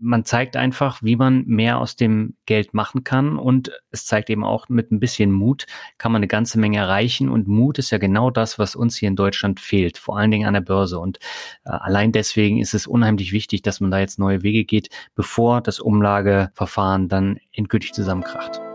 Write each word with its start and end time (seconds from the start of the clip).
man 0.00 0.24
zeigt 0.24 0.56
einfach, 0.56 1.02
wie 1.02 1.16
man 1.16 1.44
mehr 1.46 1.78
aus 1.78 1.94
dem 1.94 2.34
Geld 2.46 2.74
machen 2.74 3.04
kann 3.04 3.36
und 3.36 3.70
es 3.90 4.06
zeigt 4.06 4.30
eben 4.30 4.44
auch, 4.44 4.68
mit 4.68 4.90
ein 4.90 5.00
bisschen 5.00 5.30
Mut 5.30 5.66
kann 5.98 6.12
man 6.12 6.20
eine 6.20 6.28
ganze 6.28 6.58
Menge 6.58 6.78
erreichen 6.78 7.28
und 7.28 7.46
Mut 7.46 7.78
ist 7.78 7.90
ja 7.90 7.98
genau 7.98 8.30
das, 8.30 8.58
was 8.58 8.74
uns 8.74 8.96
hier 8.96 9.08
in 9.08 9.16
Deutschland 9.16 9.60
fehlt, 9.60 9.98
vor 9.98 10.18
allen 10.18 10.30
Dingen 10.30 10.46
an 10.46 10.54
der 10.54 10.60
Börse 10.62 10.98
und 10.98 11.18
äh, 11.64 11.70
allein 11.70 12.12
deswegen 12.12 12.58
ist 12.58 12.74
es 12.74 12.86
unheimlich 12.86 13.32
wichtig, 13.32 13.62
dass 13.62 13.80
man 13.80 13.90
da 13.90 14.00
jetzt 14.00 14.18
neue 14.18 14.42
Wege 14.42 14.64
geht, 14.64 14.88
bevor 15.14 15.60
das 15.60 15.80
Umlageverfahren 15.80 17.08
dann 17.08 17.38
endgültig 17.52 17.92
zusammenkracht. 17.92 18.69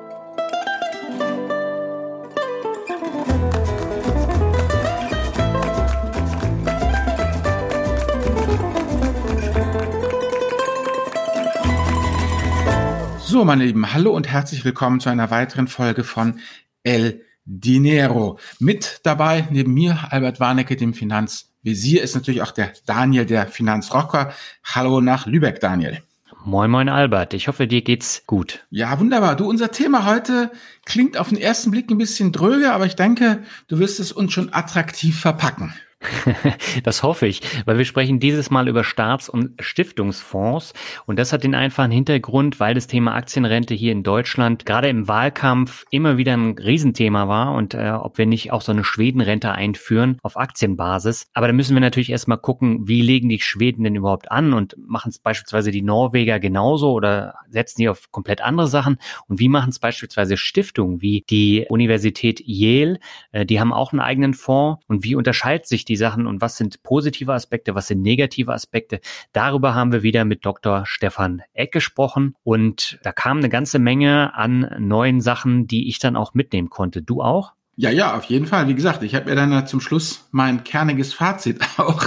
So, 13.36 13.44
meine 13.44 13.66
Lieben, 13.66 13.92
hallo 13.92 14.12
und 14.16 14.30
herzlich 14.30 14.64
willkommen 14.64 15.02
zu 15.02 15.10
einer 15.10 15.30
weiteren 15.30 15.68
Folge 15.68 16.06
von 16.06 16.40
El 16.84 17.20
Dinero. 17.44 18.40
Mit 18.60 19.02
dabei, 19.04 19.46
neben 19.52 19.74
mir, 19.74 20.08
Albert 20.10 20.40
Warnecke, 20.40 20.78
dem 20.78 20.94
Finanzvisier, 20.94 22.02
ist 22.02 22.16
natürlich 22.16 22.42
auch 22.42 22.54
der 22.54 22.72
Daniel, 22.86 23.26
der 23.26 23.48
Finanzrocker. 23.48 24.32
Hallo 24.64 25.02
nach 25.02 25.26
Lübeck, 25.26 25.60
Daniel. 25.60 26.02
Moin, 26.46 26.72
moin, 26.72 26.88
Albert. 26.88 27.34
Ich 27.34 27.50
hoffe, 27.50 27.68
dir 27.68 27.82
geht's 27.82 28.24
gut. 28.26 28.66
Ja, 28.70 28.98
wunderbar. 29.02 29.36
Du, 29.36 29.50
unser 29.50 29.70
Thema 29.70 30.06
heute 30.06 30.50
klingt 30.86 31.18
auf 31.18 31.28
den 31.28 31.38
ersten 31.38 31.72
Blick 31.72 31.92
ein 31.92 31.98
bisschen 31.98 32.32
dröge, 32.32 32.72
aber 32.72 32.86
ich 32.86 32.96
denke, 32.96 33.44
du 33.68 33.80
wirst 33.80 34.00
es 34.00 34.14
uns 34.14 34.32
schon 34.32 34.54
attraktiv 34.54 35.20
verpacken. 35.20 35.74
Das 36.84 37.04
hoffe 37.04 37.28
ich, 37.28 37.42
weil 37.66 37.78
wir 37.78 37.86
sprechen 37.86 38.20
dieses 38.20 38.50
Mal 38.50 38.68
über 38.68 38.84
Staats- 38.84 39.30
und 39.30 39.54
Stiftungsfonds. 39.60 40.74
Und 41.06 41.18
das 41.20 41.34
hat 41.34 41.44
den 41.44 41.56
einfachen 41.56 41.92
Hintergrund, 41.92 42.60
weil 42.60 42.74
das 42.74 42.88
Thema 42.88 43.16
Aktienrente 43.16 43.74
hier 43.74 43.92
in 43.92 44.04
Deutschland 44.04 44.66
gerade 44.66 44.90
im 44.90 45.08
Wahlkampf 45.08 45.86
immer 45.92 46.18
wieder 46.18 46.34
ein 46.34 46.58
Riesenthema 46.58 47.28
war 47.28 47.56
und 47.56 47.74
äh, 47.74 47.92
ob 47.92 48.18
wir 48.18 48.26
nicht 48.26 48.52
auch 48.52 48.62
so 48.62 48.72
eine 48.72 48.84
Schwedenrente 48.84 49.52
einführen 49.52 50.18
auf 50.22 50.38
Aktienbasis. 50.38 51.28
Aber 51.34 51.48
da 51.48 51.54
müssen 51.54 51.76
wir 51.76 51.82
natürlich 51.82 52.10
erstmal 52.10 52.38
gucken, 52.38 52.88
wie 52.88 53.02
legen 53.02 53.30
die 53.30 53.40
Schweden 53.40 53.84
denn 53.84 53.96
überhaupt 53.96 54.32
an 54.32 54.54
und 54.54 54.76
machen 54.78 55.10
es 55.10 55.20
beispielsweise 55.20 55.72
die 55.72 55.82
Norweger 55.82 56.40
genauso 56.40 56.92
oder 56.92 57.36
setzen 57.50 57.82
die 57.82 57.90
auf 57.90 58.12
komplett 58.12 58.42
andere 58.42 58.68
Sachen? 58.68 58.98
Und 59.28 59.40
wie 59.40 59.50
machen 59.50 59.70
es 59.70 59.80
beispielsweise 59.80 60.38
Stiftungen 60.38 61.02
wie 61.02 61.24
die 61.30 61.66
Universität 61.70 62.42
Yale? 62.46 63.00
Äh, 63.32 63.46
die 63.46 63.60
haben 63.60 63.74
auch 63.74 63.92
einen 63.92 64.02
eigenen 64.02 64.34
Fonds. 64.34 64.84
Und 64.88 65.04
wie 65.04 65.16
unterscheidet 65.16 65.68
sich 65.68 65.86
die 65.86 65.95
die 65.96 65.98
Sachen 65.98 66.28
und 66.28 66.42
was 66.42 66.58
sind 66.58 66.84
positive 66.84 67.34
Aspekte, 67.34 67.74
was 67.74 67.88
sind 67.88 68.02
negative 68.02 68.54
Aspekte. 68.54 69.00
Darüber 69.32 69.74
haben 69.74 69.94
wir 69.94 70.04
wieder 70.04 70.26
mit 70.26 70.46
Dr. 70.46 70.86
Stefan 70.86 71.42
Eck 71.54 71.72
gesprochen 71.72 72.36
und 72.44 73.00
da 73.02 73.14
kam 73.14 73.38
eine 73.38 73.48
ganze 73.48 73.80
Menge 73.80 74.36
an 74.36 74.76
neuen 74.78 75.22
Sachen, 75.22 75.68
die 75.68 75.88
ich 75.88 76.00
dann 76.00 76.18
auch 76.18 76.34
mitnehmen 76.34 76.70
konnte. 76.70 77.02
Du 77.02 77.22
auch? 77.22 77.54
Ja, 77.78 77.92
ja, 77.92 78.16
auf 78.16 78.26
jeden 78.26 78.46
Fall. 78.46 78.68
Wie 78.68 78.76
gesagt, 78.76 79.04
ich 79.04 79.16
habe 79.16 79.30
mir 79.30 79.36
dann 79.36 79.68
zum 79.68 79.80
Schluss 79.80 80.28
mein 80.32 80.66
kerniges 80.66 81.14
Fazit 81.14 81.62
auch 81.78 82.04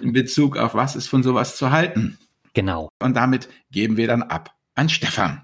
in 0.00 0.12
Bezug 0.14 0.56
auf 0.56 0.74
was 0.74 0.96
ist 0.96 1.06
von 1.06 1.22
sowas 1.22 1.56
zu 1.56 1.70
halten. 1.70 2.18
Genau. 2.54 2.88
Und 3.02 3.16
damit 3.16 3.50
geben 3.70 3.98
wir 3.98 4.06
dann 4.06 4.22
ab 4.22 4.54
an 4.74 4.88
Stefan. 4.88 5.42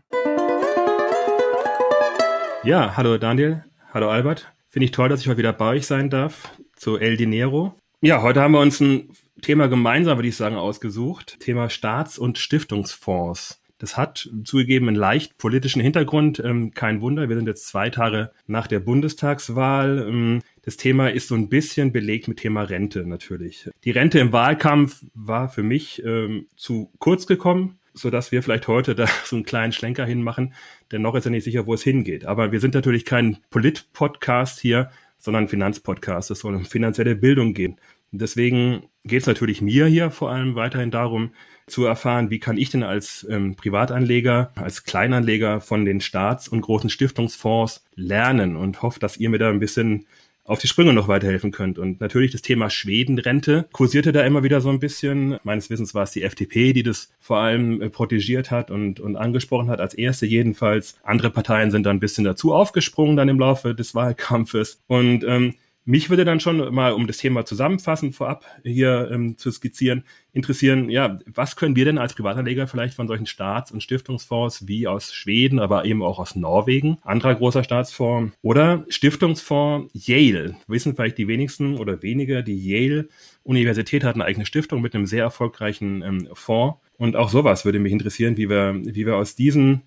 Ja, 2.65 2.97
hallo 2.97 3.19
Daniel, 3.19 3.65
hallo 3.93 4.09
Albert. 4.09 4.51
Finde 4.69 4.87
ich 4.87 4.93
toll, 4.93 5.11
dass 5.11 5.21
ich 5.21 5.29
heute 5.29 5.39
wieder 5.39 5.53
bei 5.53 5.69
euch 5.69 5.87
sein 5.87 6.11
darf 6.11 6.51
zu 6.77 6.97
El 6.97 7.17
Dinero. 7.17 7.75
Ja, 8.01 8.23
heute 8.23 8.41
haben 8.41 8.53
wir 8.53 8.61
uns 8.61 8.81
ein 8.81 9.11
Thema 9.43 9.67
gemeinsam, 9.67 10.19
würde 10.19 10.29
ich 10.29 10.37
sagen, 10.37 10.57
ausgesucht. 10.57 11.41
Thema 11.41 11.69
Staats- 11.71 12.19
und 12.19 12.39
Stiftungsfonds. 12.39 13.61
Das 13.79 13.99
hat 13.99 14.31
zugegeben 14.45 14.89
einen 14.89 14.97
leicht 14.97 15.37
politischen 15.37 15.83
Hintergrund. 15.83 16.41
Ähm, 16.41 16.73
kein 16.73 17.03
Wunder, 17.03 17.29
wir 17.29 17.37
sind 17.37 17.47
jetzt 17.47 17.67
zwei 17.67 17.91
Tage 17.91 18.31
nach 18.47 18.67
der 18.67 18.81
Bundestagswahl. 18.81 20.07
Ähm, 20.09 20.43
das 20.63 20.79
Thema 20.79 21.09
ist 21.09 21.28
so 21.28 21.34
ein 21.34 21.49
bisschen 21.49 21.93
belegt 21.93 22.27
mit 22.27 22.39
Thema 22.39 22.62
Rente 22.62 23.06
natürlich. 23.06 23.69
Die 23.84 23.91
Rente 23.91 24.19
im 24.19 24.33
Wahlkampf 24.33 25.05
war 25.15 25.49
für 25.49 25.62
mich 25.62 26.03
ähm, 26.05 26.47
zu 26.56 26.91
kurz 26.99 27.27
gekommen, 27.27 27.79
so 27.93 28.09
dass 28.09 28.33
wir 28.33 28.43
vielleicht 28.43 28.67
heute 28.67 28.95
da 28.95 29.06
so 29.25 29.37
einen 29.37 29.45
kleinen 29.45 29.73
Schlenker 29.73 30.06
hinmachen, 30.06 30.55
denn 30.91 31.03
noch 31.03 31.15
ist 31.15 31.25
ja 31.25 31.31
nicht 31.31 31.45
sicher, 31.45 31.67
wo 31.67 31.75
es 31.75 31.83
hingeht. 31.83 32.25
Aber 32.25 32.53
wir 32.53 32.61
sind 32.61 32.73
natürlich 32.73 33.05
kein 33.05 33.39
Polit-Podcast 33.50 34.59
hier, 34.59 34.91
sondern 35.19 35.44
ein 35.44 35.49
Finanzpodcast. 35.49 36.31
Es 36.31 36.41
soll 36.41 36.54
um 36.54 36.65
finanzielle 36.65 37.16
Bildung 37.16 37.54
gehen. 37.54 37.77
Und 38.12 38.22
deswegen 38.22 38.84
geht 39.04 39.22
es 39.22 39.27
natürlich 39.27 39.60
mir 39.60 39.87
hier 39.87 40.10
vor 40.10 40.31
allem 40.31 40.54
weiterhin 40.54 40.91
darum, 40.91 41.32
zu 41.66 41.84
erfahren, 41.84 42.31
wie 42.31 42.38
kann 42.38 42.59
ich 42.59 42.71
denn 42.71 42.84
als 42.84 43.26
ähm, 43.28 43.56
Privatanleger, 43.56 44.53
als 44.55 44.84
Kleinanleger 44.84 45.60
von 45.60 45.84
den 45.84 46.00
Staats- 46.00 46.49
und 46.49 46.60
großen 46.60 46.91
Stiftungsfonds 46.91 47.84
lernen 47.94 48.56
und 48.56 48.82
hoffe, 48.82 49.00
dass 49.00 49.16
ihr 49.16 49.31
mir 49.31 49.38
da 49.38 49.50
ein 49.50 49.59
bisschen 49.59 50.06
auf 50.47 50.59
die 50.61 50.69
Sprünge 50.69 50.93
noch 50.93 51.09
weiterhelfen 51.09 51.51
könnt. 51.51 51.79
Und 51.79 52.01
natürlich 52.01 52.33
das 52.33 52.43
Thema 52.43 52.71
Schwedenrente 52.71 53.67
kursierte 53.73 54.12
da 54.12 54.25
immer 54.25 54.43
wieder 54.43 54.61
so 54.61 54.71
ein 54.71 54.79
bisschen. 54.79 55.39
Meines 55.43 55.71
Wissens 55.71 55.95
war 55.95 56.05
es 56.05 56.12
die 56.12 56.23
FDP, 56.23 56.73
die 56.73 56.83
das 56.83 57.12
vor 57.21 57.39
allem 57.39 57.83
äh, 57.83 57.91
protegiert 57.91 58.51
hat 58.51 58.71
und, 58.71 59.01
und 59.01 59.17
angesprochen 59.17 59.69
hat, 59.69 59.81
als 59.81 59.95
erste 59.95 60.27
jedenfalls. 60.27 60.99
Andere 61.03 61.31
Parteien 61.31 61.71
sind 61.71 61.85
da 61.85 61.91
ein 61.91 62.01
bisschen 62.01 62.25
dazu 62.25 62.55
aufgesprungen 62.55 63.17
dann 63.17 63.29
im 63.29 63.39
Laufe 63.39 63.75
des 63.75 63.95
Wahlkampfes. 63.95 64.81
Und 64.87 65.25
ähm, 65.25 65.55
mich 65.87 66.11
würde 66.11 66.25
dann 66.25 66.41
schon 66.41 66.75
mal, 66.75 66.93
um 66.93 67.07
das 67.07 67.19
Thema 67.19 67.45
zusammenfassend 67.45 68.15
vorab 68.15 68.45
hier 68.65 69.09
ähm, 69.11 69.39
zu 69.39 69.53
skizzieren, 69.53 70.05
interessieren, 70.33 70.91
ja, 70.91 71.19
was 71.27 71.55
können 71.55 71.77
wir 71.77 71.85
denn 71.85 71.97
als 71.97 72.15
Privatanleger 72.15 72.67
vielleicht 72.67 72.95
von 72.95 73.07
solchen 73.07 73.27
Staats- 73.27 73.71
und 73.71 73.83
Stiftungsfonds 73.83 74.67
wie 74.67 74.89
aus 74.89 75.15
Schweden, 75.15 75.61
aber 75.61 75.85
eben 75.85 76.03
auch 76.03 76.19
aus 76.19 76.35
Norwegen, 76.35 76.99
anderer 77.03 77.37
großer 77.37 77.63
Staatsfonds 77.63 78.37
oder 78.43 78.85
Stiftungsfonds 78.89 79.91
Yale. 79.95 80.57
Wissen 80.67 80.97
vielleicht 80.97 81.19
die 81.19 81.29
wenigsten 81.29 81.77
oder 81.79 82.03
weniger, 82.03 82.43
die 82.43 82.57
Yale 82.57 83.09
Universität 83.45 84.03
hat 84.03 84.17
eine 84.17 84.25
eigene 84.25 84.45
Stiftung 84.45 84.83
mit 84.83 84.95
einem 84.95 85.07
sehr 85.07 85.23
erfolgreichen 85.23 86.03
ähm, 86.03 86.29
Fonds. 86.33 86.79
Und 86.99 87.15
auch 87.15 87.29
sowas 87.29 87.65
würde 87.65 87.79
mich 87.79 87.93
interessieren, 87.93 88.37
wie 88.37 88.51
wir, 88.51 88.75
wie 88.83 89.07
wir 89.07 89.17
aus 89.17 89.37
diesen 89.37 89.83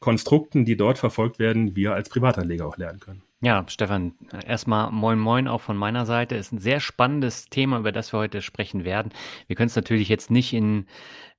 Konstrukten, 0.00 0.64
die 0.64 0.76
dort 0.76 0.98
verfolgt 0.98 1.38
werden, 1.38 1.76
wir 1.76 1.92
als 1.92 2.08
Privatanleger 2.08 2.66
auch 2.66 2.78
lernen 2.78 3.00
können. 3.00 3.22
Ja, 3.44 3.64
Stefan, 3.66 4.14
erstmal 4.46 4.92
moin 4.92 5.18
moin 5.18 5.48
auch 5.48 5.60
von 5.60 5.76
meiner 5.76 6.06
Seite. 6.06 6.36
Ist 6.36 6.52
ein 6.52 6.58
sehr 6.58 6.78
spannendes 6.78 7.46
Thema, 7.46 7.80
über 7.80 7.90
das 7.90 8.12
wir 8.12 8.20
heute 8.20 8.40
sprechen 8.40 8.84
werden. 8.84 9.10
Wir 9.48 9.56
können 9.56 9.66
es 9.66 9.74
natürlich 9.74 10.08
jetzt 10.08 10.30
nicht 10.30 10.52
in 10.52 10.86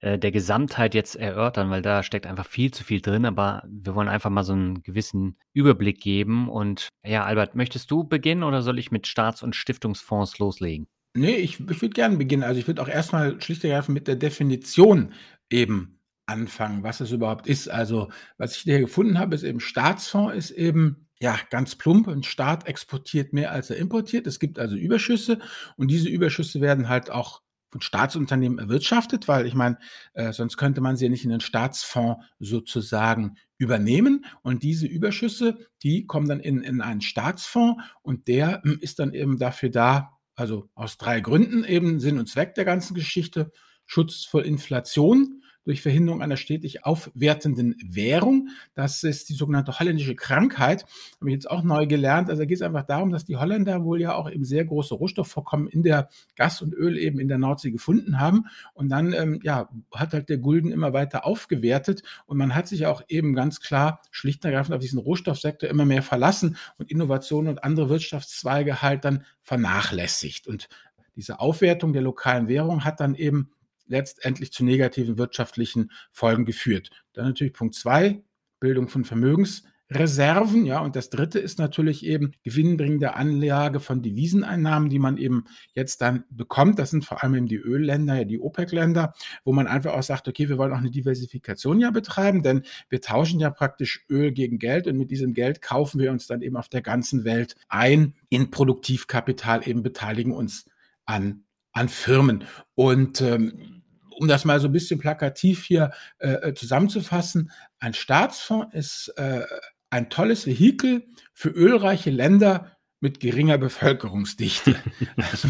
äh, 0.02 0.20
der 0.20 0.34
Gesamtheit 0.34 0.96
jetzt 0.96 1.16
erörtern, 1.16 1.70
weil 1.70 1.82
da 1.82 2.04
steckt 2.04 2.28
einfach 2.28 2.46
viel 2.46 2.72
zu 2.72 2.84
viel 2.84 3.00
drin, 3.00 3.26
aber 3.26 3.64
wir 3.70 3.96
wollen 3.96 4.10
einfach 4.10 4.30
mal 4.30 4.44
so 4.44 4.52
einen 4.52 4.84
gewissen 4.84 5.38
Überblick 5.54 6.02
geben. 6.02 6.50
Und 6.50 6.90
ja, 7.06 7.24
Albert, 7.24 7.56
möchtest 7.56 7.90
du 7.90 8.04
beginnen 8.04 8.44
oder 8.44 8.64
soll 8.64 8.80
ich 8.80 8.92
mit 8.92 9.08
Staats- 9.08 9.42
und 9.42 9.56
Stiftungsfonds 9.56 10.40
loslegen? 10.40 10.88
Nee, 11.16 11.36
ich, 11.36 11.62
ich 11.62 11.82
würde 11.82 11.94
gerne 11.94 12.18
beginnen. 12.18 12.44
Also 12.44 12.60
ich 12.60 12.68
würde 12.68 12.82
auch 12.82 12.90
erstmal 12.90 13.42
schlicht 13.42 13.64
ergreifend 13.64 13.94
mit 13.94 14.10
der 14.10 14.18
Definition 14.18 15.14
eben 15.50 16.02
anfangen, 16.26 16.84
was 16.84 17.00
es 17.00 17.14
überhaupt 17.14 17.48
ist. 17.48 17.70
Also 17.70 18.10
was 18.38 18.58
ich 18.58 18.64
hier 18.64 18.82
gefunden 18.82 19.20
habe, 19.20 19.36
ist 19.36 19.44
eben 19.44 19.62
Staatsfonds, 19.62 20.36
ist 20.36 20.52
eben 20.52 21.08
ja, 21.24 21.40
ganz 21.50 21.76
plump, 21.76 22.10
ein 22.10 22.24
Staat 22.24 22.68
exportiert 22.68 23.32
mehr 23.32 23.54
als 23.54 23.70
er 23.70 23.78
importiert. 23.78 24.28
Es 24.28 24.40
gibt 24.42 24.60
also 24.60 24.76
Überschüsse 24.76 25.40
und 25.78 25.88
diese 25.88 26.10
Überschüsse 26.10 26.60
werden 26.60 26.90
halt 26.90 27.10
auch 27.10 27.42
von 27.72 27.80
Staatsunternehmen 27.80 28.60
erwirtschaftet, 28.60 29.30
weil 29.30 29.48
ich 29.48 29.54
meine, 29.54 29.78
äh, 30.16 30.34
sonst 30.34 30.58
könnte 30.58 30.82
man 30.82 30.98
sie 30.98 31.06
ja 31.06 31.10
nicht 31.10 31.24
in 31.24 31.30
den 31.30 31.40
Staatsfonds 31.40 32.26
sozusagen 32.40 33.38
übernehmen. 33.58 34.26
Und 34.42 34.64
diese 34.64 34.86
Überschüsse, 34.86 35.60
die 35.82 36.08
kommen 36.08 36.28
dann 36.28 36.42
in, 36.42 36.62
in 36.62 36.82
einen 36.82 37.00
Staatsfonds 37.00 37.82
und 38.02 38.28
der 38.28 38.62
äh, 38.66 38.76
ist 38.82 39.00
dann 39.00 39.14
eben 39.14 39.40
dafür 39.40 39.70
da, 39.70 40.20
also 40.36 40.70
aus 40.76 40.98
drei 40.98 41.22
Gründen 41.22 41.64
eben 41.64 42.02
Sinn 42.02 42.20
und 42.20 42.28
Zweck 42.28 42.54
der 42.56 42.66
ganzen 42.66 42.96
Geschichte, 42.96 43.50
Schutz 43.86 44.26
vor 44.26 44.44
Inflation, 44.44 45.42
durch 45.66 45.82
Verhinderung 45.82 46.22
einer 46.22 46.38
stetig 46.38 46.86
aufwertenden 46.86 47.76
Währung. 47.86 48.50
Das 48.74 49.04
ist 49.04 49.30
die 49.30 49.34
sogenannte 49.34 49.80
holländische 49.80 50.16
Krankheit. 50.16 50.86
Habe 51.20 51.30
ich 51.30 51.34
jetzt 51.34 51.50
auch 51.50 51.64
neu 51.64 51.88
gelernt. 51.88 52.30
Also 52.30 52.46
geht 52.46 52.58
es 52.58 52.62
einfach 52.62 52.84
darum, 52.84 53.12
dass 53.12 53.26
die 53.26 53.38
Holländer 53.38 53.84
wohl 53.84 54.02
ja 54.02 54.16
auch 54.16 54.30
eben 54.30 54.44
sehr 54.44 54.66
große 54.66 54.94
Rohstoffvorkommen 54.94 55.68
in 55.68 55.84
der 55.84 56.10
Gas 56.36 56.62
und 56.62 56.74
Öl 56.74 56.98
eben 56.98 57.20
in 57.20 57.28
der 57.28 57.38
Nordsee 57.38 57.72
gefunden 57.72 58.20
haben. 58.20 58.46
Und 58.74 58.90
dann 58.90 59.14
ähm, 59.14 59.40
ja, 59.44 59.70
hat 59.94 60.14
halt 60.14 60.30
der 60.30 60.38
Gulden 60.38 60.72
immer 60.72 60.94
weiter 60.94 61.26
aufgewertet 61.26 62.04
und 62.26 62.38
man 62.38 62.56
hat 62.56 62.68
sich 62.68 62.86
auch 62.86 63.02
eben 63.08 63.34
ganz 63.34 63.62
klar 63.62 64.02
schlicht 64.12 64.44
und 64.44 64.52
ergreifend 64.52 64.76
auf 64.76 64.82
diesen 64.82 65.00
Rohstoffsektor 65.00 65.70
immer 65.70 65.86
mehr 65.86 66.04
verlassen 66.04 66.58
und 66.78 66.92
Innovationen 66.92 67.50
und 67.50 67.64
andere 67.64 67.90
Wirtschaftszweige 67.90 68.82
halt 68.82 69.06
dann 69.06 69.24
vernachlässigt. 69.42 70.48
Und 70.48 70.68
diese 71.16 71.40
Aufwertung 71.40 71.94
der 71.94 72.02
lokalen 72.02 72.48
Währung 72.48 72.84
hat 72.84 73.00
dann 73.00 73.16
eben 73.16 73.52
letztendlich 73.88 74.52
zu 74.52 74.64
negativen 74.64 75.18
wirtschaftlichen 75.18 75.92
Folgen 76.12 76.46
geführt. 76.46 76.90
Dann 77.14 77.26
natürlich 77.26 77.54
Punkt 77.54 77.76
zwei, 77.76 78.24
Bildung 78.60 78.88
von 78.88 79.04
Vermögens. 79.04 79.64
Reserven, 79.92 80.66
ja, 80.66 80.80
und 80.80 80.96
das 80.96 81.10
dritte 81.10 81.40
ist 81.40 81.60
natürlich 81.60 82.06
eben 82.06 82.32
gewinnbringende 82.44 83.16
Anlage 83.16 83.80
von 83.80 84.02
Deviseneinnahmen, 84.02 84.90
die 84.90 85.00
man 85.00 85.18
eben 85.18 85.46
jetzt 85.74 86.02
dann 86.02 86.24
bekommt. 86.30 86.80
Das 86.80 86.92
sind 86.92 87.06
vor 87.06 87.24
allem 87.24 87.36
eben 87.36 87.46
die 87.48 87.58
Ölländer, 87.58 88.16
ja, 88.16 88.24
die 88.24 88.40
OPEC-Länder, 88.40 89.14
wo 89.44 89.54
man 89.54 89.68
einfach 89.68 89.94
auch 89.94 90.04
sagt, 90.04 90.28
okay, 90.28 90.50
wir 90.50 90.58
wollen 90.58 90.74
auch 90.74 90.78
eine 90.78 90.92
Diversifikation 90.92 91.80
ja 91.80 91.92
betreiben, 91.92 92.44
denn 92.44 92.64
wir 92.90 93.02
tauschen 93.02 93.40
ja 93.40 93.50
praktisch 93.50 94.06
Öl 94.10 94.32
gegen 94.32 94.60
Geld 94.60 94.88
und 94.88 94.98
mit 94.98 95.12
diesem 95.12 95.34
Geld 95.34 95.62
kaufen 95.62 96.00
wir 96.00 96.12
uns 96.12 96.28
dann 96.28 96.42
eben 96.42 96.58
auf 96.58 96.70
der 96.70 96.82
ganzen 96.82 97.24
Welt 97.24 97.56
ein 97.68 98.16
in 98.30 98.52
Produktivkapital, 98.52 99.68
eben 99.68 99.84
beteiligen 99.84 100.32
uns 100.32 100.66
an, 101.06 101.44
an 101.72 101.90
Firmen. 101.90 102.46
Und 102.76 103.22
ähm, 103.22 103.73
um 104.18 104.28
das 104.28 104.46
mal 104.46 104.60
so 104.60 104.68
ein 104.68 104.74
bisschen 104.74 105.00
plakativ 105.00 105.64
hier 105.64 105.92
äh, 106.20 106.50
äh 106.50 106.54
zusammenzufassen, 106.54 107.52
ein 107.80 107.94
Staatsfonds 107.94 108.74
ist 108.74 109.14
äh, 109.18 109.46
ein 109.90 110.10
tolles 110.10 110.48
Vehikel 110.48 111.06
für 111.34 111.50
ölreiche 111.50 112.10
Länder 112.10 112.74
mit 113.04 113.20
geringer 113.20 113.58
Bevölkerungsdichte. 113.58 114.78
also, 115.18 115.50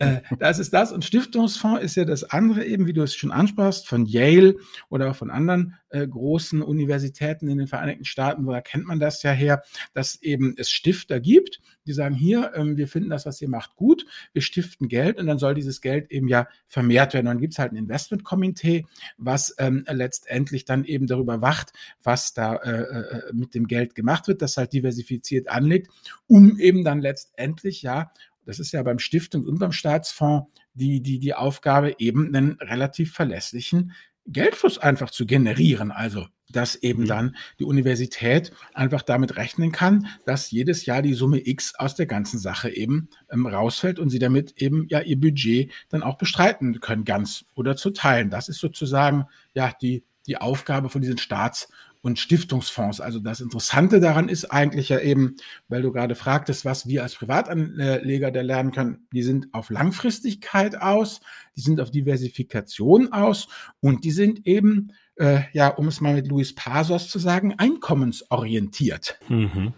äh, 0.00 0.22
das 0.40 0.58
ist 0.58 0.74
das. 0.74 0.90
Und 0.90 1.04
Stiftungsfonds 1.04 1.80
ist 1.80 1.94
ja 1.94 2.04
das 2.04 2.24
andere 2.24 2.64
eben, 2.64 2.86
wie 2.86 2.92
du 2.92 3.02
es 3.02 3.14
schon 3.14 3.30
ansprachst, 3.30 3.86
von 3.86 4.06
Yale 4.06 4.56
oder 4.88 5.14
von 5.14 5.30
anderen 5.30 5.76
äh, 5.90 6.04
großen 6.04 6.62
Universitäten 6.62 7.48
in 7.48 7.58
den 7.58 7.68
Vereinigten 7.68 8.04
Staaten, 8.04 8.44
woher 8.44 8.60
kennt 8.60 8.86
man 8.86 8.98
das 8.98 9.22
ja 9.22 9.30
her, 9.30 9.62
dass 9.94 10.20
eben 10.20 10.54
es 10.56 10.68
Stifter 10.68 11.20
gibt, 11.20 11.60
die 11.86 11.92
sagen, 11.92 12.14
hier, 12.14 12.52
ähm, 12.54 12.76
wir 12.76 12.88
finden 12.88 13.10
das, 13.10 13.26
was 13.26 13.40
ihr 13.40 13.48
macht, 13.48 13.76
gut, 13.76 14.06
wir 14.32 14.42
stiften 14.42 14.88
Geld 14.88 15.18
und 15.18 15.26
dann 15.26 15.38
soll 15.38 15.54
dieses 15.54 15.80
Geld 15.80 16.10
eben 16.10 16.28
ja 16.28 16.48
vermehrt 16.66 17.14
werden. 17.14 17.26
Und 17.26 17.34
dann 17.34 17.40
gibt 17.40 17.54
es 17.54 17.58
halt 17.58 17.72
ein 17.72 17.76
Investmentkomitee, 17.76 18.86
was 19.18 19.54
ähm, 19.58 19.84
letztendlich 19.88 20.64
dann 20.64 20.84
eben 20.84 21.06
darüber 21.06 21.40
wacht, 21.40 21.72
was 22.02 22.34
da 22.34 22.56
äh, 22.56 22.80
äh, 22.80 23.32
mit 23.32 23.54
dem 23.54 23.66
Geld 23.66 23.94
gemacht 23.94 24.28
wird, 24.28 24.42
das 24.42 24.56
halt 24.56 24.72
diversifiziert 24.72 25.48
anlegt, 25.48 25.90
um 26.26 26.58
eben 26.58 26.84
dann 26.84 27.00
letztendlich 27.00 27.82
ja 27.82 28.10
das 28.46 28.58
ist 28.58 28.72
ja 28.72 28.82
beim 28.82 28.98
Stiftung 28.98 29.44
und 29.44 29.58
beim 29.58 29.70
Staatsfonds 29.70 30.50
die, 30.74 31.02
die, 31.02 31.20
die 31.20 31.34
Aufgabe, 31.34 31.94
eben 31.98 32.34
einen 32.34 32.52
relativ 32.60 33.12
verlässlichen 33.12 33.92
Geldfluss 34.26 34.78
einfach 34.78 35.10
zu 35.10 35.26
generieren. 35.26 35.90
Also, 35.90 36.26
dass 36.52 36.76
eben 36.76 37.02
mhm. 37.02 37.08
dann 37.08 37.36
die 37.58 37.64
Universität 37.64 38.52
einfach 38.74 39.02
damit 39.02 39.36
rechnen 39.36 39.72
kann, 39.72 40.06
dass 40.24 40.50
jedes 40.50 40.86
Jahr 40.86 41.02
die 41.02 41.14
Summe 41.14 41.46
X 41.46 41.74
aus 41.76 41.94
der 41.94 42.06
ganzen 42.06 42.38
Sache 42.38 42.70
eben 42.70 43.08
ähm, 43.30 43.46
rausfällt 43.46 43.98
und 43.98 44.10
sie 44.10 44.18
damit 44.18 44.60
eben 44.60 44.86
ja 44.88 45.00
ihr 45.00 45.18
Budget 45.18 45.70
dann 45.88 46.02
auch 46.02 46.18
bestreiten 46.18 46.80
können, 46.80 47.04
ganz 47.04 47.44
oder 47.54 47.76
zu 47.76 47.90
teilen. 47.90 48.30
Das 48.30 48.48
ist 48.48 48.60
sozusagen 48.60 49.26
ja 49.54 49.72
die, 49.80 50.04
die 50.26 50.36
Aufgabe 50.36 50.88
von 50.88 51.00
diesen 51.02 51.18
Staats- 51.18 51.68
und 52.02 52.18
Stiftungsfonds. 52.18 53.00
Also 53.00 53.18
das 53.18 53.40
Interessante 53.40 54.00
daran 54.00 54.28
ist 54.28 54.46
eigentlich 54.46 54.88
ja 54.88 55.00
eben, 55.00 55.36
weil 55.68 55.82
du 55.82 55.92
gerade 55.92 56.14
fragtest, 56.14 56.64
was 56.64 56.86
wir 56.86 57.02
als 57.02 57.14
Privatanleger 57.14 58.30
da 58.30 58.40
lernen 58.40 58.72
können, 58.72 59.06
die 59.12 59.22
sind 59.22 59.48
auf 59.52 59.70
Langfristigkeit 59.70 60.80
aus, 60.80 61.20
die 61.56 61.60
sind 61.60 61.80
auf 61.80 61.90
Diversifikation 61.90 63.12
aus 63.12 63.48
und 63.80 64.04
die 64.04 64.12
sind 64.12 64.46
eben, 64.46 64.92
äh, 65.20 65.42
ja, 65.52 65.68
um 65.68 65.86
es 65.88 66.00
mal 66.00 66.14
mit 66.14 66.28
Luis 66.28 66.54
Pasos 66.54 67.08
zu 67.08 67.18
sagen, 67.18 67.54
einkommensorientiert. 67.58 69.18
Mhm. 69.28 69.74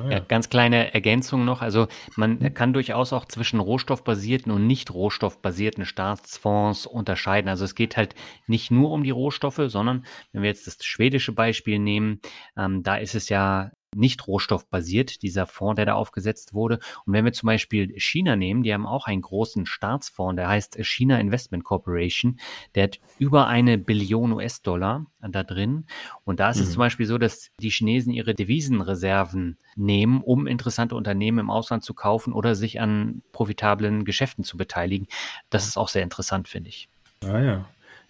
Ah, 0.00 0.08
ja. 0.10 0.18
ganz 0.20 0.50
kleine 0.50 0.92
Ergänzung 0.92 1.44
noch. 1.44 1.62
Also 1.62 1.88
man 2.16 2.52
kann 2.52 2.74
durchaus 2.74 3.12
auch 3.12 3.24
zwischen 3.24 3.58
rohstoffbasierten 3.58 4.52
und 4.52 4.66
nicht 4.66 4.92
rohstoffbasierten 4.92 5.86
Staatsfonds 5.86 6.86
unterscheiden. 6.86 7.48
Also 7.48 7.64
es 7.64 7.74
geht 7.74 7.96
halt 7.96 8.14
nicht 8.46 8.70
nur 8.70 8.90
um 8.90 9.02
die 9.02 9.10
Rohstoffe, 9.10 9.62
sondern 9.66 10.04
wenn 10.32 10.42
wir 10.42 10.50
jetzt 10.50 10.66
das 10.66 10.84
schwedische 10.84 11.32
Beispiel 11.32 11.78
nehmen, 11.78 12.20
ähm, 12.56 12.82
da 12.82 12.96
ist 12.96 13.14
es 13.14 13.30
ja 13.30 13.72
nicht 13.94 14.26
rohstoffbasiert, 14.26 15.22
dieser 15.22 15.46
Fonds, 15.46 15.76
der 15.76 15.86
da 15.86 15.94
aufgesetzt 15.94 16.54
wurde. 16.54 16.78
Und 17.06 17.12
wenn 17.12 17.24
wir 17.24 17.32
zum 17.32 17.46
Beispiel 17.46 17.92
China 17.98 18.36
nehmen, 18.36 18.62
die 18.62 18.72
haben 18.72 18.86
auch 18.86 19.06
einen 19.06 19.22
großen 19.22 19.66
Staatsfonds, 19.66 20.36
der 20.36 20.48
heißt 20.48 20.78
China 20.82 21.18
Investment 21.18 21.64
Corporation, 21.64 22.38
der 22.74 22.84
hat 22.84 23.00
über 23.18 23.46
eine 23.46 23.78
Billion 23.78 24.32
US-Dollar 24.32 25.06
da 25.20 25.42
drin. 25.42 25.86
Und 26.24 26.40
da 26.40 26.50
ist 26.50 26.58
mhm. 26.58 26.62
es 26.62 26.72
zum 26.72 26.78
Beispiel 26.80 27.06
so, 27.06 27.18
dass 27.18 27.50
die 27.60 27.70
Chinesen 27.70 28.12
ihre 28.12 28.34
Devisenreserven 28.34 29.58
nehmen, 29.76 30.22
um 30.22 30.46
interessante 30.46 30.94
Unternehmen 30.94 31.38
im 31.38 31.50
Ausland 31.50 31.84
zu 31.84 31.94
kaufen 31.94 32.32
oder 32.32 32.54
sich 32.54 32.80
an 32.80 33.22
profitablen 33.32 34.04
Geschäften 34.04 34.44
zu 34.44 34.56
beteiligen. 34.56 35.06
Das 35.50 35.66
ist 35.66 35.76
auch 35.76 35.88
sehr 35.88 36.02
interessant, 36.02 36.48
finde 36.48 36.70
ich. 36.70 36.88
Ah 37.24 37.40
ja. 37.40 37.64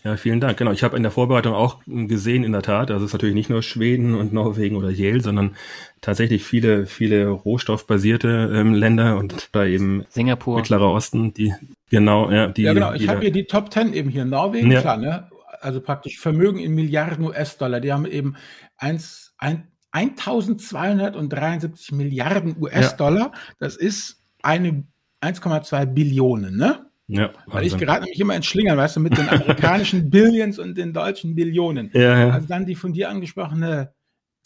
Ja, 0.05 0.19
vielen 0.19 0.39
Dank. 0.39 0.59
Genau, 0.59 0.71
ich 0.71 0.85
habe 0.85 0.99
in 0.99 1.03
der 1.03 1.11
Vorbereitung 1.11 1.55
auch 1.55 1.81
gesehen, 1.87 2.45
in 2.45 2.53
der 2.53 2.61
Tat, 2.61 2.91
also 2.91 3.07
es 3.07 3.09
ist 3.09 3.15
natürlich 3.15 3.35
nicht 3.35 3.49
nur 3.49 3.63
Schweden 3.63 4.15
und 4.15 4.35
Norwegen 4.35 4.77
oder 4.77 4.91
Yale, 4.91 5.23
sondern 5.23 5.57
tatsächlich 6.03 6.45
viele, 6.45 6.85
viele 6.85 7.29
rohstoffbasierte 7.29 8.53
ähm, 8.55 8.75
Länder 8.75 9.17
und 9.17 9.49
da 9.53 9.65
eben 9.65 10.05
Singapur, 10.11 10.59
Mittlerer 10.59 10.93
Osten, 10.93 11.33
die 11.33 11.55
genau, 11.89 12.31
ja, 12.31 12.49
die. 12.49 12.65
Ja, 12.65 12.75
genau. 12.75 12.93
Ich 12.93 13.09
habe 13.09 13.23
hier 13.23 13.33
die 13.33 13.47
Top 13.47 13.71
Ten 13.71 13.95
eben 13.95 14.11
hier. 14.11 14.27
Norwegen, 14.27 14.71
ja. 14.71 14.83
klar, 14.83 14.99
ne? 14.99 15.31
Also 15.63 15.81
praktisch 15.81 16.19
Vermögen 16.19 16.59
in 16.59 16.75
Milliarden 16.75 17.25
US-Dollar. 17.25 17.81
Die 17.81 17.91
haben 17.91 18.05
eben 18.05 18.37
eins, 18.77 19.33
ein, 19.39 19.69
1273 19.93 21.93
Milliarden 21.93 22.57
US-Dollar. 22.61 23.33
Ja. 23.33 23.41
Das 23.59 23.77
ist 23.77 24.23
eine 24.43 24.85
1,2 25.23 25.87
Billionen, 25.87 26.59
ne? 26.59 26.84
Ja, 27.07 27.31
Weil 27.47 27.67
ich 27.67 27.77
gerade 27.77 28.05
nämlich 28.05 28.21
immer 28.21 28.35
entschlingern, 28.35 28.79
weißt 28.79 28.97
du, 28.97 29.01
mit 29.01 29.17
den 29.19 29.29
amerikanischen 29.29 30.09
Billions 30.11 30.59
und 30.59 30.77
den 30.79 30.95
deutschen 30.95 31.35
Billionen. 31.35 31.91
Ja, 31.93 32.19
ja. 32.19 32.31
Also 32.31 32.49
dann 32.49 32.65
die 32.65 32.77
von 32.77 32.95
dir 32.95 33.11
angesprochene 33.11 33.93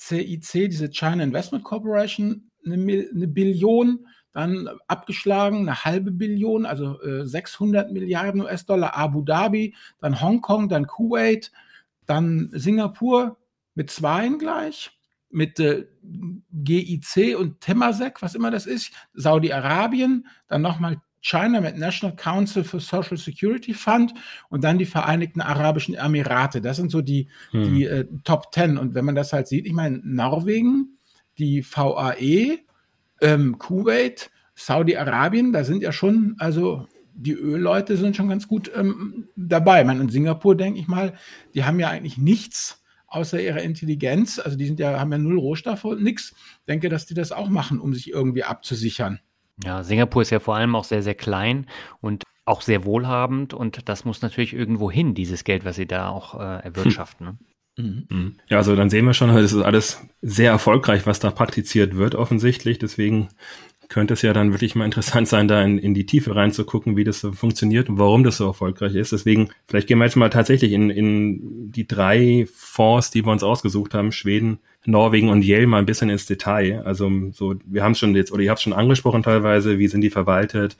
CIC, 0.00 0.68
diese 0.68 0.90
China 0.90 1.22
Investment 1.22 1.62
Corporation, 1.64 2.50
eine, 2.64 2.74
eine 2.74 3.28
Billion, 3.28 4.06
dann 4.32 4.68
abgeschlagen 4.88 5.68
eine 5.68 5.84
halbe 5.84 6.10
Billion, 6.10 6.66
also 6.66 7.00
äh, 7.02 7.24
600 7.26 7.92
Milliarden 7.92 8.40
US-Dollar, 8.42 8.96
Abu 8.96 9.22
Dhabi, 9.22 9.74
dann 10.00 10.20
Hongkong, 10.20 10.68
dann 10.68 10.86
Kuwait, 10.86 11.52
dann 12.06 12.50
Singapur 12.52 13.36
mit 13.74 13.90
zweien 13.90 14.38
gleich, 14.38 14.90
mit 15.30 15.60
äh, 15.60 15.86
GIC 16.52 17.36
und 17.38 17.60
Temasek, 17.60 18.22
was 18.22 18.34
immer 18.34 18.50
das 18.50 18.66
ist, 18.66 18.92
Saudi-Arabien, 19.14 20.26
dann 20.48 20.62
nochmal 20.62 21.00
China 21.20 21.60
mit 21.60 21.76
National 21.76 22.14
Council 22.16 22.64
for 22.64 22.80
Social 22.80 23.16
Security 23.16 23.74
Fund 23.74 24.14
und 24.48 24.64
dann 24.64 24.78
die 24.78 24.86
Vereinigten 24.86 25.40
Arabischen 25.40 25.94
Emirate. 25.94 26.60
Das 26.60 26.76
sind 26.76 26.90
so 26.90 27.02
die, 27.02 27.28
hm. 27.50 27.62
die 27.64 27.84
äh, 27.84 28.06
Top 28.24 28.52
Ten. 28.52 28.78
Und 28.78 28.94
wenn 28.94 29.04
man 29.04 29.14
das 29.14 29.32
halt 29.32 29.48
sieht, 29.48 29.66
ich 29.66 29.72
meine, 29.72 30.00
Norwegen, 30.04 30.98
die 31.38 31.64
VAE, 31.64 32.58
ähm, 33.20 33.58
Kuwait, 33.58 34.30
Saudi-Arabien, 34.54 35.52
da 35.52 35.64
sind 35.64 35.82
ja 35.82 35.92
schon, 35.92 36.34
also 36.38 36.86
die 37.14 37.34
Ölleute 37.34 37.96
sind 37.96 38.16
schon 38.16 38.28
ganz 38.28 38.46
gut 38.46 38.70
ähm, 38.74 39.28
dabei. 39.34 39.80
Ich 39.80 39.86
meine, 39.86 40.00
in 40.00 40.08
Singapur, 40.08 40.56
denke 40.56 40.78
ich 40.78 40.86
mal, 40.86 41.14
die 41.54 41.64
haben 41.64 41.80
ja 41.80 41.88
eigentlich 41.88 42.16
nichts 42.16 42.82
außer 43.08 43.40
ihrer 43.40 43.62
Intelligenz. 43.62 44.38
Also 44.38 44.56
die 44.56 44.66
sind 44.66 44.78
ja, 44.78 45.00
haben 45.00 45.10
ja 45.10 45.18
null 45.18 45.38
Rohstoffe 45.38 45.84
und 45.84 46.02
nichts. 46.02 46.34
Denke, 46.68 46.88
dass 46.88 47.06
die 47.06 47.14
das 47.14 47.32
auch 47.32 47.48
machen, 47.48 47.80
um 47.80 47.92
sich 47.92 48.10
irgendwie 48.10 48.44
abzusichern. 48.44 49.18
Ja, 49.64 49.82
Singapur 49.82 50.22
ist 50.22 50.30
ja 50.30 50.40
vor 50.40 50.56
allem 50.56 50.74
auch 50.76 50.84
sehr, 50.84 51.02
sehr 51.02 51.14
klein 51.14 51.66
und 52.00 52.24
auch 52.44 52.62
sehr 52.62 52.84
wohlhabend 52.84 53.52
und 53.52 53.88
das 53.88 54.04
muss 54.04 54.22
natürlich 54.22 54.54
irgendwo 54.54 54.90
hin, 54.90 55.14
dieses 55.14 55.44
Geld, 55.44 55.64
was 55.64 55.76
sie 55.76 55.86
da 55.86 56.08
auch 56.08 56.34
äh, 56.38 56.64
erwirtschaften. 56.64 57.26
Ne? 57.26 57.38
Mhm. 57.78 58.06
Mhm. 58.08 58.36
Ja, 58.48 58.58
also 58.58 58.74
dann 58.74 58.90
sehen 58.90 59.04
wir 59.04 59.14
schon, 59.14 59.30
es 59.30 59.52
ist 59.52 59.62
alles 59.62 60.02
sehr 60.20 60.50
erfolgreich, 60.50 61.06
was 61.06 61.20
da 61.20 61.30
praktiziert 61.30 61.96
wird, 61.96 62.14
offensichtlich. 62.14 62.78
Deswegen 62.78 63.28
könnte 63.88 64.14
es 64.14 64.22
ja 64.22 64.32
dann 64.32 64.52
wirklich 64.52 64.74
mal 64.74 64.84
interessant 64.84 65.28
sein, 65.28 65.48
da 65.48 65.62
in, 65.62 65.78
in 65.78 65.94
die 65.94 66.04
Tiefe 66.04 66.36
reinzugucken, 66.36 66.96
wie 66.96 67.04
das 67.04 67.20
so 67.20 67.32
funktioniert 67.32 67.88
und 67.88 67.98
warum 67.98 68.22
das 68.22 68.36
so 68.36 68.46
erfolgreich 68.46 68.94
ist. 68.94 69.12
Deswegen, 69.12 69.48
vielleicht 69.66 69.88
gehen 69.88 69.98
wir 69.98 70.04
jetzt 70.04 70.16
mal 70.16 70.28
tatsächlich 70.28 70.72
in, 70.72 70.90
in 70.90 71.72
die 71.72 71.86
drei 71.86 72.46
Fonds, 72.54 73.10
die 73.10 73.24
wir 73.24 73.32
uns 73.32 73.42
ausgesucht 73.42 73.94
haben, 73.94 74.12
Schweden, 74.12 74.58
Norwegen 74.84 75.30
und 75.30 75.42
Yale 75.42 75.66
mal 75.66 75.78
ein 75.78 75.86
bisschen 75.86 76.10
ins 76.10 76.26
Detail. 76.26 76.82
Also 76.84 77.10
so, 77.32 77.54
wir 77.64 77.82
haben 77.82 77.92
es 77.92 77.98
schon 77.98 78.14
jetzt, 78.14 78.30
oder 78.30 78.42
ihr 78.42 78.50
habt 78.50 78.58
es 78.58 78.64
schon 78.64 78.72
angesprochen 78.72 79.22
teilweise, 79.22 79.78
wie 79.78 79.88
sind 79.88 80.02
die 80.02 80.10
verwaltet, 80.10 80.76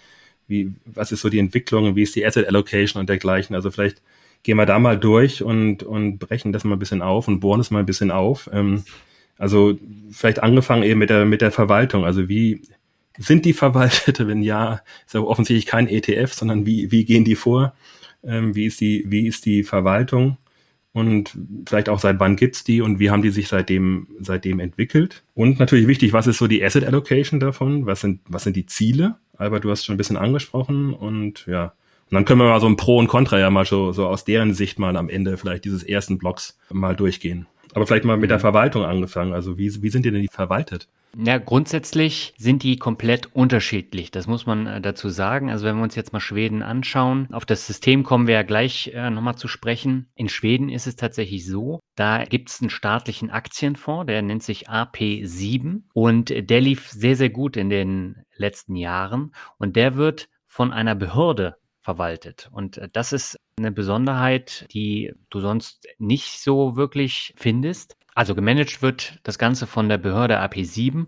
wie, 0.47 0.73
was 0.85 1.13
ist 1.13 1.23
so 1.23 1.31
die 1.31 1.39
Entwicklung, 1.39 1.97
wie 1.97 2.03
ist 2.03 2.15
die 2.15 2.25
Asset 2.27 2.47
Allocation 2.47 3.01
und 3.01 3.09
dergleichen. 3.09 3.55
Also 3.55 3.71
vielleicht 3.71 4.03
gehen 4.43 4.57
wir 4.57 4.67
da 4.67 4.79
mal 4.79 4.99
durch 4.99 5.43
und, 5.43 5.83
und 5.83 6.19
brechen 6.19 6.53
das 6.53 6.65
mal 6.65 6.77
ein 6.77 6.79
bisschen 6.79 7.03
auf 7.03 7.29
und 7.29 7.41
bohren 7.41 7.61
das 7.61 7.71
mal 7.71 7.81
ein 7.81 7.87
bisschen 7.87 8.11
auf. 8.11 8.49
Ähm, 8.53 8.85
also 9.39 9.79
vielleicht 10.11 10.43
angefangen 10.43 10.83
eben 10.83 10.99
mit 10.99 11.11
der, 11.11 11.25
mit 11.25 11.41
der 11.41 11.53
Verwaltung. 11.53 12.05
Also 12.05 12.29
wie 12.29 12.63
sind 13.19 13.45
die 13.45 13.53
verwaltet? 13.53 14.19
Wenn 14.27 14.43
ja, 14.43 14.81
ist 15.07 15.15
ja 15.15 15.21
offensichtlich 15.21 15.67
kein 15.67 15.89
ETF, 15.89 16.33
sondern 16.33 16.67
wie, 16.67 16.91
wie 16.91 17.05
gehen 17.05 17.25
die 17.25 17.37
vor? 17.37 17.75
Ähm, 18.25 18.55
wie 18.55 18.67
ist 18.67 18.81
die, 18.81 19.05
wie 19.07 19.27
ist 19.27 19.47
die 19.47 19.63
Verwaltung? 19.63 20.39
Und 20.93 21.37
vielleicht 21.67 21.89
auch 21.89 22.01
seit 22.01 22.19
wann 22.19 22.35
gibt's 22.35 22.65
die 22.65 22.81
und 22.81 22.99
wie 22.99 23.11
haben 23.11 23.23
die 23.23 23.31
sich 23.31 23.49
seitdem, 23.49 24.09
seitdem 24.21 24.59
entwickelt? 24.59 25.23
Und 25.35 25.59
natürlich 25.59 25.87
wichtig, 25.87 26.13
was 26.13 26.27
ist 26.27 26.39
so 26.39 26.47
die 26.47 26.65
Asset 26.65 26.85
Allocation 26.85 27.39
davon? 27.39 27.87
Was 27.87 28.01
sind, 28.01 28.21
was 28.27 28.43
sind 28.43 28.57
die 28.57 28.67
Ziele? 28.67 29.17
Albert, 29.37 29.65
du 29.65 29.71
hast 29.71 29.85
schon 29.85 29.95
ein 29.95 29.99
bisschen 29.99 30.17
angesprochen 30.17 30.93
und 30.95 31.47
ja. 31.47 31.75
Und 32.11 32.15
dann 32.15 32.25
können 32.25 32.41
wir 32.41 32.49
mal 32.49 32.61
so 32.61 32.67
ein 32.67 32.77
Pro 32.77 32.99
und 32.99 33.07
Contra 33.07 33.39
ja 33.39 33.51
mal 33.51 33.67
so, 33.67 33.93
so 33.93 34.07
aus 34.07 34.25
deren 34.25 34.55
Sicht 34.55 34.79
mal 34.79 34.97
am 34.97 35.11
Ende 35.11 35.37
vielleicht 35.37 35.67
dieses 35.67 35.83
ersten 35.83 36.17
Blocks 36.17 36.59
mal 36.71 36.97
durchgehen. 36.97 37.47
Aber 37.75 37.87
vielleicht 37.87 38.05
mal 38.05 38.17
mit 38.17 38.31
der 38.31 38.39
mhm. 38.39 38.43
Verwaltung 38.43 38.85
angefangen. 38.85 39.35
Also 39.35 39.59
wie, 39.59 39.83
wie 39.83 39.91
sind 39.91 40.05
die 40.05 40.11
denn 40.11 40.23
die 40.23 40.29
verwaltet? 40.29 40.89
Ja, 41.17 41.39
grundsätzlich 41.39 42.35
sind 42.37 42.63
die 42.63 42.77
komplett 42.77 43.35
unterschiedlich. 43.35 44.11
Das 44.11 44.27
muss 44.27 44.47
man 44.47 44.67
äh, 44.67 44.81
dazu 44.81 45.09
sagen. 45.09 45.51
Also 45.51 45.65
wenn 45.67 45.77
wir 45.77 45.83
uns 45.83 45.95
jetzt 45.95 46.13
mal 46.13 46.21
Schweden 46.21 46.63
anschauen, 46.63 47.29
auf 47.33 47.47
das 47.47 47.67
System 47.67 48.05
kommen 48.05 48.27
wir 48.27 48.35
ja 48.35 48.43
gleich 48.43 48.93
äh, 48.95 49.11
nochmal 49.11 49.37
zu 49.37 49.49
sprechen. 49.49 50.11
In 50.15 50.29
Schweden 50.29 50.69
ist 50.69 50.87
es 50.87 50.97
tatsächlich 50.97 51.47
so, 51.47 51.81
da 51.97 52.25
gibt 52.25 52.51
es 52.51 52.61
einen 52.61 52.71
staatlichen 52.71 53.31
Aktienfonds, 53.31 54.07
der 54.07 54.23
nennt 54.23 54.43
sich 54.43 54.69
AP7 54.69 55.83
und 55.93 56.51
der 56.51 56.61
lief 56.61 56.89
sehr, 56.89 57.17
sehr 57.17 57.31
gut 57.31 57.57
in 57.57 57.71
den 57.71 58.23
letzten 58.37 58.77
Jahren 58.77 59.33
und 59.57 59.77
der 59.77 59.97
wird 59.97 60.29
von 60.47 60.73
einer 60.73 60.95
Behörde 60.95 61.57
verwaltet. 61.81 62.51
Und 62.53 62.79
äh, 62.79 62.89
das 62.93 63.13
ist 63.13 63.37
eine 63.57 63.73
Besonderheit, 63.73 64.67
die 64.73 65.13
du 65.31 65.41
sonst 65.41 65.89
nicht 65.99 66.41
so 66.41 66.77
wirklich 66.77 67.33
findest. 67.37 67.97
Also 68.19 68.35
gemanagt 68.35 68.83
wird 68.83 69.21
das 69.23 69.39
Ganze 69.39 69.69
von 69.69 69.89
der 69.89 69.97
Behörde 69.97 70.43
AP7 70.43 71.07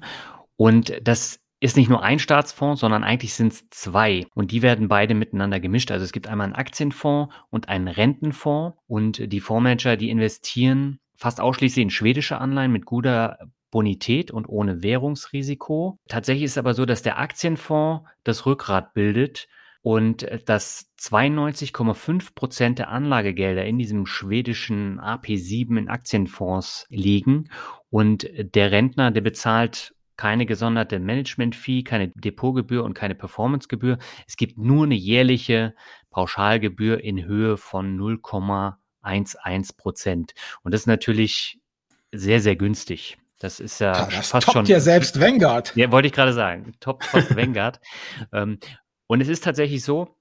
und 0.54 0.96
das 1.02 1.40
ist 1.58 1.76
nicht 1.76 1.90
nur 1.90 2.04
ein 2.04 2.20
Staatsfonds, 2.20 2.82
sondern 2.82 3.02
eigentlich 3.02 3.34
sind 3.34 3.52
es 3.52 3.68
zwei 3.70 4.28
und 4.32 4.52
die 4.52 4.62
werden 4.62 4.86
beide 4.86 5.14
miteinander 5.14 5.58
gemischt. 5.58 5.90
Also 5.90 6.04
es 6.04 6.12
gibt 6.12 6.28
einmal 6.28 6.44
einen 6.44 6.54
Aktienfonds 6.54 7.34
und 7.50 7.68
einen 7.68 7.88
Rentenfonds 7.88 8.78
und 8.86 9.32
die 9.32 9.40
Fondsmanager, 9.40 9.96
die 9.96 10.08
investieren 10.08 11.00
fast 11.16 11.40
ausschließlich 11.40 11.82
in 11.82 11.90
schwedische 11.90 12.38
Anleihen 12.38 12.70
mit 12.70 12.86
guter 12.86 13.40
Bonität 13.72 14.30
und 14.30 14.48
ohne 14.48 14.84
Währungsrisiko. 14.84 15.98
Tatsächlich 16.06 16.44
ist 16.44 16.52
es 16.52 16.58
aber 16.58 16.74
so, 16.74 16.86
dass 16.86 17.02
der 17.02 17.18
Aktienfonds 17.18 18.08
das 18.22 18.46
Rückgrat 18.46 18.94
bildet 18.94 19.48
und 19.82 20.22
äh, 20.22 20.40
dass 20.44 20.90
92,5 20.98 22.34
Prozent 22.34 22.78
der 22.78 22.88
Anlagegelder 22.88 23.64
in 23.64 23.78
diesem 23.78 24.06
schwedischen 24.06 25.00
AP7 25.00 25.78
in 25.78 25.88
Aktienfonds 25.88 26.86
liegen 26.90 27.50
und 27.88 28.28
der 28.38 28.70
Rentner, 28.72 29.10
der 29.10 29.20
bezahlt 29.20 29.94
keine 30.20 30.44
gesonderte 30.44 30.98
Management-Fee, 30.98 31.82
keine 31.82 32.08
Depotgebühr 32.08 32.84
und 32.84 32.92
keine 32.92 33.14
Performancegebühr. 33.14 33.96
Es 34.28 34.36
gibt 34.36 34.58
nur 34.58 34.84
eine 34.84 34.94
jährliche 34.94 35.74
Pauschalgebühr 36.10 37.02
in 37.02 37.24
Höhe 37.24 37.56
von 37.56 37.98
0,11 37.98 39.76
Prozent. 39.78 40.34
Und 40.62 40.74
das 40.74 40.82
ist 40.82 40.86
natürlich 40.88 41.58
sehr, 42.12 42.40
sehr 42.40 42.56
günstig. 42.56 43.16
Das 43.38 43.60
ist 43.60 43.80
ja, 43.80 44.08
das 44.10 44.28
fast 44.28 44.52
schon. 44.52 44.66
ja 44.66 44.80
selbst 44.80 45.18
Vanguard. 45.20 45.74
Ja, 45.74 45.90
wollte 45.90 46.08
ich 46.08 46.12
gerade 46.12 46.34
sagen. 46.34 46.74
Top 46.80 47.02
fast 47.02 47.34
Vanguard. 47.36 47.80
Ähm, 48.30 48.58
und 49.10 49.20
es 49.20 49.26
ist 49.26 49.42
tatsächlich 49.42 49.82
so, 49.82 50.14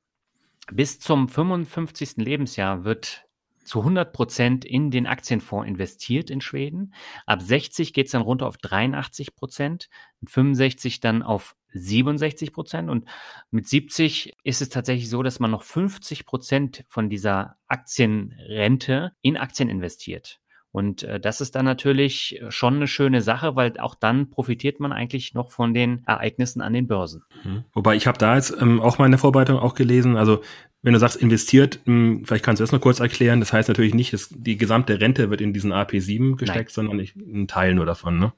bis 0.71 0.99
zum 0.99 1.29
55. 1.29 2.17
Lebensjahr 2.17 2.85
wird 2.85 3.27
zu 3.63 3.81
100 3.81 4.11
Prozent 4.11 4.65
in 4.65 4.89
den 4.89 5.05
Aktienfonds 5.05 5.69
investiert 5.69 6.31
in 6.31 6.41
Schweden. 6.41 6.95
Ab 7.27 7.39
60 7.39 7.93
geht 7.93 8.07
es 8.07 8.13
dann 8.13 8.23
runter 8.23 8.47
auf 8.47 8.57
83 8.57 9.35
Prozent, 9.35 9.89
mit 10.21 10.31
65 10.31 11.01
dann 11.01 11.21
auf 11.21 11.55
67 11.73 12.51
Prozent 12.51 12.89
und 12.89 13.07
mit 13.51 13.67
70 13.67 14.35
ist 14.43 14.59
es 14.59 14.69
tatsächlich 14.69 15.07
so, 15.07 15.21
dass 15.21 15.39
man 15.39 15.51
noch 15.51 15.61
50 15.61 16.25
Prozent 16.25 16.83
von 16.87 17.11
dieser 17.11 17.57
Aktienrente 17.67 19.11
in 19.21 19.37
Aktien 19.37 19.69
investiert. 19.69 20.41
Und 20.71 21.03
äh, 21.03 21.19
das 21.19 21.41
ist 21.41 21.55
dann 21.55 21.65
natürlich 21.65 22.41
schon 22.49 22.75
eine 22.75 22.87
schöne 22.87 23.21
Sache, 23.21 23.55
weil 23.55 23.79
auch 23.79 23.95
dann 23.95 24.29
profitiert 24.29 24.79
man 24.79 24.91
eigentlich 24.91 25.33
noch 25.33 25.51
von 25.51 25.73
den 25.73 26.03
Ereignissen 26.05 26.61
an 26.61 26.73
den 26.73 26.87
Börsen. 26.87 27.23
Mhm. 27.43 27.63
Wobei 27.73 27.95
ich 27.95 28.05
habe 28.05 28.17
da 28.17 28.35
jetzt 28.35 28.55
ähm, 28.59 28.79
auch 28.79 28.97
mal 28.99 29.05
in 29.05 29.11
der 29.11 29.19
Vorbereitung 29.19 29.57
auch 29.57 29.73
gelesen, 29.73 30.15
also 30.15 30.41
wenn 30.81 30.93
du 30.93 30.99
sagst 30.99 31.17
investiert, 31.17 31.79
ähm, 31.87 32.23
vielleicht 32.25 32.45
kannst 32.45 32.59
du 32.59 32.63
das 32.63 32.71
noch 32.71 32.81
kurz 32.81 32.99
erklären, 32.99 33.39
das 33.39 33.51
heißt 33.51 33.67
natürlich 33.67 33.93
nicht, 33.93 34.13
dass 34.13 34.29
die 34.29 34.57
gesamte 34.57 35.01
Rente 35.01 35.29
wird 35.29 35.41
in 35.41 35.53
diesen 35.53 35.73
AP7 35.73 36.37
gesteckt, 36.37 36.69
Nein. 36.69 36.73
sondern 36.73 36.97
nicht 36.97 37.15
ein 37.15 37.47
Teil 37.47 37.73
nur 37.75 37.85
davon, 37.85 38.19
ne? 38.19 38.33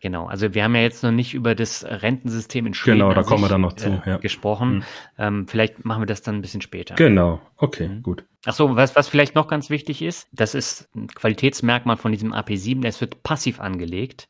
Genau, 0.00 0.26
also 0.26 0.54
wir 0.54 0.62
haben 0.62 0.76
ja 0.76 0.82
jetzt 0.82 1.02
noch 1.02 1.10
nicht 1.10 1.34
über 1.34 1.54
das 1.54 1.84
Rentensystem 1.84 2.66
in 2.66 2.74
Schweden 2.74 2.98
genau, 3.00 3.12
da 3.12 3.22
kommen 3.22 3.42
wir 3.42 3.48
dann 3.48 3.62
noch 3.62 3.72
zu, 3.72 3.88
äh, 3.88 4.10
ja. 4.10 4.16
gesprochen. 4.18 4.74
Mhm. 4.76 4.82
Ähm, 5.18 5.48
vielleicht 5.48 5.84
machen 5.84 6.02
wir 6.02 6.06
das 6.06 6.22
dann 6.22 6.36
ein 6.36 6.40
bisschen 6.40 6.60
später. 6.60 6.94
Genau, 6.94 7.40
okay, 7.56 7.88
mhm. 7.88 8.02
gut. 8.02 8.24
Ach 8.46 8.54
so, 8.54 8.76
was, 8.76 8.94
was 8.94 9.08
vielleicht 9.08 9.34
noch 9.34 9.48
ganz 9.48 9.70
wichtig 9.70 10.00
ist, 10.00 10.28
das 10.32 10.54
ist 10.54 10.88
ein 10.94 11.08
Qualitätsmerkmal 11.08 11.96
von 11.96 12.12
diesem 12.12 12.32
AP7, 12.32 12.86
es 12.86 13.00
wird 13.00 13.24
passiv 13.24 13.58
angelegt 13.60 14.28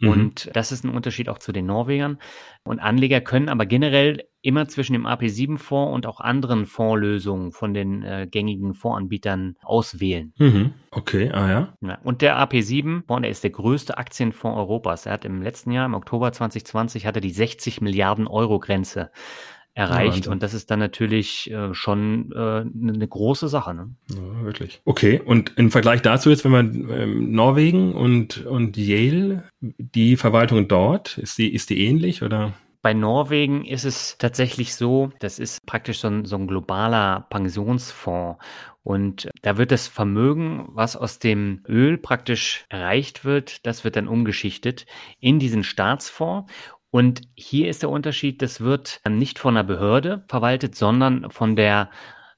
Mhm. 0.00 0.08
Und 0.08 0.50
das 0.54 0.72
ist 0.72 0.84
ein 0.84 0.90
Unterschied 0.90 1.28
auch 1.28 1.38
zu 1.38 1.52
den 1.52 1.66
Norwegern. 1.66 2.18
Und 2.64 2.78
Anleger 2.78 3.20
können 3.20 3.48
aber 3.48 3.66
generell 3.66 4.24
immer 4.40 4.68
zwischen 4.68 4.92
dem 4.92 5.06
AP7-Fonds 5.06 5.94
und 5.94 6.06
auch 6.06 6.20
anderen 6.20 6.66
Fondslösungen 6.66 7.52
von 7.52 7.74
den 7.74 8.02
äh, 8.02 8.28
gängigen 8.30 8.74
Fondsanbietern 8.74 9.56
auswählen. 9.62 10.32
Mhm. 10.38 10.74
Okay, 10.90 11.30
ah 11.32 11.50
ja. 11.50 11.76
ja. 11.80 11.98
Und 12.04 12.22
der 12.22 12.38
AP7-Fonds, 12.38 13.22
der 13.22 13.30
ist 13.30 13.42
der 13.42 13.50
größte 13.50 13.98
Aktienfonds 13.98 14.56
Europas. 14.56 15.06
Er 15.06 15.12
hat 15.12 15.24
im 15.24 15.42
letzten 15.42 15.72
Jahr, 15.72 15.86
im 15.86 15.94
Oktober 15.94 16.32
2020, 16.32 17.04
hatte 17.04 17.20
die 17.20 17.30
60 17.30 17.80
Milliarden 17.80 18.26
Euro 18.26 18.60
Grenze 18.60 19.10
erreicht. 19.74 20.26
Ja, 20.26 20.32
und 20.32 20.42
das 20.42 20.54
ist 20.54 20.70
dann 20.70 20.78
natürlich 20.78 21.50
äh, 21.50 21.72
schon 21.74 22.32
äh, 22.32 22.38
eine 22.38 22.92
ne 22.92 23.08
große 23.08 23.48
Sache. 23.48 23.74
Ne? 23.74 23.94
Ja, 24.14 24.44
wirklich. 24.44 24.80
Okay, 24.84 25.20
und 25.24 25.52
im 25.56 25.70
Vergleich 25.70 26.02
dazu 26.02 26.30
jetzt, 26.30 26.44
wenn 26.44 26.52
man 26.52 26.88
ähm, 26.90 27.32
Norwegen 27.32 27.94
und, 27.94 28.44
und 28.46 28.76
Yale, 28.76 29.44
die 29.60 30.16
Verwaltung 30.16 30.68
dort, 30.68 31.18
ist 31.18 31.38
die, 31.38 31.52
ist 31.54 31.70
die 31.70 31.86
ähnlich 31.86 32.22
oder? 32.22 32.54
Bei 32.80 32.94
Norwegen 32.94 33.64
ist 33.64 33.84
es 33.84 34.18
tatsächlich 34.18 34.74
so, 34.74 35.10
das 35.18 35.38
ist 35.38 35.66
praktisch 35.66 35.98
so 35.98 36.08
ein, 36.08 36.24
so 36.24 36.36
ein 36.36 36.46
globaler 36.46 37.26
Pensionsfonds. 37.28 38.38
Und 38.84 39.28
da 39.42 39.58
wird 39.58 39.72
das 39.72 39.86
Vermögen, 39.88 40.68
was 40.70 40.96
aus 40.96 41.18
dem 41.18 41.62
Öl 41.68 41.98
praktisch 41.98 42.64
erreicht 42.68 43.24
wird, 43.24 43.66
das 43.66 43.84
wird 43.84 43.96
dann 43.96 44.08
umgeschichtet 44.08 44.86
in 45.20 45.38
diesen 45.38 45.64
Staatsfonds. 45.64 46.50
Und 46.98 47.22
hier 47.36 47.68
ist 47.68 47.82
der 47.82 47.90
Unterschied, 47.90 48.42
das 48.42 48.60
wird 48.60 49.00
nicht 49.08 49.38
von 49.38 49.56
einer 49.56 49.62
Behörde 49.62 50.24
verwaltet, 50.26 50.74
sondern 50.74 51.30
von 51.30 51.54
der 51.54 51.90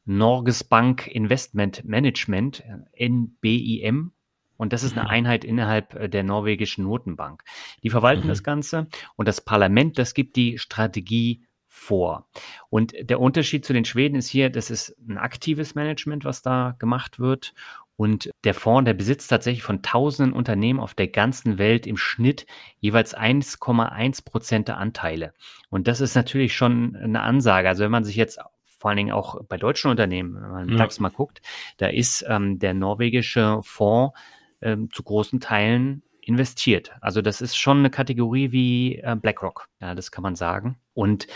Norges 0.05 0.65
Bank 0.65 1.07
Investment 1.07 1.83
Management, 1.87 2.63
NBIM. 2.95 4.13
Und 4.59 4.73
das 4.75 4.83
ist 4.83 4.99
eine 4.99 5.05
mhm. 5.05 5.11
Einheit 5.11 5.45
innerhalb 5.47 5.95
äh, 5.95 6.11
der 6.11 6.25
norwegischen 6.25 6.85
Notenbank. 6.85 7.43
Die 7.83 7.89
verwalten 7.89 8.25
mhm. 8.25 8.29
das 8.29 8.43
Ganze 8.43 8.87
und 9.17 9.29
das 9.29 9.41
Parlament, 9.41 9.97
das 9.97 10.13
gibt 10.13 10.37
die 10.37 10.59
Strategie 10.59 11.43
vor. 11.67 12.29
Und 12.69 12.93
der 13.01 13.19
Unterschied 13.19 13.65
zu 13.65 13.73
den 13.73 13.87
Schweden 13.87 14.17
ist 14.17 14.29
hier, 14.29 14.51
das 14.51 14.71
ist 14.71 14.95
ein 15.09 15.17
aktives 15.17 15.75
Management, 15.75 16.27
was 16.27 16.43
da 16.43 16.77
gemacht 16.79 17.19
wird. 17.19 17.55
Und 18.01 18.31
der 18.45 18.55
Fonds, 18.55 18.87
der 18.87 18.95
besitzt 18.95 19.29
tatsächlich 19.29 19.63
von 19.63 19.83
tausenden 19.83 20.33
Unternehmen 20.33 20.81
auf 20.81 20.95
der 20.95 21.09
ganzen 21.09 21.59
Welt 21.59 21.87
im 21.87 21.99
Schnitt 21.99 22.47
jeweils 22.79 23.15
1,1 23.15 24.25
Prozent 24.25 24.69
der 24.69 24.79
Anteile. 24.79 25.35
Und 25.69 25.87
das 25.87 26.01
ist 26.01 26.15
natürlich 26.15 26.57
schon 26.57 26.97
eine 26.97 27.21
Ansage. 27.21 27.69
Also 27.69 27.85
wenn 27.85 27.91
man 27.91 28.05
sich 28.05 28.17
jetzt 28.17 28.41
vor 28.79 28.89
allen 28.89 28.97
Dingen 28.97 29.13
auch 29.13 29.45
bei 29.45 29.59
deutschen 29.59 29.91
Unternehmen, 29.91 30.35
wenn 30.41 30.51
man 30.51 30.69
ja. 30.71 30.77
DAX 30.79 30.99
mal 30.99 31.11
guckt, 31.11 31.43
da 31.77 31.89
ist 31.89 32.25
ähm, 32.27 32.59
der 32.59 32.73
norwegische 32.73 33.61
Fonds 33.65 34.19
ähm, 34.63 34.89
zu 34.91 35.03
großen 35.03 35.39
Teilen 35.39 36.03
investiert. 36.23 36.93
Also 37.01 37.23
das 37.23 37.41
ist 37.41 37.57
schon 37.57 37.79
eine 37.79 37.91
Kategorie 37.91 38.53
wie 38.53 38.97
äh, 38.97 39.17
BlackRock, 39.21 39.69
ja, 39.81 39.95
das 39.95 40.11
kann 40.11 40.23
man 40.23 40.37
sagen. 40.37 40.79
Und 40.95 41.27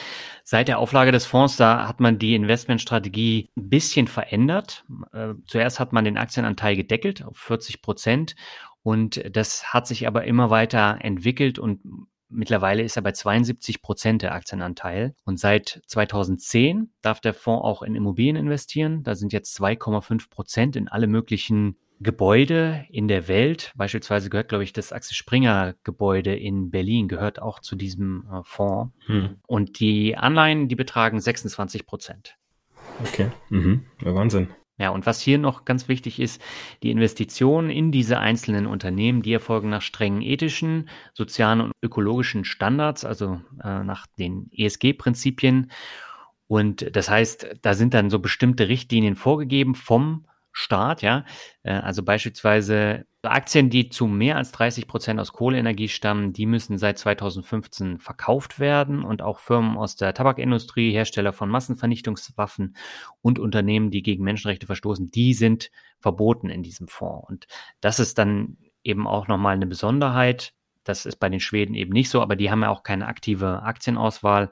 seit 0.43 0.69
der 0.69 0.79
Auflage 0.79 1.13
des 1.13 1.27
Fonds, 1.27 1.57
da 1.57 1.89
hat 1.89 2.01
man 2.01 2.19
die 2.19 2.35
Investmentstrategie 2.35 3.51
ein 3.57 3.69
bisschen 3.69 4.09
verändert. 4.09 4.85
Äh, 5.13 5.35
zuerst 5.47 5.81
hat 5.81 5.93
man 5.93 6.05
den 6.05 6.19
Aktienanteil 6.19 6.77
gedeckelt 6.77 7.25
auf 7.25 7.37
40 7.37 7.83
Prozent 7.83 8.37
und 8.83 9.23
das 9.35 9.73
hat 9.73 9.87
sich 9.87 10.07
aber 10.07 10.25
immer 10.25 10.51
weiter 10.51 10.99
entwickelt 11.01 11.59
und 11.59 11.81
Mittlerweile 12.35 12.83
ist 12.83 12.97
er 12.97 13.03
bei 13.03 13.13
72 13.13 13.81
Prozent 13.81 14.23
der 14.23 14.35
Aktienanteil. 14.35 15.15
Und 15.25 15.39
seit 15.39 15.83
2010 15.87 16.93
darf 17.01 17.21
der 17.21 17.33
Fonds 17.33 17.65
auch 17.65 17.83
in 17.83 17.95
Immobilien 17.95 18.35
investieren. 18.35 19.05
Da 19.05 19.15
sind 19.15 19.33
jetzt 19.33 19.57
2,5 19.61 20.31
Prozent 20.31 20.75
in 20.75 20.89
alle 20.89 21.07
möglichen 21.07 21.77
Gebäude 22.01 22.85
in 22.91 23.09
der 23.09 23.29
Welt, 23.29 23.73
beispielsweise 23.77 24.31
gehört, 24.31 24.49
glaube 24.49 24.65
ich, 24.65 24.73
das 24.73 24.93
Axel 24.93 25.15
Springer 25.15 25.75
Gebäude 25.85 26.35
in 26.35 26.71
Berlin, 26.71 27.09
gehört 27.09 27.41
auch 27.41 27.61
zu 27.61 27.77
diesem 27.77 28.27
äh, 28.31 28.41
Fonds. 28.43 28.93
Hm. 29.07 29.37
Und 29.47 29.81
die 29.81 30.17
Anleihen, 30.17 30.69
die 30.69 30.77
betragen 30.77 31.21
26 31.21 31.87
Prozent. 31.87 32.37
Okay, 33.03 33.31
mhm. 33.49 33.87
Ja, 34.03 34.15
Wahnsinn. 34.15 34.49
Ja, 34.77 34.91
und 34.91 35.07
was 35.07 35.21
hier 35.21 35.39
noch 35.39 35.65
ganz 35.65 35.87
wichtig 35.87 36.19
ist, 36.19 36.43
die 36.83 36.91
Investitionen 36.91 37.71
in 37.71 37.93
diese 37.93 38.19
einzelnen 38.19 38.67
Unternehmen, 38.67 39.23
die 39.23 39.33
erfolgen 39.33 39.71
nach 39.71 39.83
strengen 39.83 40.21
ethischen, 40.21 40.89
sozialen 41.13 41.61
und 41.61 41.73
ökologischen 41.81 42.45
Standards, 42.45 43.05
also 43.05 43.41
äh, 43.63 43.85
nach 43.85 44.07
den 44.19 44.51
ESG-Prinzipien. 44.53 45.71
Und 46.49 46.95
das 46.97 47.09
heißt, 47.09 47.61
da 47.63 47.75
sind 47.75 47.95
dann 47.95 48.11
so 48.11 48.19
bestimmte 48.19 48.69
Richtlinien 48.69 49.15
vorgegeben 49.15 49.77
vom 49.77 50.27
Staat, 50.57 51.03
ja. 51.03 51.25
Äh, 51.65 51.73
also 51.73 52.05
beispielsweise 52.05 53.07
Aktien, 53.23 53.71
die 53.71 53.89
zu 53.89 54.07
mehr 54.07 54.37
als 54.37 54.53
30 54.53 54.87
Prozent 54.87 55.19
aus 55.19 55.33
Kohleenergie 55.33 55.89
stammen, 55.89 56.33
die 56.33 56.47
müssen 56.47 56.79
seit 56.79 56.97
2015 56.97 57.99
verkauft 57.99 58.61
werden 58.61 59.03
und 59.03 59.21
auch 59.21 59.41
Firmen 59.41 59.77
aus 59.77 59.97
der 59.97 60.15
Tabakindustrie, 60.15 60.93
Hersteller 60.93 61.33
von 61.33 61.51
Massenvernichtungswaffen 61.51 62.77
und 63.21 63.41
Unternehmen, 63.41 63.91
die 63.91 64.03
gegen 64.03 64.23
Menschenrechte 64.23 64.67
verstoßen, 64.67 65.11
die 65.11 65.35
sind 65.35 65.73
verboten 65.99 66.49
in 66.51 66.63
diesem 66.63 66.87
Fonds. 66.87 67.29
Und 67.29 67.47
das 67.81 67.99
ist 67.99 68.19
dann 68.19 68.57
eben 68.85 69.09
auch 69.09 69.27
nochmal 69.27 69.57
eine 69.57 69.67
Besonderheit. 69.67 70.53
Das 70.85 71.05
ist 71.05 71.17
bei 71.17 71.29
den 71.29 71.41
Schweden 71.41 71.75
eben 71.75 71.93
nicht 71.93 72.11
so, 72.11 72.23
aber 72.23 72.37
die 72.37 72.53
haben 72.53 72.63
ja 72.63 72.69
auch 72.69 72.85
keine 72.85 73.09
aktive 73.09 73.63
Aktienauswahl. 73.63 74.51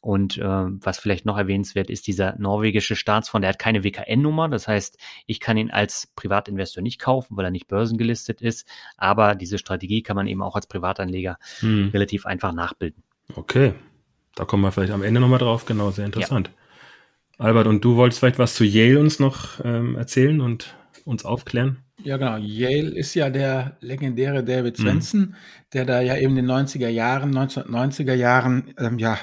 Und 0.00 0.38
äh, 0.38 0.44
was 0.44 0.98
vielleicht 0.98 1.26
noch 1.26 1.36
erwähnenswert 1.36 1.90
ist, 1.90 2.06
dieser 2.06 2.34
norwegische 2.38 2.96
Staatsfonds, 2.96 3.42
der 3.42 3.50
hat 3.50 3.58
keine 3.58 3.84
WKN-Nummer. 3.84 4.48
Das 4.48 4.66
heißt, 4.66 4.98
ich 5.26 5.40
kann 5.40 5.58
ihn 5.58 5.70
als 5.70 6.08
Privatinvestor 6.16 6.82
nicht 6.82 6.98
kaufen, 6.98 7.36
weil 7.36 7.44
er 7.44 7.50
nicht 7.50 7.68
börsengelistet 7.68 8.40
ist. 8.40 8.66
Aber 8.96 9.34
diese 9.34 9.58
Strategie 9.58 10.02
kann 10.02 10.16
man 10.16 10.26
eben 10.26 10.42
auch 10.42 10.56
als 10.56 10.66
Privatanleger 10.66 11.38
hm. 11.60 11.90
relativ 11.92 12.24
einfach 12.24 12.52
nachbilden. 12.52 13.02
Okay, 13.34 13.74
da 14.34 14.44
kommen 14.46 14.62
wir 14.62 14.72
vielleicht 14.72 14.92
am 14.92 15.02
Ende 15.02 15.20
nochmal 15.20 15.38
drauf. 15.38 15.66
Genau, 15.66 15.90
sehr 15.90 16.06
interessant. 16.06 16.48
Ja. 16.48 17.44
Albert, 17.44 17.66
und 17.66 17.84
du 17.84 17.96
wolltest 17.96 18.20
vielleicht 18.20 18.38
was 18.38 18.54
zu 18.54 18.64
Yale 18.64 19.00
uns 19.00 19.18
noch 19.18 19.64
ähm, 19.64 19.96
erzählen 19.96 20.40
und 20.40 20.76
uns 21.04 21.24
aufklären? 21.24 21.78
Ja, 22.02 22.16
genau. 22.16 22.36
Yale 22.36 22.90
ist 22.90 23.14
ja 23.14 23.30
der 23.30 23.76
legendäre 23.80 24.44
David. 24.44 24.76
Svensson, 24.76 25.20
mhm. 25.20 25.34
der 25.72 25.84
da 25.84 26.00
ja 26.00 26.16
eben 26.16 26.36
in 26.36 26.46
den 26.46 26.50
90er 26.50 26.88
Jahren, 26.88 27.34
1990er 27.34 28.14
Jahren, 28.14 28.74
ähm, 28.78 28.98
ja, 28.98 29.18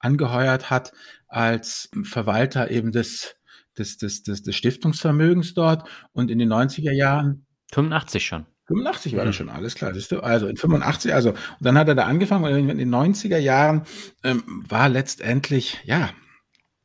angeheuert 0.00 0.70
hat 0.70 0.92
als 1.28 1.90
Verwalter 2.02 2.70
eben 2.70 2.90
des, 2.92 3.36
des, 3.78 3.96
des, 3.96 4.22
des, 4.22 4.42
des 4.42 4.56
Stiftungsvermögens 4.56 5.54
dort 5.54 5.88
und 6.12 6.30
in 6.30 6.38
den 6.38 6.52
90er 6.52 6.92
Jahren. 6.92 7.46
85 7.72 8.26
schon. 8.26 8.46
85 8.66 9.16
war 9.16 9.24
das 9.24 9.34
schon, 9.34 9.48
alles 9.48 9.74
klar, 9.74 9.92
siehst 9.94 10.12
du? 10.12 10.20
Also 10.20 10.46
in 10.46 10.56
85, 10.56 11.12
also, 11.12 11.30
und 11.30 11.38
dann 11.60 11.76
hat 11.76 11.88
er 11.88 11.96
da 11.96 12.04
angefangen 12.04 12.44
und 12.44 12.68
in 12.68 12.78
den 12.78 12.94
90er 12.94 13.38
Jahren 13.38 13.82
ähm, 14.22 14.44
war 14.68 14.88
letztendlich, 14.88 15.80
ja, 15.84 16.10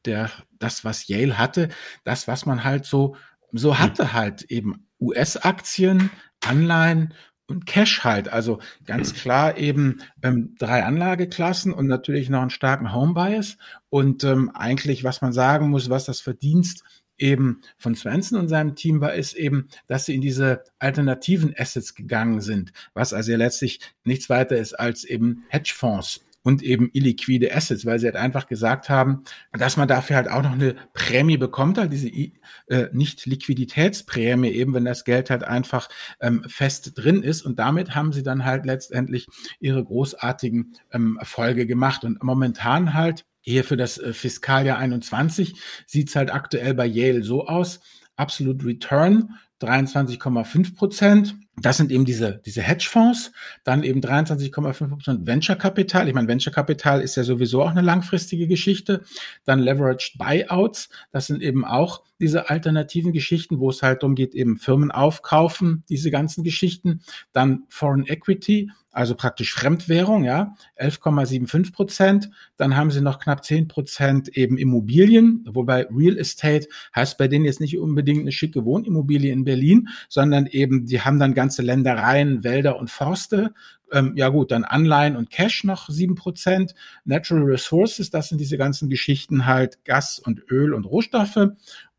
der, 0.05 0.31
das, 0.57 0.84
was 0.84 1.07
Yale 1.07 1.38
hatte, 1.38 1.69
das, 2.03 2.27
was 2.27 2.45
man 2.45 2.63
halt 2.63 2.86
so, 2.86 3.15
so 3.51 3.77
hatte 3.77 4.13
halt 4.13 4.43
eben 4.43 4.88
US-Aktien, 5.00 6.10
Anleihen 6.43 7.13
und 7.47 7.65
Cash 7.65 8.03
halt. 8.03 8.31
Also 8.31 8.59
ganz 8.85 9.13
klar 9.13 9.57
eben 9.57 10.01
ähm, 10.23 10.55
drei 10.57 10.83
Anlageklassen 10.83 11.73
und 11.73 11.87
natürlich 11.87 12.29
noch 12.29 12.41
einen 12.41 12.49
starken 12.49 12.93
Home 12.93 13.13
Bias. 13.13 13.57
Und 13.89 14.23
ähm, 14.23 14.51
eigentlich, 14.53 15.03
was 15.03 15.21
man 15.21 15.33
sagen 15.33 15.69
muss, 15.69 15.89
was 15.89 16.05
das 16.05 16.21
Verdienst 16.21 16.83
eben 17.17 17.61
von 17.77 17.95
Svensson 17.95 18.39
und 18.39 18.47
seinem 18.47 18.75
Team 18.75 18.99
war, 18.99 19.13
ist 19.13 19.33
eben, 19.33 19.69
dass 19.87 20.05
sie 20.05 20.15
in 20.15 20.21
diese 20.21 20.63
alternativen 20.79 21.53
Assets 21.57 21.95
gegangen 21.95 22.41
sind, 22.41 22.73
was 22.93 23.13
also 23.13 23.31
ja 23.31 23.37
letztlich 23.37 23.79
nichts 24.03 24.29
weiter 24.29 24.57
ist 24.57 24.73
als 24.73 25.03
eben 25.03 25.45
Hedgefonds 25.47 26.21
und 26.45 26.61
eben 26.61 26.91
illiquide 26.93 27.53
Assets, 27.55 27.87
weil 27.87 27.97
sie 27.97 28.05
halt 28.05 28.15
einfach 28.15 28.45
gesagt 28.45 28.87
haben, 28.87 29.23
dass 29.51 29.77
man 29.77 29.87
dafür 29.87 30.15
halt 30.17 30.29
auch 30.29 30.43
noch 30.43 30.51
eine 30.51 30.75
Prämie 30.93 31.37
bekommt, 31.37 31.79
halt 31.79 31.91
diese 31.91 32.07
äh, 32.07 32.87
Nicht-Liquiditätsprämie 32.93 34.49
eben, 34.49 34.75
wenn 34.75 34.85
das 34.85 35.05
Geld 35.05 35.31
halt 35.31 35.43
einfach 35.43 35.89
ähm, 36.21 36.43
fest 36.47 36.91
drin 36.95 37.23
ist. 37.23 37.41
Und 37.41 37.57
damit 37.57 37.95
haben 37.95 38.13
sie 38.13 38.21
dann 38.21 38.45
halt 38.45 38.67
letztendlich 38.67 39.25
ihre 39.59 39.83
großartigen 39.83 40.75
ähm, 40.91 41.17
Erfolge 41.19 41.65
gemacht. 41.65 42.03
Und 42.03 42.23
momentan 42.23 42.93
halt 42.93 43.25
hier 43.41 43.63
für 43.63 43.75
das 43.75 43.97
äh, 43.97 44.13
Fiskaljahr 44.13 44.77
21 44.77 45.55
sieht's 45.87 46.15
halt 46.15 46.31
aktuell 46.31 46.75
bei 46.75 46.85
Yale 46.85 47.23
so 47.23 47.47
aus. 47.47 47.79
Absolute 48.17 48.67
Return 48.67 49.31
23,5 49.61 50.75
Prozent 50.75 51.35
das 51.57 51.77
sind 51.77 51.91
eben 51.91 52.05
diese, 52.05 52.41
diese 52.45 52.62
Hedgefonds, 52.62 53.31
dann 53.63 53.83
eben 53.83 54.01
23,5% 54.01 55.25
Venture 55.25 55.55
Capital. 55.55 56.07
Ich 56.07 56.13
meine, 56.13 56.27
Venture 56.27 56.51
Capital 56.51 57.01
ist 57.01 57.15
ja 57.15 57.24
sowieso 57.24 57.63
auch 57.63 57.69
eine 57.69 57.81
langfristige 57.81 58.47
Geschichte. 58.47 59.03
Dann 59.45 59.59
Leveraged 59.59 60.17
Buyouts, 60.17 60.89
das 61.12 61.27
sind 61.27 61.41
eben 61.41 61.63
auch 61.63 62.03
diese 62.19 62.50
alternativen 62.50 63.13
Geschichten, 63.13 63.59
wo 63.59 63.69
es 63.69 63.81
halt 63.81 64.03
darum 64.03 64.15
geht, 64.15 64.35
eben 64.35 64.57
Firmen 64.57 64.91
aufkaufen, 64.91 65.83
diese 65.89 66.12
ganzen 66.12 66.43
Geschichten. 66.43 67.01
Dann 67.31 67.63
Foreign 67.69 68.05
Equity, 68.05 68.71
also 68.95 69.15
praktisch 69.15 69.53
Fremdwährung, 69.53 70.23
ja, 70.23 70.55
11,75 70.77 71.73
Prozent. 71.73 72.29
Dann 72.57 72.75
haben 72.75 72.91
sie 72.91 73.01
noch 73.01 73.19
knapp 73.19 73.43
10 73.43 73.69
Prozent 73.69 74.29
eben 74.29 74.57
Immobilien, 74.57 75.45
wobei 75.49 75.87
Real 75.89 76.17
Estate 76.17 76.67
heißt 76.95 77.17
bei 77.17 77.27
denen 77.27 77.45
jetzt 77.45 77.61
nicht 77.61 77.77
unbedingt 77.77 78.21
eine 78.21 78.31
schicke 78.31 78.65
Wohnimmobilie 78.65 79.31
in 79.31 79.45
Berlin, 79.45 79.87
sondern 80.09 80.47
eben, 80.47 80.85
die 80.85 81.01
haben 81.01 81.19
dann 81.19 81.33
ganz 81.33 81.45
ganze 81.45 81.61
Ländereien, 81.61 82.43
Wälder 82.43 82.79
und 82.79 82.89
Forste. 82.89 83.53
Ähm, 83.91 84.13
ja 84.15 84.29
gut, 84.29 84.49
dann 84.49 84.63
Anleihen 84.63 85.15
und 85.15 85.29
Cash 85.29 85.63
noch 85.63 85.89
sieben 85.89 86.15
Prozent. 86.15 86.74
Natural 87.03 87.43
Resources, 87.43 88.09
das 88.09 88.29
sind 88.29 88.41
diese 88.41 88.57
ganzen 88.57 88.89
Geschichten 88.89 89.46
halt 89.46 89.85
Gas 89.85 90.17
und 90.17 90.41
Öl 90.50 90.74
und 90.74 90.85
Rohstoffe. 90.85 91.51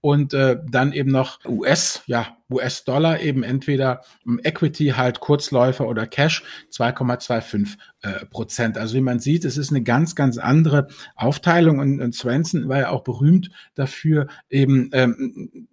Und 0.07 0.35
äh, 0.35 0.57
dann 0.71 0.93
eben 0.93 1.11
noch 1.11 1.45
US, 1.45 2.05
ja, 2.07 2.37
US-Dollar 2.49 3.19
eben 3.23 3.43
entweder 3.43 4.03
Equity 4.45 4.95
halt 4.97 5.19
Kurzläufer 5.19 5.89
oder 5.89 6.07
Cash 6.07 6.45
2,25 6.71 7.77
äh, 8.03 8.25
Prozent. 8.27 8.79
Also 8.79 8.95
wie 8.95 9.01
man 9.01 9.19
sieht, 9.19 9.45
es 9.45 9.57
ist 9.57 9.71
eine 9.71 9.83
ganz, 9.83 10.15
ganz 10.15 10.39
andere 10.39 10.87
Aufteilung 11.17 11.81
und, 11.81 12.01
und 12.01 12.15
Swenson 12.15 12.69
war 12.69 12.79
ja 12.79 12.91
auch 12.91 13.03
berühmt 13.03 13.51
dafür, 13.75 14.29
eben 14.49 14.91
ähm, 14.93 15.67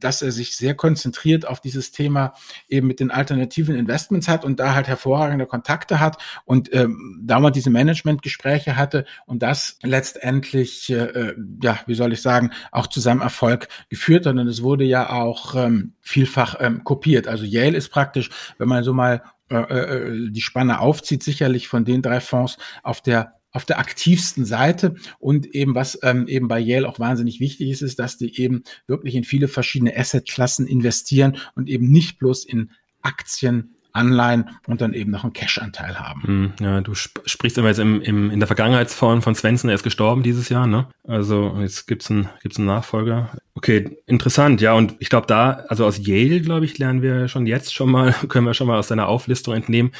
dass 0.00 0.22
er 0.22 0.32
sich 0.32 0.56
sehr 0.56 0.74
konzentriert 0.74 1.46
auf 1.46 1.60
dieses 1.60 1.92
Thema 1.92 2.32
eben 2.68 2.86
mit 2.86 3.00
den 3.00 3.10
alternativen 3.10 3.76
Investments 3.76 4.28
hat 4.28 4.44
und 4.44 4.60
da 4.60 4.74
halt 4.74 4.88
hervorragende 4.88 5.46
Kontakte 5.46 6.00
hat 6.00 6.18
und 6.44 6.72
ähm, 6.74 7.20
da 7.22 7.40
man 7.40 7.52
diese 7.52 7.70
Managementgespräche 7.70 8.76
hatte 8.76 9.04
und 9.26 9.42
das 9.42 9.78
letztendlich, 9.82 10.90
äh, 10.90 11.34
ja, 11.62 11.78
wie 11.86 11.94
soll 11.94 12.12
ich 12.12 12.22
sagen, 12.22 12.50
auch 12.72 12.86
zu 12.86 13.00
seinem 13.00 13.20
Erfolg 13.20 13.68
geführt 13.88 14.26
hat 14.26 14.36
und 14.36 14.48
es 14.48 14.62
wurde 14.62 14.84
ja 14.84 15.10
auch 15.10 15.54
ähm, 15.54 15.94
vielfach 16.00 16.56
ähm, 16.60 16.84
kopiert. 16.84 17.28
Also 17.28 17.44
Yale 17.44 17.76
ist 17.76 17.88
praktisch, 17.88 18.30
wenn 18.58 18.68
man 18.68 18.84
so 18.84 18.92
mal 18.92 19.22
äh, 19.50 19.56
äh 19.56 20.30
die 20.30 20.40
Spanne 20.40 20.80
aufzieht, 20.80 21.22
sicherlich 21.22 21.68
von 21.68 21.84
den 21.84 22.02
drei 22.02 22.20
Fonds 22.20 22.56
auf 22.82 23.00
der 23.00 23.39
auf 23.52 23.64
der 23.64 23.78
aktivsten 23.78 24.44
Seite 24.44 24.94
und 25.18 25.46
eben 25.54 25.74
was 25.74 25.98
ähm, 26.02 26.28
eben 26.28 26.48
bei 26.48 26.60
Yale 26.60 26.88
auch 26.88 26.98
wahnsinnig 26.98 27.40
wichtig 27.40 27.70
ist, 27.70 27.82
ist, 27.82 27.98
dass 27.98 28.16
die 28.16 28.40
eben 28.40 28.62
wirklich 28.86 29.14
in 29.14 29.24
viele 29.24 29.48
verschiedene 29.48 29.96
Assetklassen 29.96 30.66
investieren 30.66 31.36
und 31.54 31.68
eben 31.68 31.90
nicht 31.90 32.18
bloß 32.18 32.44
in 32.44 32.70
Aktien, 33.02 33.74
Anleihen 33.92 34.50
und 34.66 34.80
dann 34.80 34.92
eben 34.92 35.10
noch 35.10 35.24
einen 35.24 35.32
Cash-Anteil 35.32 35.98
haben. 35.98 36.22
Hm, 36.22 36.52
ja, 36.60 36.80
du 36.80 36.92
sp 36.94 37.20
sprichst 37.26 37.58
aber 37.58 37.68
jetzt 37.68 37.78
im, 37.78 38.00
im, 38.00 38.30
in 38.30 38.38
der 38.38 38.46
Vergangenheitsform 38.46 39.22
von 39.22 39.34
Svensson, 39.34 39.68
er 39.68 39.74
ist 39.74 39.82
gestorben 39.82 40.22
dieses 40.22 40.48
Jahr, 40.48 40.66
ne? 40.66 40.86
Also 41.04 41.56
jetzt 41.60 41.86
gibt's 41.86 42.10
einen, 42.10 42.28
gibt's 42.42 42.58
einen 42.58 42.66
Nachfolger. 42.66 43.30
Okay, 43.54 43.98
interessant, 44.06 44.60
ja, 44.60 44.74
und 44.74 44.94
ich 45.00 45.10
glaube 45.10 45.26
da, 45.26 45.64
also 45.68 45.84
aus 45.86 45.98
Yale, 46.06 46.40
glaube 46.40 46.64
ich, 46.64 46.78
lernen 46.78 47.02
wir 47.02 47.28
schon 47.28 47.46
jetzt 47.46 47.74
schon 47.74 47.90
mal, 47.90 48.12
können 48.28 48.46
wir 48.46 48.54
schon 48.54 48.68
mal 48.68 48.78
aus 48.78 48.88
seiner 48.88 49.08
Auflistung 49.08 49.54
entnehmen, 49.54 49.92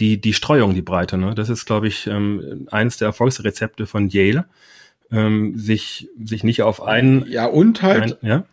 die, 0.00 0.20
die 0.20 0.32
Streuung, 0.32 0.74
die 0.74 0.82
Breite. 0.82 1.18
Ne? 1.18 1.34
Das 1.34 1.48
ist, 1.48 1.66
glaube 1.66 1.88
ich, 1.88 2.06
ähm, 2.06 2.68
eines 2.70 2.96
der 2.96 3.06
Erfolgsrezepte 3.06 3.86
von 3.86 4.08
Yale. 4.08 4.46
Ähm, 5.10 5.56
sich, 5.56 6.08
sich 6.22 6.42
nicht 6.44 6.62
auf 6.62 6.82
einen. 6.82 7.26
Ja, 7.28 7.46
und 7.46 7.82
halt. 7.82 8.22
Ein, 8.22 8.28
ja? 8.28 8.44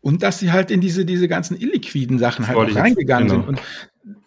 Und 0.00 0.22
dass 0.22 0.38
sie 0.38 0.52
halt 0.52 0.70
in 0.70 0.80
diese, 0.80 1.04
diese 1.04 1.26
ganzen 1.26 1.60
illiquiden 1.60 2.18
Sachen 2.18 2.46
halt 2.46 2.56
auch 2.56 2.76
reingegangen 2.76 3.28
genau. 3.28 3.40
sind. 3.40 3.48
Und 3.48 3.62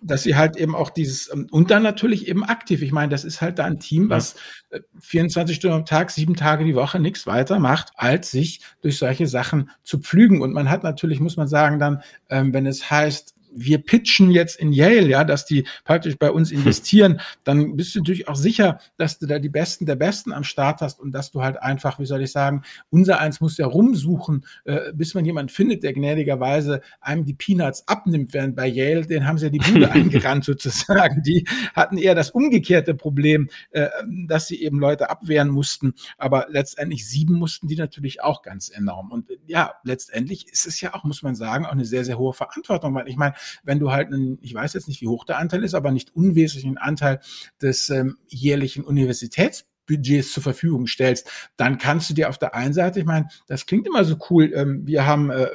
dass 0.01 0.23
sie 0.23 0.35
halt 0.35 0.57
eben 0.57 0.75
auch 0.75 0.89
dieses, 0.89 1.31
ähm, 1.33 1.47
und 1.51 1.71
dann 1.71 1.83
natürlich 1.83 2.27
eben 2.27 2.43
aktiv. 2.43 2.81
Ich 2.81 2.91
meine, 2.91 3.09
das 3.09 3.23
ist 3.23 3.41
halt 3.41 3.59
da 3.59 3.65
ein 3.65 3.79
Team, 3.79 4.09
was 4.09 4.35
ja. 4.71 4.79
24 4.99 5.55
Stunden 5.55 5.77
am 5.77 5.85
Tag, 5.85 6.11
sieben 6.11 6.35
Tage 6.35 6.65
die 6.65 6.75
Woche 6.75 6.99
nichts 6.99 7.25
weiter 7.27 7.59
macht, 7.59 7.91
als 7.95 8.31
sich 8.31 8.61
durch 8.81 8.97
solche 8.97 9.27
Sachen 9.27 9.69
zu 9.83 9.99
pflügen. 9.99 10.41
Und 10.41 10.53
man 10.53 10.69
hat 10.69 10.83
natürlich, 10.83 11.19
muss 11.19 11.37
man 11.37 11.47
sagen, 11.47 11.79
dann, 11.79 12.01
ähm, 12.29 12.53
wenn 12.53 12.65
es 12.65 12.91
heißt, 12.91 13.35
wir 13.51 13.79
pitchen 13.79 14.31
jetzt 14.31 14.59
in 14.59 14.71
Yale, 14.71 15.07
ja, 15.07 15.23
dass 15.23 15.45
die 15.45 15.65
praktisch 15.83 16.17
bei 16.17 16.31
uns 16.31 16.51
investieren, 16.51 17.19
dann 17.43 17.75
bist 17.75 17.95
du 17.95 17.99
natürlich 17.99 18.27
auch 18.27 18.35
sicher, 18.35 18.79
dass 18.97 19.19
du 19.19 19.25
da 19.25 19.39
die 19.39 19.49
Besten 19.49 19.85
der 19.85 19.95
Besten 19.95 20.33
am 20.33 20.43
Start 20.43 20.81
hast 20.81 20.99
und 20.99 21.11
dass 21.11 21.31
du 21.31 21.41
halt 21.41 21.61
einfach, 21.61 21.99
wie 21.99 22.05
soll 22.05 22.21
ich 22.21 22.31
sagen, 22.31 22.63
unser 22.89 23.19
eins 23.19 23.41
muss 23.41 23.57
ja 23.57 23.65
rumsuchen, 23.65 24.45
äh, 24.65 24.93
bis 24.93 25.13
man 25.13 25.25
jemand 25.25 25.51
findet, 25.51 25.83
der 25.83 25.93
gnädigerweise 25.93 26.81
einem 27.01 27.25
die 27.25 27.33
Peanuts 27.33 27.87
abnimmt, 27.87 28.33
während 28.33 28.55
bei 28.55 28.67
Yale, 28.67 29.05
den 29.05 29.27
haben 29.27 29.37
sie 29.37 29.45
ja 29.45 29.51
die 29.51 29.59
Bude 29.59 29.91
eingerannt 29.91 30.45
sozusagen. 30.45 31.23
Die 31.23 31.45
hatten 31.73 31.97
eher 31.97 32.15
das 32.15 32.31
umgekehrte 32.31 32.93
Problem, 32.93 33.49
äh, 33.71 33.87
dass 34.27 34.47
sie 34.47 34.61
eben 34.61 34.79
Leute 34.79 35.09
abwehren 35.09 35.49
mussten, 35.49 35.93
aber 36.17 36.47
letztendlich 36.49 37.07
sieben 37.07 37.35
mussten 37.35 37.67
die 37.67 37.75
natürlich 37.75 38.21
auch 38.21 38.41
ganz 38.41 38.69
enorm. 38.69 39.11
Und 39.11 39.27
ja, 39.47 39.73
letztendlich 39.83 40.47
ist 40.47 40.65
es 40.65 40.81
ja 40.81 40.93
auch, 40.93 41.03
muss 41.03 41.23
man 41.23 41.35
sagen, 41.35 41.65
auch 41.65 41.71
eine 41.71 41.85
sehr, 41.85 42.05
sehr 42.05 42.17
hohe 42.17 42.33
Verantwortung, 42.33 42.93
weil 42.93 43.07
ich 43.07 43.17
meine, 43.17 43.33
wenn 43.63 43.79
du 43.79 43.91
halt 43.91 44.07
einen, 44.07 44.37
ich 44.41 44.53
weiß 44.53 44.73
jetzt 44.73 44.87
nicht, 44.87 45.01
wie 45.01 45.07
hoch 45.07 45.25
der 45.25 45.37
Anteil 45.37 45.63
ist, 45.63 45.73
aber 45.73 45.91
nicht 45.91 46.15
unwesentlichen 46.15 46.77
Anteil 46.77 47.19
des 47.61 47.89
ähm, 47.89 48.17
jährlichen 48.27 48.83
Universitäts 48.83 49.65
Budgets 49.89 50.31
zur 50.31 50.43
Verfügung 50.43 50.87
stellst, 50.87 51.29
dann 51.57 51.77
kannst 51.79 52.09
du 52.09 52.13
dir 52.13 52.29
auf 52.29 52.37
der 52.37 52.53
einen 52.53 52.73
Seite, 52.73 52.99
ich 52.99 53.05
meine, 53.05 53.27
das 53.47 53.65
klingt 53.65 53.87
immer 53.87 54.05
so 54.05 54.17
cool, 54.29 54.53
ähm, 54.53 54.85
wir 54.85 55.05
haben 55.05 55.31
äh, 55.31 55.49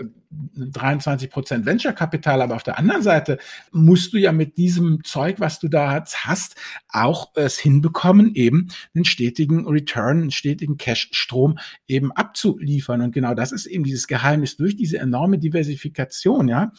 23 0.57 1.31
Prozent 1.31 1.65
Venture-Kapital, 1.65 2.43
aber 2.43 2.57
auf 2.57 2.65
der 2.65 2.77
anderen 2.77 3.03
Seite 3.03 3.39
musst 3.71 4.13
du 4.13 4.19
ja 4.19 4.33
mit 4.33 4.57
diesem 4.57 5.05
Zeug, 5.05 5.39
was 5.39 5.61
du 5.61 5.69
da 5.69 6.05
hast, 6.25 6.57
auch 6.89 7.31
es 7.37 7.57
hinbekommen, 7.59 8.35
eben 8.35 8.69
einen 8.95 9.05
stetigen 9.05 9.69
Return, 9.69 10.23
einen 10.23 10.31
stetigen 10.33 10.77
Cash-Strom 10.77 11.59
eben 11.87 12.11
abzuliefern. 12.11 13.03
Und 13.03 13.13
genau 13.13 13.35
das 13.35 13.53
ist 13.53 13.67
eben 13.67 13.85
dieses 13.85 14.09
Geheimnis 14.09 14.57
durch 14.57 14.75
diese 14.75 14.99
enorme 14.99 15.39
Diversifikation, 15.39 16.49
ja, 16.49 16.73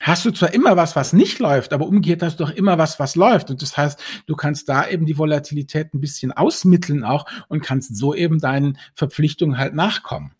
hast 0.00 0.24
du 0.24 0.30
zwar 0.30 0.52
immer 0.54 0.76
was, 0.76 0.96
was 0.96 1.12
nicht 1.12 1.38
läuft, 1.38 1.72
aber 1.72 1.86
umgekehrt 1.86 2.22
hast 2.22 2.40
du 2.40 2.44
doch 2.44 2.50
immer 2.50 2.78
was, 2.78 2.98
was 2.98 3.14
läuft. 3.14 3.50
Und 3.50 3.62
das 3.62 3.76
heißt, 3.76 4.02
du 4.26 4.34
kannst 4.34 4.68
da 4.68 4.88
eben 4.88 5.04
die 5.04 5.18
Volatilität 5.18 5.94
ein 5.94 6.00
bisschen 6.00 6.32
ausmitteln 6.32 7.04
auch 7.04 7.26
und 7.48 7.62
kannst 7.62 7.94
so 7.96 8.14
eben 8.14 8.40
deinen 8.40 8.78
Verpflichtungen 8.94 9.58
halt 9.58 9.74
nachkommen. 9.74 10.32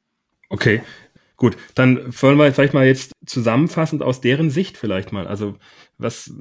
Okay, 0.49 0.83
gut. 1.37 1.57
Dann 1.75 1.99
wollen 2.21 2.39
wir 2.39 2.53
vielleicht 2.53 2.75
mal 2.75 2.87
jetzt 2.87 3.13
zusammenfassend 3.27 4.03
aus 4.03 4.23
deren 4.23 4.51
Sicht 4.51 4.79
vielleicht 4.79 5.13
mal. 5.13 5.29
Also 5.29 5.57
was, 5.99 6.33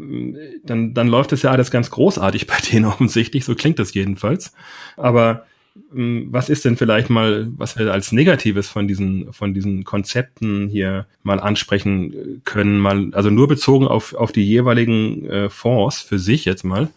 dann, 0.63 0.93
dann 0.93 1.07
läuft 1.09 1.33
es 1.33 1.41
ja 1.41 1.51
alles 1.51 1.71
ganz 1.71 1.91
großartig 1.91 2.47
bei 2.47 2.57
denen 2.71 2.85
offensichtlich. 2.85 3.43
So 3.43 3.53
klingt 3.53 3.79
das 3.79 3.93
jedenfalls. 3.93 4.53
Aber 4.95 5.45
was 5.91 6.49
ist 6.49 6.65
denn 6.65 6.77
vielleicht 6.77 7.09
mal, 7.09 7.47
was 7.55 7.77
wir 7.77 7.91
als 7.91 8.11
Negatives 8.11 8.69
von 8.69 8.87
diesen, 8.87 9.31
von 9.33 9.53
diesen 9.53 9.83
Konzepten 9.83 10.67
hier 10.67 11.07
mal 11.23 11.39
ansprechen 11.39 12.41
können, 12.43 12.79
mal, 12.79 13.09
also 13.13 13.29
nur 13.29 13.47
bezogen 13.47 13.87
auf, 13.87 14.13
auf 14.13 14.31
die 14.31 14.45
jeweiligen 14.45 15.25
äh, 15.25 15.49
Fonds 15.49 16.01
für 16.01 16.19
sich 16.19 16.45
jetzt 16.45 16.63
mal. 16.63 16.89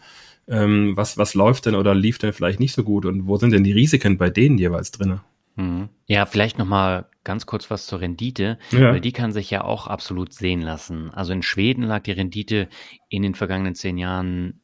Ähm, 0.48 0.96
was, 0.96 1.16
was 1.18 1.35
läuft 1.35 1.66
denn 1.66 1.76
oder 1.76 1.94
lief 1.94 2.18
denn 2.18 2.32
vielleicht 2.32 2.61
nicht 2.61 2.74
so 2.74 2.82
gut 2.82 3.06
und 3.06 3.26
wo 3.26 3.37
sind 3.37 3.52
denn 3.52 3.64
die 3.64 3.72
Risiken 3.72 4.18
bei 4.18 4.28
denen 4.28 4.58
jeweils 4.58 4.90
drinne? 4.90 5.20
Mhm. 5.56 5.88
Ja, 6.06 6.26
vielleicht 6.26 6.58
nochmal 6.58 7.06
ganz 7.24 7.46
kurz 7.46 7.70
was 7.70 7.87
zur 7.87 8.00
Rendite, 8.00 8.58
ja. 8.70 8.92
weil 8.92 9.00
die 9.00 9.12
kann 9.12 9.32
sich 9.32 9.50
ja 9.50 9.62
auch 9.62 9.87
absolut 9.87 10.32
sehen 10.32 10.61
lassen. 10.61 11.11
Also 11.11 11.32
in 11.32 11.42
Schweden 11.42 11.85
lag 11.85 12.02
die 12.02 12.12
Rendite 12.12 12.68
in 13.08 13.22
den 13.22 13.35
vergangenen 13.35 13.74
zehn 13.74 13.98
Jahren 13.98 14.61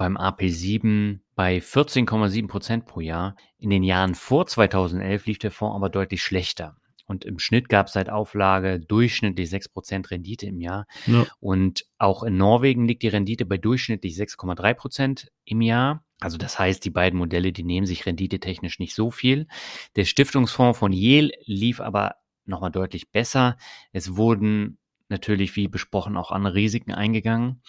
beim 0.00 0.16
AP7 0.16 1.18
bei 1.34 1.58
14,7 1.58 2.48
Prozent 2.48 2.86
pro 2.86 3.00
Jahr. 3.00 3.36
In 3.58 3.68
den 3.68 3.82
Jahren 3.82 4.14
vor 4.14 4.46
2011 4.46 5.26
lief 5.26 5.38
der 5.38 5.50
Fonds 5.50 5.76
aber 5.76 5.90
deutlich 5.90 6.22
schlechter. 6.22 6.78
Und 7.04 7.26
im 7.26 7.38
Schnitt 7.38 7.68
gab 7.68 7.88
es 7.88 7.92
seit 7.92 8.08
Auflage 8.08 8.80
durchschnittlich 8.80 9.50
6 9.50 9.68
Prozent 9.68 10.10
Rendite 10.10 10.46
im 10.46 10.58
Jahr. 10.58 10.86
Ja. 11.04 11.26
Und 11.38 11.84
auch 11.98 12.22
in 12.22 12.38
Norwegen 12.38 12.88
liegt 12.88 13.02
die 13.02 13.08
Rendite 13.08 13.44
bei 13.44 13.58
durchschnittlich 13.58 14.14
6,3 14.14 14.72
Prozent 14.72 15.32
im 15.44 15.60
Jahr. 15.60 16.02
Also 16.18 16.38
das 16.38 16.58
heißt, 16.58 16.82
die 16.82 16.90
beiden 16.90 17.18
Modelle, 17.18 17.52
die 17.52 17.64
nehmen 17.64 17.86
sich 17.86 18.06
renditetechnisch 18.06 18.78
nicht 18.78 18.94
so 18.94 19.10
viel. 19.10 19.48
Der 19.96 20.06
Stiftungsfonds 20.06 20.78
von 20.78 20.94
Yale 20.94 21.32
lief 21.44 21.78
aber 21.78 22.14
nochmal 22.46 22.70
deutlich 22.70 23.10
besser. 23.10 23.58
Es 23.92 24.16
wurden 24.16 24.78
natürlich, 25.10 25.56
wie 25.56 25.68
besprochen, 25.68 26.16
auch 26.16 26.30
andere 26.30 26.54
Risiken 26.54 26.92
eingegangen. 26.92 27.60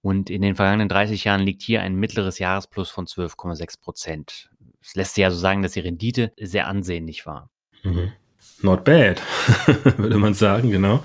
Und 0.00 0.30
in 0.30 0.42
den 0.42 0.54
vergangenen 0.54 0.88
30 0.88 1.24
Jahren 1.24 1.42
liegt 1.42 1.62
hier 1.62 1.82
ein 1.82 1.96
mittleres 1.96 2.38
Jahresplus 2.38 2.90
von 2.90 3.06
12,6 3.06 3.80
Prozent. 3.80 4.50
Es 4.80 4.94
lässt 4.94 5.16
sich 5.16 5.24
also 5.24 5.38
sagen, 5.38 5.62
dass 5.62 5.72
die 5.72 5.80
Rendite 5.80 6.32
sehr 6.40 6.68
ansehnlich 6.68 7.26
war. 7.26 7.50
Mhm. 7.82 8.12
Not 8.60 8.84
bad, 8.84 9.22
würde 9.98 10.18
man 10.18 10.34
sagen, 10.34 10.70
genau. 10.70 11.02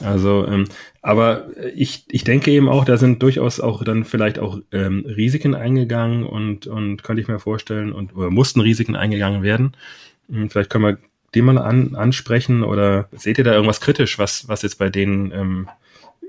Also, 0.00 0.46
ähm, 0.46 0.64
aber 1.02 1.48
ich, 1.74 2.04
ich 2.08 2.24
denke 2.24 2.50
eben 2.50 2.68
auch, 2.68 2.84
da 2.84 2.96
sind 2.96 3.22
durchaus 3.22 3.60
auch 3.60 3.84
dann 3.84 4.04
vielleicht 4.04 4.38
auch 4.38 4.58
ähm, 4.72 5.04
Risiken 5.06 5.54
eingegangen 5.54 6.24
und, 6.24 6.66
und 6.66 7.02
könnte 7.02 7.20
ich 7.20 7.28
mir 7.28 7.38
vorstellen, 7.38 7.92
und 7.92 8.16
oder 8.16 8.30
mussten 8.30 8.60
Risiken 8.60 8.96
eingegangen 8.96 9.42
werden. 9.42 9.76
Hm, 10.30 10.48
vielleicht 10.48 10.70
können 10.70 10.84
wir 10.84 10.98
die 11.34 11.42
mal 11.42 11.58
an, 11.58 11.94
ansprechen 11.94 12.62
oder 12.62 13.08
seht 13.12 13.38
ihr 13.38 13.44
da 13.44 13.52
irgendwas 13.52 13.80
kritisch, 13.80 14.18
was, 14.18 14.48
was 14.48 14.62
jetzt 14.62 14.78
bei 14.78 14.88
denen 14.88 15.30
ähm, 15.32 15.68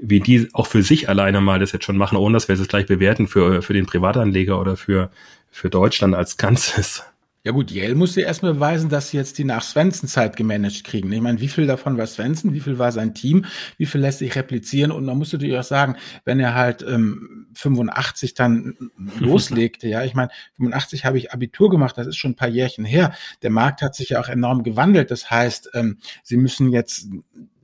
wie 0.02 0.20
die 0.20 0.50
auch 0.54 0.68
für 0.68 0.84
sich 0.84 1.10
alleine 1.10 1.42
mal 1.42 1.60
das 1.60 1.72
jetzt 1.72 1.86
schon 1.86 1.98
machen, 1.98 2.18
ohne 2.18 2.34
dass 2.34 2.48
wir 2.48 2.60
es 2.60 2.68
gleich 2.68 2.86
bewerten 2.86 3.28
für, 3.28 3.62
für 3.62 3.74
den 3.74 3.86
Privatanleger 3.86 4.60
oder 4.60 4.78
für, 4.78 5.10
für 5.52 5.70
Deutschland 5.70 6.16
als 6.16 6.38
Ganzes. 6.38 7.04
Ja 7.46 7.52
gut, 7.52 7.70
Yale 7.70 7.94
musste 7.94 8.22
erstmal 8.22 8.56
beweisen, 8.56 8.90
dass 8.90 9.10
sie 9.10 9.18
jetzt 9.18 9.38
die 9.38 9.44
nach 9.44 9.62
Svensson-Zeit 9.62 10.36
gemanagt 10.36 10.84
kriegen. 10.84 11.12
Ich 11.12 11.22
meine, 11.22 11.40
wie 11.40 11.48
viel 11.48 11.68
davon 11.68 11.96
war 11.96 12.08
Svensson, 12.08 12.56
wie 12.56 12.60
viel 12.60 12.80
war 12.80 12.92
sein 12.92 13.14
Team, 13.14 13.46
wie 13.78 13.86
viel 13.86 14.02
lässt 14.02 14.18
sich 14.18 14.36
replizieren 14.36 14.92
und 14.92 15.06
man 15.06 15.16
muss 15.16 15.32
natürlich 15.32 15.56
auch 15.56 15.64
sagen, 15.64 15.96
wenn 16.24 16.40
er 16.40 16.56
halt 16.56 16.82
ähm, 16.82 17.46
85 17.54 18.34
dann 18.34 18.76
loslegte, 19.20 19.88
ja, 19.88 20.04
ich 20.04 20.16
meine, 20.16 20.32
85 20.58 21.06
habe 21.06 21.20
ich 21.20 21.34
Abitur 21.34 21.70
gemacht, 21.70 22.00
das 22.00 22.08
ist 22.08 22.18
schon 22.18 22.32
ein 22.32 22.36
paar 22.36 22.48
Jährchen 22.48 22.84
her. 22.84 23.14
Der 23.44 23.52
Markt 23.52 23.84
hat 23.84 23.94
sich 23.94 24.10
ja 24.10 24.20
auch 24.20 24.28
enorm 24.28 24.64
gewandelt. 24.64 25.12
Das 25.12 25.30
heißt, 25.30 25.70
ähm, 25.76 25.98
sie 26.24 26.38
müssen 26.38 26.72
jetzt 26.72 27.10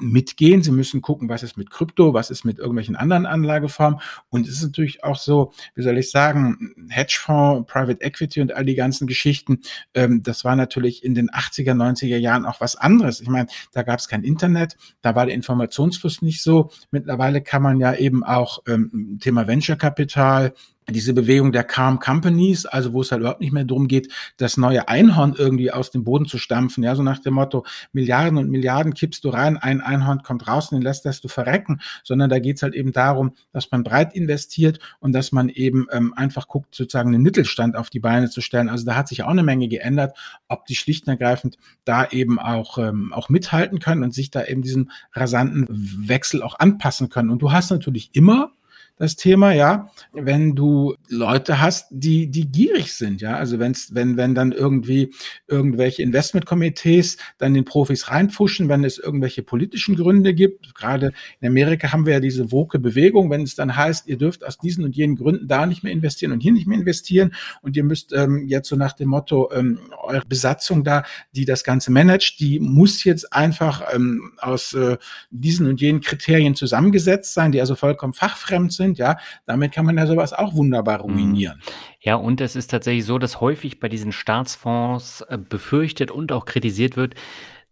mitgehen. 0.02 0.64
Sie 0.64 0.72
müssen 0.72 1.02
gucken, 1.02 1.30
was 1.30 1.44
ist 1.44 1.58
mit 1.58 1.70
Krypto, 1.70 2.14
was 2.14 2.30
ist 2.30 2.44
mit 2.44 2.60
irgendwelchen 2.60 2.96
anderen 2.96 3.26
Anlageformen. 3.26 4.00
Und 4.30 4.48
es 4.48 4.56
ist 4.56 4.64
natürlich 4.64 5.04
auch 5.04 5.18
so, 5.18 5.54
wie 5.76 5.84
soll 5.84 5.98
ich 5.98 6.12
sagen, 6.12 6.74
Hedgefonds, 6.90 7.72
Private 7.72 8.02
Equity 8.02 8.42
und 8.42 8.54
all 8.54 8.66
die 8.66 8.76
ganzen 8.76 9.08
Geschichten, 9.08 9.62
ähm, 9.94 10.24
das 10.24 10.44
war 10.44 10.56
natürlich 10.56 11.04
in 11.04 11.16
den 11.16 11.30
80er, 11.30 11.74
90er 11.74 12.18
Jahren 12.18 12.46
auch 12.46 12.62
was 12.62 12.76
anderes. 12.76 13.22
Ich 13.22 13.30
meine, 13.30 13.48
da 13.72 13.84
gab 13.84 14.00
es 14.00 14.08
kein 14.08 14.24
Internet, 14.24 14.76
da 15.02 15.16
war 15.16 15.26
der 15.26 15.36
Informationsfluss 15.36 16.22
nicht 16.22 16.42
so. 16.42 16.72
Mittlerweile 16.92 17.42
kann 17.42 17.62
man 17.62 17.80
ja 17.80 17.94
eben 17.94 18.24
auch 18.24 18.60
ähm, 18.68 19.20
Thema 19.22 19.48
Venture 19.48 19.78
Capital, 19.78 20.54
diese 20.90 21.14
Bewegung 21.14 21.52
der 21.52 21.64
Calm 21.64 22.00
Companies, 22.00 22.66
also 22.66 22.94
wo 22.94 23.02
es 23.02 23.12
halt 23.12 23.22
überhaupt 23.22 23.42
nicht 23.42 23.54
mehr 23.54 23.64
darum 23.64 23.88
geht, 23.88 24.12
das 24.38 24.58
neue 24.58 24.88
Einhorn 24.88 25.36
irgendwie 25.38 25.72
aus 25.72 25.92
dem 25.92 26.04
Boden 26.04 26.26
zu 26.26 26.38
stampfen, 26.38 26.84
ja, 26.84 26.96
so 26.96 27.04
nach 27.04 27.20
dem 27.20 27.36
Motto, 27.36 27.66
Milliarden 27.94 28.38
und 28.38 28.50
Milliarden 28.50 28.94
kippst 28.94 29.24
du 29.24 29.30
rein, 29.30 29.58
ein 29.58 29.82
Einhorn 29.82 30.24
kommt 30.24 30.48
raus 30.48 30.72
und 30.72 30.80
den 30.80 30.84
lässt 30.84 31.06
das 31.06 31.22
du 31.22 31.28
verrecken, 31.28 31.82
sondern 32.04 32.30
da 32.30 32.40
geht 32.40 32.58
es 32.58 32.64
halt 32.64 32.74
eben 32.74 32.92
darum, 32.92 33.34
dass 33.54 33.72
man 33.72 33.84
breit 33.84 34.14
investiert 34.16 34.80
und 35.00 35.14
dass 35.14 35.32
man 35.32 35.50
eben 35.50 35.88
ähm, 35.92 36.14
einfach 36.16 36.48
guckt, 36.48 36.74
sozusagen 36.76 37.14
einen 37.14 37.24
Mittelstand 37.24 37.76
auf 37.76 37.90
die 37.90 38.00
Beine 38.00 38.30
zu 38.30 38.42
stellen. 38.42 38.70
Also 38.70 38.86
da 38.86 38.96
hat 38.96 39.08
sich 39.08 39.24
auch 39.24 39.30
eine 39.30 39.44
Menge 39.44 39.68
geändert, 39.68 40.18
ob 40.48 40.66
die 40.66 40.76
schlicht 40.76 41.08
und 41.08 41.12
ergreifend 41.12 41.58
da 41.86 42.06
eben 42.06 42.40
auch, 42.40 42.78
ähm, 42.78 43.14
auch 43.14 43.30
mithalten 43.30 43.80
können 43.80 44.04
und 44.04 44.14
sich 44.14 44.32
da 44.32 44.44
eben 44.44 44.62
diesem 44.62 44.90
rasanten 45.14 45.68
Wechsel 45.70 46.42
auch 46.42 46.60
anpassen 46.60 47.10
können. 47.10 47.30
Und 47.30 47.42
du 47.42 47.52
hast 47.52 47.70
natürlich 47.70 48.10
immer 48.14 48.52
das 49.02 49.16
Thema, 49.16 49.52
ja, 49.52 49.90
wenn 50.14 50.54
du 50.54 50.96
Leute 51.10 51.60
hast, 51.60 51.88
die, 51.90 52.30
die 52.30 52.52
gierig 52.52 52.94
sind, 52.94 53.20
ja, 53.20 53.36
also 53.36 53.58
wenn's, 53.58 53.96
wenn, 53.96 54.16
wenn 54.16 54.36
dann 54.36 54.52
irgendwie 54.52 55.12
irgendwelche 55.48 56.04
Investmentkomitees 56.04 57.18
dann 57.40 57.56
den 57.56 57.66
Profis 57.66 58.10
reinpfuschen, 58.10 58.70
wenn 58.70 58.84
es 58.84 59.00
irgendwelche 59.00 59.42
politischen 59.42 59.96
Gründe 59.96 60.36
gibt, 60.36 60.76
gerade 60.76 61.14
in 61.40 61.48
Amerika 61.48 61.92
haben 61.92 62.06
wir 62.06 62.14
ja 62.14 62.20
diese 62.20 62.52
woke 62.52 62.78
Bewegung, 62.78 63.32
wenn 63.32 63.42
es 63.42 63.56
dann 63.56 63.76
heißt, 63.76 64.08
ihr 64.08 64.20
dürft 64.20 64.46
aus 64.46 64.60
diesen 64.60 64.84
und 64.84 64.96
jenen 64.96 65.16
Gründen 65.16 65.48
da 65.48 65.66
nicht 65.66 65.84
mehr 65.84 65.94
investieren 65.94 66.32
und 66.32 66.42
hier 66.42 66.54
nicht 66.54 66.68
mehr 66.68 66.78
investieren 66.78 67.34
und 67.64 67.76
ihr 67.76 67.84
müsst 67.84 68.14
ähm, 68.14 68.48
jetzt 68.48 68.70
so 68.70 68.76
nach 68.76 68.94
dem 68.94 69.10
Motto, 69.10 69.52
ähm, 69.52 69.80
eure 70.04 70.26
Besatzung 70.28 70.84
da, 70.84 71.06
die 71.32 71.46
das 71.46 71.64
Ganze 71.64 71.92
managt, 71.92 72.40
die 72.40 72.60
muss 72.60 73.04
jetzt 73.04 73.34
einfach 73.34 73.82
ähm, 73.96 74.34
aus 74.38 74.74
äh, 74.74 74.98
diesen 75.32 75.66
und 75.66 75.82
jenen 75.82 76.02
Kriterien 76.02 76.54
zusammengesetzt 76.54 77.34
sein, 77.34 77.52
die 77.52 77.60
also 77.60 77.74
vollkommen 77.74 78.14
fachfremd 78.14 78.72
sind 78.72 78.81
sind, 78.82 78.98
ja, 78.98 79.18
damit 79.46 79.72
kann 79.72 79.86
man 79.86 79.98
ja 79.98 80.08
sowas 80.08 80.34
auch 80.34 80.56
wunderbar 80.56 81.00
mhm. 81.00 81.14
ruinieren. 81.14 81.62
Ja, 82.00 82.16
und 82.16 82.42
es 82.42 82.56
ist 82.56 82.72
tatsächlich 82.72 83.06
so, 83.06 83.18
dass 83.18 83.40
häufig 83.42 83.80
bei 83.80 83.90
diesen 83.90 84.12
Staatsfonds 84.12 85.22
äh, 85.30 85.38
befürchtet 85.38 86.12
und 86.12 86.32
auch 86.32 86.46
kritisiert 86.46 86.98
wird, 86.98 87.16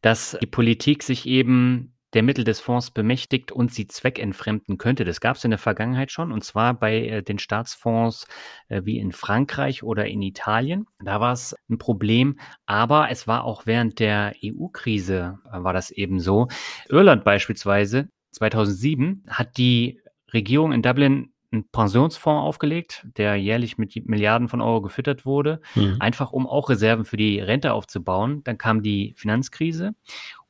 dass 0.01 0.37
die 0.41 0.47
Politik 0.47 1.03
sich 1.03 1.25
eben 1.25 1.93
der 2.13 2.23
Mittel 2.23 2.43
des 2.43 2.59
Fonds 2.59 2.91
bemächtigt 2.91 3.51
und 3.51 3.73
sie 3.73 3.87
zweckentfremden 3.87 4.77
könnte. 4.77 5.05
Das 5.05 5.21
gab 5.21 5.35
es 5.35 5.43
in 5.43 5.51
der 5.51 5.59
Vergangenheit 5.59 6.11
schon, 6.11 6.31
und 6.31 6.43
zwar 6.43 6.73
bei 6.73 7.05
äh, 7.05 7.23
den 7.23 7.39
Staatsfonds 7.39 8.27
äh, 8.67 8.81
wie 8.83 8.97
in 8.97 9.11
Frankreich 9.11 9.83
oder 9.83 10.05
in 10.05 10.21
Italien. 10.21 10.87
Da 11.03 11.19
war 11.19 11.33
es 11.33 11.55
ein 11.69 11.77
Problem, 11.77 12.39
aber 12.65 13.09
es 13.11 13.27
war 13.27 13.43
auch 13.43 13.65
während 13.65 13.99
der 13.99 14.33
EU-Krise 14.43 15.39
äh, 15.51 15.63
war 15.63 15.73
das 15.73 15.91
eben 15.91 16.19
so. 16.19 16.47
Irland 16.89 17.23
beispielsweise 17.23 18.09
2007 18.31 19.23
hat 19.27 19.57
die 19.57 20.01
Regierung 20.33 20.71
in 20.71 20.81
Dublin 20.81 21.31
einen 21.51 21.65
Pensionsfonds 21.71 22.45
aufgelegt, 22.45 23.07
der 23.17 23.35
jährlich 23.35 23.77
mit 23.77 24.07
Milliarden 24.07 24.49
von 24.49 24.61
Euro 24.61 24.81
gefüttert 24.81 25.25
wurde, 25.25 25.61
mhm. 25.75 25.97
einfach 25.99 26.31
um 26.31 26.45
auch 26.45 26.69
Reserven 26.69 27.05
für 27.05 27.17
die 27.17 27.39
Rente 27.39 27.73
aufzubauen. 27.73 28.43
Dann 28.43 28.57
kam 28.57 28.83
die 28.83 29.13
Finanzkrise 29.17 29.95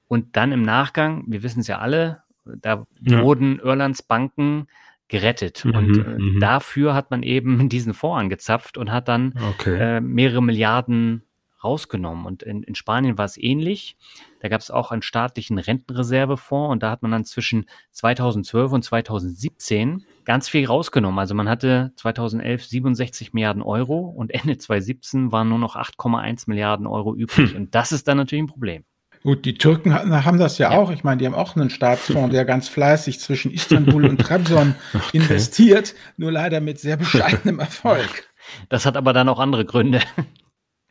und 0.07 0.35
dann 0.35 0.51
im 0.51 0.61
Nachgang, 0.61 1.23
wir 1.27 1.43
wissen 1.43 1.61
es 1.61 1.67
ja 1.67 1.79
alle, 1.79 2.23
da 2.45 2.85
ja. 3.01 3.23
wurden 3.23 3.59
Irlands 3.59 4.03
Banken 4.03 4.67
gerettet. 5.07 5.65
Mhm, 5.65 5.75
und 5.75 5.97
äh, 5.97 6.17
mhm. 6.17 6.39
dafür 6.39 6.93
hat 6.93 7.11
man 7.11 7.23
eben 7.23 7.69
diesen 7.69 7.93
Fonds 7.93 8.19
angezapft 8.19 8.77
und 8.77 8.91
hat 8.91 9.07
dann 9.07 9.33
okay. 9.51 9.97
äh, 9.97 10.01
mehrere 10.01 10.41
Milliarden 10.41 11.23
rausgenommen. 11.63 12.25
Und 12.25 12.43
in, 12.43 12.63
in 12.63 12.75
Spanien 12.75 13.17
war 13.17 13.25
es 13.25 13.37
ähnlich. 13.37 13.97
Da 14.39 14.47
gab 14.47 14.61
es 14.61 14.71
auch 14.71 14.91
einen 14.91 15.01
staatlichen 15.01 15.57
Rentenreservefonds 15.57 16.71
und 16.71 16.83
da 16.83 16.91
hat 16.91 17.01
man 17.01 17.11
dann 17.11 17.25
zwischen 17.25 17.65
2012 17.91 18.71
und 18.71 18.83
2017 18.83 20.05
ganz 20.25 20.47
viel 20.47 20.65
rausgenommen. 20.65 21.19
Also 21.19 21.35
man 21.35 21.49
hatte 21.49 21.91
2011 21.97 22.65
67 22.65 23.33
Milliarden 23.33 23.61
Euro 23.61 23.99
und 23.99 24.31
Ende 24.31 24.57
2017 24.57 25.31
waren 25.31 25.49
nur 25.49 25.59
noch 25.59 25.75
8,1 25.75 26.43
Milliarden 26.47 26.87
Euro 26.87 27.15
übrig. 27.15 27.51
Hm. 27.51 27.57
Und 27.57 27.75
das 27.75 27.91
ist 27.91 28.07
dann 28.07 28.17
natürlich 28.17 28.43
ein 28.43 28.47
Problem. 28.47 28.83
Gut, 29.23 29.43
die 29.43 29.55
Türken 29.55 29.93
haben 29.93 30.39
das 30.39 30.57
ja, 30.59 30.71
ja, 30.71 30.77
auch. 30.77 30.91
Ich 30.91 31.03
meine, 31.03 31.17
die 31.17 31.25
haben 31.25 31.33
auch 31.33 31.55
einen 31.55 31.69
Staatsfonds, 31.69 32.31
der 32.31 32.45
ganz 32.45 32.69
fleißig 32.69 33.19
zwischen 33.19 33.51
Istanbul 33.51 34.05
und 34.05 34.21
Trabzon 34.21 34.75
okay. 34.93 35.17
investiert, 35.17 35.93
nur 36.15 36.31
leider 36.31 36.61
mit 36.61 36.79
sehr 36.79 36.95
bescheidenem 36.95 37.59
Erfolg. 37.59 38.29
Das 38.69 38.85
hat 38.85 38.95
aber 38.95 39.11
dann 39.11 39.27
auch 39.27 39.39
andere 39.39 39.65
Gründe. 39.65 39.99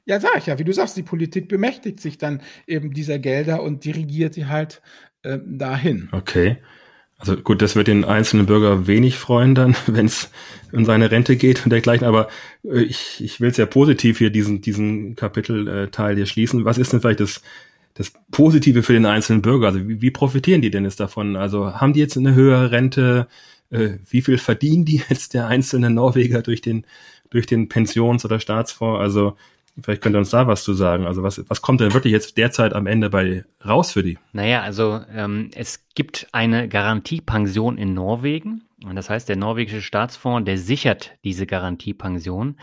Ja, 0.09 0.18
sag 0.21 0.38
ich 0.38 0.47
ja, 0.47 0.59
wie 0.59 0.64
du 0.64 0.73
sagst, 0.73 0.97
die 0.97 1.03
Politik 1.03 1.49
bemächtigt 1.49 2.01
sich 2.01 2.16
dann 2.16 2.40
eben 2.66 2.94
dieser 2.94 3.18
Gelder 3.18 3.62
und 3.62 3.85
dirigiert 3.85 4.33
sie 4.33 4.47
halt 4.47 4.81
äh, 5.23 5.38
dahin. 5.44 6.09
Okay. 6.12 6.57
Also 7.18 7.37
gut, 7.37 7.61
das 7.61 7.77
wird 7.77 7.88
den 7.88 8.05
einzelnen 8.05 8.47
Bürger 8.47 8.87
wenig 8.87 9.18
freuen 9.18 9.55
dann, 9.55 9.77
wenn 9.87 10.07
es 10.07 10.31
in 10.73 10.87
seine 10.87 11.11
Rente 11.11 11.37
geht 11.37 11.62
und 11.62 11.71
dergleichen. 11.71 12.07
Aber 12.07 12.29
äh, 12.64 12.81
ich, 12.81 13.23
ich 13.23 13.38
will 13.42 13.51
es 13.51 13.59
ja 13.59 13.66
positiv 13.66 14.16
hier 14.16 14.31
diesen, 14.31 14.62
diesen 14.62 15.14
Kapitelteil 15.14 16.16
hier 16.16 16.27
schließen. 16.27 16.64
Was 16.64 16.79
ist 16.79 16.94
denn 16.94 17.03
vielleicht 17.03 17.21
das, 17.21 17.42
das 17.92 18.11
Positive 18.31 18.83
für 18.83 18.94
den 18.94 19.05
einzelnen 19.05 19.42
Bürger? 19.42 19.66
Also 19.66 19.87
wie, 19.87 20.01
wie 20.01 20.11
profitieren 20.11 20.62
die 20.62 20.71
denn 20.71 20.85
jetzt 20.85 21.01
davon? 21.01 21.37
Also 21.37 21.75
haben 21.75 21.92
die 21.92 22.01
jetzt 22.01 22.16
eine 22.16 22.35
höhere 22.35 22.71
Rente? 22.71 23.29
Äh, 23.68 23.99
wie 24.09 24.23
viel 24.23 24.38
verdienen 24.38 24.87
die 24.87 25.03
jetzt 25.11 25.35
der 25.35 25.49
einzelne 25.49 25.90
Norweger 25.90 26.40
durch 26.40 26.62
den, 26.62 26.87
durch 27.29 27.44
den 27.44 27.68
Pensions- 27.68 28.25
oder 28.25 28.40
Staatsfonds? 28.40 29.01
Also 29.03 29.37
Vielleicht 29.82 30.02
könnt 30.02 30.16
ihr 30.16 30.18
uns 30.18 30.30
da 30.30 30.46
was 30.46 30.64
zu 30.64 30.74
sagen. 30.74 31.06
Also 31.06 31.22
was, 31.22 31.42
was 31.48 31.62
kommt 31.62 31.80
denn 31.80 31.94
wirklich 31.94 32.12
jetzt 32.12 32.36
derzeit 32.36 32.74
am 32.74 32.86
Ende 32.86 33.10
bei 33.10 33.44
raus 33.64 33.92
für 33.92 34.02
die? 34.02 34.18
Naja, 34.32 34.62
also 34.62 35.00
ähm, 35.12 35.50
es 35.54 35.86
gibt 35.94 36.28
eine 36.32 36.68
Garantiepension 36.68 37.78
in 37.78 37.92
Norwegen. 37.94 38.64
Und 38.84 38.96
das 38.96 39.10
heißt, 39.10 39.28
der 39.28 39.36
norwegische 39.36 39.82
Staatsfonds, 39.82 40.46
der 40.46 40.58
sichert 40.58 41.12
diese 41.24 41.46
Garantiepension. 41.46 42.58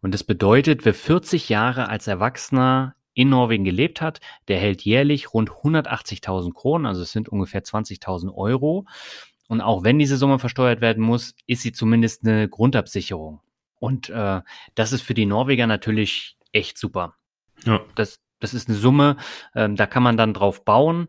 Und 0.00 0.14
das 0.14 0.24
bedeutet, 0.24 0.84
wer 0.84 0.94
40 0.94 1.48
Jahre 1.48 1.88
als 1.88 2.06
Erwachsener 2.06 2.94
in 3.14 3.28
Norwegen 3.28 3.64
gelebt 3.64 4.00
hat, 4.00 4.20
der 4.48 4.58
hält 4.58 4.82
jährlich 4.82 5.32
rund 5.34 5.50
180.000 5.50 6.54
Kronen, 6.54 6.86
also 6.86 7.02
es 7.02 7.12
sind 7.12 7.28
ungefähr 7.28 7.62
20.000 7.62 8.32
Euro. 8.34 8.86
Und 9.48 9.60
auch 9.60 9.82
wenn 9.82 9.98
diese 9.98 10.16
Summe 10.16 10.38
versteuert 10.38 10.80
werden 10.80 11.04
muss, 11.04 11.34
ist 11.46 11.62
sie 11.62 11.72
zumindest 11.72 12.24
eine 12.24 12.48
Grundabsicherung. 12.48 13.40
Und 13.78 14.10
äh, 14.10 14.42
das 14.74 14.92
ist 14.92 15.02
für 15.02 15.14
die 15.14 15.26
Norweger 15.26 15.66
natürlich 15.66 16.36
echt 16.52 16.78
super. 16.78 17.14
Ja. 17.64 17.80
Das, 17.94 18.20
das 18.38 18.54
ist 18.54 18.68
eine 18.68 18.78
Summe, 18.78 19.16
ähm, 19.54 19.76
da 19.76 19.86
kann 19.86 20.02
man 20.02 20.16
dann 20.16 20.34
drauf 20.34 20.64
bauen. 20.64 21.08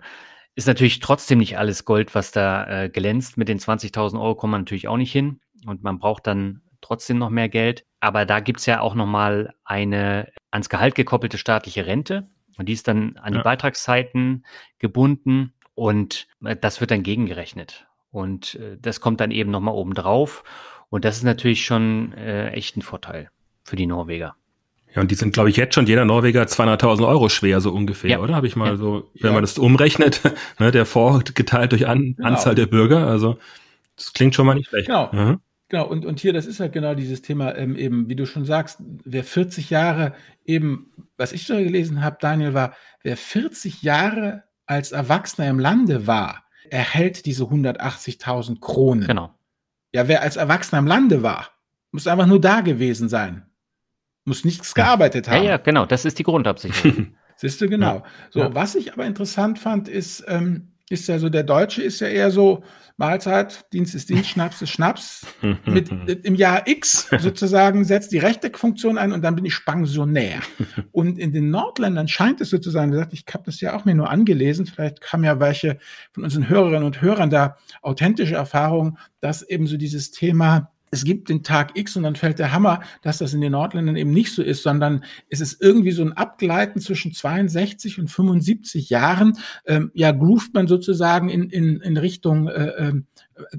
Ist 0.56 0.68
natürlich 0.68 1.00
trotzdem 1.00 1.40
nicht 1.40 1.58
alles 1.58 1.86
Gold, 1.86 2.14
was 2.14 2.32
da 2.32 2.84
äh, 2.84 2.90
glänzt. 2.90 3.38
Mit 3.38 3.48
den 3.48 3.60
20.000 3.60 4.20
Euro 4.20 4.36
kommt 4.36 4.52
man 4.52 4.62
natürlich 4.62 4.88
auch 4.88 4.98
nicht 4.98 5.12
hin. 5.12 5.40
Und 5.66 5.84
man 5.84 5.98
braucht 5.98 6.28
dann 6.28 6.62
trotzdem 6.82 7.18
noch 7.18 7.30
mehr 7.30 7.48
Geld. 7.48 7.86
Aber 8.02 8.26
da 8.26 8.42
gibt's 8.42 8.66
ja 8.66 8.82
auch 8.82 8.96
nochmal 8.96 9.54
eine 9.64 10.32
ans 10.52 10.70
Gehalt 10.70 10.96
gekoppelte 10.96 11.38
staatliche 11.38 11.86
Rente. 11.86 12.30
Und 12.58 12.68
die 12.68 12.74
ist 12.74 12.88
dann 12.88 13.16
an 13.18 13.34
ja. 13.34 13.40
die 13.40 13.44
Beitragszeiten 13.44 14.46
gebunden. 14.78 15.54
Und 15.74 16.28
äh, 16.44 16.58
das 16.58 16.82
wird 16.82 16.92
dann 16.92 17.04
gegengerechnet. 17.04 17.88
Und 18.12 18.56
äh, 18.56 18.78
das 18.78 19.00
kommt 19.00 19.22
dann 19.22 19.32
eben 19.32 19.52
nochmal 19.52 19.76
oben 19.76 19.94
drauf. 19.94 20.44
Und 20.90 21.06
das 21.06 21.18
ist 21.18 21.24
natürlich 21.24 21.64
schon 21.64 22.12
äh, 22.14 22.50
echt 22.50 22.76
ein 22.76 22.82
Vorteil 22.82 23.32
für 23.64 23.78
die 23.78 23.88
Norweger. 23.88 24.36
Ja, 24.96 25.02
und 25.02 25.12
die 25.12 25.16
sind, 25.16 25.34
glaube 25.34 25.50
ich, 25.50 25.56
jetzt 25.56 25.76
schon 25.76 25.88
jeder 25.88 26.04
Norweger 26.06 26.44
200.000 26.44 27.08
Euro 27.08 27.30
schwer, 27.30 27.62
so 27.62 27.72
ungefähr, 27.72 28.12
ja. 28.12 28.20
oder? 28.20 28.36
Habe 28.36 28.48
ich 28.48 28.56
mal 28.56 28.72
ja. 28.72 28.76
so, 28.76 29.10
wenn 29.20 29.30
ja. 29.30 29.34
man 29.34 29.44
das 29.44 29.58
umrechnet, 29.58 30.22
ne, 30.60 30.72
der 30.72 30.86
Fonds 30.86 31.34
geteilt 31.34 31.72
durch 31.72 31.88
An 31.88 32.16
genau. 32.16 32.28
Anzahl 32.28 32.56
der 32.56 32.66
Bürger, 32.66 33.08
also 33.08 33.38
das 33.96 34.14
klingt 34.14 34.36
schon 34.36 34.46
mal 34.46 34.56
nicht 34.56 34.70
schlecht. 34.70 34.88
Genau. 34.88 35.12
Mhm. 35.12 35.40
Genau, 35.70 35.88
und, 35.88 36.06
und 36.06 36.20
hier, 36.20 36.34
das 36.34 36.48
ist 36.48 36.60
halt 36.60 36.74
genau 36.74 36.96
dieses 36.96 37.22
Thema, 37.22 37.56
ähm, 37.56 37.78
eben, 37.78 38.10
wie 38.10 38.18
du 38.18 38.26
schon 38.26 38.44
sagst, 38.44 38.80
wer 39.06 39.24
40 39.24 39.70
Jahre 39.70 40.14
eben, 40.44 40.92
was 41.16 41.32
ich 41.32 41.48
so 41.48 41.56
gelesen 41.56 42.04
habe, 42.04 42.18
Daniel, 42.20 42.54
war, 42.54 42.76
wer 43.04 43.16
40 43.16 43.82
Jahre 43.82 44.44
als 44.66 44.92
Erwachsener 44.92 45.48
im 45.48 45.60
Lande 45.60 46.08
war, 46.08 46.44
erhält 46.70 47.26
diese 47.26 47.44
180.000 47.44 48.60
Kronen. 48.60 49.08
Genau. 49.08 49.34
Ja, 49.94 50.10
wer 50.10 50.24
als 50.24 50.36
Erwachsener 50.36 50.80
im 50.80 50.88
Lande 50.88 51.24
war, 51.24 51.50
muss 51.92 52.08
einfach 52.08 52.28
nur 52.28 52.42
da 52.42 52.60
gewesen 52.60 53.08
sein. 53.08 53.46
Muss 54.26 54.46
nichts 54.46 54.74
gearbeitet 54.74 55.28
haben. 55.28 55.44
Ja, 55.44 55.52
ja, 55.52 55.58
genau, 55.58 55.86
das 55.86 56.06
ist 56.06 56.20
die 56.20 56.24
Grundabsicherung. 56.24 57.16
Siehst 57.38 57.60
du, 57.60 57.68
genau. 57.68 57.96
Ja. 57.96 58.04
So, 58.30 58.40
ja. 58.40 58.56
was 58.56 58.76
ich 58.76 58.94
aber 58.94 59.06
interessant 59.06 59.58
fand, 59.58 59.88
ist, 59.88 60.24
ähm, 60.28 60.74
ist 60.90 61.08
ja 61.08 61.18
so, 61.18 61.30
der 61.30 61.44
Deutsche 61.44 61.82
ist 61.82 62.00
ja 62.02 62.08
eher 62.08 62.30
so, 62.30 62.64
Mahlzeit, 63.02 63.66
Dienst 63.74 63.96
ist 63.96 64.10
Dienst, 64.10 64.30
Schnaps 64.30 64.62
ist 64.62 64.70
Schnaps. 64.70 65.26
Mit, 65.66 65.90
Im 66.24 66.36
Jahr 66.36 66.68
X 66.68 67.10
sozusagen 67.18 67.84
setzt 67.84 68.12
die 68.12 68.20
rechte 68.20 68.52
Funktion 68.56 69.00
ein 69.00 69.12
und 69.12 69.24
dann 69.24 69.36
bin 69.36 69.44
ich 69.44 69.66
Pensionär. 69.66 70.40
Und 70.92 71.18
in 71.18 71.32
den 71.32 71.50
Nordländern 71.50 72.08
scheint 72.08 72.42
es 72.42 72.52
sozusagen, 72.52 72.92
wie 72.92 72.96
gesagt, 72.96 73.14
ich 73.14 73.26
habe 73.34 73.44
das 73.46 73.60
ja 73.60 73.76
auch 73.76 73.86
mir 73.86 73.96
nur 73.96 74.10
angelesen, 74.10 74.68
vielleicht 74.68 75.12
haben 75.12 75.24
ja 75.24 75.40
welche 75.40 75.80
von 76.12 76.24
unseren 76.24 76.48
Hörerinnen 76.48 76.84
und 76.84 77.02
Hörern 77.02 77.32
da 77.32 77.56
authentische 77.82 78.36
Erfahrungen, 78.36 79.00
dass 79.20 79.42
eben 79.42 79.66
so 79.66 79.78
dieses 79.78 80.12
Thema 80.12 80.71
es 80.92 81.06
gibt 81.06 81.30
den 81.30 81.42
Tag 81.42 81.78
X 81.78 81.96
und 81.96 82.04
dann 82.04 82.18
fällt 82.18 82.38
der 82.38 82.52
Hammer, 82.52 82.82
dass 83.02 83.20
das 83.20 83.34
in 83.34 83.40
den 83.42 83.54
Nordländern 83.54 83.96
eben 83.96 84.12
nicht 84.12 84.34
so 84.34 84.44
ist, 84.44 84.62
sondern 84.62 85.06
es 85.30 85.40
ist 85.40 85.62
irgendwie 85.62 85.92
so 85.92 86.04
ein 86.04 86.12
Abgleiten 86.12 86.82
zwischen 86.82 87.14
62 87.14 87.98
und 87.98 88.10
75 88.10 88.90
Jahren. 88.90 89.38
Ähm, 89.66 89.92
ja, 89.94 90.12
groovt 90.12 90.54
man 90.54 90.68
sozusagen 90.68 91.30
in, 91.30 91.50
in, 91.50 91.80
in 91.80 91.96
Richtung 91.96 92.50
äh, 92.50 92.74
ähm, 92.78 93.06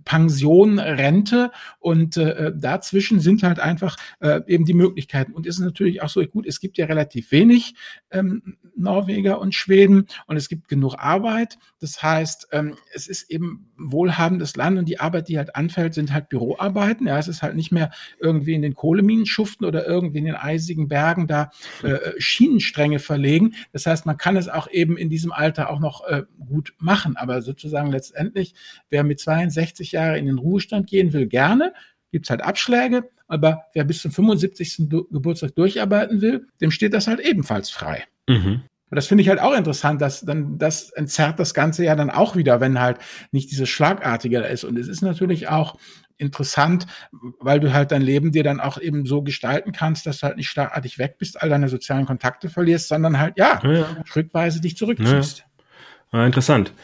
Pension, 0.05 0.79
Rente 0.79 1.51
und 1.79 2.17
äh, 2.17 2.53
dazwischen 2.55 3.21
sind 3.21 3.43
halt 3.43 3.61
einfach 3.61 3.97
äh, 4.21 4.41
eben 4.47 4.65
die 4.65 4.75
Möglichkeiten. 4.75 5.33
Und 5.33 5.47
ist 5.47 5.59
natürlich 5.59 6.03
auch 6.03 6.09
so 6.09 6.23
gut, 6.27 6.47
es 6.47 6.61
gibt 6.61 6.79
ja 6.79 6.87
relativ 6.87 7.33
wenig 7.33 7.75
ähm, 8.11 8.57
Norweger 8.77 9.41
und 9.41 9.55
Schweden 9.55 10.07
und 10.27 10.37
es 10.37 10.49
gibt 10.49 10.69
genug 10.69 10.97
Arbeit. 10.99 11.59
Das 11.81 12.03
heißt, 12.03 12.49
ähm, 12.53 12.77
es 12.95 13.07
ist 13.07 13.31
eben 13.31 13.71
wohlhabendes 13.77 14.57
Land 14.57 14.79
und 14.79 14.89
die 14.89 15.01
Arbeit, 15.01 15.29
die 15.29 15.39
halt 15.39 15.57
anfällt, 15.57 15.95
sind 15.95 16.13
halt 16.13 16.29
Büroarbeiten. 16.29 17.07
Ja, 17.07 17.19
es 17.19 17.29
ist 17.29 17.43
halt 17.43 17.57
nicht 17.57 17.73
mehr 17.73 17.91
irgendwie 18.21 18.55
in 18.55 18.63
den 18.63 18.75
Kohleminen 18.75 19.27
schuften 19.27 19.65
oder 19.65 19.87
irgendwie 19.87 20.19
in 20.19 20.25
den 20.25 20.37
eisigen 20.37 20.89
Bergen 20.89 21.27
da 21.27 21.51
äh, 21.83 21.99
Schienenstränge 22.19 22.99
verlegen. 22.99 23.55
Das 23.73 23.87
heißt, 23.87 24.07
man 24.07 24.17
kann 24.17 24.37
es 24.37 24.49
auch 24.49 24.71
eben 24.71 24.97
in 24.97 25.11
diesem 25.11 25.33
Alter 25.33 25.71
auch 25.71 25.81
noch 25.81 26.07
äh, 26.07 26.23
gut 26.47 26.75
machen. 26.79 27.17
Aber 27.17 27.43
sozusagen 27.43 27.91
letztendlich, 27.91 28.55
wer 28.89 29.05
mit 29.05 29.21
62 29.21 29.72
60 29.73 29.93
Jahre 29.93 30.19
in 30.19 30.27
den 30.27 30.39
Ruhestand 30.39 30.87
gehen 30.87 31.13
will, 31.13 31.27
gerne. 31.27 31.73
Gibt 32.11 32.27
es 32.27 32.31
halt 32.31 32.43
Abschläge, 32.43 33.09
aber 33.27 33.63
wer 33.73 33.85
bis 33.85 34.03
zum 34.03 34.13
75. 34.13 34.89
Geburtstag 35.11 35.55
durcharbeiten 35.55 36.21
will, 36.21 36.47
dem 36.61 36.71
steht 36.71 36.93
das 36.93 37.07
halt 37.07 37.21
ebenfalls 37.21 37.71
frei. 37.71 38.05
Mhm. 38.29 38.63
Und 38.91 38.97
das 38.97 39.07
finde 39.07 39.23
ich 39.23 39.31
halt 39.31 39.41
auch 39.41 39.57
interessant, 39.57 40.03
dass 40.03 40.21
dann 40.21 40.59
das 40.59 40.91
entzerrt 40.91 41.39
das 41.39 41.55
Ganze 41.55 41.83
ja 41.83 41.97
dann 41.97 42.11
auch 42.11 42.37
wieder, 42.37 42.61
wenn 42.61 42.79
halt 42.79 42.99
nicht 43.31 43.51
dieses 43.51 43.71
Schlagartige 43.71 44.41
ist. 44.41 44.65
Und 44.65 44.79
es 44.79 44.87
ist 44.87 45.01
natürlich 45.01 45.49
auch 45.49 45.79
interessant, 46.19 46.87
weil 47.41 47.59
du 47.59 47.73
halt 47.73 47.91
dein 47.91 48.03
Leben 48.03 48.33
dir 48.33 48.45
dann 48.45 48.61
auch 48.61 48.79
eben 48.79 49.07
so 49.07 49.23
gestalten 49.23 49.73
kannst, 49.73 50.05
dass 50.05 50.19
du 50.19 50.27
halt 50.27 50.37
nicht 50.37 50.51
schlagartig 50.51 50.99
weg 50.99 51.17
bist, 51.17 51.41
all 51.41 51.49
deine 51.49 51.71
sozialen 51.71 52.05
Kontakte 52.05 52.51
verlierst, 52.51 52.89
sondern 52.89 53.19
halt 53.19 53.39
ja, 53.39 53.63
ja. 53.65 53.97
schrittweise 54.05 54.61
dich 54.61 54.77
zurückziehst. 54.77 55.39
Ja. 55.39 55.45
Ja, 56.13 56.27
interessant. 56.27 56.75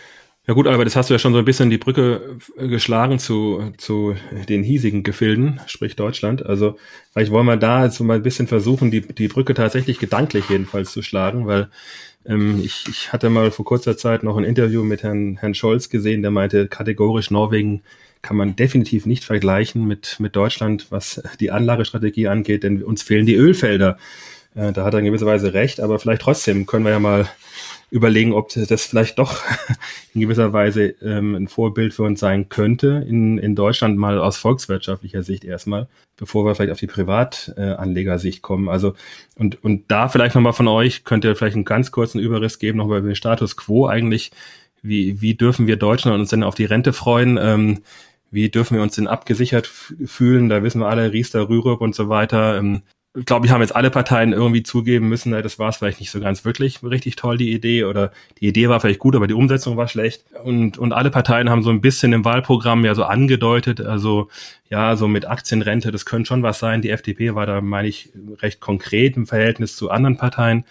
Ja 0.49 0.55
gut, 0.55 0.67
aber 0.67 0.87
das 0.87 0.97
hast 0.97 1.11
du 1.11 1.15
ja 1.15 1.19
schon 1.19 1.35
so 1.35 1.41
ein 1.41 1.45
bisschen 1.45 1.69
die 1.69 1.77
Brücke 1.77 2.39
äh, 2.57 2.69
geschlagen 2.69 3.19
zu, 3.19 3.71
zu 3.77 4.15
den 4.49 4.63
hiesigen 4.63 5.03
Gefilden, 5.03 5.61
sprich 5.67 5.95
Deutschland. 5.95 6.47
Also 6.47 6.79
vielleicht 7.13 7.31
wollen 7.31 7.45
wir 7.45 7.59
da 7.59 7.85
jetzt 7.85 8.01
mal 8.01 8.15
ein 8.15 8.23
bisschen 8.23 8.47
versuchen, 8.47 8.91
die, 8.91 9.03
die 9.03 9.29
Brücke 9.29 9.53
tatsächlich 9.53 9.99
gedanklich 9.99 10.49
jedenfalls 10.49 10.91
zu 10.93 11.03
schlagen, 11.03 11.47
weil 11.47 11.69
ähm, 12.25 12.63
ich, 12.65 12.87
ich 12.89 13.13
hatte 13.13 13.29
mal 13.29 13.51
vor 13.51 13.67
kurzer 13.67 13.99
Zeit 13.99 14.23
noch 14.23 14.39
ein 14.39 14.45
Interview 14.45 14.85
mit 14.85 15.03
Herrn, 15.03 15.37
Herrn 15.37 15.53
Scholz 15.53 15.91
gesehen, 15.91 16.23
der 16.23 16.31
meinte, 16.31 16.67
kategorisch 16.67 17.31
Norwegen 17.31 17.83
kann 18.23 18.39
man 18.39 18.57
definitiv 18.57 19.05
nicht 19.05 19.25
vergleichen 19.25 19.87
mit, 19.87 20.17
mit 20.19 20.35
Deutschland, 20.35 20.87
was 20.89 21.23
die 21.41 21.51
Anlagestrategie 21.51 22.29
angeht, 22.29 22.63
denn 22.63 22.83
uns 22.83 23.03
fehlen 23.03 23.27
die 23.27 23.37
Ölfelder. 23.37 23.99
Äh, 24.55 24.73
da 24.73 24.87
hat 24.87 24.95
er 24.95 25.01
in 25.01 25.05
gewisser 25.05 25.27
Weise 25.27 25.53
recht, 25.53 25.79
aber 25.79 25.99
vielleicht 25.99 26.23
trotzdem 26.23 26.65
können 26.65 26.87
wir 26.87 26.93
ja 26.93 27.01
mal 27.01 27.29
überlegen, 27.91 28.33
ob 28.33 28.51
das 28.53 28.85
vielleicht 28.85 29.19
doch 29.19 29.43
in 30.15 30.21
gewisser 30.21 30.53
Weise 30.53 30.95
ähm, 31.03 31.35
ein 31.35 31.49
Vorbild 31.49 31.95
für 31.95 32.03
uns 32.03 32.21
sein 32.21 32.49
könnte, 32.49 33.05
in, 33.09 33.39
in 33.39 33.55
Deutschland 33.55 33.97
mal 33.97 34.19
aus 34.19 34.37
volkswirtschaftlicher 34.37 35.23
Sicht 35.23 35.45
erstmal, 35.45 35.89
bevor 36.17 36.45
wir 36.45 36.55
vielleicht 36.55 36.73
auf 36.73 36.79
die 36.79 36.87
Privatanlegersicht 36.87 38.43
kommen. 38.43 38.69
Also 38.69 38.95
und, 39.37 39.63
und 39.65 39.91
da 39.91 40.09
vielleicht 40.09 40.35
nochmal 40.35 40.53
von 40.53 40.69
euch, 40.69 41.05
könnt 41.05 41.25
ihr 41.25 41.35
vielleicht 41.35 41.57
einen 41.57 41.65
ganz 41.65 41.91
kurzen 41.91 42.19
Überriss 42.19 42.59
geben, 42.59 42.79
nochmal 42.79 42.99
über 42.99 43.09
den 43.09 43.17
Status 43.17 43.57
quo 43.57 43.87
eigentlich. 43.87 44.31
Wie, 44.83 45.21
wie 45.21 45.35
dürfen 45.35 45.67
wir 45.67 45.77
Deutschen 45.77 46.13
uns 46.13 46.31
denn 46.31 46.43
auf 46.43 46.55
die 46.55 46.67
Rente 46.67 46.93
freuen? 46.93 47.39
Ähm, 47.41 47.79
wie 48.31 48.51
dürfen 48.51 48.75
wir 48.75 48.83
uns 48.83 48.95
denn 48.95 49.09
abgesichert 49.09 49.67
fühlen? 49.67 50.49
Da 50.49 50.63
wissen 50.63 50.81
wir 50.81 50.89
alle, 50.89 51.13
Riester, 51.13 51.49
Rürup 51.49 51.81
und 51.81 51.95
so 51.95 52.09
weiter. 52.09 52.59
Ähm, 52.59 52.83
glaube 53.25 53.47
ich, 53.47 53.53
haben 53.53 53.61
jetzt 53.61 53.75
alle 53.75 53.91
Parteien 53.91 54.33
irgendwie 54.33 54.63
zugeben 54.63 55.09
müssen, 55.09 55.33
das 55.33 55.59
war 55.59 55.71
es 55.71 55.77
vielleicht 55.77 56.01
nicht 56.01 56.11
so 56.11 56.21
ganz 56.21 56.45
wirklich 56.45 56.83
richtig 56.83 57.17
toll, 57.17 57.39
die 57.39 57.53
Idee, 57.53 57.85
oder 57.85 58.13
die 58.41 58.49
Idee 58.49 58.69
war 58.69 58.81
vielleicht 58.81 58.99
gut, 58.99 59.17
aber 59.17 59.27
die 59.27 59.35
Umsetzung 59.35 59.77
war 59.77 59.89
schlecht. 59.89 60.25
Und, 60.45 60.79
und 60.79 60.93
alle 60.93 61.11
Parteien 61.11 61.51
haben 61.51 61.63
so 61.63 61.71
ein 61.71 61.81
bisschen 61.81 62.13
im 62.13 62.25
Wahlprogramm 62.25 62.85
ja 62.85 62.95
so 62.95 63.05
angedeutet, 63.05 63.81
also 63.81 64.29
ja, 64.71 64.97
so 64.97 65.09
mit 65.09 65.27
Aktienrente, 65.27 65.91
das 65.91 66.05
könnte 66.05 66.29
schon 66.29 66.43
was 66.43 66.59
sein. 66.59 66.83
Die 66.83 66.91
FDP 66.91 67.35
war 67.35 67.47
da, 67.47 67.61
meine 67.61 67.89
ich, 67.89 68.11
recht 68.41 68.61
konkret 68.61 69.17
im 69.17 69.27
Verhältnis 69.27 69.77
zu 69.77 69.91
anderen 69.91 70.17
Parteien. 70.17 70.65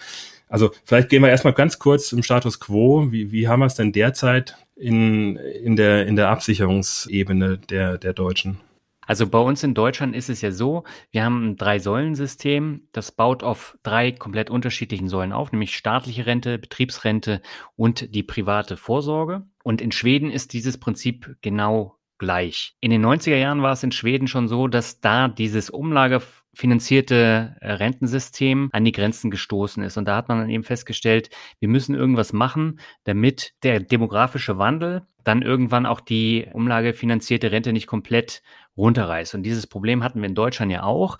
Also 0.49 0.71
vielleicht 0.85 1.09
gehen 1.09 1.23
wir 1.23 1.29
erstmal 1.29 1.53
ganz 1.53 1.79
kurz 1.79 2.11
im 2.11 2.23
Status 2.23 2.59
quo. 2.59 3.11
Wie, 3.11 3.31
wie 3.31 3.47
haben 3.47 3.59
wir 3.59 3.65
es 3.65 3.75
denn 3.75 3.91
derzeit 3.91 4.55
in, 4.75 5.35
in, 5.35 5.75
der, 5.75 6.05
in 6.05 6.15
der 6.15 6.29
Absicherungsebene 6.29 7.57
der, 7.57 7.97
der 7.97 8.13
Deutschen? 8.13 8.59
Also 9.07 9.25
bei 9.25 9.39
uns 9.39 9.63
in 9.63 9.73
Deutschland 9.73 10.15
ist 10.15 10.29
es 10.29 10.41
ja 10.41 10.51
so, 10.51 10.83
wir 11.11 11.23
haben 11.23 11.49
ein 11.49 11.55
Drei-Säulen-System, 11.55 12.89
das 12.91 13.13
baut 13.13 13.41
auf 13.41 13.77
drei 13.81 14.11
komplett 14.11 14.49
unterschiedlichen 14.49 15.07
Säulen 15.07 15.31
auf, 15.31 15.51
nämlich 15.51 15.75
staatliche 15.75 16.25
Rente, 16.25 16.59
Betriebsrente 16.59 17.41
und 17.75 18.13
die 18.13 18.23
private 18.23 18.75
Vorsorge. 18.77 19.45
Und 19.63 19.81
in 19.81 19.93
Schweden 19.93 20.29
ist 20.29 20.53
dieses 20.53 20.77
Prinzip 20.77 21.37
genau 21.41 21.97
gleich. 22.17 22.75
In 22.81 22.91
den 22.91 23.05
90er 23.05 23.37
Jahren 23.37 23.61
war 23.61 23.71
es 23.71 23.83
in 23.83 23.91
Schweden 23.91 24.27
schon 24.27 24.47
so, 24.47 24.67
dass 24.67 24.99
da 25.01 25.27
dieses 25.27 25.69
umlagefinanzierte 25.69 27.55
äh, 27.61 27.71
Rentensystem 27.73 28.69
an 28.73 28.85
die 28.85 28.91
Grenzen 28.91 29.31
gestoßen 29.31 29.83
ist. 29.83 29.97
Und 29.97 30.05
da 30.05 30.15
hat 30.17 30.27
man 30.27 30.39
dann 30.39 30.49
eben 30.49 30.63
festgestellt, 30.63 31.29
wir 31.59 31.69
müssen 31.69 31.95
irgendwas 31.95 32.33
machen, 32.33 32.79
damit 33.03 33.53
der 33.63 33.79
demografische 33.79 34.57
Wandel 34.57 35.03
dann 35.23 35.41
irgendwann 35.41 35.85
auch 35.85 35.99
die 35.99 36.47
umlagefinanzierte 36.53 37.51
Rente 37.51 37.73
nicht 37.73 37.87
komplett 37.87 38.41
runterreißt. 38.77 39.35
Und 39.35 39.43
dieses 39.43 39.67
Problem 39.67 40.03
hatten 40.03 40.21
wir 40.21 40.29
in 40.29 40.35
Deutschland 40.35 40.71
ja 40.71 40.83
auch. 40.83 41.17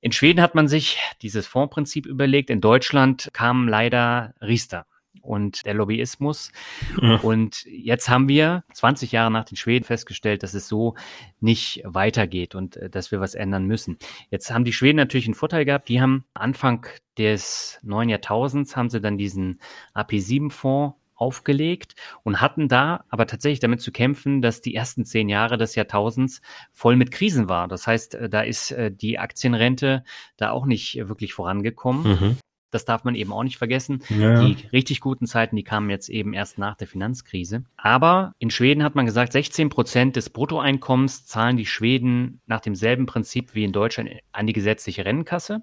In 0.00 0.12
Schweden 0.12 0.40
hat 0.40 0.54
man 0.54 0.68
sich 0.68 0.98
dieses 1.22 1.46
Fondsprinzip 1.46 2.06
überlegt. 2.06 2.50
In 2.50 2.60
Deutschland 2.60 3.30
kam 3.32 3.68
leider 3.68 4.34
Riester 4.40 4.86
und 5.26 5.66
der 5.66 5.74
Lobbyismus. 5.74 6.52
Ja. 7.00 7.16
Und 7.16 7.64
jetzt 7.66 8.08
haben 8.08 8.28
wir 8.28 8.64
20 8.72 9.12
Jahre 9.12 9.30
nach 9.30 9.44
den 9.44 9.56
Schweden 9.56 9.84
festgestellt, 9.84 10.42
dass 10.42 10.54
es 10.54 10.68
so 10.68 10.94
nicht 11.40 11.82
weitergeht 11.84 12.54
und 12.54 12.76
äh, 12.76 12.88
dass 12.88 13.10
wir 13.10 13.20
was 13.20 13.34
ändern 13.34 13.66
müssen. 13.66 13.98
Jetzt 14.30 14.50
haben 14.52 14.64
die 14.64 14.72
Schweden 14.72 14.96
natürlich 14.96 15.26
einen 15.26 15.34
Vorteil 15.34 15.64
gehabt. 15.64 15.88
Die 15.88 16.00
haben 16.00 16.24
Anfang 16.34 16.86
des 17.18 17.78
neuen 17.82 18.08
Jahrtausends 18.08 18.76
haben 18.76 18.90
sie 18.90 19.00
dann 19.00 19.18
diesen 19.18 19.60
AP7-Fonds 19.94 20.96
aufgelegt 21.16 21.94
und 22.22 22.40
hatten 22.40 22.68
da 22.68 23.04
aber 23.08 23.26
tatsächlich 23.26 23.60
damit 23.60 23.80
zu 23.80 23.90
kämpfen, 23.90 24.42
dass 24.42 24.60
die 24.60 24.74
ersten 24.74 25.04
zehn 25.04 25.28
Jahre 25.28 25.56
des 25.56 25.74
Jahrtausends 25.74 26.40
voll 26.72 26.96
mit 26.96 27.10
Krisen 27.10 27.48
war. 27.48 27.68
Das 27.68 27.86
heißt, 27.86 28.14
äh, 28.14 28.28
da 28.28 28.42
ist 28.42 28.70
äh, 28.70 28.92
die 28.92 29.18
Aktienrente 29.18 30.04
da 30.36 30.50
auch 30.50 30.66
nicht 30.66 30.96
wirklich 31.08 31.32
vorangekommen. 31.34 32.02
Mhm. 32.02 32.36
Das 32.70 32.84
darf 32.84 33.04
man 33.04 33.14
eben 33.14 33.32
auch 33.32 33.44
nicht 33.44 33.58
vergessen. 33.58 34.02
Ja. 34.10 34.42
Die 34.42 34.56
richtig 34.72 35.00
guten 35.00 35.26
Zeiten, 35.26 35.56
die 35.56 35.62
kamen 35.62 35.88
jetzt 35.88 36.08
eben 36.08 36.34
erst 36.34 36.58
nach 36.58 36.76
der 36.76 36.88
Finanzkrise. 36.88 37.64
Aber 37.76 38.32
in 38.38 38.50
Schweden 38.50 38.82
hat 38.82 38.94
man 38.94 39.06
gesagt, 39.06 39.32
16 39.32 39.68
Prozent 39.68 40.16
des 40.16 40.30
Bruttoeinkommens 40.30 41.24
zahlen 41.24 41.56
die 41.56 41.64
Schweden 41.64 42.40
nach 42.46 42.60
demselben 42.60 43.06
Prinzip 43.06 43.54
wie 43.54 43.64
in 43.64 43.72
Deutschland 43.72 44.10
an 44.32 44.46
die 44.46 44.52
gesetzliche 44.52 45.04
Rennkasse. 45.04 45.62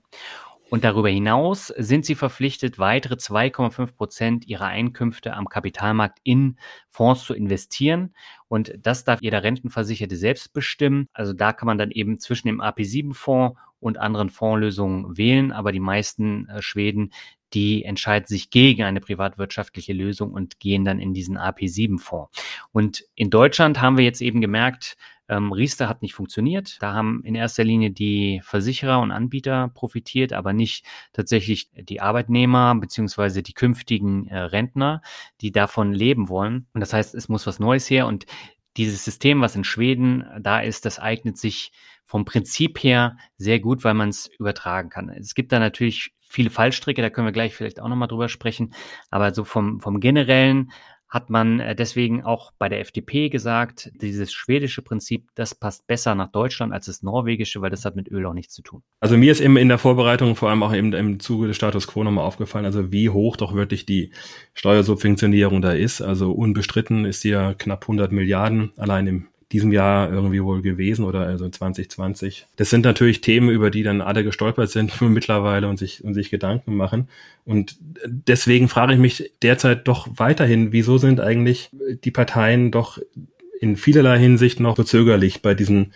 Und 0.74 0.84
darüber 0.84 1.10
hinaus 1.10 1.68
sind 1.68 2.04
sie 2.04 2.16
verpflichtet, 2.16 2.80
weitere 2.80 3.14
2,5 3.14 3.96
Prozent 3.96 4.48
ihrer 4.48 4.66
Einkünfte 4.66 5.36
am 5.36 5.48
Kapitalmarkt 5.48 6.18
in 6.24 6.58
Fonds 6.90 7.26
zu 7.26 7.36
investieren. 7.36 8.16
Und 8.48 8.74
das 8.82 9.04
darf 9.04 9.22
jeder 9.22 9.44
Rentenversicherte 9.44 10.16
selbst 10.16 10.52
bestimmen. 10.52 11.10
Also 11.14 11.34
da 11.34 11.54
kann 11.54 11.68
man 11.68 11.78
dann 11.78 11.92
eben 11.92 12.18
zwischen 12.18 12.48
dem 12.48 12.60
AP7-Fonds 12.60 13.56
und 13.80 14.00
anderen 14.00 14.32
Fondslösungen 14.32 15.16
wählen. 15.16 15.52
Aber 15.52 15.72
die 15.72 15.80
meisten 15.80 16.50
äh, 16.50 16.64
Schweden, 16.64 17.12
die 17.54 17.84
entscheiden 17.86 18.26
sich 18.26 18.50
gegen 18.50 18.82
eine 18.82 19.00
privatwirtschaftliche 19.00 19.94
Lösung 19.94 20.32
und 20.32 20.60
gehen 20.60 20.86
dann 20.86 20.98
in 20.98 21.14
diesen 21.14 21.38
AP7-Fonds. 21.38 22.32
Und 22.72 23.06
in 23.14 23.30
Deutschland 23.30 23.80
haben 23.80 23.98
wir 23.98 24.06
jetzt 24.06 24.22
eben 24.22 24.42
gemerkt, 24.42 24.98
ähm, 25.30 25.52
Riester 25.52 25.88
hat 25.88 26.02
nicht 26.02 26.14
funktioniert. 26.14 26.78
Da 26.82 26.94
haben 26.94 27.22
in 27.24 27.36
erster 27.36 27.64
Linie 27.64 27.92
die 27.92 28.42
Versicherer 28.44 29.00
und 29.00 29.12
Anbieter 29.12 29.70
profitiert, 29.74 30.34
aber 30.34 30.54
nicht 30.54 30.86
tatsächlich 31.14 31.70
die 31.74 32.02
Arbeitnehmer 32.02 32.76
beziehungsweise 32.76 33.44
die 33.44 33.54
künftigen 33.54 34.28
äh, 34.28 34.38
Rentner, 34.38 35.02
die 35.42 35.52
davon 35.52 35.94
leben 35.94 36.30
wollen. 36.30 36.68
Und 36.74 36.82
das 36.82 36.94
heißt, 36.94 37.16
es 37.16 37.30
muss 37.30 37.48
was 37.48 37.60
Neues 37.60 37.90
her. 37.90 38.08
Und 38.08 38.26
dieses 38.78 39.06
System, 39.06 39.42
was 39.42 39.56
in 39.56 39.64
Schweden 39.64 40.26
da 40.40 40.60
ist, 40.60 40.86
das 40.86 41.00
eignet 41.00 41.38
sich 41.38 41.72
vom 42.04 42.26
Prinzip 42.26 42.84
her 42.84 43.18
sehr 43.38 43.60
gut, 43.60 43.84
weil 43.84 43.94
man 43.94 44.10
es 44.10 44.30
übertragen 44.40 44.90
kann. 44.90 45.10
Es 45.10 45.36
gibt 45.36 45.52
da 45.52 45.60
natürlich 45.60 46.14
viele 46.20 46.50
Fallstricke, 46.50 47.02
da 47.02 47.10
können 47.10 47.28
wir 47.28 47.32
gleich 47.32 47.56
vielleicht 47.56 47.80
auch 47.80 47.88
nochmal 47.88 48.08
drüber 48.08 48.28
sprechen. 48.28 48.74
Aber 49.10 49.34
so 49.34 49.44
vom, 49.44 49.80
vom 49.80 50.00
generellen 50.00 50.72
hat 51.13 51.30
man 51.30 51.60
äh, 51.60 51.76
deswegen 51.76 52.23
auch 52.23 52.52
bei 52.58 52.69
der 52.69 52.80
FDP 52.80 53.30
gesagt, 53.30 53.91
dieses 54.02 54.34
schwedische 54.34 54.82
Prinzip, 54.82 55.30
das 55.36 55.54
passt 55.54 55.86
besser 55.86 56.15
nach 56.15 56.32
Deutschland 56.32 56.73
als 56.73 56.88
das 56.88 57.04
norwegische, 57.04 57.62
weil 57.62 57.69
das 57.69 57.86
hat 57.86 57.95
mit 57.95 58.10
Öl 58.10 58.26
auch 58.26 58.34
nichts 58.34 58.56
zu 58.56 58.63
tun. 58.63 58.82
Also 58.99 59.15
mir 59.15 59.32
ist 59.32 59.39
eben 59.39 59.56
in 59.58 59.69
der 59.69 59.78
Vorbereitung, 59.78 60.36
vor 60.36 60.49
allem 60.49 60.63
auch 60.63 60.73
eben 60.73 60.91
im 60.93 61.19
Zuge 61.19 61.45
des 61.45 61.56
Status 61.56 61.86
Quo 61.86 62.04
nochmal 62.04 62.26
aufgefallen, 62.26 62.65
also 62.65 62.91
wie 62.91 63.12
hoch 63.12 63.38
doch 63.38 63.54
wirklich 63.54 63.86
die 63.86 64.12
Steuersubventionierung 64.56 65.62
da 65.62 65.73
ist. 65.73 66.02
Also 66.02 66.32
unbestritten 66.32 67.06
ist 67.06 67.21
sie 67.21 67.30
ja 67.30 67.54
knapp 67.54 67.84
100 67.84 68.12
Milliarden 68.12 68.71
allein 68.78 69.06
im 69.06 69.28
diesem 69.54 69.72
Jahr 69.72 70.12
irgendwie 70.12 70.44
wohl 70.44 70.62
gewesen 70.62 71.06
oder 71.06 71.22
also 71.22 71.48
2020. 71.48 72.48
Das 72.56 72.72
sind 72.72 72.84
natürlich 72.84 73.22
Themen, 73.22 73.50
über 73.50 73.70
die 73.70 73.84
dann 73.84 74.02
alle 74.02 74.24
gestolpert 74.24 74.70
sind 74.70 75.00
mittlerweile 75.02 75.70
und 75.70 75.78
sich, 75.78 76.04
und 76.04 76.16
sich 76.16 76.32
Gedanken 76.32 76.76
machen. 76.76 77.08
Und 77.46 77.78
deswegen 78.06 78.68
frage 78.68 78.94
ich 78.94 79.00
mich 79.00 79.32
derzeit 79.42 79.88
doch 79.88 80.08
weiterhin, 80.16 80.72
wieso 80.72 80.98
sind 80.98 81.22
eigentlich 81.22 81.70
die 82.04 82.12
Parteien 82.12 82.72
doch 82.72 82.98
in 83.62 83.78
vielerlei 83.78 84.18
Hinsicht 84.18 84.60
noch 84.60 84.76
so 84.76 84.84
bei 85.42 85.54
diesen 85.54 85.94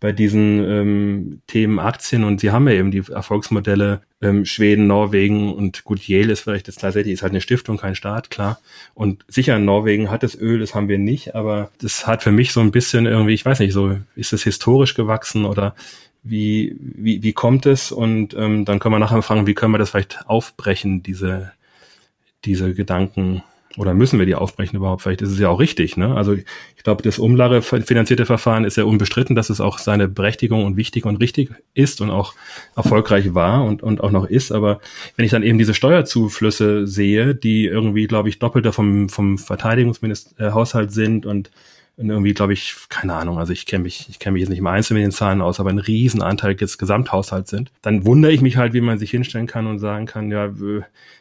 bei 0.00 0.12
diesen 0.12 0.64
ähm, 0.64 1.42
Themen 1.46 1.78
Aktien 1.78 2.24
und 2.24 2.40
sie 2.40 2.50
haben 2.50 2.68
ja 2.68 2.74
eben 2.74 2.90
die 2.90 3.02
Erfolgsmodelle 3.10 4.02
ähm, 4.20 4.44
Schweden, 4.44 4.86
Norwegen 4.86 5.52
und 5.52 5.84
gut, 5.84 6.06
Yale 6.06 6.32
ist 6.32 6.40
vielleicht 6.40 6.68
jetzt 6.68 6.80
tatsächlich, 6.80 7.14
ist 7.14 7.22
halt 7.22 7.32
eine 7.32 7.40
Stiftung, 7.40 7.78
kein 7.78 7.94
Staat, 7.94 8.30
klar. 8.30 8.60
Und 8.94 9.24
sicher 9.28 9.56
in 9.56 9.64
Norwegen 9.64 10.10
hat 10.10 10.22
es 10.22 10.38
Öl, 10.38 10.60
das 10.60 10.74
haben 10.74 10.88
wir 10.88 10.98
nicht, 10.98 11.34
aber 11.34 11.70
das 11.80 12.06
hat 12.06 12.22
für 12.22 12.32
mich 12.32 12.52
so 12.52 12.60
ein 12.60 12.70
bisschen 12.70 13.06
irgendwie, 13.06 13.34
ich 13.34 13.44
weiß 13.44 13.58
nicht, 13.60 13.72
so 13.72 13.96
ist 14.14 14.32
es 14.32 14.44
historisch 14.44 14.94
gewachsen 14.94 15.44
oder 15.44 15.74
wie, 16.22 16.76
wie, 16.80 17.22
wie 17.22 17.32
kommt 17.32 17.66
es? 17.66 17.90
Und 17.90 18.34
ähm, 18.34 18.64
dann 18.64 18.78
können 18.78 18.94
wir 18.94 18.98
nachher 18.98 19.22
fragen, 19.22 19.46
wie 19.46 19.54
können 19.54 19.74
wir 19.74 19.78
das 19.78 19.90
vielleicht 19.90 20.28
aufbrechen, 20.28 21.02
diese, 21.02 21.52
diese 22.44 22.74
Gedanken 22.74 23.42
oder 23.78 23.94
müssen 23.94 24.18
wir 24.18 24.26
die 24.26 24.34
aufbrechen 24.34 24.76
überhaupt? 24.76 25.02
Vielleicht 25.02 25.22
ist 25.22 25.30
es 25.30 25.38
ja 25.38 25.48
auch 25.48 25.60
richtig. 25.60 25.96
Ne? 25.96 26.14
Also 26.14 26.34
ich 26.34 26.82
glaube, 26.82 27.02
das 27.02 27.18
Umlage 27.18 27.62
finanzierte 27.62 28.26
Verfahren 28.26 28.64
ist 28.64 28.76
ja 28.76 28.84
unbestritten, 28.84 29.36
dass 29.36 29.50
es 29.50 29.60
auch 29.60 29.78
seine 29.78 30.08
Berechtigung 30.08 30.64
und 30.64 30.76
wichtig 30.76 31.06
und 31.06 31.16
richtig 31.16 31.50
ist 31.74 32.00
und 32.00 32.10
auch 32.10 32.34
erfolgreich 32.74 33.34
war 33.34 33.64
und, 33.64 33.82
und 33.82 34.00
auch 34.00 34.10
noch 34.10 34.26
ist. 34.26 34.50
Aber 34.50 34.80
wenn 35.16 35.24
ich 35.24 35.30
dann 35.30 35.44
eben 35.44 35.58
diese 35.58 35.74
Steuerzuflüsse 35.74 36.86
sehe, 36.88 37.36
die 37.36 37.66
irgendwie, 37.66 38.08
glaube 38.08 38.28
ich, 38.28 38.40
doppelter 38.40 38.72
vom, 38.72 39.08
vom 39.08 39.38
Verteidigungshaushalt 39.38 40.90
sind 40.90 41.24
und 41.24 41.50
und 41.98 42.08
irgendwie, 42.08 42.32
glaube 42.32 42.52
ich, 42.52 42.76
keine 42.88 43.14
Ahnung, 43.14 43.38
also 43.38 43.52
ich 43.52 43.66
kenne 43.66 43.82
mich, 43.82 44.06
ich 44.08 44.20
kenne 44.20 44.34
mich 44.34 44.40
jetzt 44.40 44.50
nicht 44.50 44.60
im 44.60 44.66
Einzelnen 44.68 45.02
mit 45.02 45.12
den 45.12 45.16
Zahlen 45.16 45.42
aus, 45.42 45.58
aber 45.58 45.70
ein 45.70 45.80
Riesenanteil 45.80 46.54
des 46.54 46.78
Gesamthaushalts 46.78 47.50
sind, 47.50 47.72
dann 47.82 48.06
wundere 48.06 48.30
ich 48.30 48.40
mich 48.40 48.56
halt, 48.56 48.72
wie 48.72 48.80
man 48.80 48.98
sich 48.98 49.10
hinstellen 49.10 49.48
kann 49.48 49.66
und 49.66 49.80
sagen 49.80 50.06
kann, 50.06 50.30
ja, 50.30 50.48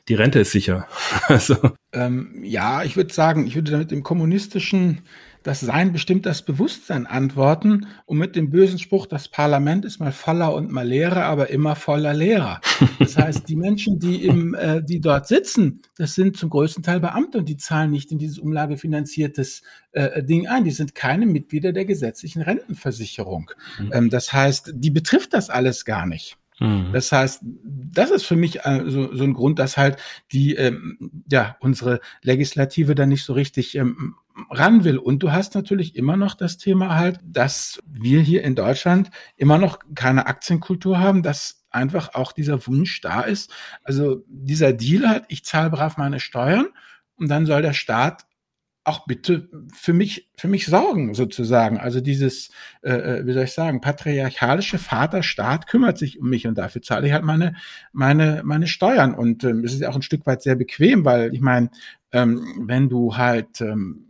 die 0.08 0.14
Rente 0.14 0.40
ist 0.40 0.52
sicher. 0.52 0.88
also. 1.28 1.56
Ähm, 1.94 2.44
ja, 2.44 2.84
ich 2.84 2.96
würde 2.96 3.12
sagen, 3.12 3.48
ich 3.48 3.56
würde 3.56 3.72
damit 3.72 3.92
im 3.92 4.04
kommunistischen 4.04 5.02
das 5.48 5.62
Sein 5.62 5.94
bestimmt 5.94 6.26
das 6.26 6.42
Bewusstsein 6.42 7.08
antworten 7.08 7.88
und 8.06 8.18
mit 8.18 8.36
dem 8.36 8.50
bösen 8.50 8.80
Spruch, 8.80 9.06
das 9.06 9.30
Parlament 9.30 9.86
ist 9.86 9.98
mal 9.98 10.12
voller 10.12 10.54
und 10.54 10.70
mal 10.74 10.86
leerer, 10.86 11.24
aber 11.24 11.50
immer 11.50 11.78
voller 11.78 12.14
Lehrer. 12.14 12.60
Das 13.00 13.16
heißt, 13.18 13.48
die 13.48 13.56
Menschen, 13.56 13.98
die, 13.98 14.26
im, 14.26 14.54
äh, 14.56 14.84
die 14.84 15.00
dort 15.00 15.26
sitzen, 15.26 15.82
das 15.96 16.16
sind 16.16 16.36
zum 16.36 16.50
größten 16.50 16.84
Teil 16.84 17.00
Beamte 17.00 17.38
und 17.38 17.48
die 17.48 17.56
zahlen 17.56 17.92
nicht 17.92 18.12
in 18.12 18.18
dieses 18.18 18.40
umlagefinanziertes 18.40 19.62
äh, 19.94 20.22
Ding 20.22 20.48
ein. 20.48 20.66
Die 20.66 20.72
sind 20.72 20.96
keine 20.96 21.26
Mitglieder 21.26 21.72
der 21.72 21.86
gesetzlichen 21.86 22.42
Rentenversicherung. 22.42 23.50
Mhm. 23.80 23.92
Ähm, 23.94 24.10
das 24.10 24.34
heißt, 24.34 24.74
die 24.76 24.92
betrifft 24.92 25.34
das 25.34 25.50
alles 25.50 25.86
gar 25.86 26.06
nicht. 26.06 26.38
Mhm. 26.60 26.90
Das 26.92 27.10
heißt, 27.12 27.42
das 27.64 28.12
ist 28.12 28.26
für 28.26 28.36
mich 28.36 28.66
äh, 28.66 28.84
so, 28.88 29.16
so 29.16 29.24
ein 29.24 29.34
Grund, 29.34 29.60
dass 29.60 29.78
halt 29.78 29.96
die, 30.34 30.56
ähm, 30.56 31.24
ja, 31.32 31.56
unsere 31.62 32.02
Legislative 32.22 32.96
da 32.96 33.06
nicht 33.06 33.24
so 33.24 33.32
richtig 33.32 33.76
ähm, 33.76 34.16
ran 34.50 34.84
will. 34.84 34.98
Und 34.98 35.24
du 35.24 35.32
hast 35.32 35.56
natürlich 35.56 35.96
immer 35.96 36.18
noch 36.18 36.36
das 36.36 36.58
Thema 36.58 36.96
halt, 36.96 37.20
dass 37.24 37.80
wir 37.86 38.22
hier 38.22 38.44
in 38.44 38.56
Deutschland 38.56 39.10
immer 39.36 39.58
noch 39.58 39.80
keine 39.96 40.28
Aktienkultur 40.28 41.00
haben, 41.00 41.24
dass 41.24 41.66
einfach 41.70 42.14
auch 42.16 42.32
dieser 42.32 42.66
Wunsch 42.68 43.02
da 43.02 43.22
ist. 43.22 43.52
Also 43.84 44.24
dieser 44.28 44.74
Deal 44.74 45.08
halt, 45.08 45.26
ich 45.28 45.44
zahle 45.44 45.70
brav 45.70 45.98
meine 45.98 46.20
Steuern 46.20 46.68
und 47.16 47.30
dann 47.30 47.46
soll 47.46 47.62
der 47.62 47.74
Staat 47.74 48.26
auch 48.84 49.06
bitte 49.06 49.50
für 49.74 49.92
mich, 49.92 50.30
für 50.38 50.48
mich 50.48 50.66
sorgen, 50.66 51.14
sozusagen. 51.14 51.78
Also 51.78 52.00
dieses, 52.00 52.52
äh, 52.84 52.92
äh 53.20 53.26
wie 53.26 53.34
soll 53.34 53.44
ich 53.44 53.52
sagen, 53.52 53.82
patriarchalische 53.82 54.78
Vaterstaat 54.78 55.68
kümmert 55.68 55.98
sich 55.98 56.20
um 56.20 56.30
mich 56.30 56.48
und 56.48 56.58
dafür 56.58 56.82
zahle 56.82 57.08
ich 57.08 57.14
halt 57.14 57.26
meine, 57.26 57.56
meine, 57.92 58.44
meine 58.46 58.68
Steuern. 58.68 59.14
Und 59.14 59.44
ähm, 59.44 59.66
es 59.66 59.74
ist 59.74 59.82
ja 59.82 59.90
auch 59.90 59.96
ein 59.96 60.04
Stück 60.04 60.26
weit 60.26 60.42
sehr 60.42 60.56
bequem, 60.56 61.04
weil 61.04 61.34
ich 61.34 61.42
meine, 61.42 61.70
ähm, 62.14 62.64
wenn 62.66 62.88
du 62.88 63.18
halt 63.18 63.60
ähm, 63.60 64.07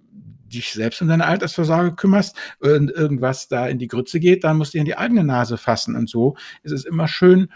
dich 0.48 0.74
selbst 0.74 1.02
um 1.02 1.08
deine 1.08 1.26
Altersvorsorge 1.26 1.96
kümmerst 1.96 2.36
und 2.60 2.92
irgendwas 2.92 3.48
da 3.48 3.68
in 3.68 3.80
die 3.80 3.88
Grütze 3.88 4.20
geht, 4.20 4.44
dann 4.44 4.58
musst 4.58 4.74
du 4.74 4.78
in 4.78 4.86
die 4.86 4.98
eigene 4.98 5.24
Nase 5.24 5.58
fassen. 5.58 5.96
Und 5.96 6.10
so 6.10 6.36
ist 6.64 6.72
es 6.72 6.86
immer 6.86 7.08
schön, 7.08 7.50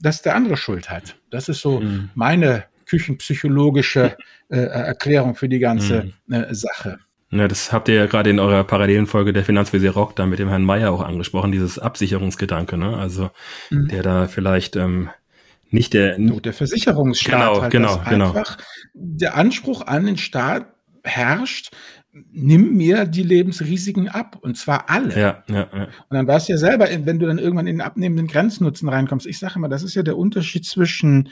dass 0.00 0.22
der 0.22 0.34
andere 0.34 0.56
Schuld 0.56 0.90
hat. 0.90 1.16
Das 1.30 1.48
ist 1.48 1.60
so 1.60 1.80
mhm. 1.80 2.10
meine 2.14 2.64
küchenpsychologische 2.86 4.16
äh, 4.48 4.56
Erklärung 4.56 5.34
für 5.34 5.48
die 5.48 5.58
ganze 5.58 6.12
mhm. 6.26 6.34
äh, 6.34 6.54
Sache. 6.54 6.98
Ja, 7.30 7.48
das 7.48 7.72
habt 7.72 7.88
ihr 7.88 7.96
ja 7.96 8.06
gerade 8.06 8.30
in 8.30 8.38
eurer 8.38 8.62
parallelen 8.62 9.06
Folge 9.06 9.32
der 9.32 9.44
Finanzvisier 9.44 9.90
Rock 9.90 10.14
da 10.14 10.24
mit 10.24 10.38
dem 10.38 10.48
Herrn 10.48 10.62
Meyer 10.62 10.92
auch 10.92 11.00
angesprochen, 11.00 11.50
dieses 11.50 11.80
Absicherungsgedanke, 11.80 12.76
ne? 12.76 12.96
Also 12.96 13.30
mhm. 13.70 13.88
der 13.88 14.02
da 14.04 14.28
vielleicht 14.28 14.76
ähm, 14.76 15.10
nicht 15.70 15.94
der 15.94 16.18
no, 16.18 16.38
der 16.38 16.52
Versicherungsstaat 16.52 17.32
genau, 17.32 17.62
halt, 17.62 17.72
genau, 17.72 18.02
genau. 18.08 18.28
einfach 18.28 18.58
der 18.92 19.34
Anspruch 19.36 19.82
an 19.82 20.06
den 20.06 20.16
Staat 20.16 20.66
herrscht, 21.02 21.74
nimm 22.32 22.76
mir 22.76 23.06
die 23.06 23.22
Lebensrisiken 23.22 24.08
ab 24.08 24.38
und 24.40 24.56
zwar 24.56 24.88
alle. 24.88 25.18
Ja, 25.18 25.44
ja, 25.48 25.68
ja. 25.72 25.84
Und 25.84 26.10
dann 26.10 26.26
weißt 26.26 26.48
du 26.48 26.52
ja 26.52 26.58
selber, 26.58 26.88
wenn 27.04 27.18
du 27.18 27.26
dann 27.26 27.38
irgendwann 27.38 27.66
in 27.66 27.76
den 27.76 27.80
abnehmenden 27.80 28.28
Grenznutzen 28.28 28.88
reinkommst. 28.88 29.26
Ich 29.26 29.38
sage 29.38 29.54
immer, 29.56 29.68
das 29.68 29.82
ist 29.82 29.94
ja 29.94 30.02
der 30.02 30.16
Unterschied 30.16 30.64
zwischen 30.64 31.28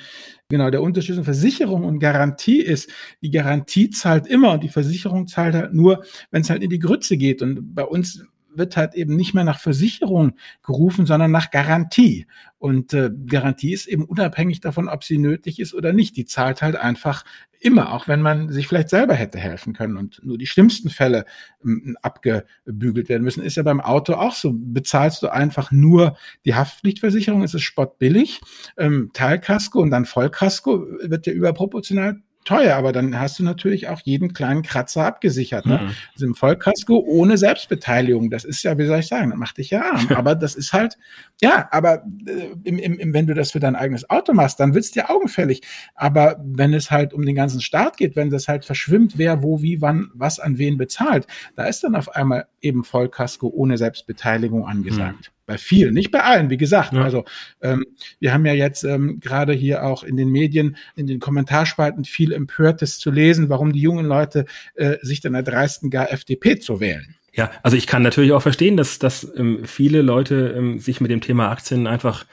genau 0.49 0.71
der 0.71 0.83
Unterschied 0.83 1.15
zwischen 1.15 1.25
Versicherung 1.25 1.85
und 1.85 1.99
Garantie 1.99 2.61
ist, 2.61 2.91
die 3.23 3.31
Garantie 3.31 3.91
zahlt 3.91 4.27
immer 4.27 4.53
und 4.53 4.65
die 4.65 4.69
Versicherung 4.69 5.27
zahlt 5.27 5.55
halt 5.55 5.73
nur, 5.73 6.05
wenn 6.31 6.43
es 6.43 6.51
halt 6.51 6.63
in 6.63 6.71
die 6.71 6.81
Grütze 6.81 7.17
geht. 7.17 7.43
Und 7.43 7.75
bei 7.75 7.85
uns 7.85 8.25
wird 8.55 8.77
halt 8.77 8.95
eben 8.95 9.17
nicht 9.17 9.35
mehr 9.35 9.45
nach 9.45 9.59
Versicherung 9.59 10.35
gerufen, 10.63 11.07
sondern 11.07 11.31
nach 11.31 11.51
Garantie. 11.51 12.27
Und 12.59 12.95
äh, 12.95 13.11
Garantie 13.27 13.73
ist 13.73 13.87
eben 13.87 14.05
unabhängig 14.05 14.61
davon, 14.61 14.89
ob 14.89 15.05
sie 15.05 15.19
nötig 15.19 15.59
ist 15.59 15.75
oder 15.75 15.93
nicht. 15.93 16.17
Die 16.17 16.25
zahlt 16.25 16.63
halt 16.63 16.77
einfach 16.77 17.25
immer, 17.59 17.93
auch 17.93 18.09
wenn 18.09 18.23
man 18.23 18.51
sich 18.51 18.69
vielleicht 18.69 18.89
selber 18.89 19.15
hätte 19.15 19.39
helfen 19.39 19.73
können 19.73 19.97
und 19.97 20.21
nur 20.25 20.39
die 20.39 20.47
schlimmsten 20.47 20.91
Fälle 20.91 21.25
ähm, 21.65 21.97
abgebügelt 22.03 23.09
werden 23.09 23.23
müssen. 23.23 23.43
Ist 23.43 23.57
ja 23.57 23.63
beim 23.63 23.81
Auto 23.81 24.15
auch 24.15 24.35
so. 24.35 24.53
Bezahlst 24.55 25.23
du 25.23 25.29
einfach 25.29 25.71
nur 25.71 26.17
die 26.45 26.55
Haftpflichtversicherung, 26.55 27.43
ist 27.43 27.55
es 27.55 27.63
spottbillig. 27.63 28.41
Ähm, 28.77 29.11
Teilkasko 29.13 29.81
und 29.81 29.91
dann 29.91 30.05
Vollkasko 30.05 30.87
wird 31.03 31.27
ja 31.27 31.33
überproportional 31.33 32.21
teuer, 32.45 32.77
aber 32.77 32.93
dann 32.93 33.19
hast 33.19 33.39
du 33.39 33.45
natürlich 33.45 33.89
auch 33.89 34.01
jeden 34.01 34.33
kleinen 34.33 34.63
Kratzer 34.63 35.05
abgesichert. 35.05 35.67
Ne? 35.67 35.81
Mhm. 35.83 35.95
Also 36.15 36.27
im 36.27 36.35
Vollkasko 36.35 36.99
ohne 36.99 37.39
Selbstbeteiligung. 37.39 38.31
Das 38.31 38.45
ist 38.45 38.63
ja, 38.63 38.77
wie 38.79 38.87
soll 38.87 39.01
ich 39.01 39.09
sagen, 39.09 39.31
das 39.31 39.39
macht 39.39 39.59
dich 39.59 39.71
ja 39.71 39.83
arm. 39.83 40.09
aber 40.15 40.35
das 40.35 40.55
ist 40.55 40.73
halt, 40.73 40.99
ja, 41.41 41.69
aber 41.71 42.05
äh, 42.27 42.49
im, 42.65 42.79
im, 42.79 43.15
wenn 43.15 43.27
du 43.27 43.35
das 43.35 43.53
für 43.53 43.61
dein 43.61 43.77
eigenes 43.77 44.09
Auto 44.11 44.33
machst, 44.33 44.61
dann 44.61 44.75
wird's 44.75 44.91
dir 44.91 45.11
augenfällig. 45.11 45.63
Aber 45.95 46.43
wenn 46.45 46.75
es 46.75 46.91
halt 46.91 47.15
um 47.15 47.25
den 47.25 47.35
ganzen 47.35 47.61
Staat 47.61 47.97
geht, 47.97 48.17
wenn 48.17 48.31
das 48.31 48.49
halt 48.49 48.65
verschwimmt, 48.65 49.19
wer 49.19 49.43
wo, 49.43 49.63
wie, 49.63 49.81
wann, 49.81 50.11
was 50.15 50.41
an 50.41 50.59
wen 50.59 50.77
bezahlt, 50.77 51.27
da 51.55 51.65
ist 51.65 51.85
dann 51.85 51.95
auf 51.95 52.15
einmal 52.15 52.47
eben 52.61 52.85
Vollkasko 52.85 53.49
ohne 53.49 53.79
Selbstbeteiligung 53.79 54.67
angesagt. 54.67 55.31
Mhm 55.31 55.42
bei 55.53 55.59
vielen, 55.59 55.93
nicht 55.93 56.11
bei 56.11 56.23
allen, 56.23 56.49
wie 56.49 56.57
gesagt. 56.57 56.95
Ja. 56.95 57.03
Also 57.03 57.27
ähm, 57.61 57.85
wir 58.21 58.33
haben 58.33 58.47
ja 58.47 58.55
jetzt 58.55 58.85
ähm, 58.85 59.21
gerade 59.21 59.53
hier 59.53 59.85
auch 59.85 60.03
in 60.03 60.17
den 60.17 60.31
Medien, 60.31 60.79
in 60.97 61.07
den 61.07 61.21
Kommentarspalten 61.21 62.07
viel 62.07 62.33
Empörtes 62.33 62.99
zu 62.99 63.11
lesen, 63.11 63.51
warum 63.51 63.75
die 63.75 63.83
jungen 63.83 64.07
Leute 64.07 64.47
äh, 64.77 64.97
sich 65.03 65.21
dann 65.21 65.35
erdreisten, 65.35 65.91
gar 65.91 66.11
FDP 66.11 66.59
zu 66.59 66.81
wählen. 66.81 67.17
Ja, 67.35 67.51
also 67.63 67.77
ich 67.77 67.87
kann 67.87 68.03
natürlich 68.03 68.33
auch 68.33 68.43
verstehen, 68.43 68.79
dass, 68.79 68.99
dass 68.99 69.31
ähm, 69.37 69.61
viele 69.65 70.01
Leute 70.01 70.55
ähm, 70.57 70.79
sich 70.79 71.03
mit 71.03 71.11
dem 71.11 71.21
Thema 71.21 71.51
Aktien 71.51 71.87
einfach 71.87 72.25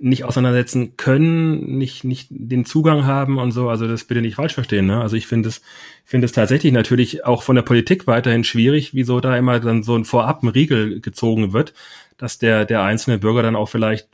nicht 0.00 0.24
auseinandersetzen 0.24 0.96
können, 0.96 1.78
nicht, 1.78 2.04
nicht 2.04 2.28
den 2.30 2.64
Zugang 2.64 3.06
haben 3.06 3.38
und 3.38 3.50
so. 3.50 3.68
Also 3.68 3.88
das 3.88 4.04
bitte 4.04 4.20
nicht 4.20 4.36
falsch 4.36 4.54
verstehen. 4.54 4.86
Ne? 4.86 5.00
Also 5.00 5.16
ich 5.16 5.26
finde 5.26 5.48
es, 5.48 5.62
finde 6.04 6.26
es 6.26 6.32
tatsächlich 6.32 6.72
natürlich 6.72 7.24
auch 7.24 7.42
von 7.42 7.56
der 7.56 7.62
Politik 7.62 8.06
weiterhin 8.06 8.44
schwierig, 8.44 8.94
wieso 8.94 9.20
da 9.20 9.36
immer 9.36 9.58
dann 9.58 9.82
so 9.82 9.96
ein 9.96 10.04
Vorab 10.04 10.44
ein 10.44 10.48
Riegel 10.48 11.00
gezogen 11.00 11.52
wird 11.52 11.72
dass 12.18 12.38
der, 12.38 12.64
der 12.64 12.82
einzelne 12.82 13.18
Bürger 13.18 13.42
dann 13.42 13.56
auch 13.56 13.68
vielleicht 13.68 14.08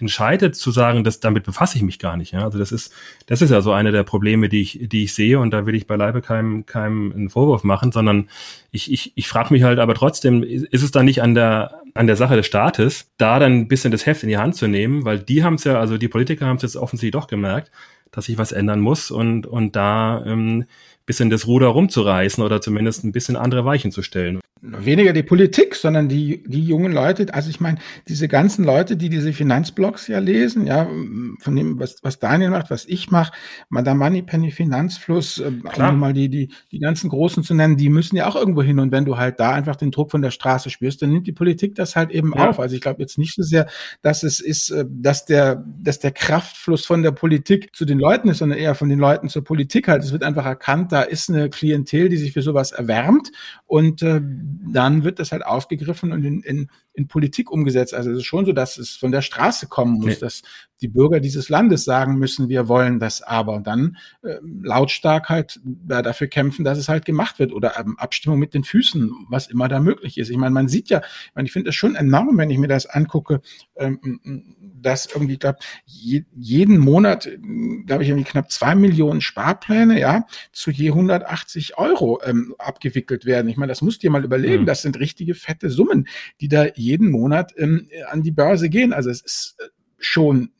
entscheidet 0.00 0.54
zu 0.54 0.70
sagen, 0.70 1.04
dass 1.04 1.20
damit 1.20 1.44
befasse 1.44 1.76
ich 1.76 1.82
mich 1.82 1.98
gar 1.98 2.16
nicht. 2.16 2.32
Ja? 2.32 2.44
Also 2.44 2.58
das 2.58 2.72
ist, 2.72 2.92
das 3.26 3.42
ist 3.42 3.50
ja 3.50 3.60
so 3.60 3.72
eine 3.72 3.92
der 3.92 4.04
Probleme, 4.04 4.48
die 4.48 4.60
ich, 4.60 4.80
die 4.82 5.04
ich 5.04 5.14
sehe 5.14 5.38
und 5.38 5.50
da 5.50 5.66
will 5.66 5.74
ich 5.74 5.86
beileibe 5.86 6.22
keinem, 6.22 6.66
keinem 6.66 7.12
einen 7.12 7.30
Vorwurf 7.30 7.64
machen, 7.64 7.92
sondern 7.92 8.28
ich, 8.70 8.92
ich, 8.92 9.12
ich 9.16 9.28
frage 9.28 9.52
mich 9.52 9.62
halt 9.62 9.78
aber 9.78 9.94
trotzdem, 9.94 10.42
ist 10.42 10.82
es 10.82 10.90
dann 10.90 11.04
nicht 11.04 11.22
an 11.22 11.34
der, 11.34 11.82
an 11.94 12.06
der 12.06 12.16
Sache 12.16 12.36
des 12.36 12.46
Staates, 12.46 13.10
da 13.18 13.38
dann 13.38 13.52
ein 13.52 13.68
bisschen 13.68 13.90
das 13.90 14.06
Heft 14.06 14.22
in 14.22 14.28
die 14.28 14.38
Hand 14.38 14.54
zu 14.54 14.68
nehmen, 14.68 15.04
weil 15.04 15.18
die 15.18 15.42
haben 15.42 15.54
es 15.54 15.64
ja, 15.64 15.78
also 15.78 15.98
die 15.98 16.08
Politiker 16.08 16.46
haben 16.46 16.56
es 16.56 16.62
jetzt 16.62 16.76
offensichtlich 16.76 17.20
doch 17.20 17.26
gemerkt, 17.26 17.70
dass 18.10 18.26
sich 18.26 18.38
was 18.38 18.52
ändern 18.52 18.80
muss 18.80 19.10
und, 19.10 19.46
und 19.46 19.76
da 19.76 20.24
ähm, 20.24 20.64
bisschen 21.08 21.30
das 21.30 21.48
Ruder 21.48 21.66
rumzureißen 21.68 22.44
oder 22.44 22.60
zumindest 22.60 23.02
ein 23.02 23.10
bisschen 23.10 23.34
andere 23.34 23.64
Weichen 23.64 23.90
zu 23.90 24.02
stellen 24.02 24.38
weniger 24.60 25.12
die 25.12 25.22
Politik, 25.22 25.74
sondern 25.74 26.08
die, 26.08 26.42
die 26.46 26.62
jungen 26.62 26.92
Leute, 26.92 27.32
also 27.32 27.50
ich 27.50 27.60
meine, 27.60 27.78
diese 28.08 28.28
ganzen 28.28 28.64
Leute, 28.64 28.96
die 28.96 29.08
diese 29.08 29.32
Finanzblogs 29.32 30.08
ja 30.08 30.18
lesen, 30.18 30.66
ja, 30.66 30.88
von 31.40 31.56
dem, 31.56 31.78
was, 31.78 32.02
was 32.02 32.18
Daniel 32.18 32.50
macht, 32.50 32.70
was 32.70 32.84
ich 32.84 33.10
mache, 33.10 33.32
Madame 33.68 33.98
Moneypenny, 33.98 34.50
Finanzfluss, 34.50 35.38
äh, 35.38 35.52
um 35.78 35.98
mal 35.98 36.12
die, 36.12 36.28
die, 36.28 36.52
die 36.72 36.78
ganzen 36.78 37.10
Großen 37.10 37.42
zu 37.44 37.54
nennen, 37.54 37.76
die 37.76 37.88
müssen 37.88 38.16
ja 38.16 38.26
auch 38.26 38.36
irgendwo 38.36 38.62
hin. 38.62 38.78
Und 38.78 38.92
wenn 38.92 39.04
du 39.04 39.16
halt 39.16 39.38
da 39.40 39.52
einfach 39.52 39.76
den 39.76 39.90
Druck 39.90 40.10
von 40.10 40.22
der 40.22 40.30
Straße 40.30 40.70
spürst, 40.70 41.02
dann 41.02 41.10
nimmt 41.10 41.26
die 41.26 41.32
Politik 41.32 41.74
das 41.74 41.96
halt 41.96 42.10
eben 42.10 42.32
ja. 42.34 42.48
auf. 42.48 42.60
Also 42.60 42.74
ich 42.74 42.80
glaube 42.80 43.00
jetzt 43.00 43.18
nicht 43.18 43.34
so 43.34 43.42
sehr, 43.42 43.66
dass 44.02 44.22
es 44.22 44.40
ist, 44.40 44.70
äh, 44.70 44.84
dass 44.88 45.24
der, 45.24 45.64
dass 45.80 45.98
der 45.98 46.12
Kraftfluss 46.12 46.84
von 46.84 47.02
der 47.02 47.12
Politik 47.12 47.74
zu 47.74 47.84
den 47.84 47.98
Leuten 47.98 48.28
ist, 48.28 48.38
sondern 48.38 48.58
eher 48.58 48.74
von 48.74 48.88
den 48.88 48.98
Leuten 48.98 49.28
zur 49.28 49.44
Politik 49.44 49.88
halt. 49.88 50.02
Es 50.02 50.12
wird 50.12 50.24
einfach 50.24 50.46
erkannt, 50.46 50.92
da 50.98 51.04
ist 51.04 51.28
eine 51.28 51.48
Klientel, 51.48 52.08
die 52.08 52.16
sich 52.16 52.32
für 52.32 52.42
sowas 52.42 52.72
erwärmt 52.72 53.30
und 53.66 54.02
äh, 54.02 54.20
dann 54.20 55.04
wird 55.04 55.20
das 55.20 55.30
halt 55.30 55.46
aufgegriffen 55.46 56.10
und 56.10 56.24
in, 56.24 56.42
in, 56.42 56.70
in 56.92 57.06
Politik 57.06 57.52
umgesetzt. 57.52 57.94
Also 57.94 58.10
es 58.10 58.18
ist 58.18 58.24
schon 58.24 58.44
so, 58.44 58.52
dass 58.52 58.78
es 58.78 58.96
von 58.96 59.12
der 59.12 59.22
Straße 59.22 59.68
kommen 59.68 59.94
muss, 59.94 60.06
nee. 60.06 60.16
dass 60.20 60.42
die 60.80 60.88
Bürger 60.88 61.20
dieses 61.20 61.48
Landes 61.48 61.84
sagen 61.84 62.18
müssen, 62.18 62.48
wir 62.48 62.66
wollen 62.66 62.98
das 62.98 63.22
aber 63.22 63.54
und 63.54 63.68
dann 63.68 63.96
äh, 64.22 64.38
lautstark 64.42 65.28
halt 65.28 65.60
äh, 65.88 66.02
dafür 66.02 66.26
kämpfen, 66.26 66.64
dass 66.64 66.78
es 66.78 66.88
halt 66.88 67.04
gemacht 67.04 67.38
wird 67.38 67.52
oder 67.52 67.78
ähm, 67.78 67.96
Abstimmung 67.96 68.40
mit 68.40 68.54
den 68.54 68.64
Füßen, 68.64 69.12
was 69.28 69.46
immer 69.46 69.68
da 69.68 69.78
möglich 69.78 70.18
ist. 70.18 70.30
Ich 70.30 70.36
meine, 70.36 70.52
man 70.52 70.66
sieht 70.66 70.88
ja, 70.90 70.98
ich, 70.98 71.34
meine, 71.34 71.46
ich 71.46 71.52
finde 71.52 71.68
das 71.68 71.76
schon 71.76 71.94
enorm, 71.94 72.36
wenn 72.38 72.50
ich 72.50 72.58
mir 72.58 72.68
das 72.68 72.86
angucke, 72.86 73.40
ähm, 73.76 74.67
dass 74.82 75.06
irgendwie, 75.06 75.34
ich 75.34 75.40
glaube, 75.40 75.58
je, 75.84 76.24
jeden 76.36 76.78
Monat, 76.78 77.28
glaube 77.86 78.02
ich, 78.02 78.08
irgendwie 78.08 78.30
knapp 78.30 78.50
zwei 78.50 78.74
Millionen 78.74 79.20
Sparpläne, 79.20 79.98
ja, 79.98 80.26
zu 80.52 80.70
je 80.70 80.88
180 80.88 81.78
Euro 81.78 82.20
ähm, 82.24 82.54
abgewickelt 82.58 83.24
werden. 83.24 83.48
Ich 83.48 83.56
meine, 83.56 83.70
das 83.70 83.82
musst 83.82 84.02
du 84.02 84.06
dir 84.06 84.10
mal 84.10 84.24
überlegen. 84.24 84.62
Mhm. 84.62 84.66
Das 84.66 84.82
sind 84.82 84.98
richtige 84.98 85.34
fette 85.34 85.70
Summen, 85.70 86.08
die 86.40 86.48
da 86.48 86.66
jeden 86.74 87.10
Monat 87.10 87.52
ähm, 87.56 87.88
an 88.10 88.22
die 88.22 88.32
Börse 88.32 88.68
gehen. 88.68 88.92
Also 88.92 89.10
es 89.10 89.20
ist 89.20 89.56
äh, 89.58 89.68
schon 89.98 90.50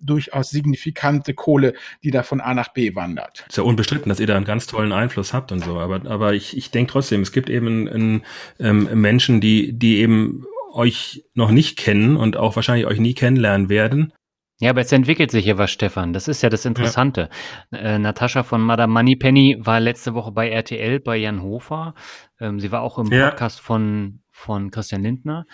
durchaus 0.00 0.50
signifikante 0.50 1.34
Kohle, 1.34 1.74
die 2.02 2.10
da 2.10 2.22
von 2.22 2.40
A 2.40 2.54
nach 2.54 2.72
B 2.72 2.94
wandert. 2.94 3.44
Ist 3.48 3.56
ja 3.56 3.62
unbestritten, 3.62 4.08
dass 4.08 4.20
ihr 4.20 4.26
da 4.26 4.36
einen 4.36 4.44
ganz 4.44 4.66
tollen 4.66 4.92
Einfluss 4.92 5.32
habt 5.32 5.52
und 5.52 5.64
so. 5.64 5.78
Aber, 5.78 6.08
aber 6.10 6.34
ich, 6.34 6.56
ich 6.56 6.70
denke 6.70 6.92
trotzdem, 6.92 7.22
es 7.22 7.32
gibt 7.32 7.48
eben 7.48 7.88
einen, 7.88 8.22
ähm, 8.58 8.88
Menschen, 9.00 9.40
die, 9.40 9.72
die 9.72 9.98
eben 9.98 10.44
euch 10.72 11.24
noch 11.34 11.50
nicht 11.50 11.78
kennen 11.78 12.16
und 12.16 12.36
auch 12.36 12.56
wahrscheinlich 12.56 12.86
euch 12.86 13.00
nie 13.00 13.14
kennenlernen 13.14 13.68
werden. 13.68 14.12
Ja, 14.60 14.70
aber 14.70 14.80
es 14.80 14.90
entwickelt 14.90 15.30
sich 15.30 15.44
ja 15.44 15.56
was, 15.56 15.70
Stefan. 15.70 16.12
Das 16.12 16.26
ist 16.26 16.42
ja 16.42 16.48
das 16.48 16.64
Interessante. 16.64 17.28
Ja. 17.70 17.78
Äh, 17.78 17.98
Natascha 17.98 18.42
von 18.42 18.60
Madame 18.60 18.92
Moneypenny 18.92 19.56
war 19.60 19.78
letzte 19.78 20.14
Woche 20.14 20.32
bei 20.32 20.50
RTL 20.50 20.98
bei 20.98 21.16
Jan 21.16 21.42
Hofer. 21.42 21.94
Ähm, 22.40 22.58
sie 22.58 22.72
war 22.72 22.82
auch 22.82 22.98
im 22.98 23.06
ja. 23.12 23.30
Podcast 23.30 23.60
von, 23.60 24.20
von 24.32 24.72
Christian 24.72 25.02
Lindner. 25.02 25.46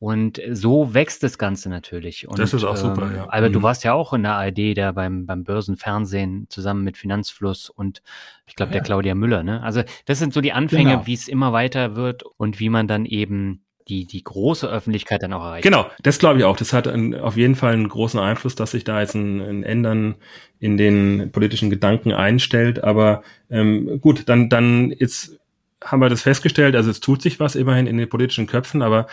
Und 0.00 0.40
so 0.52 0.94
wächst 0.94 1.22
das 1.24 1.38
Ganze 1.38 1.68
natürlich. 1.68 2.28
Und, 2.28 2.38
das 2.38 2.52
ist 2.52 2.64
auch 2.64 2.76
super, 2.76 3.02
ähm, 3.02 3.16
ja. 3.16 3.26
Albert, 3.26 3.50
mhm. 3.50 3.54
du 3.54 3.62
warst 3.62 3.82
ja 3.84 3.94
auch 3.94 4.12
in 4.12 4.22
der 4.22 4.34
ARD 4.34 4.76
da 4.76 4.92
beim, 4.92 5.26
beim 5.26 5.42
Börsenfernsehen 5.44 6.46
zusammen 6.48 6.84
mit 6.84 6.96
Finanzfluss 6.96 7.68
und 7.68 8.02
ich 8.46 8.54
glaube 8.54 8.70
ja. 8.70 8.74
der 8.74 8.82
Claudia 8.82 9.16
Müller, 9.16 9.42
ne? 9.42 9.60
Also 9.62 9.82
das 10.06 10.20
sind 10.20 10.32
so 10.32 10.40
die 10.40 10.52
Anfänge, 10.52 10.92
genau. 10.92 11.06
wie 11.06 11.14
es 11.14 11.26
immer 11.26 11.52
weiter 11.52 11.96
wird 11.96 12.22
und 12.22 12.60
wie 12.60 12.68
man 12.68 12.86
dann 12.86 13.06
eben 13.06 13.64
die, 13.88 14.04
die 14.04 14.22
große 14.22 14.68
Öffentlichkeit 14.68 15.22
dann 15.22 15.32
auch 15.32 15.44
erreicht. 15.44 15.62
Genau, 15.62 15.86
das 16.02 16.18
glaube 16.18 16.38
ich 16.38 16.44
auch. 16.44 16.56
Das 16.56 16.72
hat 16.72 16.86
ein, 16.86 17.14
auf 17.14 17.36
jeden 17.36 17.54
Fall 17.54 17.72
einen 17.72 17.88
großen 17.88 18.20
Einfluss, 18.20 18.54
dass 18.54 18.72
sich 18.72 18.84
da 18.84 19.00
jetzt 19.00 19.14
ein, 19.14 19.40
ein 19.40 19.62
Ändern 19.62 20.16
in 20.60 20.76
den 20.76 21.30
politischen 21.32 21.70
Gedanken 21.70 22.12
einstellt. 22.12 22.84
Aber 22.84 23.22
ähm, 23.50 24.00
gut, 24.00 24.28
dann, 24.28 24.48
dann 24.48 24.90
jetzt 24.90 25.38
haben 25.82 26.00
wir 26.00 26.08
das 26.08 26.22
festgestellt, 26.22 26.74
also 26.74 26.90
es 26.90 27.00
tut 27.00 27.22
sich 27.22 27.38
was 27.40 27.54
immerhin 27.54 27.86
in 27.86 27.96
den 27.98 28.08
politischen 28.08 28.46
Köpfen, 28.46 28.82
aber 28.82 29.06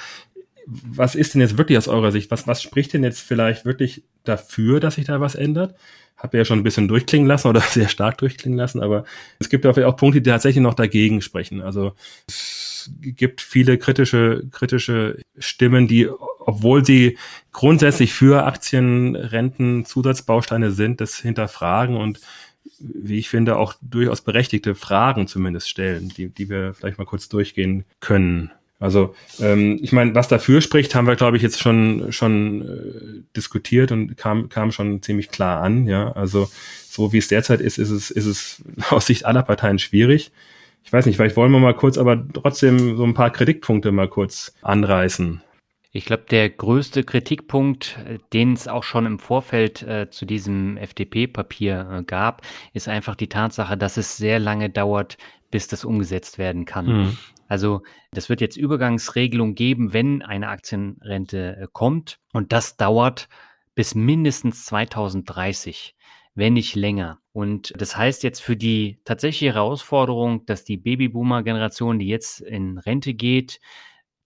was 0.67 1.13
ist 1.13 1.33
denn 1.33 1.41
jetzt 1.41 1.57
wirklich 1.57 1.77
aus 1.77 1.87
eurer 1.87 2.11
Sicht? 2.11 2.31
Was, 2.31 2.47
was 2.47 2.63
spricht 2.63 2.93
denn 2.93 3.03
jetzt 3.03 3.21
vielleicht 3.21 3.65
wirklich 3.65 4.03
dafür, 4.23 4.79
dass 4.79 4.95
sich 4.95 5.05
da 5.05 5.21
was 5.21 5.35
ändert? 5.35 5.75
Habt 6.17 6.33
ihr 6.33 6.39
ja 6.39 6.45
schon 6.45 6.59
ein 6.59 6.63
bisschen 6.63 6.87
durchklingen 6.87 7.27
lassen 7.27 7.47
oder 7.47 7.61
sehr 7.69 7.87
stark 7.87 8.17
durchklingen 8.17 8.57
lassen, 8.57 8.81
aber 8.81 9.05
es 9.39 9.49
gibt 9.49 9.65
auch 9.65 9.97
Punkte, 9.97 10.21
die 10.21 10.29
tatsächlich 10.29 10.63
noch 10.63 10.73
dagegen 10.73 11.21
sprechen. 11.21 11.61
Also 11.61 11.93
gibt 13.01 13.41
viele 13.41 13.77
kritische, 13.77 14.43
kritische 14.51 15.17
Stimmen, 15.37 15.87
die, 15.87 16.09
obwohl 16.39 16.85
sie 16.85 17.17
grundsätzlich 17.51 18.13
für 18.13 18.45
Aktien, 18.45 19.85
Zusatzbausteine 19.85 20.71
sind, 20.71 21.01
das 21.01 21.17
hinterfragen 21.19 21.97
und 21.97 22.19
wie 22.79 23.19
ich 23.19 23.29
finde, 23.29 23.57
auch 23.57 23.75
durchaus 23.81 24.21
berechtigte 24.21 24.75
Fragen 24.75 25.27
zumindest 25.27 25.69
stellen, 25.69 26.09
die, 26.09 26.29
die 26.29 26.49
wir 26.49 26.73
vielleicht 26.73 26.97
mal 26.97 27.05
kurz 27.05 27.29
durchgehen 27.29 27.85
können. 27.99 28.51
Also 28.79 29.15
ähm, 29.39 29.79
ich 29.81 29.93
meine, 29.93 30.13
was 30.15 30.27
dafür 30.27 30.61
spricht, 30.61 30.95
haben 30.95 31.07
wir, 31.07 31.15
glaube 31.15 31.37
ich, 31.37 31.43
jetzt 31.43 31.61
schon 31.61 32.11
schon 32.11 32.61
äh, 32.61 33.21
diskutiert 33.35 33.91
und 33.91 34.17
kam 34.17 34.49
kam 34.49 34.71
schon 34.71 35.01
ziemlich 35.01 35.29
klar 35.29 35.61
an. 35.63 35.87
Ja, 35.87 36.11
also 36.11 36.49
so 36.87 37.13
wie 37.13 37.19
es 37.19 37.29
derzeit 37.29 37.61
ist, 37.61 37.77
ist 37.77 37.89
es 37.89 38.11
ist 38.11 38.25
es 38.25 38.61
aus 38.89 39.05
Sicht 39.05 39.25
aller 39.25 39.43
Parteien 39.43 39.79
schwierig. 39.79 40.31
Ich 40.85 40.93
weiß 40.93 41.07
nicht, 41.07 41.17
vielleicht 41.17 41.35
wollen 41.35 41.51
wir 41.51 41.59
mal 41.59 41.73
kurz, 41.73 41.97
aber 41.97 42.23
trotzdem 42.31 42.95
so 42.95 43.03
ein 43.03 43.15
paar 43.15 43.31
Kritikpunkte 43.31 43.91
mal 43.91 44.07
kurz 44.07 44.53
anreißen. 44.61 45.41
Ich 45.91 46.05
glaube, 46.05 46.25
der 46.29 46.49
größte 46.49 47.03
Kritikpunkt, 47.03 47.97
den 48.33 48.53
es 48.53 48.67
auch 48.67 48.83
schon 48.83 49.05
im 49.05 49.17
Vorfeld 49.17 49.81
äh, 49.81 50.09
zu 50.09 50.25
diesem 50.25 50.77
FDP-Papier 50.77 51.89
äh, 51.89 52.03
gab, 52.03 52.41
ist 52.73 52.87
einfach 52.87 53.15
die 53.15 53.29
Tatsache, 53.29 53.77
dass 53.77 53.97
es 53.97 54.17
sehr 54.17 54.39
lange 54.39 54.69
dauert, 54.69 55.17
bis 55.51 55.67
das 55.67 55.85
umgesetzt 55.85 56.37
werden 56.37 56.65
kann. 56.65 56.85
Mhm. 56.85 57.17
Also 57.47 57.81
das 58.11 58.29
wird 58.29 58.41
jetzt 58.41 58.57
Übergangsregelung 58.57 59.55
geben, 59.55 59.93
wenn 59.93 60.21
eine 60.21 60.49
Aktienrente 60.49 61.57
äh, 61.61 61.67
kommt 61.71 62.19
und 62.33 62.51
das 62.51 62.77
dauert 62.77 63.29
bis 63.73 63.95
mindestens 63.95 64.65
2030, 64.65 65.95
wenn 66.35 66.53
nicht 66.53 66.75
länger. 66.75 67.19
Und 67.31 67.73
das 67.77 67.97
heißt 67.97 68.23
jetzt 68.23 68.41
für 68.41 68.55
die 68.55 68.99
tatsächliche 69.05 69.53
Herausforderung, 69.53 70.45
dass 70.45 70.63
die 70.63 70.77
Babyboomer-Generation, 70.77 71.99
die 71.99 72.07
jetzt 72.07 72.41
in 72.41 72.77
Rente 72.77 73.13
geht, 73.13 73.59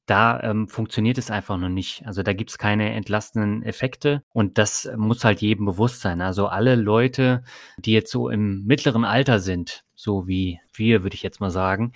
da 0.07 0.41
ähm, 0.41 0.67
funktioniert 0.67 1.19
es 1.19 1.29
einfach 1.29 1.57
noch 1.57 1.69
nicht. 1.69 2.03
Also 2.05 2.23
da 2.23 2.33
gibt 2.33 2.49
es 2.49 2.57
keine 2.57 2.93
entlastenden 2.93 3.61
Effekte 3.61 4.23
und 4.33 4.57
das 4.57 4.89
muss 4.97 5.23
halt 5.23 5.41
jedem 5.41 5.65
bewusst 5.65 6.01
sein. 6.01 6.21
Also 6.21 6.47
alle 6.47 6.75
Leute, 6.75 7.43
die 7.77 7.91
jetzt 7.91 8.11
so 8.11 8.27
im 8.27 8.63
mittleren 8.65 9.05
Alter 9.05 9.39
sind, 9.39 9.83
so 9.93 10.27
wie 10.27 10.59
wir, 10.73 11.03
würde 11.03 11.13
ich 11.13 11.23
jetzt 11.23 11.39
mal 11.39 11.51
sagen, 11.51 11.93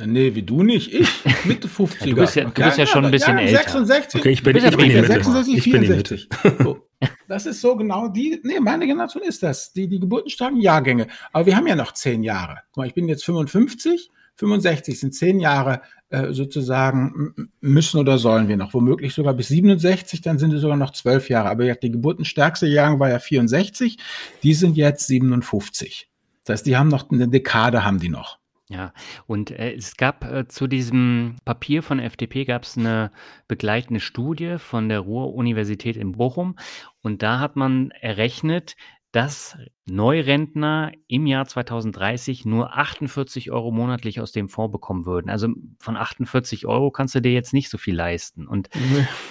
Nee, 0.00 0.36
wie 0.36 0.44
du 0.44 0.62
nicht, 0.62 0.94
ich, 0.94 1.08
Mitte 1.44 1.66
50er. 1.66 1.98
Ja, 2.06 2.06
du 2.06 2.14
bist 2.14 2.36
ja, 2.36 2.44
du 2.44 2.62
bist 2.62 2.78
ja, 2.78 2.86
schon 2.86 3.04
ein 3.04 3.10
bisschen 3.10 3.36
ja, 3.36 3.44
älter. 3.46 3.58
66. 3.58 4.20
Okay, 4.20 4.30
ich 4.30 4.42
bin, 4.44 4.56
ich 4.56 4.76
bin 4.76 4.90
in 4.90 5.00
Mitte. 5.00 5.06
66, 5.06 5.56
ich 5.56 5.62
64. 5.64 6.28
Bin 6.28 6.52
in 6.52 6.58
Mitte. 6.58 6.82
Das 7.28 7.46
ist 7.46 7.60
so 7.60 7.76
genau 7.76 8.08
die, 8.08 8.40
nee, 8.42 8.58
meine 8.58 8.86
Generation 8.86 9.22
ist 9.22 9.42
das, 9.42 9.72
die, 9.72 9.86
die 9.86 10.00
geburtenstarken 10.00 10.60
Jahrgänge. 10.60 11.06
Aber 11.32 11.46
wir 11.46 11.56
haben 11.56 11.66
ja 11.66 11.76
noch 11.76 11.92
zehn 11.92 12.22
Jahre. 12.22 12.60
Ich 12.84 12.94
bin 12.94 13.08
jetzt 13.08 13.24
55, 13.24 14.10
65 14.36 14.98
sind 14.98 15.14
zehn 15.14 15.38
Jahre 15.38 15.82
äh, 16.10 16.32
sozusagen 16.32 17.50
müssen 17.60 17.98
oder 17.98 18.18
sollen 18.18 18.48
wir 18.48 18.56
noch, 18.56 18.72
womöglich 18.72 19.12
sogar 19.12 19.34
bis 19.34 19.48
67, 19.48 20.22
dann 20.22 20.38
sind 20.38 20.54
es 20.54 20.62
sogar 20.62 20.76
noch 20.76 20.92
zwölf 20.92 21.28
Jahre. 21.28 21.50
Aber 21.50 21.72
die 21.74 21.90
geburtenstärkste 21.90 22.66
Jahrgang 22.66 22.98
war 22.98 23.10
ja 23.10 23.18
64, 23.18 23.98
die 24.42 24.54
sind 24.54 24.76
jetzt 24.76 25.06
57. 25.06 26.08
Das 26.44 26.54
heißt, 26.54 26.66
die 26.66 26.76
haben 26.76 26.88
noch 26.88 27.10
eine 27.10 27.28
Dekade, 27.28 27.84
haben 27.84 28.00
die 28.00 28.08
noch. 28.08 28.37
Ja, 28.70 28.92
und 29.26 29.50
äh, 29.50 29.72
es 29.74 29.96
gab 29.96 30.24
äh, 30.30 30.46
zu 30.46 30.66
diesem 30.66 31.36
Papier 31.46 31.82
von 31.82 31.98
FDP 31.98 32.44
gab 32.44 32.64
es 32.64 32.76
eine 32.76 33.10
begleitende 33.46 34.00
Studie 34.00 34.58
von 34.58 34.90
der 34.90 35.00
Ruhr-Universität 35.00 35.96
in 35.96 36.12
Bochum. 36.12 36.56
Und 37.00 37.22
da 37.22 37.40
hat 37.40 37.56
man 37.56 37.90
errechnet, 37.92 38.76
dass 39.12 39.56
Neurentner 39.86 40.92
im 41.06 41.26
Jahr 41.26 41.46
2030 41.46 42.44
nur 42.44 42.76
48 42.76 43.50
Euro 43.50 43.70
monatlich 43.70 44.20
aus 44.20 44.32
dem 44.32 44.48
Fonds 44.50 44.70
bekommen 44.70 45.06
würden. 45.06 45.30
Also 45.30 45.48
von 45.78 45.96
48 45.96 46.66
Euro 46.66 46.90
kannst 46.90 47.14
du 47.14 47.22
dir 47.22 47.32
jetzt 47.32 47.54
nicht 47.54 47.70
so 47.70 47.78
viel 47.78 47.94
leisten. 47.94 48.46
Und 48.46 48.68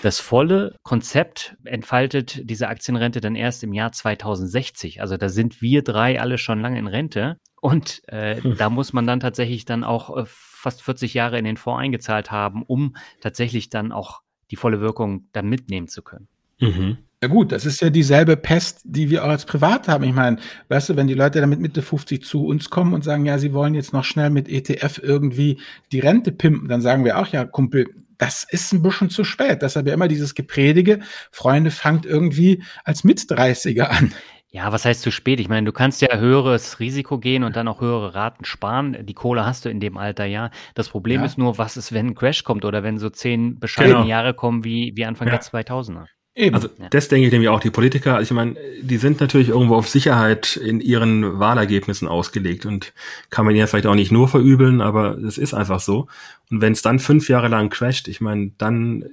das 0.01 0.19
volle 0.19 0.75
Konzept 0.81 1.57
entfaltet 1.63 2.49
diese 2.49 2.69
Aktienrente 2.69 3.21
dann 3.21 3.35
erst 3.35 3.63
im 3.63 3.73
Jahr 3.73 3.91
2060. 3.91 5.01
Also 5.01 5.15
da 5.15 5.29
sind 5.29 5.61
wir 5.61 5.83
drei 5.83 6.19
alle 6.19 6.39
schon 6.39 6.59
lange 6.59 6.79
in 6.79 6.87
Rente. 6.87 7.37
Und 7.61 8.01
äh, 8.07 8.41
hm. 8.41 8.57
da 8.57 8.69
muss 8.69 8.93
man 8.93 9.05
dann 9.05 9.19
tatsächlich 9.19 9.65
dann 9.65 9.83
auch 9.83 10.15
äh, 10.15 10.23
fast 10.25 10.81
40 10.81 11.13
Jahre 11.13 11.37
in 11.37 11.45
den 11.45 11.57
Fonds 11.57 11.81
eingezahlt 11.81 12.31
haben, 12.31 12.63
um 12.63 12.95
tatsächlich 13.21 13.69
dann 13.69 13.91
auch 13.91 14.21
die 14.49 14.55
volle 14.55 14.79
Wirkung 14.79 15.27
dann 15.33 15.47
mitnehmen 15.47 15.87
zu 15.87 16.01
können. 16.01 16.27
Mhm. 16.59 16.97
Ja 17.23 17.29
gut, 17.29 17.51
das 17.51 17.65
ist 17.65 17.81
ja 17.81 17.89
dieselbe 17.89 18.37
Pest, 18.37 18.81
die 18.83 19.09
wir 19.09 19.25
auch 19.25 19.29
als 19.29 19.45
Privat 19.45 19.87
haben. 19.87 20.03
Ich 20.03 20.13
meine, 20.13 20.37
weißt 20.69 20.89
du, 20.89 20.95
wenn 20.95 21.07
die 21.07 21.15
Leute 21.15 21.41
dann 21.41 21.49
mit 21.49 21.59
Mitte 21.59 21.81
50 21.81 22.23
zu 22.23 22.45
uns 22.45 22.69
kommen 22.69 22.93
und 22.93 23.03
sagen, 23.03 23.25
ja, 23.25 23.39
sie 23.39 23.53
wollen 23.53 23.73
jetzt 23.73 23.91
noch 23.91 24.03
schnell 24.03 24.29
mit 24.29 24.47
ETF 24.47 24.99
irgendwie 25.01 25.59
die 25.91 25.99
Rente 25.99 26.31
pimpen, 26.31 26.67
dann 26.67 26.81
sagen 26.81 27.05
wir 27.05 27.17
auch, 27.17 27.25
ja, 27.27 27.43
Kumpel, 27.43 27.87
das 28.19 28.45
ist 28.47 28.71
ein 28.71 28.83
bisschen 28.83 29.09
zu 29.09 29.23
spät. 29.23 29.63
Deshalb 29.63 29.87
ja 29.87 29.95
immer 29.95 30.07
dieses 30.07 30.35
Gepredige, 30.35 30.99
Freunde, 31.31 31.71
fangt 31.71 32.05
irgendwie 32.05 32.63
als 32.83 33.03
Mit-30er 33.03 33.85
an. 33.85 34.13
Ja, 34.49 34.71
was 34.71 34.85
heißt 34.85 35.01
zu 35.01 35.11
spät? 35.11 35.39
Ich 35.39 35.49
meine, 35.49 35.65
du 35.65 35.71
kannst 35.71 36.01
ja 36.01 36.17
höheres 36.17 36.79
Risiko 36.79 37.17
gehen 37.17 37.43
und 37.43 37.55
dann 37.55 37.67
auch 37.67 37.81
höhere 37.81 38.13
Raten 38.15 38.45
sparen. 38.45 39.05
Die 39.05 39.13
Kohle 39.13 39.45
hast 39.45 39.65
du 39.65 39.69
in 39.69 39.79
dem 39.79 39.97
Alter 39.97 40.25
ja. 40.25 40.51
Das 40.73 40.89
Problem 40.89 41.21
ja. 41.21 41.25
ist 41.25 41.37
nur, 41.37 41.57
was 41.57 41.77
ist, 41.77 41.93
wenn 41.93 42.07
ein 42.07 42.15
Crash 42.15 42.43
kommt 42.43 42.63
oder 42.63 42.83
wenn 42.83 42.97
so 42.97 43.09
zehn 43.09 43.59
bescheidene 43.59 43.95
genau. 43.95 44.07
Jahre 44.07 44.33
kommen 44.35 44.63
wie, 44.63 44.93
wie 44.95 45.05
Anfang 45.05 45.27
ja. 45.27 45.33
der 45.37 45.41
2000er. 45.41 46.05
Eben. 46.37 46.53
Also 46.53 46.67
ja. 46.77 46.87
das 46.91 47.07
denke 47.07 47.25
ich 47.25 47.31
nämlich 47.31 47.49
auch, 47.49 47.59
die 47.59 47.71
Politiker, 47.71 48.17
also 48.17 48.23
ich 48.23 48.31
meine, 48.31 48.55
die 48.79 48.97
sind 48.97 49.19
natürlich 49.19 49.49
irgendwo 49.49 49.73
auf 49.73 49.89
Sicherheit 49.89 50.55
in 50.55 50.81
ihren 50.81 51.39
Wahlergebnissen 51.39 52.07
ausgelegt 52.07 52.67
und 52.67 52.93
kann 53.31 53.43
man 53.43 53.55
ja 53.55 53.65
vielleicht 53.65 53.87
auch 53.87 53.95
nicht 53.95 54.11
nur 54.11 54.27
verübeln, 54.27 54.79
aber 54.79 55.17
es 55.17 55.39
ist 55.39 55.55
einfach 55.55 55.79
so. 55.79 56.05
Und 56.51 56.61
wenn 56.61 56.73
es 56.73 56.83
dann 56.83 56.99
fünf 56.99 57.27
Jahre 57.27 57.47
lang 57.47 57.71
crasht, 57.71 58.07
ich 58.07 58.21
meine, 58.21 58.51
dann 58.59 59.03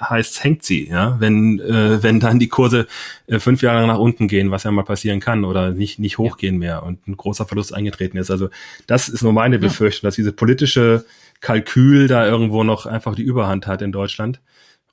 heißt 0.00 0.42
hängt 0.42 0.62
sie, 0.62 0.88
ja, 0.88 1.16
wenn 1.20 1.60
äh, 1.60 2.02
wenn 2.02 2.20
dann 2.20 2.38
die 2.38 2.48
Kurse 2.48 2.86
äh, 3.26 3.38
fünf 3.38 3.60
Jahre 3.60 3.80
lang 3.80 3.88
nach 3.88 3.98
unten 3.98 4.26
gehen, 4.26 4.50
was 4.50 4.62
ja 4.62 4.70
mal 4.70 4.82
passieren 4.82 5.20
kann 5.20 5.44
oder 5.44 5.72
nicht 5.72 5.98
nicht 5.98 6.16
hochgehen 6.16 6.56
mehr 6.56 6.84
und 6.84 7.06
ein 7.06 7.18
großer 7.18 7.44
Verlust 7.44 7.74
eingetreten 7.74 8.16
ist. 8.16 8.30
Also 8.30 8.48
das 8.86 9.10
ist 9.10 9.22
nur 9.22 9.34
meine 9.34 9.58
Befürchtung, 9.58 10.06
ja. 10.06 10.08
dass 10.08 10.16
diese 10.16 10.32
politische 10.32 11.04
Kalkül 11.42 12.08
da 12.08 12.26
irgendwo 12.26 12.64
noch 12.64 12.86
einfach 12.86 13.14
die 13.14 13.22
Überhand 13.22 13.66
hat 13.66 13.82
in 13.82 13.92
Deutschland 13.92 14.40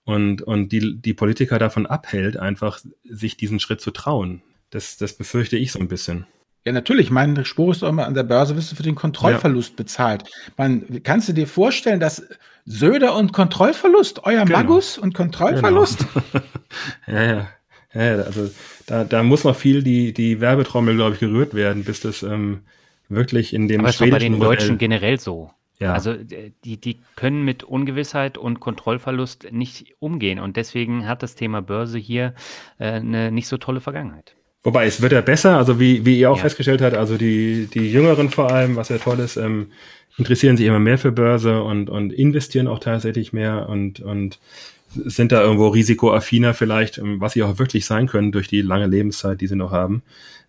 und, 0.10 0.42
und 0.42 0.70
die, 0.72 0.98
die 1.00 1.14
Politiker 1.14 1.60
davon 1.60 1.86
abhält, 1.86 2.38
einfach 2.38 2.80
sich 3.08 3.38
diesen 3.38 3.60
Schritt 3.60 3.80
zu 3.80 3.92
trauen. 3.92 4.42
Das, 4.72 4.98
das 4.98 5.14
befürchte 5.14 5.58
ich 5.58 5.72
so 5.72 5.80
ein 5.80 5.88
bisschen. 5.88 6.26
Ja, 6.66 6.72
natürlich. 6.72 7.12
Mein 7.12 7.46
Spruch 7.46 7.72
ist 7.72 7.84
doch 7.84 7.90
immer, 7.90 8.06
an 8.06 8.16
der 8.16 8.24
Börse 8.24 8.56
wirst 8.56 8.72
du 8.72 8.76
für 8.76 8.84
den 8.84 8.96
Kontrollverlust 8.96 9.72
ja. 9.72 9.76
bezahlt. 9.78 10.24
Man, 10.58 11.04
kannst 11.04 11.30
du 11.30 11.34
dir 11.34 11.48
vorstellen, 11.48 12.00
dass 12.00 12.24
Söder 12.66 13.16
und 13.16 13.34
Kontrollverlust, 13.34 14.24
euer 14.24 14.46
genau. 14.46 14.58
Magus 14.58 14.98
und 14.98 15.14
Kontrollverlust? 15.14 16.06
Genau. 16.14 16.46
ja, 17.08 17.24
ja. 17.24 17.48
Ja, 17.92 18.18
also 18.18 18.52
da, 18.86 19.04
da 19.04 19.24
muss 19.24 19.44
noch 19.44 19.56
viel 19.56 19.82
die, 19.82 20.14
die 20.14 20.40
Werbetrommel, 20.42 20.96
glaube 20.96 21.16
ich, 21.16 21.20
gerührt 21.20 21.56
werden, 21.56 21.84
bis 21.84 22.02
das 22.02 22.22
ähm, 22.22 22.60
wirklich 23.08 23.54
in 23.54 23.68
dem 23.68 23.82
Aber 23.82 23.90
ist 23.90 24.00
doch 24.00 24.10
bei 24.10 24.20
den 24.20 24.34
Modell 24.34 24.58
Deutschen 24.58 24.78
generell 24.78 25.20
so. 25.20 25.52
Ja. 25.80 25.94
Also 25.94 26.14
die, 26.14 26.78
die 26.78 27.00
können 27.16 27.46
mit 27.46 27.64
Ungewissheit 27.64 28.38
und 28.38 28.60
Kontrollverlust 28.60 29.52
nicht 29.52 29.96
umgehen 30.00 30.40
und 30.40 30.58
deswegen 30.58 31.08
hat 31.08 31.24
das 31.24 31.36
Thema 31.36 31.62
Börse 31.62 31.98
hier 31.98 32.34
äh, 32.80 32.92
eine 32.92 33.32
nicht 33.32 33.48
so 33.48 33.58
tolle 33.58 33.80
Vergangenheit. 33.80 34.36
Wobei 34.62 34.86
es 34.86 35.02
wird 35.02 35.14
ja 35.14 35.22
besser, 35.22 35.58
also 35.58 35.80
wie, 35.80 36.06
wie 36.06 36.20
ihr 36.20 36.30
auch 36.30 36.36
ja. 36.36 36.42
festgestellt 36.42 36.82
habt, 36.82 36.96
also 36.96 37.18
die, 37.18 37.70
die 37.74 37.90
Jüngeren 37.92 38.30
vor 38.30 38.52
allem, 38.52 38.76
was 38.76 38.90
ja 38.90 38.98
toll 38.98 39.20
ist, 39.20 39.38
ähm, 39.38 39.72
interessieren 40.18 40.58
sich 40.58 40.68
immer 40.68 40.80
mehr 40.80 40.98
für 40.98 41.14
Börse 41.14 41.64
und, 41.64 41.90
und 41.90 42.12
investieren 42.12 42.68
auch 42.68 42.80
tatsächlich 42.80 43.32
mehr 43.32 43.70
und, 43.70 44.02
und 44.02 44.38
sind 44.90 45.32
da 45.32 45.42
irgendwo 45.42 45.70
risikoaffiner 45.70 46.54
vielleicht, 46.54 46.98
ähm, 46.98 47.22
was 47.22 47.34
sie 47.34 47.44
auch 47.44 47.58
wirklich 47.58 47.86
sein 47.86 48.08
können 48.08 48.34
durch 48.34 48.50
die 48.50 48.62
lange 48.62 48.88
Lebenszeit, 48.88 49.40
die 49.40 49.48
sie 49.48 49.56
noch 49.56 49.72
haben. 49.72 50.02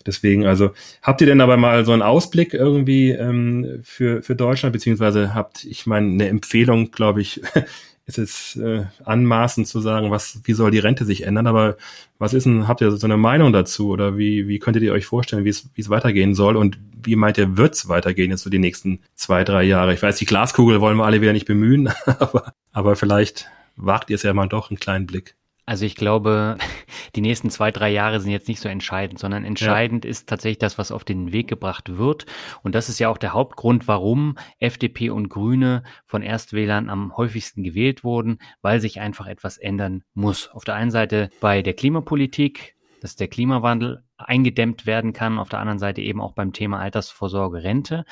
Deswegen, 0.07 0.46
also 0.46 0.70
habt 1.03 1.20
ihr 1.20 1.26
denn 1.26 1.40
aber 1.40 1.57
mal 1.57 1.84
so 1.84 1.92
einen 1.92 2.03
Ausblick 2.03 2.55
irgendwie 2.55 3.11
ähm, 3.11 3.80
für, 3.82 4.22
für 4.22 4.34
Deutschland, 4.34 4.72
beziehungsweise 4.72 5.34
habt, 5.34 5.64
ich 5.64 5.86
meine, 5.86 6.09
eine 6.09 6.28
Empfehlung, 6.28 6.90
glaube 6.90 7.20
ich, 7.20 7.42
ist 8.07 8.18
es 8.18 8.57
äh, 8.57 8.84
anmaßend 9.05 9.68
zu 9.68 9.80
sagen, 9.80 10.11
was, 10.11 10.40
wie 10.44 10.53
soll 10.53 10.70
die 10.70 10.78
Rente 10.78 11.05
sich 11.05 11.24
ändern, 11.24 11.46
aber 11.46 11.76
was 12.18 12.34
ist 12.34 12.44
denn, 12.44 12.66
habt 12.66 12.80
ihr 12.80 12.90
so 12.90 13.07
eine 13.07 13.16
Meinung 13.16 13.53
dazu 13.53 13.90
oder 13.90 14.16
wie, 14.16 14.48
wie 14.48 14.59
könntet 14.59 14.82
ihr 14.82 14.92
euch 14.92 15.07
vorstellen, 15.07 15.44
wie 15.44 15.51
es, 15.51 15.68
wie 15.74 15.80
es 15.80 15.90
weitergehen 15.90 16.34
soll 16.34 16.57
und 16.57 16.78
wie 17.03 17.16
meint 17.16 17.38
ihr, 17.38 17.57
wird 17.57 17.74
es 17.74 17.88
weitergehen 17.88 18.30
jetzt 18.30 18.42
so 18.42 18.51
die 18.51 18.59
nächsten 18.59 19.01
zwei, 19.14 19.44
drei 19.44 19.62
Jahre? 19.62 19.94
Ich 19.94 20.03
weiß, 20.03 20.16
die 20.16 20.26
Glaskugel 20.26 20.80
wollen 20.80 20.96
wir 20.96 21.05
alle 21.05 21.20
wieder 21.20 21.32
nicht 21.32 21.46
bemühen, 21.46 21.88
aber, 22.07 22.55
aber 22.72 22.96
vielleicht 22.96 23.48
wagt 23.76 24.11
ihr 24.11 24.16
es 24.16 24.22
ja 24.22 24.34
mal 24.34 24.48
doch 24.48 24.70
einen 24.70 24.80
kleinen 24.80 25.07
Blick. 25.07 25.36
Also 25.71 25.87
ich 25.87 25.95
glaube, 25.95 26.59
die 27.14 27.21
nächsten 27.21 27.49
zwei, 27.49 27.71
drei 27.71 27.91
Jahre 27.91 28.18
sind 28.18 28.33
jetzt 28.33 28.49
nicht 28.49 28.59
so 28.59 28.68
entscheidend, 28.68 29.21
sondern 29.21 29.45
entscheidend 29.45 30.05
ja. 30.05 30.11
ist 30.11 30.29
tatsächlich 30.29 30.59
das, 30.59 30.79
was 30.79 30.91
auf 30.91 31.05
den 31.05 31.33
Weg 31.33 31.47
gebracht 31.47 31.97
wird. 31.97 32.27
Und 32.64 32.75
das 32.75 32.89
ist 32.89 32.99
ja 32.99 33.09
auch 33.09 33.18
der 33.18 33.35
Hauptgrund, 33.35 33.87
warum 33.87 34.37
FDP 34.59 35.11
und 35.11 35.29
Grüne 35.29 35.85
von 36.07 36.23
Erstwählern 36.23 36.91
am 36.91 37.16
häufigsten 37.16 37.62
gewählt 37.62 38.03
wurden, 38.03 38.39
weil 38.62 38.81
sich 38.81 38.99
einfach 38.99 39.29
etwas 39.29 39.59
ändern 39.59 40.03
muss. 40.12 40.49
Auf 40.49 40.64
der 40.64 40.75
einen 40.75 40.91
Seite 40.91 41.31
bei 41.39 41.62
der 41.62 41.75
Klimapolitik, 41.75 42.75
dass 43.01 43.14
der 43.14 43.29
Klimawandel 43.29 44.03
eingedämmt 44.18 44.87
werden 44.87 45.12
kann, 45.12 45.39
auf 45.39 45.51
der 45.51 45.61
anderen 45.61 45.79
Seite 45.79 46.01
eben 46.01 46.21
auch 46.21 46.33
beim 46.33 46.53
Thema 46.53 46.81
Altersvorsorge, 46.81 47.62
Rente. 47.62 48.05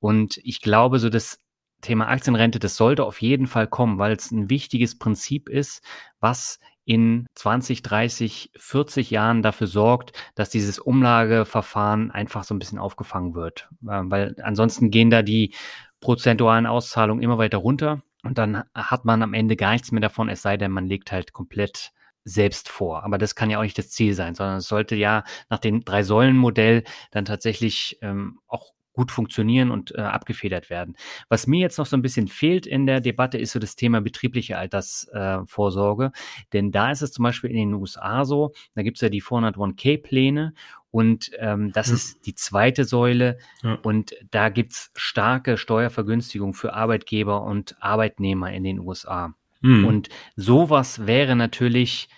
Und 0.00 0.40
ich 0.42 0.62
glaube, 0.62 0.98
so 0.98 1.10
das 1.10 1.38
Thema 1.82 2.08
Aktienrente, 2.08 2.58
das 2.58 2.76
sollte 2.76 3.04
auf 3.04 3.20
jeden 3.20 3.46
Fall 3.46 3.66
kommen, 3.66 3.98
weil 3.98 4.14
es 4.14 4.30
ein 4.30 4.48
wichtiges 4.48 4.98
Prinzip 4.98 5.50
ist, 5.50 5.82
was 6.18 6.58
in 6.84 7.26
20, 7.34 7.82
30, 7.82 8.50
40 8.56 9.10
Jahren 9.10 9.42
dafür 9.42 9.66
sorgt, 9.66 10.12
dass 10.34 10.50
dieses 10.50 10.78
Umlageverfahren 10.78 12.10
einfach 12.10 12.44
so 12.44 12.54
ein 12.54 12.58
bisschen 12.58 12.78
aufgefangen 12.78 13.34
wird. 13.34 13.68
Ähm, 13.88 14.10
weil 14.10 14.36
ansonsten 14.42 14.90
gehen 14.90 15.10
da 15.10 15.22
die 15.22 15.54
prozentualen 16.00 16.66
Auszahlungen 16.66 17.22
immer 17.22 17.38
weiter 17.38 17.58
runter 17.58 18.02
und 18.22 18.38
dann 18.38 18.64
hat 18.74 19.04
man 19.04 19.22
am 19.22 19.34
Ende 19.34 19.56
gar 19.56 19.72
nichts 19.72 19.92
mehr 19.92 20.00
davon, 20.00 20.28
es 20.28 20.42
sei 20.42 20.56
denn, 20.56 20.70
man 20.70 20.86
legt 20.86 21.12
halt 21.12 21.32
komplett 21.32 21.92
selbst 22.24 22.68
vor. 22.68 23.04
Aber 23.04 23.18
das 23.18 23.34
kann 23.34 23.50
ja 23.50 23.58
auch 23.58 23.62
nicht 23.62 23.78
das 23.78 23.90
Ziel 23.90 24.14
sein, 24.14 24.34
sondern 24.34 24.58
es 24.58 24.68
sollte 24.68 24.96
ja 24.96 25.24
nach 25.50 25.58
dem 25.58 25.84
Drei-Säulen-Modell 25.84 26.84
dann 27.10 27.26
tatsächlich 27.26 27.98
ähm, 28.00 28.40
auch 28.46 28.73
gut 28.94 29.10
funktionieren 29.10 29.70
und 29.70 29.94
äh, 29.94 30.00
abgefedert 30.00 30.70
werden. 30.70 30.96
Was 31.28 31.46
mir 31.46 31.60
jetzt 31.60 31.78
noch 31.78 31.86
so 31.86 31.96
ein 31.96 32.02
bisschen 32.02 32.28
fehlt 32.28 32.66
in 32.66 32.86
der 32.86 33.00
Debatte, 33.00 33.36
ist 33.36 33.52
so 33.52 33.58
das 33.58 33.76
Thema 33.76 34.00
betriebliche 34.00 34.56
Altersvorsorge. 34.56 36.06
Äh, 36.06 36.10
Denn 36.52 36.72
da 36.72 36.90
ist 36.90 37.02
es 37.02 37.12
zum 37.12 37.24
Beispiel 37.24 37.50
in 37.50 37.56
den 37.56 37.74
USA 37.74 38.24
so, 38.24 38.52
da 38.74 38.82
gibt 38.82 38.96
es 38.96 39.00
ja 39.02 39.08
die 39.08 39.22
401k-Pläne 39.22 40.54
und 40.90 41.32
ähm, 41.38 41.72
das 41.72 41.88
ja. 41.88 41.94
ist 41.94 42.24
die 42.24 42.36
zweite 42.36 42.84
Säule. 42.84 43.38
Ja. 43.62 43.74
Und 43.82 44.14
da 44.30 44.48
gibt's 44.48 44.92
starke 44.94 45.56
Steuervergünstigung 45.56 46.54
für 46.54 46.72
Arbeitgeber 46.72 47.42
und 47.42 47.76
Arbeitnehmer 47.80 48.52
in 48.52 48.62
den 48.62 48.78
USA. 48.78 49.34
Mhm. 49.60 49.84
Und 49.86 50.08
sowas 50.36 51.06
wäre 51.06 51.34
natürlich 51.34 52.08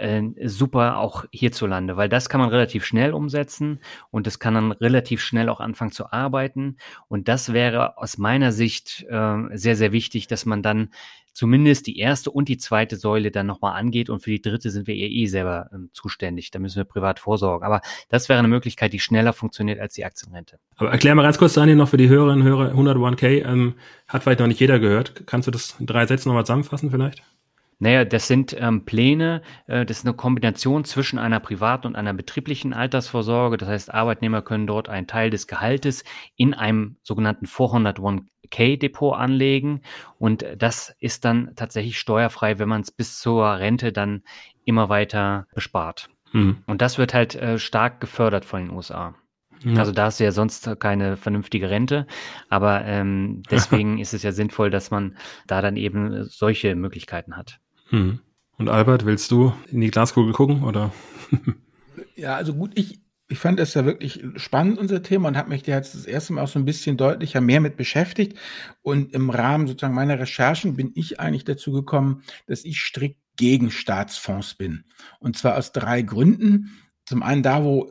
äh, 0.00 0.22
super 0.44 0.98
auch 0.98 1.24
hierzulande, 1.30 1.96
weil 1.96 2.08
das 2.08 2.28
kann 2.28 2.40
man 2.40 2.50
relativ 2.50 2.84
schnell 2.84 3.12
umsetzen 3.12 3.80
und 4.10 4.26
das 4.26 4.38
kann 4.38 4.54
dann 4.54 4.72
relativ 4.72 5.20
schnell 5.20 5.48
auch 5.48 5.60
anfangen 5.60 5.92
zu 5.92 6.12
arbeiten. 6.12 6.76
Und 7.08 7.28
das 7.28 7.52
wäre 7.52 7.98
aus 7.98 8.18
meiner 8.18 8.52
Sicht 8.52 9.06
äh, 9.08 9.36
sehr, 9.52 9.76
sehr 9.76 9.92
wichtig, 9.92 10.26
dass 10.26 10.46
man 10.46 10.62
dann 10.62 10.90
zumindest 11.32 11.86
die 11.86 11.98
erste 11.98 12.30
und 12.30 12.48
die 12.48 12.58
zweite 12.58 12.96
Säule 12.96 13.30
dann 13.30 13.46
nochmal 13.46 13.78
angeht 13.78 14.10
und 14.10 14.20
für 14.20 14.30
die 14.30 14.42
dritte 14.42 14.70
sind 14.70 14.86
wir 14.86 14.94
eh, 14.94 15.06
eh 15.06 15.26
selber 15.26 15.70
ähm, 15.72 15.90
zuständig. 15.92 16.50
Da 16.50 16.58
müssen 16.58 16.76
wir 16.76 16.84
privat 16.84 17.18
vorsorgen. 17.18 17.64
Aber 17.64 17.80
das 18.08 18.28
wäre 18.28 18.38
eine 18.38 18.48
Möglichkeit, 18.48 18.92
die 18.92 18.98
schneller 18.98 19.32
funktioniert 19.32 19.80
als 19.80 19.94
die 19.94 20.04
Aktienrente. 20.04 20.58
Aber 20.76 20.90
erklär 20.90 21.14
mal 21.14 21.22
ganz 21.22 21.38
kurz, 21.38 21.54
Daniel, 21.54 21.76
noch 21.76 21.88
für 21.88 21.96
die 21.96 22.08
Hörerinnen 22.08 22.46
und 22.46 22.48
Hörer, 22.48 22.74
101k 22.74 23.44
ähm, 23.44 23.74
hat 24.08 24.22
vielleicht 24.22 24.40
noch 24.40 24.46
nicht 24.46 24.60
jeder 24.60 24.78
gehört. 24.78 25.26
Kannst 25.26 25.46
du 25.46 25.50
das 25.50 25.76
in 25.78 25.86
drei 25.86 26.06
Sätzen 26.06 26.28
nochmal 26.28 26.44
zusammenfassen 26.44 26.90
vielleicht? 26.90 27.22
Naja, 27.82 28.04
das 28.04 28.28
sind 28.28 28.54
ähm, 28.58 28.84
Pläne, 28.84 29.40
äh, 29.66 29.86
das 29.86 29.98
ist 29.98 30.06
eine 30.06 30.14
Kombination 30.14 30.84
zwischen 30.84 31.18
einer 31.18 31.40
privaten 31.40 31.88
und 31.88 31.96
einer 31.96 32.12
betrieblichen 32.12 32.74
Altersvorsorge. 32.74 33.56
Das 33.56 33.68
heißt, 33.68 33.94
Arbeitnehmer 33.94 34.42
können 34.42 34.66
dort 34.66 34.90
einen 34.90 35.06
Teil 35.06 35.30
des 35.30 35.46
Gehaltes 35.46 36.04
in 36.36 36.52
einem 36.52 36.96
sogenannten 37.02 37.46
401k-Depot 37.46 39.16
anlegen 39.16 39.80
und 40.18 40.44
das 40.58 40.94
ist 41.00 41.24
dann 41.24 41.52
tatsächlich 41.56 41.98
steuerfrei, 41.98 42.58
wenn 42.58 42.68
man 42.68 42.82
es 42.82 42.90
bis 42.90 43.18
zur 43.18 43.46
Rente 43.46 43.92
dann 43.92 44.22
immer 44.64 44.90
weiter 44.90 45.46
bespart. 45.54 46.10
Mhm. 46.32 46.58
Und 46.66 46.82
das 46.82 46.98
wird 46.98 47.14
halt 47.14 47.34
äh, 47.34 47.58
stark 47.58 48.00
gefördert 48.00 48.44
von 48.44 48.60
den 48.66 48.70
USA. 48.70 49.14
Also 49.76 49.92
da 49.92 50.04
hast 50.04 50.20
du 50.20 50.24
ja 50.24 50.32
sonst 50.32 50.70
keine 50.80 51.18
vernünftige 51.18 51.68
Rente, 51.68 52.06
aber 52.48 52.84
ähm, 52.86 53.42
deswegen 53.50 53.98
ist 53.98 54.14
es 54.14 54.22
ja 54.22 54.32
sinnvoll, 54.32 54.70
dass 54.70 54.90
man 54.90 55.16
da 55.46 55.60
dann 55.60 55.76
eben 55.76 56.24
solche 56.24 56.74
Möglichkeiten 56.74 57.36
hat. 57.36 57.60
Hm. 57.90 58.20
Und 58.56 58.68
Albert, 58.68 59.04
willst 59.04 59.30
du 59.30 59.52
in 59.70 59.80
die 59.80 59.90
Glaskugel 59.90 60.32
gucken 60.32 60.64
oder? 60.64 60.92
ja, 62.16 62.36
also 62.36 62.54
gut, 62.54 62.72
ich, 62.74 63.00
ich 63.28 63.38
fand 63.38 63.58
das 63.58 63.74
ja 63.74 63.84
wirklich 63.84 64.22
spannend, 64.36 64.78
unser 64.78 65.02
Thema, 65.02 65.28
und 65.28 65.36
habe 65.36 65.48
mich 65.48 65.62
da 65.62 65.72
jetzt 65.72 65.94
das 65.94 66.04
erste 66.04 66.32
Mal 66.32 66.42
auch 66.42 66.48
so 66.48 66.58
ein 66.58 66.64
bisschen 66.64 66.96
deutlicher 66.96 67.40
mehr 67.40 67.60
mit 67.60 67.76
beschäftigt. 67.76 68.38
Und 68.82 69.12
im 69.14 69.30
Rahmen 69.30 69.66
sozusagen 69.66 69.94
meiner 69.94 70.18
Recherchen 70.18 70.76
bin 70.76 70.92
ich 70.94 71.20
eigentlich 71.20 71.44
dazu 71.44 71.72
gekommen, 71.72 72.22
dass 72.46 72.64
ich 72.64 72.80
strikt 72.80 73.20
gegen 73.36 73.70
Staatsfonds 73.70 74.54
bin. 74.54 74.84
Und 75.18 75.38
zwar 75.38 75.56
aus 75.56 75.72
drei 75.72 76.02
Gründen. 76.02 76.76
Zum 77.06 77.22
einen 77.22 77.42
da, 77.42 77.64
wo 77.64 77.90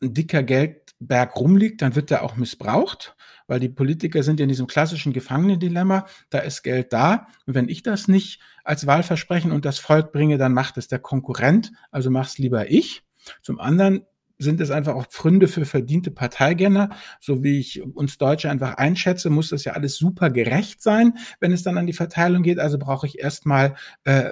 ein 0.00 0.14
dicker 0.14 0.42
Geldberg 0.42 1.34
rumliegt, 1.36 1.82
dann 1.82 1.96
wird 1.96 2.10
er 2.10 2.22
auch 2.22 2.36
missbraucht 2.36 3.16
weil 3.46 3.60
die 3.60 3.68
Politiker 3.68 4.22
sind 4.22 4.40
in 4.40 4.48
diesem 4.48 4.66
klassischen 4.66 5.12
Gefangenendilemma, 5.12 6.06
da 6.30 6.38
ist 6.38 6.62
Geld 6.62 6.92
da. 6.92 7.26
Und 7.46 7.54
wenn 7.54 7.68
ich 7.68 7.82
das 7.82 8.08
nicht 8.08 8.40
als 8.64 8.86
Wahlversprechen 8.86 9.52
und 9.52 9.64
das 9.64 9.78
Volk 9.78 10.12
bringe, 10.12 10.38
dann 10.38 10.52
macht 10.52 10.76
es 10.76 10.88
der 10.88 10.98
Konkurrent, 10.98 11.72
also 11.90 12.10
mach's 12.10 12.38
lieber 12.38 12.70
ich. 12.70 13.02
Zum 13.42 13.58
anderen 13.58 14.06
sind 14.38 14.60
es 14.60 14.70
einfach 14.70 14.94
auch 14.94 15.06
Pfründe 15.06 15.48
für 15.48 15.64
verdiente 15.64 16.10
Parteigänger. 16.10 16.90
So 17.20 17.42
wie 17.42 17.58
ich 17.58 17.82
uns 17.82 18.18
Deutsche 18.18 18.50
einfach 18.50 18.74
einschätze, 18.74 19.30
muss 19.30 19.50
das 19.50 19.64
ja 19.64 19.72
alles 19.72 19.96
super 19.96 20.30
gerecht 20.30 20.82
sein, 20.82 21.14
wenn 21.40 21.52
es 21.52 21.62
dann 21.62 21.78
an 21.78 21.86
die 21.86 21.92
Verteilung 21.92 22.42
geht. 22.42 22.58
Also 22.58 22.78
brauche 22.78 23.06
ich 23.06 23.18
erstmal 23.18 23.74
äh, 24.04 24.24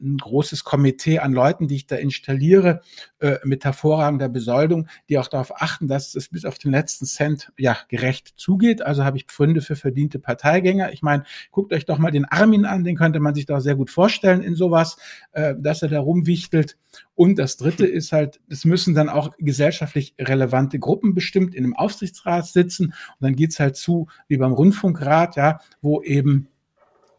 ein 0.00 0.16
großes 0.18 0.64
Komitee 0.64 1.20
an 1.20 1.32
Leuten, 1.32 1.68
die 1.68 1.76
ich 1.76 1.86
da 1.86 1.96
installiere, 1.96 2.80
äh, 3.20 3.38
mit 3.44 3.64
hervorragender 3.64 4.28
Besoldung, 4.28 4.88
die 5.08 5.18
auch 5.18 5.28
darauf 5.28 5.60
achten, 5.62 5.86
dass 5.86 6.14
es 6.14 6.28
bis 6.28 6.44
auf 6.44 6.58
den 6.58 6.72
letzten 6.72 7.06
Cent 7.06 7.52
ja 7.56 7.76
gerecht 7.88 8.34
zugeht. 8.36 8.82
Also 8.82 9.04
habe 9.04 9.16
ich 9.16 9.26
Pfründe 9.26 9.60
für 9.60 9.76
verdiente 9.76 10.18
Parteigänger. 10.18 10.92
Ich 10.92 11.02
meine, 11.02 11.24
guckt 11.50 11.72
euch 11.72 11.84
doch 11.84 11.98
mal 11.98 12.10
den 12.10 12.24
Armin 12.24 12.64
an, 12.64 12.84
den 12.84 12.96
könnte 12.96 13.20
man 13.20 13.34
sich 13.34 13.46
doch 13.46 13.60
sehr 13.60 13.76
gut 13.76 13.90
vorstellen 13.90 14.42
in 14.42 14.56
sowas, 14.56 14.96
äh, 15.32 15.54
dass 15.56 15.82
er 15.82 15.88
da 15.88 16.00
rumwichtelt. 16.00 16.76
Und 17.14 17.38
das 17.38 17.56
Dritte 17.56 17.86
ist 17.86 18.12
halt, 18.12 18.40
es 18.48 18.64
müssen 18.64 18.94
dann 18.94 19.08
auch 19.08 19.30
gesellschaftlich 19.38 20.14
relevante 20.18 20.78
Gruppen 20.78 21.14
bestimmt 21.14 21.54
in 21.54 21.64
einem 21.64 21.76
Aufsichtsrat 21.76 22.46
sitzen. 22.46 22.86
Und 22.86 23.20
dann 23.20 23.36
geht's 23.36 23.60
halt 23.60 23.76
zu, 23.76 24.08
wie 24.26 24.36
beim 24.36 24.52
Rundfunkrat, 24.52 25.36
ja, 25.36 25.60
wo 25.80 26.02
eben 26.02 26.48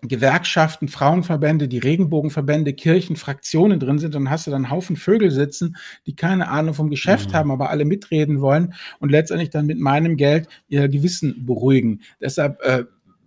Gewerkschaften, 0.07 0.87
Frauenverbände, 0.87 1.67
die 1.67 1.79
Regenbogenverbände, 1.79 2.73
Kirchen, 2.73 3.15
Fraktionen 3.15 3.79
drin 3.79 3.99
sind, 3.99 4.15
dann 4.15 4.29
hast 4.29 4.47
du 4.47 4.51
dann 4.51 4.65
einen 4.65 4.71
Haufen 4.71 4.95
Vögel 4.95 5.31
sitzen, 5.31 5.77
die 6.05 6.15
keine 6.15 6.49
Ahnung 6.49 6.73
vom 6.73 6.89
Geschäft 6.89 7.29
mhm. 7.31 7.33
haben, 7.33 7.51
aber 7.51 7.69
alle 7.69 7.85
mitreden 7.85 8.41
wollen 8.41 8.73
und 8.99 9.09
letztendlich 9.09 9.49
dann 9.49 9.65
mit 9.65 9.79
meinem 9.79 10.17
Geld 10.17 10.47
ihr 10.67 10.87
Gewissen 10.89 11.45
beruhigen. 11.45 12.01
Deshalb 12.21 12.61
äh, 12.61 12.83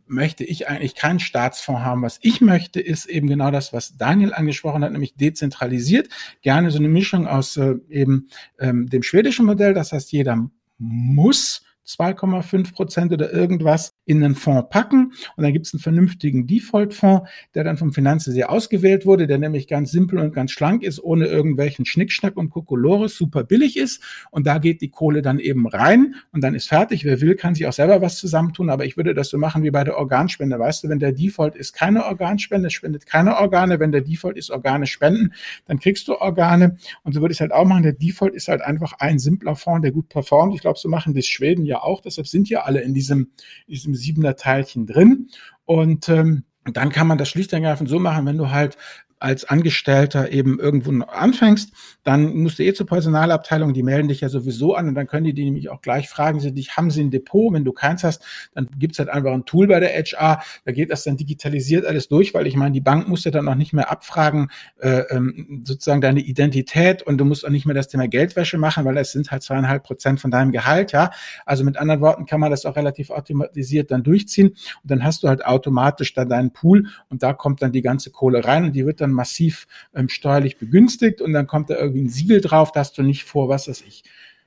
möchte 0.08 0.44
ich 0.44 0.68
eigentlich 0.68 0.94
keinen 0.94 1.20
Staatsfonds 1.20 1.82
haben. 1.82 2.02
Was 2.02 2.18
ich 2.22 2.40
möchte, 2.40 2.80
ist 2.80 3.06
eben 3.06 3.26
genau 3.26 3.50
das, 3.50 3.72
was 3.72 3.96
Daniel 3.96 4.32
angesprochen 4.32 4.84
hat, 4.84 4.92
nämlich 4.92 5.14
dezentralisiert. 5.16 6.08
Gerne 6.42 6.70
so 6.70 6.78
eine 6.78 6.88
Mischung 6.88 7.26
aus 7.26 7.56
äh, 7.56 7.74
eben 7.88 8.28
ähm, 8.58 8.88
dem 8.88 9.02
schwedischen 9.02 9.46
Modell. 9.46 9.74
Das 9.74 9.92
heißt, 9.92 10.12
jeder 10.12 10.50
muss 10.78 11.62
2,5 11.88 12.74
Prozent 12.74 13.12
oder 13.12 13.32
irgendwas 13.32 13.94
in 14.04 14.22
einen 14.22 14.34
Fonds 14.34 14.68
packen 14.70 15.12
und 15.36 15.42
dann 15.42 15.52
gibt 15.52 15.66
es 15.66 15.74
einen 15.74 15.80
vernünftigen 15.80 16.46
Default-Fonds, 16.46 17.28
der 17.54 17.64
dann 17.64 17.78
vom 17.78 17.92
Finanzsystem 17.92 18.44
ausgewählt 18.44 19.06
wurde, 19.06 19.26
der 19.26 19.38
nämlich 19.38 19.66
ganz 19.66 19.90
simpel 19.90 20.18
und 20.18 20.34
ganz 20.34 20.52
schlank 20.52 20.82
ist, 20.82 21.02
ohne 21.02 21.26
irgendwelchen 21.26 21.84
Schnickschnack 21.84 22.36
und 22.36 22.50
Kokolores, 22.50 23.16
super 23.16 23.44
billig 23.44 23.76
ist 23.76 24.02
und 24.30 24.46
da 24.46 24.58
geht 24.58 24.82
die 24.82 24.90
Kohle 24.90 25.22
dann 25.22 25.38
eben 25.38 25.66
rein 25.66 26.14
und 26.32 26.42
dann 26.42 26.54
ist 26.54 26.68
fertig. 26.68 27.04
Wer 27.04 27.20
will, 27.20 27.34
kann 27.34 27.54
sich 27.54 27.66
auch 27.66 27.72
selber 27.72 28.02
was 28.02 28.18
zusammentun, 28.18 28.70
aber 28.70 28.84
ich 28.84 28.96
würde 28.96 29.14
das 29.14 29.28
so 29.28 29.38
machen 29.38 29.62
wie 29.62 29.70
bei 29.70 29.84
der 29.84 29.96
Organspende. 29.96 30.58
Weißt 30.58 30.84
du, 30.84 30.88
wenn 30.88 30.98
der 30.98 31.12
Default 31.12 31.56
ist 31.56 31.72
keine 31.72 32.04
Organspende, 32.04 32.70
spendet 32.70 33.06
keine 33.06 33.36
Organe. 33.36 33.80
Wenn 33.80 33.92
der 33.92 34.02
Default 34.02 34.36
ist 34.36 34.50
Organe 34.50 34.86
spenden, 34.86 35.32
dann 35.66 35.78
kriegst 35.78 36.08
du 36.08 36.16
Organe 36.16 36.76
und 37.02 37.14
so 37.14 37.20
würde 37.20 37.32
ich 37.32 37.36
es 37.36 37.40
halt 37.40 37.52
auch 37.52 37.64
machen. 37.64 37.82
Der 37.82 37.92
Default 37.92 38.34
ist 38.34 38.48
halt 38.48 38.60
einfach 38.60 38.94
ein 38.98 39.18
simpler 39.18 39.56
Fonds, 39.56 39.82
der 39.82 39.92
gut 39.92 40.08
performt. 40.08 40.54
Ich 40.54 40.60
glaube, 40.60 40.78
so 40.78 40.88
machen 40.88 41.14
das 41.14 41.26
Schweden 41.26 41.64
ja 41.64 41.77
auch. 41.84 42.00
Deshalb 42.00 42.26
sind 42.26 42.48
ja 42.48 42.62
alle 42.62 42.80
in 42.80 42.94
diesem, 42.94 43.32
diesem 43.66 43.94
siebener 43.94 44.36
Teilchen 44.36 44.86
drin. 44.86 45.28
Und 45.64 46.08
ähm, 46.08 46.44
dann 46.64 46.90
kann 46.90 47.06
man 47.06 47.18
das 47.18 47.28
schlicht 47.28 47.52
und 47.52 47.62
ergreifend 47.62 47.88
so 47.88 47.98
machen, 47.98 48.26
wenn 48.26 48.38
du 48.38 48.50
halt 48.50 48.76
als 49.20 49.44
Angestellter 49.44 50.30
eben 50.30 50.58
irgendwo 50.60 50.90
anfängst, 51.04 51.72
dann 52.04 52.34
musst 52.36 52.58
du 52.58 52.62
eh 52.62 52.72
zur 52.72 52.86
Personalabteilung, 52.86 53.74
die 53.74 53.82
melden 53.82 54.08
dich 54.08 54.20
ja 54.20 54.28
sowieso 54.28 54.74
an 54.74 54.88
und 54.88 54.94
dann 54.94 55.06
können 55.06 55.24
die, 55.24 55.34
die 55.34 55.44
nämlich 55.44 55.68
auch 55.70 55.82
gleich 55.82 56.08
fragen, 56.08 56.40
sie 56.40 56.52
dich, 56.52 56.76
haben 56.76 56.90
sie 56.90 57.02
ein 57.02 57.10
Depot? 57.10 57.52
Wenn 57.52 57.64
du 57.64 57.72
keins 57.72 58.04
hast, 58.04 58.24
dann 58.54 58.68
gibt's 58.78 58.98
halt 58.98 59.08
einfach 59.08 59.32
ein 59.32 59.44
Tool 59.44 59.66
bei 59.66 59.80
der 59.80 59.90
HR, 59.90 60.42
da 60.64 60.72
geht 60.72 60.90
das 60.90 61.04
dann 61.04 61.16
digitalisiert 61.16 61.84
alles 61.84 62.08
durch, 62.08 62.34
weil 62.34 62.46
ich 62.46 62.56
meine, 62.56 62.72
die 62.72 62.80
Bank 62.80 63.08
muss 63.08 63.24
ja 63.24 63.30
dann 63.30 63.48
auch 63.48 63.54
nicht 63.54 63.72
mehr 63.72 63.90
abfragen, 63.90 64.50
äh, 64.78 65.00
ähm, 65.10 65.62
sozusagen 65.64 66.00
deine 66.00 66.20
Identität 66.20 67.02
und 67.02 67.18
du 67.18 67.24
musst 67.24 67.44
auch 67.44 67.50
nicht 67.50 67.66
mehr 67.66 67.74
das 67.74 67.88
Thema 67.88 68.08
Geldwäsche 68.08 68.58
machen, 68.58 68.84
weil 68.84 68.96
es 68.96 69.12
sind 69.12 69.30
halt 69.30 69.42
zweieinhalb 69.42 69.82
Prozent 69.82 70.20
von 70.20 70.30
deinem 70.30 70.52
Gehalt, 70.52 70.92
ja. 70.92 71.10
Also 71.44 71.64
mit 71.64 71.76
anderen 71.76 72.00
Worten 72.00 72.26
kann 72.26 72.40
man 72.40 72.50
das 72.50 72.64
auch 72.64 72.76
relativ 72.76 73.10
automatisiert 73.10 73.90
dann 73.90 74.02
durchziehen 74.02 74.48
und 74.48 74.90
dann 74.90 75.04
hast 75.04 75.22
du 75.22 75.28
halt 75.28 75.44
automatisch 75.44 76.14
da 76.14 76.24
deinen 76.24 76.52
Pool 76.52 76.86
und 77.08 77.22
da 77.22 77.32
kommt 77.32 77.62
dann 77.62 77.72
die 77.72 77.82
ganze 77.82 78.10
Kohle 78.10 78.44
rein 78.44 78.64
und 78.64 78.72
die 78.72 78.86
wird 78.86 79.00
dann 79.00 79.07
dann 79.08 79.14
massiv 79.14 79.66
ähm, 79.94 80.08
steuerlich 80.08 80.58
begünstigt 80.58 81.20
und 81.20 81.32
dann 81.32 81.46
kommt 81.46 81.70
da 81.70 81.76
irgendwie 81.76 82.02
ein 82.02 82.08
Siegel 82.08 82.40
drauf, 82.40 82.72
dass 82.72 82.92
du 82.92 83.02
nicht 83.02 83.24
vor, 83.24 83.48
was 83.48 83.68
weiß 83.68 83.82
ich, 83.86 84.04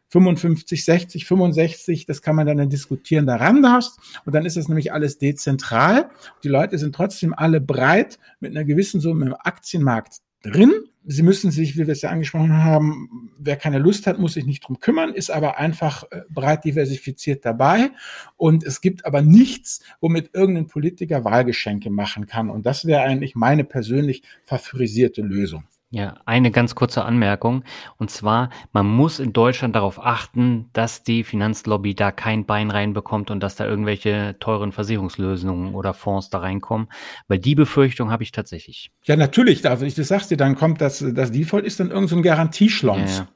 55, 0.09 0.83
60, 0.83 1.25
65, 1.25 2.05
das 2.05 2.21
kann 2.21 2.35
man 2.35 2.45
dann 2.45 2.69
diskutieren, 2.69 3.25
daran 3.25 3.61
darfst. 3.61 3.97
Und 4.25 4.35
dann 4.35 4.45
ist 4.45 4.57
das 4.57 4.67
nämlich 4.67 4.91
alles 4.91 5.19
dezentral. 5.19 6.09
Die 6.43 6.49
Leute 6.49 6.77
sind 6.77 6.93
trotzdem 6.93 7.33
alle 7.33 7.61
breit 7.61 8.19
mit 8.41 8.51
einer 8.51 8.65
gewissen 8.65 8.99
Summe 8.99 9.27
im 9.27 9.33
Aktienmarkt 9.33 10.17
drin. 10.41 10.71
Sie 11.03 11.23
müssen 11.23 11.49
sich, 11.49 11.77
wie 11.77 11.87
wir 11.87 11.93
es 11.93 12.03
ja 12.03 12.11
angesprochen 12.11 12.63
haben, 12.63 13.31
wer 13.39 13.55
keine 13.55 13.79
Lust 13.79 14.05
hat, 14.05 14.19
muss 14.19 14.33
sich 14.33 14.45
nicht 14.45 14.67
drum 14.67 14.79
kümmern, 14.79 15.13
ist 15.13 15.31
aber 15.31 15.57
einfach 15.57 16.03
äh, 16.11 16.21
breit 16.29 16.63
diversifiziert 16.63 17.43
dabei. 17.43 17.89
Und 18.37 18.63
es 18.63 18.81
gibt 18.81 19.05
aber 19.05 19.21
nichts, 19.23 19.83
womit 19.99 20.29
irgendein 20.33 20.67
Politiker 20.67 21.23
Wahlgeschenke 21.23 21.89
machen 21.89 22.27
kann. 22.27 22.49
Und 22.51 22.67
das 22.67 22.85
wäre 22.85 23.01
eigentlich 23.01 23.35
meine 23.35 23.63
persönlich 23.63 24.21
favorisierte 24.43 25.21
Lösung. 25.23 25.63
Ja, 25.93 26.15
eine 26.25 26.51
ganz 26.51 26.73
kurze 26.73 27.03
Anmerkung. 27.03 27.65
Und 27.97 28.09
zwar, 28.09 28.49
man 28.71 28.87
muss 28.87 29.19
in 29.19 29.33
Deutschland 29.33 29.75
darauf 29.75 30.03
achten, 30.03 30.69
dass 30.71 31.03
die 31.03 31.25
Finanzlobby 31.25 31.95
da 31.95 32.13
kein 32.13 32.45
Bein 32.45 32.71
reinbekommt 32.71 33.29
und 33.29 33.41
dass 33.41 33.57
da 33.57 33.65
irgendwelche 33.65 34.37
teuren 34.39 34.71
Versicherungslösungen 34.71 35.75
oder 35.75 35.93
Fonds 35.93 36.29
da 36.29 36.39
reinkommen. 36.39 36.87
Weil 37.27 37.39
die 37.39 37.55
Befürchtung 37.55 38.09
habe 38.09 38.23
ich 38.23 38.31
tatsächlich. 38.31 38.91
Ja, 39.03 39.17
natürlich. 39.17 39.67
Also 39.67 39.85
ich 39.85 39.93
das 39.95 40.07
sagst 40.07 40.31
dir, 40.31 40.37
dann 40.37 40.55
kommt 40.55 40.79
das, 40.79 41.03
das 41.13 41.33
Default 41.33 41.65
ist 41.65 41.81
dann 41.81 41.91
irgendein 41.91 42.07
so 42.19 42.21
Garantieschlons. 42.21 43.17
Ja, 43.17 43.23
ja. 43.23 43.27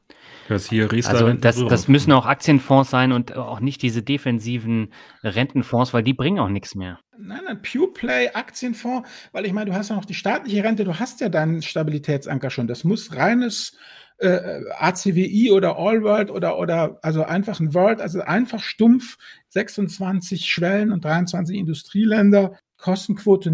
Das 0.47 0.69
hier 0.69 0.89
also 0.91 1.33
das, 1.33 1.63
das 1.65 1.87
müssen 1.87 2.11
auch 2.11 2.25
Aktienfonds 2.25 2.89
sein 2.89 3.11
und 3.11 3.35
auch 3.35 3.59
nicht 3.59 3.81
diese 3.81 4.03
defensiven 4.03 4.93
Rentenfonds, 5.23 5.93
weil 5.93 6.03
die 6.03 6.13
bringen 6.13 6.39
auch 6.39 6.49
nichts 6.49 6.75
mehr. 6.75 6.99
Nein, 7.17 7.41
nein, 7.45 7.61
Pure 7.61 7.93
Play 7.93 8.29
Aktienfonds, 8.33 9.07
weil 9.31 9.45
ich 9.45 9.53
meine, 9.53 9.71
du 9.71 9.75
hast 9.75 9.89
ja 9.89 9.95
noch 9.95 10.05
die 10.05 10.13
staatliche 10.13 10.63
Rente, 10.63 10.83
du 10.83 10.99
hast 10.99 11.21
ja 11.21 11.29
deinen 11.29 11.61
Stabilitätsanker 11.61 12.49
schon. 12.49 12.67
Das 12.67 12.83
muss 12.83 13.15
reines 13.15 13.77
äh, 14.17 14.61
ACWI 14.77 15.51
oder 15.51 15.77
All 15.77 16.03
World 16.03 16.29
oder, 16.29 16.57
oder 16.57 16.99
also 17.01 17.23
einfach 17.23 17.59
ein 17.59 17.73
World, 17.73 18.01
also 18.01 18.21
einfach 18.21 18.61
stumpf 18.61 19.17
26 19.49 20.45
Schwellen 20.45 20.91
und 20.91 21.03
23 21.03 21.57
Industrieländer, 21.57 22.57
Kostenquote 22.77 23.51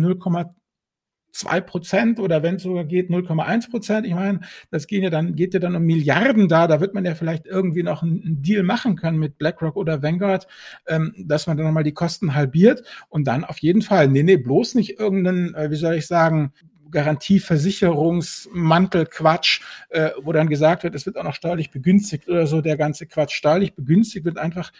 0,2 1.33 1.61
Prozent 1.61 2.19
oder 2.19 2.43
wenn 2.43 2.55
es 2.55 2.63
sogar 2.63 2.83
geht 2.83 3.09
0,1 3.09 3.69
Prozent. 3.69 4.05
Ich 4.05 4.13
meine, 4.13 4.41
das 4.69 4.87
geht 4.87 5.03
ja 5.03 5.09
dann, 5.09 5.35
geht 5.35 5.53
ja 5.53 5.59
dann 5.59 5.75
um 5.75 5.83
Milliarden 5.83 6.47
da. 6.47 6.67
Da 6.67 6.79
wird 6.79 6.93
man 6.93 7.03
ja 7.05 7.15
vielleicht 7.15 7.45
irgendwie 7.45 7.83
noch 7.83 8.03
einen, 8.03 8.41
Deal 8.41 8.63
machen 8.63 8.95
können 8.95 9.19
mit 9.19 9.37
BlackRock 9.37 9.75
oder 9.75 10.01
Vanguard, 10.01 10.47
ähm, 10.87 11.13
dass 11.17 11.47
man 11.47 11.57
dann 11.57 11.65
nochmal 11.65 11.83
die 11.83 11.93
Kosten 11.93 12.33
halbiert 12.33 12.83
und 13.09 13.27
dann 13.27 13.43
auf 13.43 13.57
jeden 13.59 13.81
Fall, 13.81 14.07
nee, 14.07 14.23
nee, 14.23 14.37
bloß 14.37 14.75
nicht 14.75 14.99
irgendeinen, 14.99 15.53
äh, 15.53 15.69
wie 15.69 15.75
soll 15.75 15.95
ich 15.95 16.07
sagen, 16.07 16.53
Garantieversicherungsmantelquatsch, 16.89 19.61
äh, 19.89 20.11
wo 20.21 20.31
dann 20.33 20.49
gesagt 20.49 20.83
wird, 20.83 20.95
es 20.95 21.05
wird 21.05 21.17
auch 21.17 21.23
noch 21.23 21.35
steuerlich 21.35 21.71
begünstigt 21.71 22.27
oder 22.27 22.47
so, 22.47 22.61
der 22.61 22.77
ganze 22.77 23.07
Quatsch. 23.07 23.33
Steuerlich 23.33 23.75
begünstigt 23.75 24.25
wird 24.25 24.37
einfach 24.37 24.73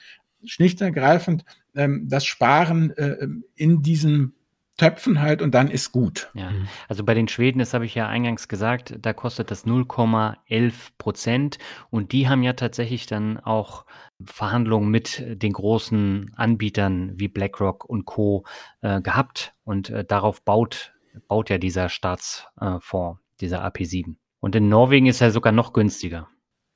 schlicht 0.45 0.82
und 0.82 0.88
ergreifend 0.88 1.45
ähm, 1.76 2.08
das 2.10 2.26
Sparen 2.26 2.91
äh, 2.97 3.28
in 3.56 3.82
diesen 3.82 4.34
Töpfen 4.82 5.21
halt 5.21 5.43
und 5.43 5.53
dann 5.53 5.69
ist 5.69 5.91
gut. 5.91 6.32
Ja, 6.34 6.49
mhm. 6.49 6.67
also 6.88 7.03
bei 7.03 7.13
den 7.13 7.27
Schweden, 7.27 7.59
das 7.59 7.75
habe 7.75 7.86
ich 7.86 7.93
ja 7.93 8.07
eingangs 8.07 8.47
gesagt, 8.47 8.95
da 8.99 9.13
kostet 9.13 9.51
das 9.51 9.67
0,11 9.67 10.73
Prozent 10.97 11.59
und 11.91 12.13
die 12.13 12.27
haben 12.27 12.41
ja 12.41 12.53
tatsächlich 12.53 13.05
dann 13.05 13.39
auch 13.39 13.86
Verhandlungen 14.23 14.89
mit 14.89 15.23
den 15.27 15.53
großen 15.53 16.32
Anbietern 16.36 17.11
wie 17.15 17.27
BlackRock 17.27 17.86
und 17.86 18.05
Co. 18.05 18.43
Äh, 18.82 19.01
gehabt 19.01 19.53
und 19.63 19.91
äh, 19.91 20.03
darauf 20.03 20.43
baut 20.43 20.93
baut 21.27 21.51
ja 21.51 21.59
dieser 21.59 21.89
Staatsfonds, 21.89 23.19
dieser 23.39 23.63
AP7. 23.63 24.15
Und 24.39 24.55
in 24.55 24.67
Norwegen 24.67 25.05
ist 25.05 25.21
er 25.21 25.29
sogar 25.29 25.51
noch 25.53 25.73
günstiger. 25.73 26.27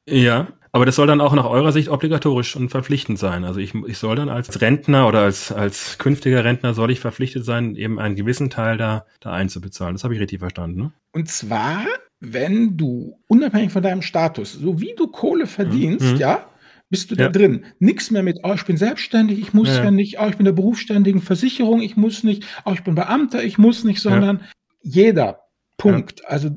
Ja, 0.07 0.49
aber 0.75 0.85
das 0.85 0.97
soll 0.97 1.07
dann 1.07 1.21
auch 1.21 1.33
nach 1.33 1.45
eurer 1.45 1.71
Sicht 1.71 1.87
obligatorisch 1.87 2.57
und 2.57 2.67
verpflichtend 2.67 3.17
sein. 3.17 3.45
Also 3.45 3.61
ich, 3.61 3.73
ich 3.73 3.97
soll 3.97 4.17
dann 4.17 4.27
als 4.27 4.59
Rentner 4.59 5.07
oder 5.07 5.21
als, 5.21 5.53
als 5.53 5.97
künftiger 5.99 6.43
Rentner 6.43 6.73
soll 6.73 6.91
ich 6.91 6.99
verpflichtet 6.99 7.45
sein, 7.45 7.77
eben 7.77 7.97
einen 7.97 8.17
gewissen 8.17 8.49
Teil 8.49 8.75
da, 8.75 9.05
da 9.21 9.31
einzubezahlen. 9.31 9.95
Das 9.95 10.03
habe 10.03 10.15
ich 10.15 10.19
richtig 10.19 10.39
verstanden, 10.39 10.77
ne? 10.77 10.91
Und 11.13 11.29
zwar, 11.29 11.85
wenn 12.19 12.75
du 12.75 13.17
unabhängig 13.27 13.71
von 13.71 13.83
deinem 13.83 14.01
Status, 14.01 14.51
so 14.51 14.81
wie 14.81 14.93
du 14.97 15.07
Kohle 15.07 15.47
verdienst, 15.47 16.15
mhm. 16.15 16.17
ja, 16.17 16.45
bist 16.89 17.09
du 17.09 17.15
ja. 17.15 17.29
da 17.29 17.29
drin. 17.29 17.63
Nichts 17.79 18.11
mehr 18.11 18.21
mit, 18.21 18.39
oh, 18.43 18.51
ich 18.53 18.65
bin 18.65 18.75
selbstständig, 18.75 19.39
ich 19.39 19.53
muss 19.53 19.69
ja, 19.69 19.85
ja 19.85 19.91
nicht, 19.91 20.19
oh, 20.19 20.27
ich 20.27 20.35
bin 20.35 20.43
der 20.43 20.51
berufsständigen 20.51 21.21
Versicherung, 21.21 21.83
ich 21.83 21.95
muss 21.95 22.25
nicht, 22.25 22.43
oh, 22.65 22.73
ich 22.73 22.83
bin 22.83 22.95
Beamter, 22.95 23.41
ich 23.41 23.57
muss 23.57 23.85
nicht, 23.85 24.01
sondern 24.01 24.39
ja. 24.39 24.45
jeder 24.81 25.39
Punkt, 25.77 26.25
also 26.25 26.49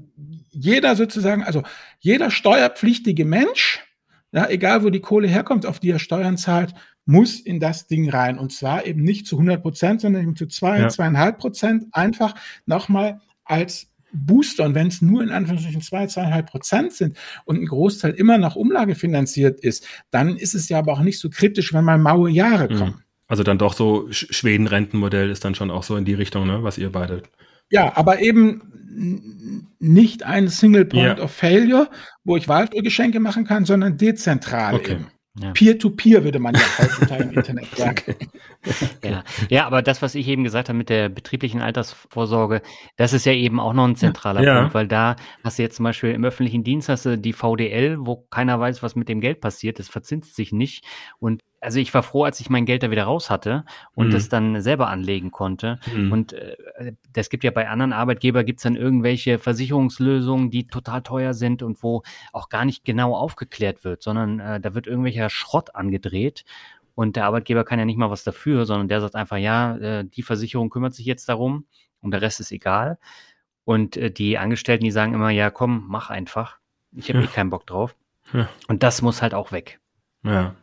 jeder 0.50 0.96
sozusagen, 0.96 1.44
also 1.44 1.62
jeder 2.00 2.32
steuerpflichtige 2.32 3.24
Mensch, 3.24 3.84
ja, 4.32 4.48
egal 4.48 4.84
wo 4.84 4.90
die 4.90 5.00
Kohle 5.00 5.28
herkommt, 5.28 5.66
auf 5.66 5.80
die 5.80 5.90
er 5.90 5.98
Steuern 5.98 6.36
zahlt, 6.36 6.74
muss 7.04 7.40
in 7.40 7.60
das 7.60 7.86
Ding 7.86 8.10
rein. 8.10 8.38
Und 8.38 8.52
zwar 8.52 8.84
eben 8.86 9.02
nicht 9.02 9.26
zu 9.26 9.36
100 9.36 9.62
Prozent, 9.62 10.00
sondern 10.02 10.22
eben 10.22 10.36
zu 10.36 10.46
zwei, 10.46 10.86
zweieinhalb 10.88 11.38
Prozent 11.38 11.86
einfach 11.92 12.34
nochmal 12.66 13.20
als 13.44 13.88
Booster 14.12 14.64
und 14.64 14.74
wenn 14.74 14.88
es 14.88 15.02
nur 15.02 15.22
in 15.22 15.30
Anführungsstrichen 15.30 15.82
zwei, 15.82 16.06
zweieinhalb 16.06 16.50
Prozent 16.50 16.92
sind 16.92 17.16
und 17.44 17.60
ein 17.60 17.66
Großteil 17.66 18.12
immer 18.12 18.38
nach 18.38 18.56
Umlage 18.56 18.94
finanziert 18.94 19.60
ist, 19.60 19.86
dann 20.10 20.36
ist 20.36 20.54
es 20.54 20.68
ja 20.68 20.78
aber 20.78 20.92
auch 20.92 21.02
nicht 21.02 21.18
so 21.18 21.28
kritisch, 21.28 21.74
wenn 21.74 21.84
mal 21.84 21.98
maue 21.98 22.30
Jahre 22.30 22.72
mhm. 22.72 22.78
kommen. 22.78 23.02
Also 23.26 23.42
dann 23.42 23.58
doch 23.58 23.74
so 23.74 24.06
Schweden-Rentenmodell 24.10 25.30
ist 25.30 25.44
dann 25.44 25.54
schon 25.54 25.70
auch 25.70 25.82
so 25.82 25.96
in 25.96 26.06
die 26.06 26.14
Richtung, 26.14 26.46
ne, 26.46 26.62
was 26.62 26.78
ihr 26.78 26.90
beide. 26.90 27.22
Ja, 27.70 27.94
aber 27.96 28.20
eben 28.20 28.62
nicht 29.78 30.24
ein 30.24 30.48
Single 30.48 30.84
Point 30.84 31.18
ja. 31.18 31.24
of 31.24 31.30
Failure, 31.30 31.88
wo 32.24 32.36
ich 32.36 32.48
Wahlgeschenke 32.48 33.20
machen 33.20 33.44
kann, 33.44 33.64
sondern 33.64 33.96
dezentral 33.96 34.74
okay. 34.74 34.92
eben. 34.92 35.06
Peer-to-Peer 35.54 36.20
-peer 36.20 36.24
würde 36.24 36.38
man 36.40 36.54
ja 36.54 36.60
heutzutage 36.78 37.22
im 37.24 37.32
Internet 37.32 37.66
sagen. 37.76 38.14
Ja. 39.04 39.22
ja, 39.48 39.66
aber 39.66 39.82
das, 39.82 40.02
was 40.02 40.16
ich 40.16 40.26
eben 40.26 40.42
gesagt 40.42 40.68
habe 40.68 40.76
mit 40.76 40.88
der 40.88 41.08
betrieblichen 41.08 41.62
Altersvorsorge, 41.62 42.60
das 42.96 43.12
ist 43.12 43.24
ja 43.24 43.32
eben 43.32 43.60
auch 43.60 43.72
noch 43.72 43.86
ein 43.86 43.94
zentraler 43.94 44.42
ja. 44.42 44.58
Punkt, 44.58 44.74
weil 44.74 44.88
da 44.88 45.14
hast 45.44 45.58
du 45.58 45.62
jetzt 45.62 45.76
zum 45.76 45.84
Beispiel 45.84 46.10
im 46.10 46.24
öffentlichen 46.24 46.64
Dienst 46.64 46.88
hast 46.88 47.06
du 47.06 47.16
die 47.16 47.32
VDL, 47.32 47.98
wo 48.00 48.26
keiner 48.30 48.58
weiß, 48.58 48.82
was 48.82 48.96
mit 48.96 49.08
dem 49.08 49.20
Geld 49.20 49.40
passiert, 49.40 49.78
das 49.78 49.88
verzinst 49.88 50.34
sich 50.34 50.52
nicht 50.52 50.84
und 51.20 51.42
also 51.60 51.80
ich 51.80 51.92
war 51.92 52.02
froh, 52.02 52.24
als 52.24 52.40
ich 52.40 52.50
mein 52.50 52.66
Geld 52.66 52.82
da 52.82 52.90
wieder 52.90 53.04
raus 53.04 53.30
hatte 53.30 53.64
und 53.94 54.08
mhm. 54.08 54.10
das 54.12 54.28
dann 54.28 54.60
selber 54.60 54.88
anlegen 54.88 55.30
konnte. 55.30 55.80
Mhm. 55.92 56.12
Und 56.12 56.32
äh, 56.32 56.56
das 57.12 57.30
gibt 57.30 57.44
ja 57.44 57.50
bei 57.50 57.68
anderen 57.68 57.92
Arbeitgeber 57.92 58.44
gibt's 58.44 58.62
dann 58.62 58.76
irgendwelche 58.76 59.38
Versicherungslösungen, 59.38 60.50
die 60.50 60.66
total 60.66 61.02
teuer 61.02 61.34
sind 61.34 61.62
und 61.62 61.82
wo 61.82 62.02
auch 62.32 62.48
gar 62.48 62.64
nicht 62.64 62.84
genau 62.84 63.14
aufgeklärt 63.16 63.84
wird, 63.84 64.02
sondern 64.02 64.40
äh, 64.40 64.60
da 64.60 64.74
wird 64.74 64.86
irgendwelcher 64.86 65.30
Schrott 65.30 65.74
angedreht. 65.74 66.44
Und 66.94 67.16
der 67.16 67.26
Arbeitgeber 67.26 67.64
kann 67.64 67.78
ja 67.78 67.84
nicht 67.84 67.98
mal 67.98 68.10
was 68.10 68.24
dafür, 68.24 68.66
sondern 68.66 68.88
der 68.88 69.00
sagt 69.00 69.14
einfach, 69.14 69.36
ja, 69.36 69.76
äh, 69.76 70.04
die 70.04 70.22
Versicherung 70.22 70.70
kümmert 70.70 70.94
sich 70.94 71.06
jetzt 71.06 71.28
darum 71.28 71.66
und 72.00 72.10
der 72.10 72.22
Rest 72.22 72.40
ist 72.40 72.52
egal. 72.52 72.98
Und 73.64 73.96
äh, 73.96 74.10
die 74.10 74.38
Angestellten, 74.38 74.84
die 74.84 74.90
sagen 74.90 75.14
immer, 75.14 75.30
ja, 75.30 75.50
komm, 75.50 75.84
mach 75.88 76.10
einfach. 76.10 76.58
Ich 76.92 77.08
habe 77.08 77.20
ja. 77.20 77.26
eh 77.26 77.28
keinen 77.28 77.50
Bock 77.50 77.66
drauf. 77.66 77.94
Ja. 78.32 78.48
Und 78.66 78.82
das 78.82 79.02
muss 79.02 79.22
halt 79.22 79.34
auch 79.34 79.52
weg. 79.52 79.80
Ja, 80.24 80.54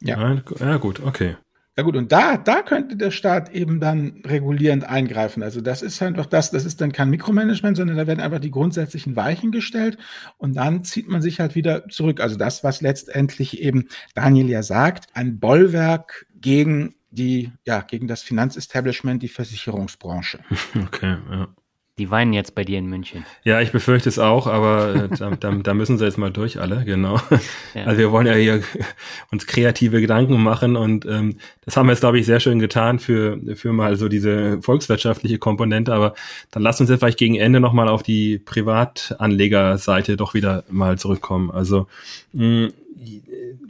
ja. 0.00 0.42
ja, 0.60 0.76
gut, 0.76 1.00
okay. 1.00 1.36
Ja 1.78 1.82
gut, 1.82 1.94
und 1.96 2.10
da, 2.10 2.38
da 2.38 2.62
könnte 2.62 2.96
der 2.96 3.10
Staat 3.10 3.52
eben 3.52 3.80
dann 3.80 4.22
regulierend 4.24 4.84
eingreifen. 4.84 5.42
Also 5.42 5.60
das 5.60 5.82
ist 5.82 6.00
einfach 6.00 6.24
das, 6.24 6.50
das 6.50 6.64
ist 6.64 6.80
dann 6.80 6.90
kein 6.90 7.10
Mikromanagement, 7.10 7.76
sondern 7.76 7.98
da 7.98 8.06
werden 8.06 8.20
einfach 8.20 8.38
die 8.38 8.50
grundsätzlichen 8.50 9.14
Weichen 9.14 9.52
gestellt 9.52 9.98
und 10.38 10.56
dann 10.56 10.84
zieht 10.84 11.06
man 11.06 11.20
sich 11.20 11.38
halt 11.38 11.54
wieder 11.54 11.86
zurück. 11.88 12.20
Also 12.20 12.36
das, 12.36 12.64
was 12.64 12.80
letztendlich 12.80 13.60
eben 13.60 13.88
Daniel 14.14 14.48
ja 14.48 14.62
sagt, 14.62 15.08
ein 15.12 15.38
Bollwerk 15.38 16.24
gegen 16.34 16.94
die, 17.10 17.52
ja, 17.66 17.82
gegen 17.82 18.08
das 18.08 18.22
Finanzestablishment, 18.22 19.22
die 19.22 19.28
Versicherungsbranche. 19.28 20.38
Okay, 20.86 21.18
ja. 21.30 21.48
Die 21.98 22.10
weinen 22.10 22.34
jetzt 22.34 22.54
bei 22.54 22.62
dir 22.62 22.78
in 22.78 22.86
München. 22.86 23.24
Ja, 23.42 23.62
ich 23.62 23.72
befürchte 23.72 24.10
es 24.10 24.18
auch, 24.18 24.46
aber 24.46 25.08
äh, 25.10 25.16
da, 25.16 25.30
da, 25.30 25.50
da, 25.52 25.72
müssen 25.72 25.96
sie 25.96 26.04
jetzt 26.04 26.18
mal 26.18 26.30
durch 26.30 26.60
alle, 26.60 26.84
genau. 26.84 27.18
Ja. 27.74 27.84
Also 27.84 27.98
wir 27.98 28.12
wollen 28.12 28.26
ja 28.26 28.34
hier 28.34 28.62
uns 29.30 29.46
kreative 29.46 30.02
Gedanken 30.02 30.42
machen 30.42 30.76
und 30.76 31.06
ähm, 31.06 31.38
das 31.64 31.76
haben 31.76 31.86
wir 31.86 31.92
jetzt, 31.92 32.00
glaube 32.00 32.18
ich, 32.18 32.26
sehr 32.26 32.40
schön 32.40 32.58
getan 32.58 32.98
für, 32.98 33.38
für 33.54 33.72
mal 33.72 33.96
so 33.96 34.08
diese 34.08 34.60
volkswirtschaftliche 34.60 35.38
Komponente, 35.38 35.94
aber 35.94 36.14
dann 36.50 36.62
lass 36.62 36.80
uns 36.82 36.90
jetzt 36.90 37.00
vielleicht 37.00 37.18
gegen 37.18 37.36
Ende 37.36 37.60
nochmal 37.60 37.88
auf 37.88 38.02
die 38.02 38.38
Privatanlegerseite 38.38 40.18
doch 40.18 40.34
wieder 40.34 40.64
mal 40.68 40.98
zurückkommen. 40.98 41.50
Also 41.50 41.86
mh, 42.34 42.68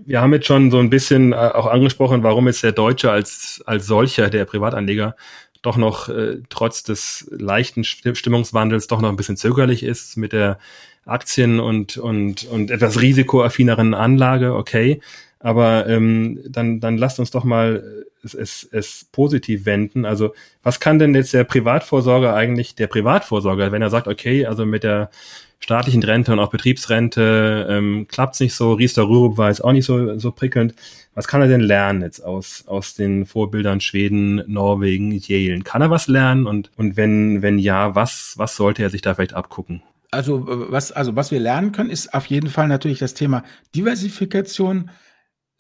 wir 0.07 0.21
haben 0.21 0.33
jetzt 0.33 0.47
schon 0.47 0.71
so 0.71 0.79
ein 0.79 0.91
bisschen 0.91 1.33
äh, 1.33 1.37
auch 1.37 1.67
angesprochen, 1.67 2.23
warum 2.23 2.47
jetzt 2.47 2.63
der 2.63 2.73
Deutsche 2.73 3.11
als, 3.11 3.63
als 3.67 3.87
solcher, 3.87 4.31
der 4.31 4.45
Privatanleger, 4.45 5.17
doch 5.67 5.77
noch 5.77 6.09
äh, 6.09 6.39
trotz 6.49 6.83
des 6.83 7.29
leichten 7.31 7.85
Stimmungswandels 7.85 8.87
doch 8.87 9.01
noch 9.01 9.09
ein 9.09 9.17
bisschen 9.17 9.37
zögerlich 9.37 9.83
ist 9.83 10.17
mit 10.17 10.33
der 10.33 10.59
Aktien 11.05 11.61
und, 11.61 11.97
und, 11.97 12.45
und 12.45 12.71
etwas 12.71 13.01
risikoaffineren 13.01 13.95
Anlage, 13.95 14.55
okay. 14.55 15.01
Aber 15.39 15.87
ähm, 15.87 16.41
dann, 16.49 16.81
dann 16.81 16.97
lasst 16.97 17.21
uns 17.21 17.31
doch 17.31 17.45
mal 17.45 18.05
es, 18.25 18.35
es, 18.35 18.69
es 18.71 19.07
positiv 19.13 19.65
wenden. 19.65 20.05
Also 20.05 20.35
was 20.63 20.81
kann 20.81 20.99
denn 20.99 21.15
jetzt 21.15 21.33
der 21.33 21.45
Privatvorsorger 21.45 22.35
eigentlich, 22.35 22.75
der 22.75 22.89
Privatvorsorger, 22.89 23.73
wenn 23.73 23.83
er 23.83 23.91
sagt, 23.91 24.09
okay, 24.09 24.47
also 24.47 24.67
mit 24.67 24.83
der 24.83 25.11
staatlichen 25.59 26.03
Rente 26.03 26.33
und 26.33 26.39
auch 26.39 26.51
Betriebsrente 26.51 27.67
ähm, 27.71 28.07
klappt 28.09 28.39
nicht 28.41 28.55
so, 28.55 28.75
Riester 28.75 29.09
Rürup 29.09 29.39
war 29.39 29.49
jetzt 29.49 29.65
auch 29.65 29.73
nicht 29.73 29.87
so, 29.87 30.19
so 30.19 30.33
prickelnd. 30.33 30.75
Was 31.17 31.29
kann 31.29 31.41
er 31.41 31.49
denn 31.49 31.63
lernen 31.63 32.03
jetzt 32.03 32.21
aus, 32.21 32.65
aus 32.67 32.93
den 32.93 33.25
Vorbildern 33.25 33.81
Schweden, 33.81 34.43
Norwegen, 34.47 35.13
Yale? 35.13 35.61
Kann 35.61 35.81
er 35.81 35.89
was 35.89 36.09
lernen? 36.09 36.47
Und, 36.47 36.71
und 36.77 36.99
wenn, 36.99 37.41
wenn 37.41 37.59
ja, 37.59 37.95
was, 37.95 38.35
was 38.37 38.55
sollte 38.55 38.83
er 38.83 38.91
sich 38.91 39.01
da 39.01 39.15
vielleicht 39.15 39.33
abgucken? 39.33 39.83
Also 40.11 40.45
was, 40.47 40.93
also 40.93 41.17
was 41.17 41.31
wir 41.31 41.41
lernen 41.41 41.73
können, 41.73 41.89
ist 41.89 42.13
auf 42.13 42.27
jeden 42.27 42.51
Fall 42.51 42.69
natürlich 42.69 42.99
das 42.99 43.15
Thema 43.15 43.45
Diversifikation, 43.75 44.91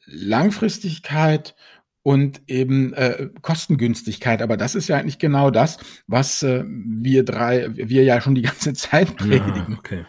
Langfristigkeit 0.05 1.57
und 2.03 2.43
eben 2.49 2.93
äh, 2.93 3.31
Kostengünstigkeit. 3.41 4.43
Aber 4.43 4.59
das 4.59 4.75
ist 4.75 4.89
ja 4.89 4.99
eigentlich 4.99 5.19
genau 5.19 5.51
das, 5.51 5.79
was 6.07 6.43
äh, 6.43 6.65
wir 6.67 7.25
drei, 7.25 7.71
wir 7.75 8.05
ja 8.05 8.21
schon 8.21 8.35
die 8.35 8.43
ganze 8.43 8.75
Zeit 8.75 9.17
predigen. 9.17 9.67
Ja, 9.71 9.79
okay. 9.79 10.05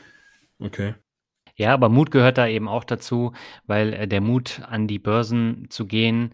Okay. 0.60 0.94
Ja, 1.58 1.74
aber 1.74 1.90
Mut 1.90 2.12
gehört 2.12 2.38
da 2.38 2.48
eben 2.48 2.68
auch 2.68 2.84
dazu, 2.84 3.34
weil 3.66 3.94
äh, 3.94 4.08
der 4.08 4.22
Mut 4.22 4.62
an 4.70 4.88
die 4.88 5.00
Börsen 5.00 5.66
zu 5.70 5.88
gehen, 5.88 6.34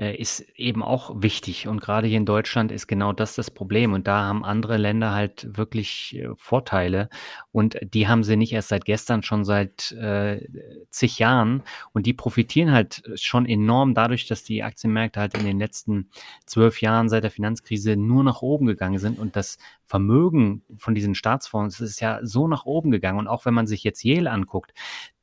äh, 0.00 0.16
ist 0.16 0.40
eben 0.56 0.82
auch 0.82 1.22
wichtig. 1.22 1.68
Und 1.68 1.80
gerade 1.80 2.06
hier 2.08 2.16
in 2.16 2.24
Deutschland 2.24 2.72
ist 2.72 2.86
genau 2.86 3.12
das 3.12 3.34
das 3.34 3.50
Problem. 3.50 3.92
Und 3.92 4.06
da 4.06 4.22
haben 4.22 4.44
andere 4.44 4.78
Länder 4.78 5.12
halt 5.12 5.46
wirklich 5.58 6.16
äh, 6.16 6.30
Vorteile. 6.36 7.10
Und 7.52 7.78
die 7.82 8.08
haben 8.08 8.24
sie 8.24 8.36
nicht 8.36 8.52
erst 8.52 8.70
seit 8.70 8.86
gestern, 8.86 9.22
schon 9.22 9.44
seit 9.44 9.92
äh, 9.92 10.48
zig 10.90 11.18
Jahren. 11.18 11.62
Und 11.92 12.06
die 12.06 12.14
profitieren 12.14 12.72
halt 12.72 13.02
schon 13.16 13.44
enorm 13.44 13.92
dadurch, 13.92 14.26
dass 14.26 14.42
die 14.42 14.62
Aktienmärkte 14.62 15.20
halt 15.20 15.36
in 15.36 15.44
den 15.44 15.58
letzten 15.58 16.08
zwölf 16.46 16.80
Jahren 16.80 17.10
seit 17.10 17.24
der 17.24 17.30
Finanzkrise 17.30 17.96
nur 17.96 18.24
nach 18.24 18.40
oben 18.40 18.64
gegangen 18.64 18.98
sind. 18.98 19.18
Und 19.18 19.36
das 19.36 19.58
Vermögen 19.84 20.62
von 20.78 20.94
diesen 20.94 21.14
Staatsfonds 21.14 21.78
ist 21.80 22.00
ja 22.00 22.20
so 22.22 22.48
nach 22.48 22.64
oben 22.64 22.90
gegangen. 22.90 23.18
Und 23.18 23.28
auch 23.28 23.44
wenn 23.44 23.54
man 23.54 23.66
sich 23.66 23.84
jetzt 23.84 24.02
Yale 24.02 24.30
anguckt, 24.30 24.72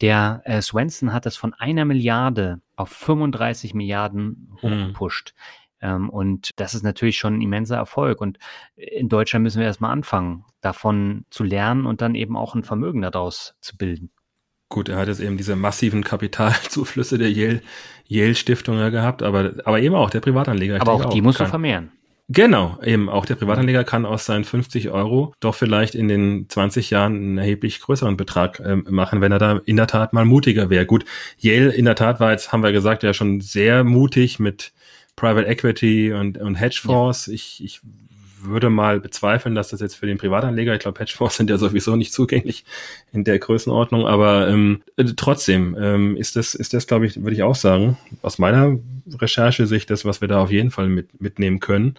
der 0.02 0.44
äh, 0.46 0.62
Swenson 0.62 1.14
hat 1.14 1.26
das 1.26 1.36
von 1.36 1.56
einer 1.56 1.86
Milliarde 1.86 2.62
auf 2.78 2.90
35 2.90 3.74
Milliarden 3.74 4.56
hm. 4.62 4.70
hochgepusht. 4.70 5.34
Mhm. 5.82 6.10
Und 6.10 6.52
das 6.56 6.74
ist 6.74 6.84
natürlich 6.84 7.18
schon 7.18 7.36
ein 7.36 7.42
immenser 7.42 7.76
Erfolg. 7.76 8.22
Und 8.22 8.40
in 8.76 9.10
Deutschland 9.10 9.44
müssen 9.44 9.60
wir 9.60 9.68
erstmal 9.68 9.92
anfangen, 9.92 10.46
davon 10.62 11.26
zu 11.30 11.44
lernen 11.44 11.86
und 11.86 12.02
dann 12.02 12.16
eben 12.16 12.36
auch 12.36 12.56
ein 12.56 12.64
Vermögen 12.64 13.02
daraus 13.02 13.56
zu 13.62 13.78
bilden. 13.78 14.10
Gut, 14.70 14.90
er 14.90 14.98
hat 14.98 15.08
jetzt 15.08 15.22
eben 15.22 15.38
diese 15.38 15.56
massiven 15.56 16.04
Kapitalzuflüsse 16.04 17.18
der 17.18 17.32
Yale, 17.32 17.62
Yale 18.06 18.36
Stiftung 18.36 18.80
ja 18.80 18.90
gehabt, 18.90 19.24
aber, 19.24 19.54
aber 19.64 19.80
eben 19.80 19.96
auch 19.96 20.10
der 20.10 20.20
Privatanleger. 20.20 20.82
Aber 20.82 20.94
auch 20.94 21.06
die 21.06 21.22
musst 21.22 21.40
du 21.40 21.46
vermehren. 21.46 21.92
Genau, 22.30 22.78
eben 22.84 23.08
auch 23.08 23.26
der 23.26 23.36
Privatanleger 23.36 23.86
kann 23.86 24.06
aus 24.06 24.26
seinen 24.26 24.44
50 24.44 24.90
Euro 24.90 25.34
doch 25.40 25.56
vielleicht 25.56 25.96
in 25.96 26.10
den 26.10 26.50
20 26.50 26.90
Jahren 26.90 27.16
einen 27.16 27.38
erheblich 27.38 27.80
größeren 27.80 28.18
Betrag 28.18 28.60
äh, 28.60 28.76
machen, 28.76 29.22
wenn 29.22 29.32
er 29.32 29.40
da 29.40 29.62
in 29.64 29.78
der 29.78 29.88
Tat 29.88 30.12
mal 30.12 30.26
mutiger 30.26 30.70
wäre. 30.70 30.86
Gut, 30.86 31.06
Yale 31.38 31.72
in 31.72 31.86
der 31.86 31.96
Tat 31.96 32.20
war 32.20 32.32
jetzt, 32.32 32.52
haben 32.52 32.64
wir 32.64 32.74
gesagt, 32.74 33.04
ja 33.04 33.14
schon 33.14 33.40
sehr 33.40 33.86
mutig 33.86 34.40
mit 34.40 34.74
Private 35.16 35.48
Equity 35.48 36.12
und, 36.12 36.38
und 36.38 36.56
Hedgefonds. 36.56 37.28
Ja. 37.28 37.34
Ich, 37.34 37.64
ich 37.64 37.82
würde 38.48 38.70
mal 38.70 39.00
bezweifeln, 39.00 39.56
dass 39.56 39.70
das 39.70 39.80
jetzt 39.80 39.96
für 39.96 40.06
den 40.06 40.18
Privatanleger, 40.18 40.74
ich 40.74 40.80
glaube, 40.80 41.00
Hedgefonds 41.00 41.38
sind 41.38 41.50
ja 41.50 41.58
sowieso 41.58 41.96
nicht 41.96 42.14
zugänglich 42.14 42.66
in 43.12 43.24
der 43.24 43.40
Größenordnung, 43.40 44.08
aber 44.08 44.48
ähm, 44.48 44.82
äh, 44.96 45.06
trotzdem 45.16 45.76
ähm, 45.80 46.16
ist 46.18 46.36
das, 46.36 46.56
ist 46.56 46.74
das, 46.74 46.88
glaube 46.88 47.06
ich, 47.06 47.22
würde 47.22 47.36
ich 47.36 47.44
auch 47.44 47.56
sagen, 47.56 47.98
aus 48.22 48.40
meiner 48.40 48.78
Recherche-Sicht 49.12 49.90
das, 49.90 50.06
was 50.06 50.22
wir 50.22 50.28
da 50.28 50.42
auf 50.42 50.52
jeden 50.52 50.72
Fall 50.72 50.90
mit, 50.90 51.22
mitnehmen 51.22 51.60
können. 51.60 51.96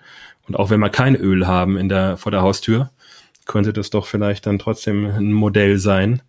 Und 0.46 0.57
auch 0.57 0.70
wenn 0.70 0.80
wir 0.80 0.90
kein 0.90 1.14
Öl 1.14 1.46
haben 1.46 1.76
in 1.76 1.88
der, 1.88 2.16
vor 2.16 2.32
der 2.32 2.42
Haustür, 2.42 2.90
könnte 3.46 3.72
das 3.72 3.90
doch 3.90 4.07
vielleicht 4.07 4.46
dann 4.46 4.59
trotzdem 4.59 5.07
ein 5.07 5.32
Modell 5.32 5.78
sein, 5.78 6.22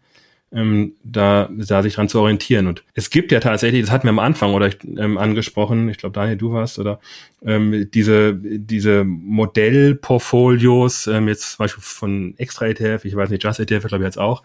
ähm, 0.52 0.94
da, 1.04 1.50
da 1.52 1.84
sich 1.84 1.96
dran 1.96 2.10
zu 2.10 2.20
orientieren. 2.20 2.68
Und 2.68 2.84
es 2.94 3.10
gibt 3.10 3.32
ja 3.32 3.40
tatsächlich, 3.40 3.82
das 3.82 3.92
hatten 3.92 4.06
wir 4.06 4.12
am 4.12 4.20
Anfang 4.20 4.54
oder 4.54 4.70
ähm, 4.98 5.18
angesprochen, 5.18 5.90
ich 5.90 5.98
glaube 5.98 6.14
Daniel, 6.14 6.38
du 6.38 6.52
warst, 6.52 6.80
oder 6.80 7.00
ähm, 7.44 7.90
diese, 7.92 8.36
diese 8.36 9.04
Modellportfolios, 9.04 11.08
ähm, 11.08 11.28
jetzt 11.28 11.52
zum 11.52 11.64
Beispiel 11.64 11.84
von 11.84 12.34
Extra 12.38 12.68
ETF, 12.68 13.06
ich 13.06 13.16
weiß 13.16 13.30
nicht, 13.30 13.44
Just 13.44 13.60
ETF, 13.60 13.88
glaube 13.88 14.04
ich 14.04 14.08
jetzt 14.08 14.20
auch, 14.20 14.44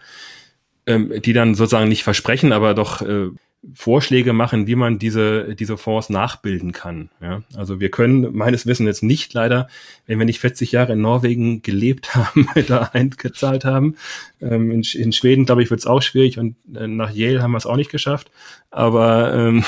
ähm, 0.85 1.11
die 1.23 1.33
dann 1.33 1.55
sozusagen 1.55 1.89
nicht 1.89 2.03
versprechen, 2.03 2.51
aber 2.51 2.75
doch 2.75 3.01
äh, 3.01 3.29
Vorschläge 3.73 4.33
machen, 4.33 4.67
wie 4.67 4.75
man 4.75 4.99
diese, 4.99 5.55
diese 5.55 5.77
Fonds 5.77 6.09
nachbilden 6.09 6.71
kann. 6.71 7.09
Ja? 7.21 7.41
Also 7.55 7.79
wir 7.79 7.89
können 7.89 8.35
meines 8.35 8.65
Wissens 8.65 8.87
jetzt 8.87 9.03
nicht 9.03 9.33
leider, 9.33 9.67
wenn 10.05 10.19
wir 10.19 10.25
nicht 10.25 10.39
40 10.39 10.71
Jahre 10.71 10.93
in 10.93 11.01
Norwegen 11.01 11.61
gelebt 11.61 12.15
haben, 12.15 12.47
da 12.67 12.89
eingezahlt 12.93 13.65
haben. 13.65 13.95
Ähm, 14.41 14.71
in, 14.71 14.83
in, 14.93 15.11
Schweden, 15.11 15.45
glaube 15.45 15.63
ich, 15.63 15.69
wird 15.69 15.79
es 15.79 15.87
auch 15.87 16.01
schwierig 16.01 16.37
und 16.37 16.55
äh, 16.75 16.87
nach 16.87 17.11
Yale 17.11 17.41
haben 17.41 17.51
wir 17.51 17.57
es 17.57 17.65
auch 17.65 17.77
nicht 17.77 17.91
geschafft. 17.91 18.29
Aber, 18.69 19.33
ähm, 19.33 19.63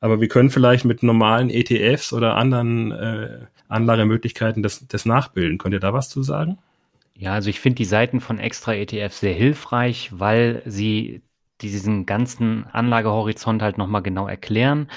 aber 0.00 0.20
wir 0.20 0.28
können 0.28 0.50
vielleicht 0.50 0.84
mit 0.84 1.02
normalen 1.02 1.48
ETFs 1.48 2.12
oder 2.12 2.36
anderen 2.36 2.92
äh, 2.92 3.38
Anlagemöglichkeiten 3.68 4.62
das, 4.62 4.86
das 4.88 5.06
nachbilden. 5.06 5.58
Könnt 5.58 5.74
ihr 5.74 5.80
da 5.80 5.92
was 5.92 6.10
zu 6.10 6.22
sagen? 6.22 6.58
Ja, 7.14 7.32
also 7.32 7.50
ich 7.50 7.60
finde 7.60 7.76
die 7.76 7.84
Seiten 7.84 8.20
von 8.20 8.38
Extra 8.38 8.74
ETF 8.74 9.12
sehr 9.12 9.34
hilfreich, 9.34 10.10
weil 10.12 10.62
sie 10.66 11.22
diesen 11.60 12.06
ganzen 12.06 12.66
Anlagehorizont 12.66 13.62
halt 13.62 13.78
nochmal 13.78 14.02
genau 14.02 14.28
erklären 14.28 14.88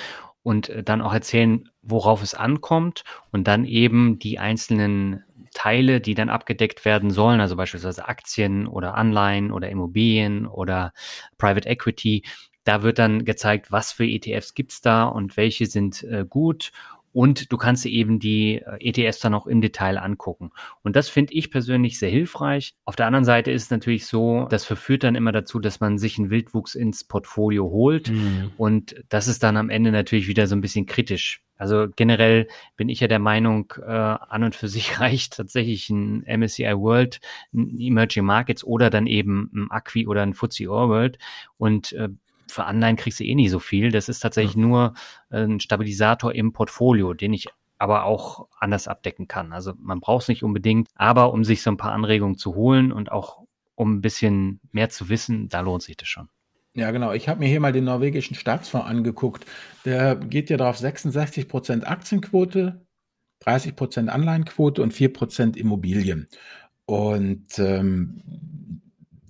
und 0.43 0.69
äh, 0.69 0.83
dann 0.83 1.01
auch 1.01 1.13
erzählen, 1.13 1.69
worauf 1.81 2.21
es 2.21 2.33
ankommt 2.33 3.03
und 3.31 3.47
dann 3.47 3.65
eben 3.65 4.19
die 4.19 4.39
einzelnen 4.39 5.23
Teile, 5.53 5.99
die 5.99 6.15
dann 6.15 6.29
abgedeckt 6.29 6.85
werden 6.85 7.11
sollen, 7.11 7.41
also 7.41 7.55
beispielsweise 7.55 8.07
Aktien 8.07 8.67
oder 8.67 8.95
Anleihen 8.95 9.51
oder 9.51 9.69
Immobilien 9.69 10.47
oder 10.47 10.93
Private 11.37 11.67
Equity. 11.67 12.23
Da 12.63 12.83
wird 12.83 12.99
dann 12.99 13.25
gezeigt, 13.25 13.71
was 13.71 13.91
für 13.91 14.05
ETFs 14.05 14.53
gibt's 14.53 14.81
da 14.81 15.05
und 15.05 15.35
welche 15.35 15.65
sind 15.65 16.03
äh, 16.03 16.25
gut 16.27 16.71
und 17.13 17.51
du 17.51 17.57
kannst 17.57 17.85
dir 17.85 17.91
eben 17.91 18.19
die 18.19 18.57
äh, 18.57 18.89
ETFs 18.89 19.19
dann 19.19 19.33
auch 19.33 19.47
im 19.47 19.61
Detail 19.61 19.97
angucken. 19.97 20.51
Und 20.83 20.95
das 20.95 21.09
finde 21.09 21.33
ich 21.33 21.51
persönlich 21.51 21.99
sehr 21.99 22.09
hilfreich. 22.09 22.75
Auf 22.85 22.95
der 22.95 23.07
anderen 23.07 23.25
Seite 23.25 23.51
ist 23.51 23.63
es 23.63 23.71
natürlich 23.71 24.05
so, 24.05 24.47
das 24.49 24.65
verführt 24.65 25.03
dann 25.03 25.15
immer 25.15 25.31
dazu, 25.31 25.59
dass 25.59 25.79
man 25.79 25.97
sich 25.97 26.17
einen 26.17 26.29
Wildwuchs 26.29 26.75
ins 26.75 27.03
Portfolio 27.03 27.69
holt. 27.69 28.09
Mhm. 28.09 28.51
Und 28.57 28.95
das 29.09 29.27
ist 29.27 29.43
dann 29.43 29.57
am 29.57 29.69
Ende 29.69 29.91
natürlich 29.91 30.27
wieder 30.27 30.47
so 30.47 30.55
ein 30.55 30.61
bisschen 30.61 30.85
kritisch. 30.85 31.43
Also 31.61 31.87
generell 31.95 32.47
bin 32.75 32.89
ich 32.89 33.01
ja 33.01 33.07
der 33.07 33.19
Meinung, 33.19 33.71
äh, 33.85 33.91
an 33.91 34.43
und 34.43 34.55
für 34.55 34.67
sich 34.67 34.99
reicht 34.99 35.37
tatsächlich 35.37 35.91
ein 35.91 36.23
MSCI 36.25 36.73
World, 36.75 37.19
ein 37.53 37.77
Emerging 37.79 38.25
Markets 38.25 38.63
oder 38.63 38.89
dann 38.89 39.05
eben 39.05 39.51
ein 39.53 39.67
Acqui 39.69 40.07
oder 40.07 40.23
ein 40.23 40.33
FTSE 40.33 40.63
All 40.69 40.89
World. 40.89 41.19
Und 41.57 41.93
äh, 41.93 42.09
für 42.51 42.65
Anleihen 42.65 42.95
kriegst 42.95 43.19
du 43.19 43.23
eh 43.23 43.35
nicht 43.35 43.51
so 43.51 43.59
viel. 43.59 43.91
Das 43.91 44.09
ist 44.09 44.19
tatsächlich 44.19 44.55
ja. 44.55 44.61
nur 44.61 44.93
äh, 45.29 45.43
ein 45.43 45.59
Stabilisator 45.59 46.33
im 46.33 46.53
Portfolio, 46.53 47.13
den 47.13 47.33
ich 47.33 47.47
aber 47.77 48.05
auch 48.05 48.47
anders 48.59 48.87
abdecken 48.87 49.27
kann. 49.27 49.53
Also 49.53 49.73
man 49.77 50.01
braucht 50.01 50.23
es 50.23 50.27
nicht 50.27 50.43
unbedingt, 50.43 50.89
aber 50.95 51.33
um 51.33 51.43
sich 51.43 51.63
so 51.63 51.71
ein 51.71 51.77
paar 51.77 51.93
Anregungen 51.93 52.37
zu 52.37 52.53
holen 52.53 52.91
und 52.91 53.11
auch 53.11 53.41
um 53.73 53.95
ein 53.95 54.01
bisschen 54.01 54.59
mehr 54.71 54.89
zu 54.89 55.09
wissen, 55.09 55.49
da 55.49 55.61
lohnt 55.61 55.81
sich 55.81 55.97
das 55.97 56.07
schon. 56.07 56.29
Ja, 56.75 56.91
genau. 56.91 57.11
Ich 57.11 57.27
habe 57.27 57.39
mir 57.39 57.47
hier 57.47 57.59
mal 57.59 57.73
den 57.73 57.83
norwegischen 57.85 58.35
Staatsfonds 58.35 58.87
angeguckt. 58.87 59.45
Der 59.83 60.15
geht 60.15 60.49
ja 60.49 60.57
drauf 60.57 60.77
66 60.77 61.47
Prozent 61.47 61.87
Aktienquote, 61.87 62.85
30 63.39 63.75
Prozent 63.75 64.09
Anleihenquote 64.09 64.81
und 64.81 64.93
4 64.93 65.11
Prozent 65.11 65.57
Immobilien. 65.57 66.27
Und 66.85 67.57
ähm, 67.59 68.21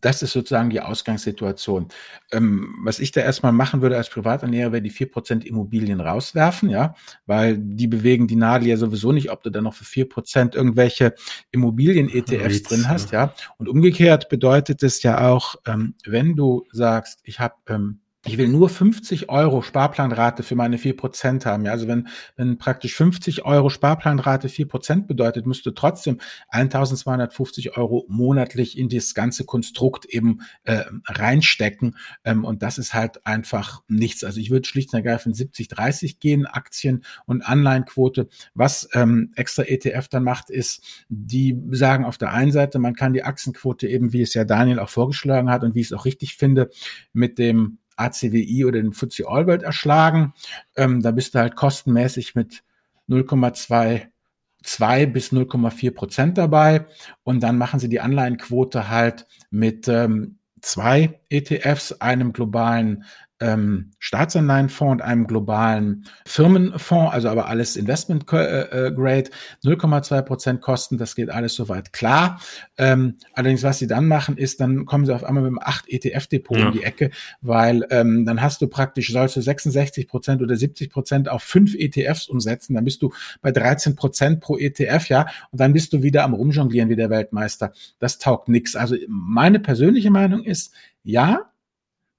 das 0.02 0.22
ist 0.22 0.34
sozusagen 0.34 0.70
die 0.70 0.82
Ausgangssituation. 0.82 1.88
Ähm, 2.32 2.76
was 2.84 3.00
ich 3.00 3.12
da 3.12 3.22
erstmal 3.22 3.52
machen 3.52 3.82
würde 3.82 3.98
als 3.98 4.10
Privatanleger, 4.10 4.72
wäre 4.72 4.82
die 4.82 4.90
vier 4.90 5.10
Prozent 5.10 5.46
Immobilien 5.46 6.02
rauswerfen, 6.02 6.70
ja, 6.70 6.96
weil 7.26 7.58
die 7.58 7.88
bewegen 7.88 8.28
die 8.28 8.36
Nadel 8.36 8.68
ja 8.68 8.78
sowieso 8.78 9.12
nicht, 9.12 9.32
ob 9.32 9.44
du 9.44 9.50
dann 9.50 9.64
noch 9.64 9.74
für 9.74 9.86
vier 9.86 10.10
Prozent 10.10 10.56
irgendwelche 10.56 11.14
Immobilien-ETFs 11.52 12.64
drin 12.64 12.90
hast, 12.90 13.12
ja. 13.12 13.34
Und 13.58 13.70
umgekehrt 13.70 14.30
bedeutet 14.30 14.84
es 14.84 15.04
ja 15.04 15.30
auch, 15.30 15.56
ähm, 15.66 15.96
wenn 16.06 16.36
du 16.36 16.66
sagst, 16.72 17.22
ich 17.24 17.40
habe 17.40 17.56
ähm, 17.70 18.00
ich 18.24 18.38
will 18.38 18.50
nur 18.50 18.70
50 18.70 19.30
Euro 19.30 19.64
Sparplanrate 19.64 20.44
für 20.44 20.56
meine 20.56 20.78
4% 20.78 21.44
haben. 21.46 21.66
Ja, 21.66 21.72
also 21.72 21.88
wenn, 21.88 22.08
wenn 22.36 22.60
praktisch 22.60 22.94
50 22.94 23.46
Euro 23.46 23.70
Sparplanrate 23.70 24.48
4% 24.48 25.08
bedeutet, 25.08 25.48
müsst 25.48 25.66
du 25.66 25.72
trotzdem 25.72 26.20
1250 26.50 27.78
Euro 27.78 28.06
monatlich 28.10 28.78
in 28.78 28.90
das 28.90 29.16
ganze 29.16 29.44
Konstrukt 29.44 30.06
eben 30.06 30.42
äh, 30.66 30.84
reinstecken. 31.08 31.98
Ähm, 32.24 32.46
und 32.46 32.62
das 32.62 32.78
ist 32.78 32.94
halt 32.94 33.26
einfach 33.26 33.82
nichts. 33.88 34.24
Also 34.24 34.40
ich 34.40 34.52
würde 34.52 34.68
schlicht 34.68 34.94
und 34.94 35.04
ergreifend 35.04 35.36
70-30 35.36 36.20
gehen, 36.20 36.46
Aktien- 36.46 37.04
und 37.26 37.42
Anleihenquote. 37.42 38.28
Was 38.54 38.88
ähm, 38.94 39.32
extra 39.36 39.64
ETF 39.64 40.10
dann 40.10 40.24
macht, 40.24 40.52
ist, 40.52 41.06
die 41.10 41.60
sagen 41.72 42.06
auf 42.06 42.20
der 42.20 42.32
einen 42.32 42.52
Seite, 42.52 42.78
man 42.78 42.94
kann 42.94 43.14
die 43.14 43.24
Aktienquote 43.24 43.88
eben, 43.88 44.14
wie 44.14 44.22
es 44.22 44.36
ja 44.36 44.44
Daniel 44.44 44.78
auch 44.78 44.90
vorgeschlagen 44.90 45.50
hat 45.50 45.64
und 45.64 45.74
wie 45.74 45.80
ich 45.80 45.88
es 45.88 45.94
auch 45.94 46.06
richtig 46.06 46.36
finde, 46.36 46.70
mit 47.14 47.40
dem 47.40 47.80
ACWI 47.96 48.66
oder 48.66 48.82
den 48.82 48.94
FTSE 48.94 49.28
All 49.28 49.48
World 49.48 49.64
erschlagen. 49.64 50.34
Ähm, 50.76 51.02
da 51.02 51.12
bist 51.12 51.36
du 51.36 51.40
halt 51.40 51.56
kostenmäßig 51.56 52.36
mit 52.36 52.64
0,22 53.10 55.08
bis 55.08 55.32
0,4 55.32 55.94
Prozent 55.94 56.38
dabei. 56.38 56.86
Und 57.24 57.42
dann 57.42 57.58
machen 57.58 57.80
sie 57.80 57.90
die 57.90 58.00
Anleihenquote 58.00 58.90
halt 58.90 59.28
mit 59.50 59.88
ähm, 59.88 60.40
zwei 60.62 61.21
ETFs, 61.32 61.94
einem 61.94 62.34
globalen 62.34 63.04
ähm, 63.42 63.92
Staatsanleihenfonds 64.00 64.92
und 64.92 65.02
einem 65.02 65.28
globalen 65.28 66.06
Firmenfonds, 66.26 67.14
also 67.14 67.28
aber 67.28 67.48
alles 67.48 67.76
Investment 67.76 68.32
äh, 68.32 68.88
äh, 68.88 68.92
Grade, 68.92 69.32
0,2 69.66 70.22
Prozent 70.22 70.62
Kosten, 70.62 70.98
das 70.98 71.16
geht 71.16 71.30
alles 71.30 71.56
soweit 71.56 71.92
klar. 71.92 72.40
Ähm, 72.78 73.18
allerdings, 73.34 73.64
was 73.64 73.80
sie 73.80 73.88
dann 73.88 74.08
machen, 74.08 74.38
ist, 74.38 74.62
dann 74.62 74.86
kommen 74.86 75.06
sie 75.06 75.14
auf 75.14 75.24
einmal 75.24 75.44
mit 75.44 75.50
einem 75.50 75.60
8 75.60 75.90
ETF-Depot 75.90 76.58
ja. 76.58 76.68
in 76.68 76.74
die 76.74 76.84
Ecke, 76.84 77.10
weil 77.42 77.86
ähm, 77.90 78.26
dann 78.26 78.42
hast 78.42 78.62
du 78.62 78.68
praktisch, 78.68 79.12
sollst 79.12 79.36
du 79.36 79.42
66 79.42 80.08
Prozent 80.08 80.42
oder 80.42 80.56
70 80.56 80.92
Prozent 80.92 81.28
auf 81.28 81.42
fünf 81.42 81.74
ETFs 81.74 82.28
umsetzen, 82.28 82.76
dann 82.76 82.86
bist 82.86 83.02
du 83.02 83.12
bei 83.42 83.52
13 83.52 83.96
Prozent 83.96 84.40
pro 84.40 84.58
ETF, 84.58 85.08
ja, 85.10 85.26
und 85.50 85.60
dann 85.60 85.74
bist 85.74 85.94
du 85.94 86.04
wieder 86.04 86.24
am 86.24 86.36
Rumjonglieren 86.36 86.90
wie 86.90 86.96
der 86.96 87.10
Weltmeister. 87.10 87.74
Das 87.98 88.20
taugt 88.20 88.50
nix. 88.50 88.76
Also 88.76 88.96
meine 89.08 89.60
persönliche 89.60 90.12
Meinung 90.12 90.44
ist, 90.44 90.74
ja, 91.04 91.52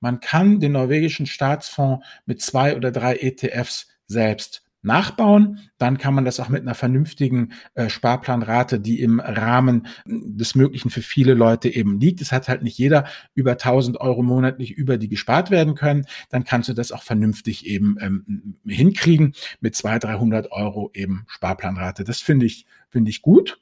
man 0.00 0.20
kann 0.20 0.58
den 0.58 0.72
norwegischen 0.72 1.26
Staatsfonds 1.26 2.04
mit 2.26 2.40
zwei 2.42 2.76
oder 2.76 2.90
drei 2.90 3.16
ETFs 3.16 3.88
selbst 4.06 4.62
nachbauen. 4.82 5.60
Dann 5.78 5.96
kann 5.96 6.14
man 6.14 6.24
das 6.24 6.40
auch 6.40 6.48
mit 6.48 6.62
einer 6.62 6.74
vernünftigen 6.74 7.52
äh, 7.74 7.88
Sparplanrate, 7.88 8.80
die 8.80 9.00
im 9.00 9.20
Rahmen 9.20 9.86
des 10.04 10.54
Möglichen 10.54 10.90
für 10.90 11.02
viele 11.02 11.34
Leute 11.34 11.68
eben 11.68 12.00
liegt. 12.00 12.20
Es 12.20 12.32
hat 12.32 12.48
halt 12.48 12.62
nicht 12.62 12.76
jeder 12.78 13.04
über 13.34 13.52
1000 13.52 14.00
Euro 14.00 14.22
monatlich 14.22 14.72
über 14.72 14.98
die 14.98 15.08
gespart 15.08 15.50
werden 15.50 15.74
können. 15.74 16.04
Dann 16.30 16.44
kannst 16.44 16.68
du 16.68 16.74
das 16.74 16.92
auch 16.92 17.04
vernünftig 17.04 17.66
eben 17.66 17.96
ähm, 18.00 18.56
hinkriegen 18.66 19.34
mit 19.60 19.76
200, 19.76 20.04
300 20.04 20.52
Euro 20.52 20.90
eben 20.94 21.24
Sparplanrate. 21.28 22.02
Das 22.04 22.20
finde 22.20 22.46
ich, 22.46 22.66
finde 22.88 23.10
ich 23.10 23.22
gut. 23.22 23.58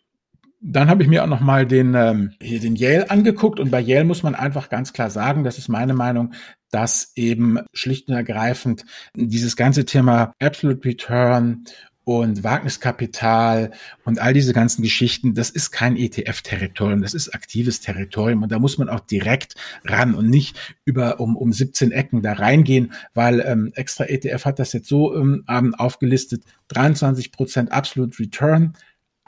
Dann 0.63 0.91
habe 0.91 1.03
ich 1.03 1.09
mir 1.09 1.25
auch 1.25 1.29
noch 1.29 1.41
mal 1.41 1.67
den 1.67 1.95
ähm, 1.95 2.33
hier 2.41 2.61
den 2.61 2.77
Yale 2.77 3.11
angeguckt 3.11 3.59
und 3.59 3.71
bei 3.71 3.81
Yale 3.81 4.05
muss 4.05 4.23
man 4.23 4.35
einfach 4.35 4.69
ganz 4.69 4.93
klar 4.93 5.09
sagen, 5.09 5.43
das 5.43 5.57
ist 5.57 5.69
meine 5.69 5.95
Meinung, 5.95 6.35
dass 6.71 7.13
eben 7.17 7.61
schlicht 7.73 8.09
und 8.09 8.15
ergreifend 8.15 8.85
dieses 9.15 9.57
ganze 9.57 9.87
Thema 9.87 10.33
Absolute 10.39 10.87
Return 10.87 11.65
und 12.05 12.43
Wagniskapital 12.43 13.71
und 14.05 14.19
all 14.19 14.33
diese 14.33 14.53
ganzen 14.53 14.83
Geschichten, 14.83 15.35
das 15.35 15.49
ist 15.49 15.71
kein 15.71 15.97
ETF-Territorium, 15.97 17.03
das 17.03 17.15
ist 17.15 17.35
aktives 17.35 17.81
Territorium 17.81 18.43
und 18.43 18.51
da 18.51 18.59
muss 18.59 18.79
man 18.79 18.89
auch 18.89 19.01
direkt 19.01 19.55
ran 19.85 20.15
und 20.15 20.29
nicht 20.29 20.59
über 20.85 21.21
um, 21.21 21.37
um 21.37 21.53
17 21.53 21.93
Ecken 21.93 22.21
da 22.21 22.33
reingehen, 22.33 22.93
weil 23.15 23.41
ähm, 23.41 23.71
extra 23.75 24.05
ETF 24.05 24.45
hat 24.45 24.59
das 24.59 24.73
jetzt 24.73 24.89
so 24.89 25.15
ähm, 25.15 25.45
aufgelistet, 25.77 26.43
23 26.69 27.33
Prozent 27.33 27.73
Absolute 27.73 28.19
Return, 28.19 28.75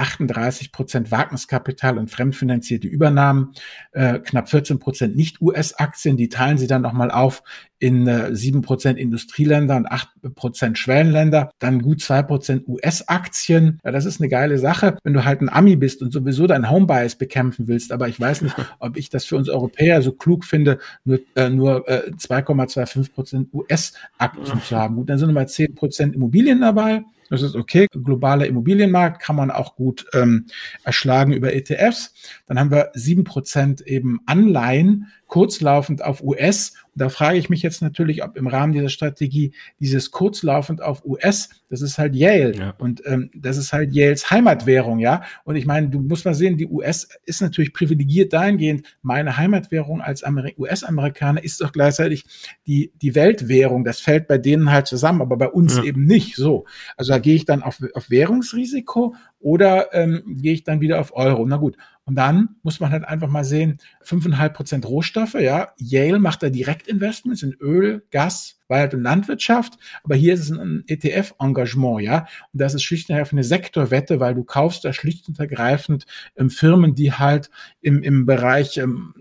38 0.02 0.72
Prozent 0.72 1.12
Wagniskapital 1.12 1.96
und 1.96 2.10
fremdfinanzierte 2.10 2.88
Übernahmen, 2.88 3.52
äh, 3.92 4.18
knapp 4.18 4.50
14 4.50 4.80
Prozent 4.80 5.16
Nicht-US-Aktien, 5.16 6.16
die 6.16 6.28
teilen 6.28 6.58
sie 6.58 6.66
dann 6.66 6.82
nochmal 6.82 7.12
auf 7.12 7.44
in 7.78 8.06
äh, 8.06 8.34
7 8.34 8.62
Prozent 8.62 8.98
Industrieländer 8.98 9.76
und 9.76 9.86
8 9.86 10.34
Prozent 10.34 10.78
Schwellenländer, 10.78 11.50
dann 11.60 11.82
gut 11.82 12.00
2 12.00 12.22
Prozent 12.22 12.68
US-Aktien. 12.68 13.80
Ja, 13.84 13.92
das 13.92 14.04
ist 14.04 14.20
eine 14.20 14.28
geile 14.28 14.58
Sache, 14.58 14.96
wenn 15.04 15.14
du 15.14 15.24
halt 15.24 15.40
ein 15.40 15.48
Ami 15.48 15.76
bist 15.76 16.02
und 16.02 16.12
sowieso 16.12 16.46
dein 16.46 16.68
Homebias 16.68 17.16
bekämpfen 17.16 17.68
willst. 17.68 17.92
Aber 17.92 18.08
ich 18.08 18.18
weiß 18.18 18.42
nicht, 18.42 18.56
ob 18.80 18.96
ich 18.96 19.08
das 19.08 19.24
für 19.24 19.36
uns 19.36 19.48
Europäer 19.48 20.02
so 20.02 20.12
klug 20.12 20.44
finde, 20.44 20.78
nur, 21.04 21.20
äh, 21.36 21.48
nur 21.48 21.88
äh, 21.88 22.10
2,25 22.10 23.12
Prozent 23.12 23.48
US-Aktien 23.52 24.62
zu 24.68 24.76
haben. 24.76 24.96
Gut, 24.96 25.10
dann 25.10 25.18
sind 25.18 25.28
nochmal 25.28 25.48
10 25.48 25.74
Prozent 25.74 26.14
Immobilien 26.14 26.60
dabei. 26.60 27.02
Das 27.32 27.40
ist 27.40 27.56
okay. 27.56 27.86
Globaler 27.90 28.46
Immobilienmarkt 28.46 29.22
kann 29.22 29.36
man 29.36 29.50
auch 29.50 29.74
gut 29.74 30.04
ähm, 30.12 30.44
erschlagen 30.84 31.32
über 31.32 31.54
ETFs. 31.54 32.12
Dann 32.44 32.58
haben 32.58 32.70
wir 32.70 32.90
sieben 32.92 33.24
Prozent 33.24 33.80
eben 33.80 34.20
Anleihen, 34.26 35.10
kurzlaufend 35.32 36.04
auf 36.04 36.22
US. 36.22 36.74
Und 36.92 37.00
da 37.00 37.08
frage 37.08 37.38
ich 37.38 37.48
mich 37.48 37.62
jetzt 37.62 37.80
natürlich, 37.80 38.22
ob 38.22 38.36
im 38.36 38.48
Rahmen 38.48 38.74
dieser 38.74 38.90
Strategie 38.90 39.54
dieses 39.80 40.10
kurzlaufend 40.10 40.82
auf 40.82 41.06
US, 41.06 41.48
das 41.70 41.80
ist 41.80 41.96
halt 41.96 42.14
Yale 42.14 42.54
ja. 42.54 42.74
und 42.76 43.00
ähm, 43.06 43.30
das 43.34 43.56
ist 43.56 43.72
halt 43.72 43.94
Yales 43.94 44.30
Heimatwährung, 44.30 44.98
ja. 44.98 45.22
Und 45.44 45.56
ich 45.56 45.64
meine, 45.64 45.88
du 45.88 46.00
musst 46.00 46.26
mal 46.26 46.34
sehen, 46.34 46.58
die 46.58 46.66
US 46.66 47.08
ist 47.24 47.40
natürlich 47.40 47.72
privilegiert 47.72 48.34
dahingehend. 48.34 48.86
Meine 49.00 49.38
Heimatwährung 49.38 50.02
als 50.02 50.22
US-Amerikaner 50.58 51.42
ist 51.42 51.62
doch 51.62 51.72
gleichzeitig 51.72 52.26
die 52.66 52.92
die 53.00 53.14
Weltwährung. 53.14 53.84
Das 53.84 54.00
fällt 54.00 54.28
bei 54.28 54.36
denen 54.36 54.70
halt 54.70 54.86
zusammen, 54.86 55.22
aber 55.22 55.38
bei 55.38 55.48
uns 55.48 55.78
ja. 55.78 55.84
eben 55.84 56.04
nicht. 56.04 56.36
So, 56.36 56.66
also 56.98 57.10
da 57.10 57.18
gehe 57.18 57.36
ich 57.36 57.46
dann 57.46 57.62
auf, 57.62 57.78
auf 57.94 58.10
Währungsrisiko 58.10 59.14
oder 59.40 59.94
ähm, 59.94 60.22
gehe 60.26 60.52
ich 60.52 60.64
dann 60.64 60.82
wieder 60.82 61.00
auf 61.00 61.16
Euro? 61.16 61.46
Na 61.46 61.56
gut. 61.56 61.78
Und 62.04 62.16
dann 62.16 62.56
muss 62.62 62.80
man 62.80 62.90
halt 62.90 63.04
einfach 63.04 63.28
mal 63.28 63.44
sehen, 63.44 63.78
fünfeinhalb 64.00 64.54
Prozent 64.54 64.86
Rohstoffe, 64.86 65.34
ja. 65.34 65.72
Yale 65.78 66.18
macht 66.18 66.42
da 66.42 66.50
Direktinvestments 66.50 67.44
in 67.44 67.54
Öl, 67.60 68.04
Gas, 68.10 68.58
Wald 68.66 68.94
und 68.94 69.02
Landwirtschaft. 69.02 69.78
Aber 70.02 70.16
hier 70.16 70.34
ist 70.34 70.40
es 70.40 70.50
ein 70.50 70.82
ETF-Engagement, 70.88 72.02
ja. 72.02 72.26
Und 72.52 72.60
das 72.60 72.74
ist 72.74 72.82
schlicht 72.82 73.08
und 73.08 73.14
ergreifend 73.14 73.38
eine 73.38 73.44
Sektorwette, 73.44 74.18
weil 74.18 74.34
du 74.34 74.42
kaufst 74.42 74.84
da 74.84 74.92
schlicht 74.92 75.28
und 75.28 75.38
ergreifend 75.38 76.06
ähm, 76.36 76.50
Firmen, 76.50 76.96
die 76.96 77.12
halt 77.12 77.50
im, 77.80 78.02
im 78.02 78.26
Bereich 78.26 78.78
ähm, 78.78 79.14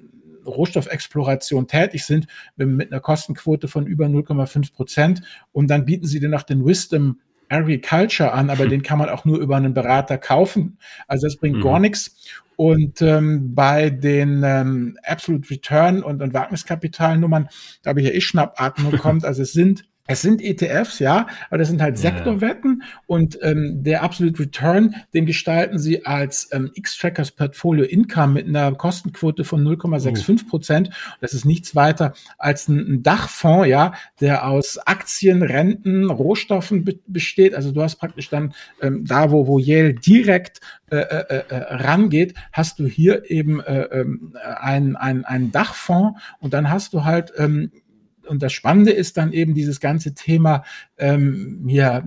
Rohstoffexploration 0.46 1.68
tätig 1.68 2.04
sind, 2.04 2.26
mit 2.56 2.92
einer 2.92 3.00
Kostenquote 3.00 3.68
von 3.68 3.86
über 3.86 4.08
0,5 4.08 4.74
Prozent. 4.74 5.22
Und 5.52 5.68
dann 5.68 5.86
bieten 5.86 6.08
sie 6.08 6.20
dir 6.20 6.30
noch 6.30 6.44
den 6.44 6.66
Wisdom 6.66 7.20
Agriculture 7.52 8.32
an, 8.32 8.49
aber 8.49 8.68
den 8.68 8.82
kann 8.82 8.97
man 8.97 9.10
auch 9.10 9.26
nur 9.26 9.39
über 9.39 9.58
einen 9.58 9.74
Berater 9.74 10.18
kaufen. 10.18 10.78
Also 11.08 11.28
das 11.28 11.38
bringt 11.38 11.58
mhm. 11.58 11.64
gar 11.64 11.80
nichts. 11.80 12.16
Und 12.56 13.02
ähm, 13.02 13.56
bei 13.56 13.89
den 13.89 14.43
ähm, 14.45 14.97
Absolute 15.04 15.49
Return 15.49 16.04
und, 16.04 16.22
und 16.22 16.34
Wagniskapitalnummern, 16.34 17.49
da 17.82 17.89
habe 17.89 18.02
ich 18.02 18.08
ja 18.08 18.14
eh 18.14 18.22
Schnappatmung 18.22 18.91
kommt. 18.97 19.26
Also 19.26 19.41
es 19.41 19.52
sind 19.52 19.84
es 20.12 20.22
sind 20.22 20.41
ETFs, 20.41 20.99
ja, 20.99 21.28
aber 21.49 21.57
das 21.57 21.68
sind 21.68 21.82
halt 21.82 21.97
Sektorwetten 21.97 22.84
und 23.07 23.39
ähm, 23.41 23.84
der 23.84 24.03
Absolute 24.03 24.39
Return, 24.39 24.95
den 25.14 25.26
gestalten 25.26 25.80
sie 25.80 26.05
als 26.05 26.49
ähm, 26.51 26.72
X-Trackers 26.74 27.32
Portfolio 27.32 27.86
Income 27.86 28.34
mit 28.34 28.47
einer 28.47 28.74
Kostenquote 28.74 29.43
von 29.43 29.64
0,65 29.64 30.47
Prozent. 30.47 30.89
Oh. 30.91 31.14
Das 31.22 31.34
ist 31.34 31.45
nichts 31.45 31.76
weiter 31.76 32.14
als 32.38 32.68
ein, 32.68 32.80
ein, 32.80 33.03
Dachfonds, 33.03 33.68
ja, 33.68 33.93
der 34.20 34.47
aus 34.47 34.78
Aktien, 34.78 35.41
Renten, 35.43 36.09
Rohstoffen 36.09 36.86
be 36.86 36.99
besteht. 37.07 37.55
Also 37.55 37.72
du 37.72 37.82
hast 37.82 37.95
praktisch 37.95 38.30
dann 38.30 38.53
ähm, 38.82 39.05
da, 39.05 39.32
wo, 39.32 39.47
wo 39.47 39.59
Yale 39.59 39.93
direkt 39.93 40.59
äh, 40.91 40.97
äh, 40.97 41.43
äh, 41.47 41.55
rangeht, 41.55 42.34
hast 42.51 42.80
du 42.80 42.86
hier 42.86 43.30
eben 43.32 43.62
äh, 43.62 43.84
äh, 43.84 44.05
ein, 44.59 44.97
ein, 44.97 45.24
ein 45.24 45.51
Dachfonds 45.51 46.20
und 46.39 46.53
dann 46.53 46.70
hast 46.70 46.93
du 46.93 47.05
halt 47.05 47.32
ähm, 47.38 47.72
und 48.32 48.42
das 48.42 48.54
Spannende 48.54 48.92
ist 48.92 49.18
dann 49.18 49.34
eben 49.34 49.54
dieses 49.54 49.82
ganze 49.82 50.14
Thema 50.14 50.64
ähm, 50.98 51.68
ja 51.68 52.02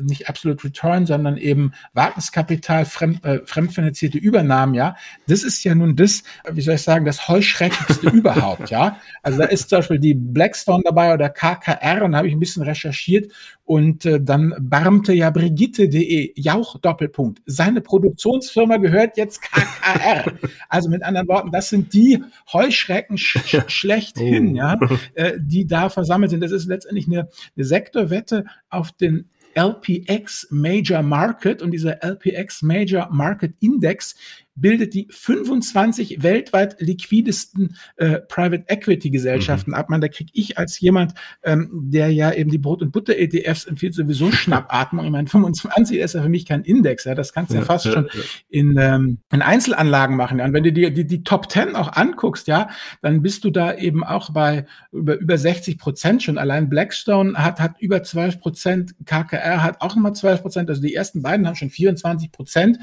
nicht 0.00 0.28
Absolute 0.28 0.64
Return, 0.64 1.06
sondern 1.06 1.36
eben 1.36 1.72
Wagniskapital, 1.94 2.84
fremd, 2.84 3.24
äh, 3.24 3.40
fremdfinanzierte 3.44 4.18
Übernahmen, 4.18 4.74
ja. 4.74 4.96
Das 5.26 5.42
ist 5.42 5.64
ja 5.64 5.74
nun 5.74 5.96
das, 5.96 6.22
wie 6.50 6.60
soll 6.60 6.76
ich 6.76 6.82
sagen, 6.82 7.04
das 7.04 7.28
heuschreckigste 7.28 8.08
überhaupt, 8.12 8.70
ja. 8.70 8.98
Also 9.22 9.38
da 9.38 9.44
ist 9.46 9.68
zum 9.68 9.78
Beispiel 9.78 9.98
die 9.98 10.14
Blackstone 10.14 10.82
dabei 10.84 11.12
oder 11.12 11.28
KKR 11.28 12.04
und 12.04 12.12
da 12.12 12.18
habe 12.18 12.28
ich 12.28 12.34
ein 12.34 12.40
bisschen 12.40 12.62
recherchiert 12.62 13.32
und 13.64 14.04
äh, 14.04 14.20
dann 14.20 14.54
barmte 14.60 15.12
ja 15.12 15.30
Brigitte.de, 15.30 16.32
Jauch 16.36 16.78
Doppelpunkt. 16.78 17.42
Seine 17.46 17.80
Produktionsfirma 17.80 18.76
gehört 18.76 19.16
jetzt 19.16 19.42
KKR. 19.42 20.32
also 20.68 20.88
mit 20.88 21.02
anderen 21.02 21.26
Worten, 21.26 21.50
das 21.50 21.68
sind 21.68 21.92
die 21.92 22.22
Heuschrecken 22.52 23.18
sch 23.18 23.38
schlechthin, 23.66 24.52
oh. 24.52 24.56
ja, 24.56 24.78
äh, 25.14 25.32
die 25.40 25.66
da 25.66 25.88
versammelt 25.88 26.30
sind. 26.30 26.42
Das 26.42 26.52
ist 26.52 26.66
letztendlich 26.66 27.08
eine, 27.08 27.28
eine 27.56 27.64
Sektorwette 27.64 28.44
auf 28.68 28.92
den 28.92 29.28
LPX 29.54 30.48
Major 30.50 31.02
Market 31.02 31.62
und 31.62 31.70
dieser 31.70 32.02
LPX 32.02 32.62
Major 32.62 33.08
Market 33.10 33.54
Index 33.60 34.14
bildet 34.54 34.94
die 34.94 35.08
25 35.10 36.22
weltweit 36.22 36.80
liquidesten 36.80 37.76
äh, 37.96 38.18
Private 38.20 38.64
Equity 38.68 39.10
Gesellschaften 39.10 39.70
mhm. 39.70 39.76
ab. 39.76 39.90
Man, 39.90 40.00
da 40.00 40.08
kriege 40.08 40.30
ich 40.34 40.58
als 40.58 40.78
jemand, 40.80 41.14
ähm, 41.42 41.70
der 41.72 42.12
ja 42.12 42.32
eben 42.32 42.50
die 42.50 42.58
Brot- 42.58 42.82
und 42.82 42.92
Butter-ETFs 42.92 43.64
empfiehlt, 43.64 43.94
sowieso 43.94 44.30
Schnappatmung. 44.32 45.06
Ich 45.06 45.10
meine, 45.10 45.28
25 45.28 45.98
ist 45.98 46.14
ja 46.14 46.22
für 46.22 46.28
mich 46.28 46.46
kein 46.46 46.62
Index. 46.62 47.04
Ja, 47.04 47.14
das 47.14 47.32
kannst 47.32 47.50
du 47.50 47.54
ja, 47.54 47.60
ja 47.60 47.66
fast 47.66 47.86
ja, 47.86 47.92
schon. 47.92 48.08
In, 48.48 48.76
ähm, 48.78 49.18
in 49.32 49.42
Einzelanlagen 49.42 50.16
machen. 50.16 50.38
Ja. 50.38 50.44
Und 50.44 50.52
wenn 50.52 50.64
du 50.64 50.72
dir 50.72 50.90
die, 50.90 51.06
die 51.06 51.24
Top 51.24 51.50
10 51.50 51.74
auch 51.74 51.92
anguckst, 51.92 52.46
ja, 52.46 52.68
dann 53.00 53.22
bist 53.22 53.44
du 53.44 53.50
da 53.50 53.74
eben 53.74 54.04
auch 54.04 54.30
bei 54.30 54.66
über, 54.92 55.18
über 55.18 55.38
60 55.38 55.78
Prozent 55.78 56.22
schon. 56.22 56.38
Allein 56.38 56.68
Blackstone 56.68 57.34
hat, 57.34 57.58
hat 57.58 57.80
über 57.80 58.02
12 58.02 58.40
Prozent, 58.40 58.94
KKR 59.06 59.62
hat 59.62 59.80
auch 59.80 59.94
nochmal 59.96 60.14
12 60.14 60.42
Prozent. 60.42 60.68
Also 60.68 60.82
die 60.82 60.94
ersten 60.94 61.22
beiden 61.22 61.46
haben 61.46 61.56
schon 61.56 61.70
24 61.70 62.30
Prozent 62.32 62.78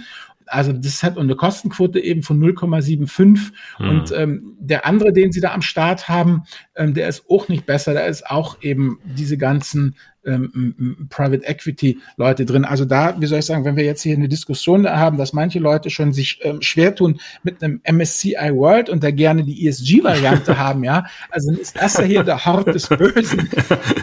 also 0.49 0.73
das 0.73 1.03
hat 1.03 1.17
eine 1.17 1.35
Kostenquote 1.35 1.99
eben 1.99 2.23
von 2.23 2.41
0,75 2.41 3.51
hm. 3.77 3.89
und 3.89 4.11
ähm, 4.11 4.57
der 4.59 4.85
andere, 4.85 5.13
den 5.13 5.31
sie 5.31 5.41
da 5.41 5.53
am 5.53 5.61
Start 5.61 6.09
haben, 6.09 6.43
ähm, 6.75 6.93
der 6.93 7.07
ist 7.07 7.29
auch 7.29 7.47
nicht 7.47 7.65
besser. 7.65 7.93
Da 7.93 8.01
ist 8.01 8.25
auch 8.27 8.61
eben 8.61 8.99
diese 9.05 9.37
ganzen 9.37 9.95
ähm, 10.25 11.07
Private 11.09 11.45
Equity 11.45 11.99
Leute 12.17 12.45
drin. 12.45 12.65
Also 12.65 12.85
da, 12.85 13.19
wie 13.19 13.25
soll 13.25 13.39
ich 13.39 13.45
sagen, 13.45 13.65
wenn 13.65 13.75
wir 13.75 13.85
jetzt 13.85 14.01
hier 14.01 14.15
eine 14.15 14.29
Diskussion 14.29 14.87
haben, 14.87 15.17
dass 15.17 15.33
manche 15.33 15.59
Leute 15.59 15.89
schon 15.89 16.13
sich 16.13 16.39
ähm, 16.43 16.61
schwer 16.61 16.95
tun 16.95 17.19
mit 17.43 17.63
einem 17.63 17.81
MSCI 17.89 18.51
World 18.53 18.89
und 18.89 19.03
da 19.03 19.11
gerne 19.11 19.43
die 19.43 19.67
ESG-Variante 19.67 20.57
haben, 20.57 20.83
ja, 20.83 21.05
also 21.29 21.51
ist 21.51 21.79
das 21.79 21.97
ja 21.97 22.03
hier 22.03 22.23
der 22.23 22.45
Hort 22.45 22.67
des 22.67 22.87
Bösen. 22.87 23.49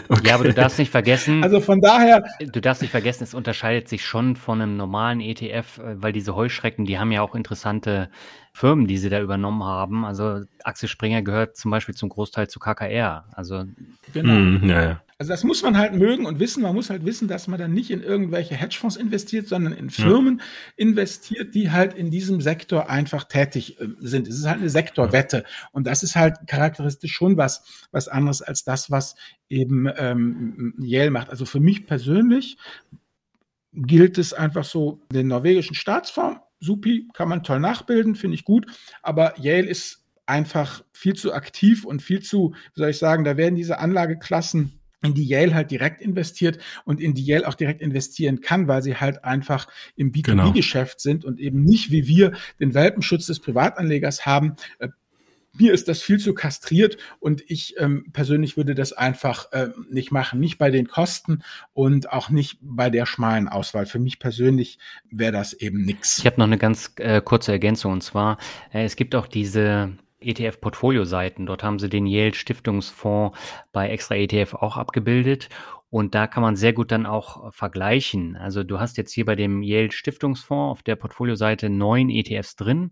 Okay. 0.09 0.29
Ja, 0.29 0.35
aber 0.35 0.45
du 0.45 0.53
darfst 0.53 0.79
nicht 0.79 0.91
vergessen. 0.91 1.43
Also 1.43 1.59
von 1.59 1.81
daher. 1.81 2.23
Du 2.39 2.61
darfst 2.61 2.81
nicht 2.81 2.91
vergessen, 2.91 3.23
es 3.23 3.33
unterscheidet 3.33 3.89
sich 3.89 4.05
schon 4.05 4.35
von 4.35 4.61
einem 4.61 4.77
normalen 4.77 5.19
ETF, 5.19 5.79
äh, 5.79 6.01
weil 6.01 6.13
diese 6.13 6.35
Heuschrecken, 6.35 6.85
die 6.85 6.97
haben 6.97 7.11
ja 7.11 7.21
auch 7.21 7.35
interessante 7.35 8.09
Firmen, 8.53 8.87
die 8.87 8.97
sie 8.97 9.09
da 9.09 9.21
übernommen 9.21 9.63
haben. 9.63 10.05
Also 10.05 10.41
Axel 10.63 10.89
Springer 10.89 11.21
gehört 11.21 11.57
zum 11.57 11.71
Beispiel 11.71 11.93
zum 11.93 12.09
Großteil 12.09 12.47
zu 12.47 12.59
KKR. 12.59 13.25
Also 13.33 13.65
genau. 14.13 14.33
Mm, 14.33 14.69
ja, 14.69 14.83
ja. 14.83 15.01
Also 15.19 15.31
das 15.31 15.43
muss 15.43 15.63
man 15.63 15.77
halt 15.77 15.95
mögen 15.95 16.27
und 16.27 16.39
wissen. 16.39 16.61
Man 16.61 16.75
muss 16.75 16.91
halt 16.91 17.03
wissen, 17.03 17.27
dass 17.27 17.47
man 17.47 17.59
dann 17.59 17.73
nicht 17.73 17.89
in 17.89 18.03
irgendwelche 18.03 18.55
Hedgefonds 18.55 18.97
investiert, 18.97 19.47
sondern 19.47 19.73
in 19.73 19.89
Firmen 19.89 20.37
ja. 20.37 20.45
investiert, 20.75 21.55
die 21.55 21.71
halt 21.71 21.95
in 21.95 22.11
diesem 22.11 22.39
Sektor 22.39 22.87
einfach 22.87 23.23
tätig 23.23 23.81
äh, 23.81 23.87
sind. 23.99 24.27
Es 24.27 24.37
ist 24.37 24.45
halt 24.45 24.59
eine 24.59 24.69
Sektorwette 24.69 25.43
und 25.71 25.87
das 25.87 26.03
ist 26.03 26.15
halt 26.15 26.35
charakteristisch 26.45 27.13
schon 27.13 27.35
was, 27.35 27.87
was 27.91 28.07
anderes 28.07 28.43
als 28.43 28.63
das, 28.63 28.91
was 28.91 29.15
eben 29.49 29.89
ähm, 29.97 30.75
Yale 30.77 31.09
macht. 31.09 31.31
Also 31.31 31.45
für 31.45 31.59
mich 31.59 31.87
persönlich 31.87 32.57
gilt 33.73 34.19
es 34.19 34.33
einfach 34.33 34.65
so, 34.65 35.01
den 35.11 35.27
norwegischen 35.27 35.75
Staatsfonds, 35.75 36.41
supi, 36.59 37.07
kann 37.13 37.29
man 37.29 37.41
toll 37.41 37.59
nachbilden, 37.59 38.13
finde 38.13 38.35
ich 38.35 38.45
gut, 38.45 38.67
aber 39.01 39.33
Yale 39.39 39.67
ist 39.67 40.03
einfach 40.27 40.83
viel 40.93 41.15
zu 41.15 41.33
aktiv 41.33 41.85
und 41.85 42.03
viel 42.03 42.21
zu, 42.21 42.53
wie 42.75 42.79
soll 42.81 42.89
ich 42.89 42.97
sagen, 42.99 43.23
da 43.23 43.35
werden 43.35 43.55
diese 43.55 43.79
Anlageklassen 43.79 44.76
in 45.03 45.13
die 45.13 45.25
Yale 45.25 45.53
halt 45.53 45.71
direkt 45.71 46.01
investiert 46.01 46.57
und 46.85 46.99
in 46.99 47.13
die 47.13 47.23
Yale 47.23 47.47
auch 47.47 47.53
direkt 47.53 47.81
investieren 47.81 48.41
kann, 48.41 48.67
weil 48.67 48.81
sie 48.81 48.95
halt 48.95 49.23
einfach 49.23 49.67
im 49.95 50.11
B2B-Geschäft 50.11 51.03
genau. 51.03 51.13
sind 51.13 51.25
und 51.25 51.39
eben 51.39 51.63
nicht 51.63 51.91
wie 51.91 52.07
wir 52.07 52.33
den 52.59 52.73
Welpenschutz 52.73 53.27
des 53.27 53.39
Privatanlegers 53.39 54.25
haben. 54.25 54.55
Äh, 54.79 54.89
mir 55.59 55.73
ist 55.73 55.87
das 55.87 56.01
viel 56.01 56.19
zu 56.19 56.33
kastriert 56.33 56.97
und 57.19 57.43
ich 57.47 57.75
ähm, 57.79 58.05
persönlich 58.13 58.57
würde 58.57 58.75
das 58.75 58.93
einfach 58.93 59.51
äh, 59.51 59.69
nicht 59.89 60.11
machen, 60.11 60.39
nicht 60.39 60.57
bei 60.57 60.69
den 60.69 60.87
Kosten 60.87 61.41
und 61.73 62.11
auch 62.11 62.29
nicht 62.29 62.59
bei 62.61 62.89
der 62.89 63.05
schmalen 63.05 63.47
Auswahl. 63.47 63.85
Für 63.85 63.99
mich 63.99 64.19
persönlich 64.19 64.77
wäre 65.09 65.31
das 65.31 65.53
eben 65.53 65.83
nichts. 65.83 66.19
Ich 66.19 66.25
habe 66.25 66.37
noch 66.37 66.45
eine 66.47 66.57
ganz 66.57 66.93
äh, 66.97 67.21
kurze 67.21 67.51
Ergänzung 67.51 67.93
und 67.93 68.03
zwar, 68.03 68.37
äh, 68.71 68.83
es 68.83 68.95
gibt 68.95 69.15
auch 69.15 69.27
diese 69.27 69.97
ETF-Portfolio-Seiten. 70.19 71.45
Dort 71.45 71.63
haben 71.63 71.79
sie 71.79 71.89
den 71.89 72.05
Yale 72.05 72.33
Stiftungsfonds 72.33 73.37
bei 73.71 73.89
Extra 73.89 74.15
ETF 74.15 74.55
auch 74.55 74.77
abgebildet. 74.77 75.49
Und 75.89 76.15
da 76.15 76.27
kann 76.27 76.43
man 76.43 76.55
sehr 76.55 76.73
gut 76.73 76.91
dann 76.91 77.05
auch 77.05 77.53
vergleichen. 77.53 78.35
Also 78.35 78.63
du 78.63 78.79
hast 78.79 78.97
jetzt 78.97 79.13
hier 79.13 79.25
bei 79.25 79.35
dem 79.35 79.63
Yale 79.63 79.91
Stiftungsfonds 79.91 80.71
auf 80.71 80.83
der 80.83 80.95
Portfolio-Seite 80.97 81.69
neun 81.69 82.09
ETFs 82.09 82.55
drin 82.55 82.91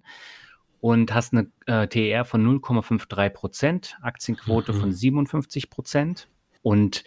und 0.79 1.13
hast 1.13 1.33
eine 1.33 1.51
äh, 1.65 1.87
TER 1.87 2.25
von 2.25 2.45
0,53 2.61 3.29
Prozent, 3.29 3.97
Aktienquote 4.01 4.71
mhm. 4.71 4.79
von 4.79 4.91
57 4.91 5.69
Prozent. 5.69 6.29
Und 6.61 7.03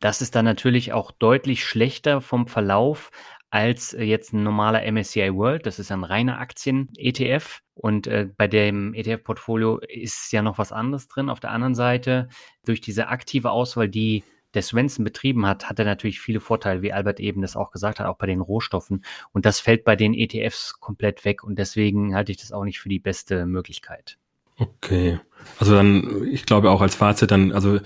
das 0.00 0.22
ist 0.22 0.34
dann 0.34 0.44
natürlich 0.44 0.92
auch 0.92 1.10
deutlich 1.10 1.64
schlechter 1.64 2.20
vom 2.20 2.46
Verlauf 2.46 3.10
als 3.50 3.94
äh, 3.94 4.02
jetzt 4.04 4.32
ein 4.32 4.42
normaler 4.42 4.90
MSCI 4.90 5.34
World. 5.34 5.66
Das 5.66 5.78
ist 5.78 5.90
ein 5.90 6.04
reiner 6.04 6.38
Aktien-ETF. 6.38 7.60
Und 7.74 8.06
äh, 8.06 8.28
bei 8.36 8.48
dem 8.48 8.94
ETF-Portfolio 8.94 9.78
ist 9.78 10.32
ja 10.32 10.42
noch 10.42 10.58
was 10.58 10.72
anderes 10.72 11.08
drin. 11.08 11.30
Auf 11.30 11.40
der 11.40 11.52
anderen 11.52 11.74
Seite, 11.74 12.28
durch 12.64 12.80
diese 12.80 13.08
aktive 13.08 13.50
Auswahl, 13.50 13.88
die 13.88 14.24
der 14.54 14.62
Svensson 14.62 15.04
betrieben 15.04 15.46
hat, 15.46 15.68
hat 15.68 15.78
er 15.78 15.84
natürlich 15.84 16.20
viele 16.20 16.40
Vorteile, 16.40 16.82
wie 16.82 16.92
Albert 16.92 17.20
eben 17.20 17.42
das 17.42 17.54
auch 17.54 17.70
gesagt 17.70 18.00
hat, 18.00 18.06
auch 18.06 18.16
bei 18.16 18.26
den 18.26 18.40
Rohstoffen. 18.40 19.04
Und 19.32 19.44
das 19.44 19.60
fällt 19.60 19.84
bei 19.84 19.94
den 19.94 20.14
ETFs 20.14 20.80
komplett 20.80 21.24
weg. 21.24 21.44
Und 21.44 21.58
deswegen 21.58 22.14
halte 22.14 22.32
ich 22.32 22.38
das 22.38 22.52
auch 22.52 22.64
nicht 22.64 22.80
für 22.80 22.88
die 22.88 22.98
beste 22.98 23.46
Möglichkeit. 23.46 24.18
Okay. 24.56 25.20
Also 25.58 25.74
dann, 25.74 26.26
ich 26.30 26.46
glaube 26.46 26.70
auch 26.70 26.80
als 26.80 26.96
Fazit 26.96 27.30
dann, 27.30 27.52
also 27.52 27.78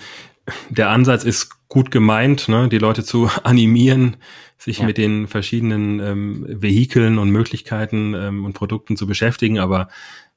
der 0.70 0.90
Ansatz 0.90 1.24
ist 1.24 1.50
gut 1.72 1.90
gemeint, 1.90 2.50
ne, 2.50 2.68
die 2.68 2.76
Leute 2.76 3.02
zu 3.02 3.30
animieren, 3.44 4.18
sich 4.58 4.80
ja. 4.80 4.84
mit 4.84 4.98
den 4.98 5.26
verschiedenen 5.26 6.00
ähm, 6.00 6.46
Vehikeln 6.46 7.16
und 7.16 7.30
Möglichkeiten 7.30 8.12
ähm, 8.14 8.44
und 8.44 8.52
Produkten 8.52 8.98
zu 8.98 9.06
beschäftigen, 9.06 9.58
aber 9.58 9.88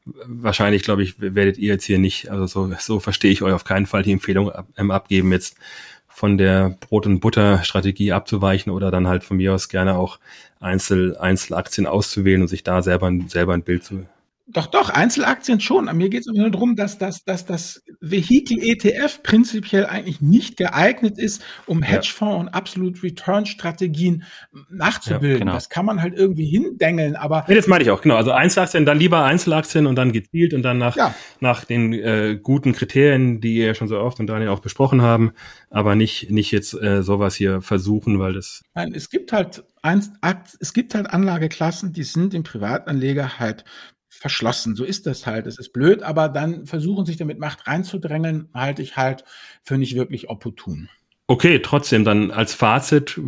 wahrscheinlich, 0.06 0.84
glaube 0.84 1.04
ich, 1.04 1.20
werdet 1.20 1.58
ihr 1.58 1.74
jetzt 1.74 1.84
hier 1.84 2.00
nicht, 2.00 2.32
also 2.32 2.48
so, 2.48 2.74
so 2.80 3.02
verstehe 3.02 3.32
ich 3.32 3.42
euch 3.42 3.52
auf 3.52 3.66
keinen 3.66 3.86
Fall 3.86 4.04
die 4.04 4.14
Empfehlung 4.14 4.50
ab, 4.50 4.70
ähm, 4.78 4.92
abgeben, 4.92 5.34
jetzt 5.34 5.58
von 6.08 6.38
der 6.38 6.78
Brot- 6.80 7.06
und 7.06 7.20
Butter-Strategie 7.20 8.14
abzuweichen 8.14 8.72
oder 8.72 8.90
dann 8.90 9.08
halt 9.08 9.26
von 9.26 9.36
mir 9.36 9.54
aus 9.54 9.68
gerne 9.68 9.98
auch 9.98 10.20
Einzel, 10.62 11.18
Einzelaktien 11.18 11.86
auszuwählen 11.86 12.44
und 12.44 12.48
sich 12.48 12.64
da 12.64 12.82
selber, 12.82 13.12
selber 13.28 13.54
ein 13.54 13.64
Bild 13.64 13.84
zu, 13.84 14.06
doch, 14.48 14.68
doch, 14.68 14.92
Einzelaktien 14.92 15.60
schon. 15.60 15.86
Mir 15.98 16.10
geht 16.10 16.22
es 16.22 16.28
nur 16.28 16.52
darum, 16.52 16.76
dass, 16.76 17.00
dass, 17.00 17.24
dass 17.24 17.46
das 17.46 17.84
Vehikel 18.00 18.60
ETF 18.62 19.24
prinzipiell 19.24 19.88
eigentlich 19.88 20.22
nicht 20.22 20.56
geeignet 20.56 21.18
ist, 21.18 21.44
um 21.66 21.82
Hedgefonds 21.82 22.42
und 22.42 22.50
Absolute 22.50 23.02
Return 23.02 23.48
Strategien 23.48 24.24
nachzubilden. 24.70 25.32
Ja, 25.32 25.38
genau. 25.40 25.54
Das 25.54 25.70
kann 25.70 25.88
man 25.88 26.00
halt 26.00 26.14
irgendwie 26.14 26.46
hindengeln, 26.46 27.16
aber. 27.16 27.46
Nee, 27.48 27.56
das 27.56 27.66
meine 27.66 27.84
ich 27.84 27.90
auch, 27.90 28.02
genau. 28.02 28.18
Also 28.18 28.34
Einzelaktien, 28.34 28.86
dann 28.86 29.00
lieber 29.00 29.24
Einzelaktien 29.24 29.88
und 29.88 29.96
dann 29.96 30.12
gezielt 30.12 30.54
und 30.54 30.62
dann 30.62 30.78
nach, 30.78 30.96
ja. 30.96 31.16
nach 31.40 31.66
den 31.66 31.94
äh, 31.94 32.40
guten 32.42 32.74
Kriterien, 32.74 33.42
die 33.42 33.56
ihr 33.56 33.66
ja 33.66 33.74
schon 33.74 33.88
so 33.88 33.98
oft 33.98 34.20
und 34.20 34.28
Daniel 34.28 34.50
auch 34.50 34.60
besprochen 34.60 35.02
haben, 35.02 35.32
aber 35.72 35.96
nicht, 35.96 36.30
nicht 36.30 36.52
jetzt 36.52 36.80
äh, 36.80 37.02
sowas 37.02 37.34
hier 37.34 37.62
versuchen, 37.62 38.20
weil 38.20 38.34
das. 38.34 38.62
Nein, 38.76 38.94
es 38.94 39.10
gibt 39.10 39.34
halt 39.34 39.64
eins, 39.82 40.12
es 40.60 40.74
gibt 40.74 40.94
halt 40.94 41.10
Anlageklassen, 41.10 41.94
die 41.94 42.04
sind 42.04 42.34
dem 42.34 42.44
Privatanleger 42.44 43.40
halt 43.40 43.66
verschlossen. 44.18 44.76
So 44.76 44.84
ist 44.84 45.06
das 45.06 45.26
halt. 45.26 45.48
Es 45.48 45.60
ist 45.60 45.74
blöd, 45.74 46.04
aber 46.04 46.30
dann 46.30 46.66
versuchen 46.66 47.06
sich 47.06 47.18
damit 47.18 47.40
Macht 47.40 47.68
reinzudrängeln, 47.68 48.50
halte 48.54 48.82
ich 48.82 48.98
halt 48.98 49.24
für 49.62 49.78
nicht 49.78 49.96
wirklich 49.96 50.30
opportun. 50.30 50.90
Okay, 51.28 51.60
trotzdem 51.60 52.04
dann 52.04 52.30
als 52.30 52.54
Fazit, 52.54 53.20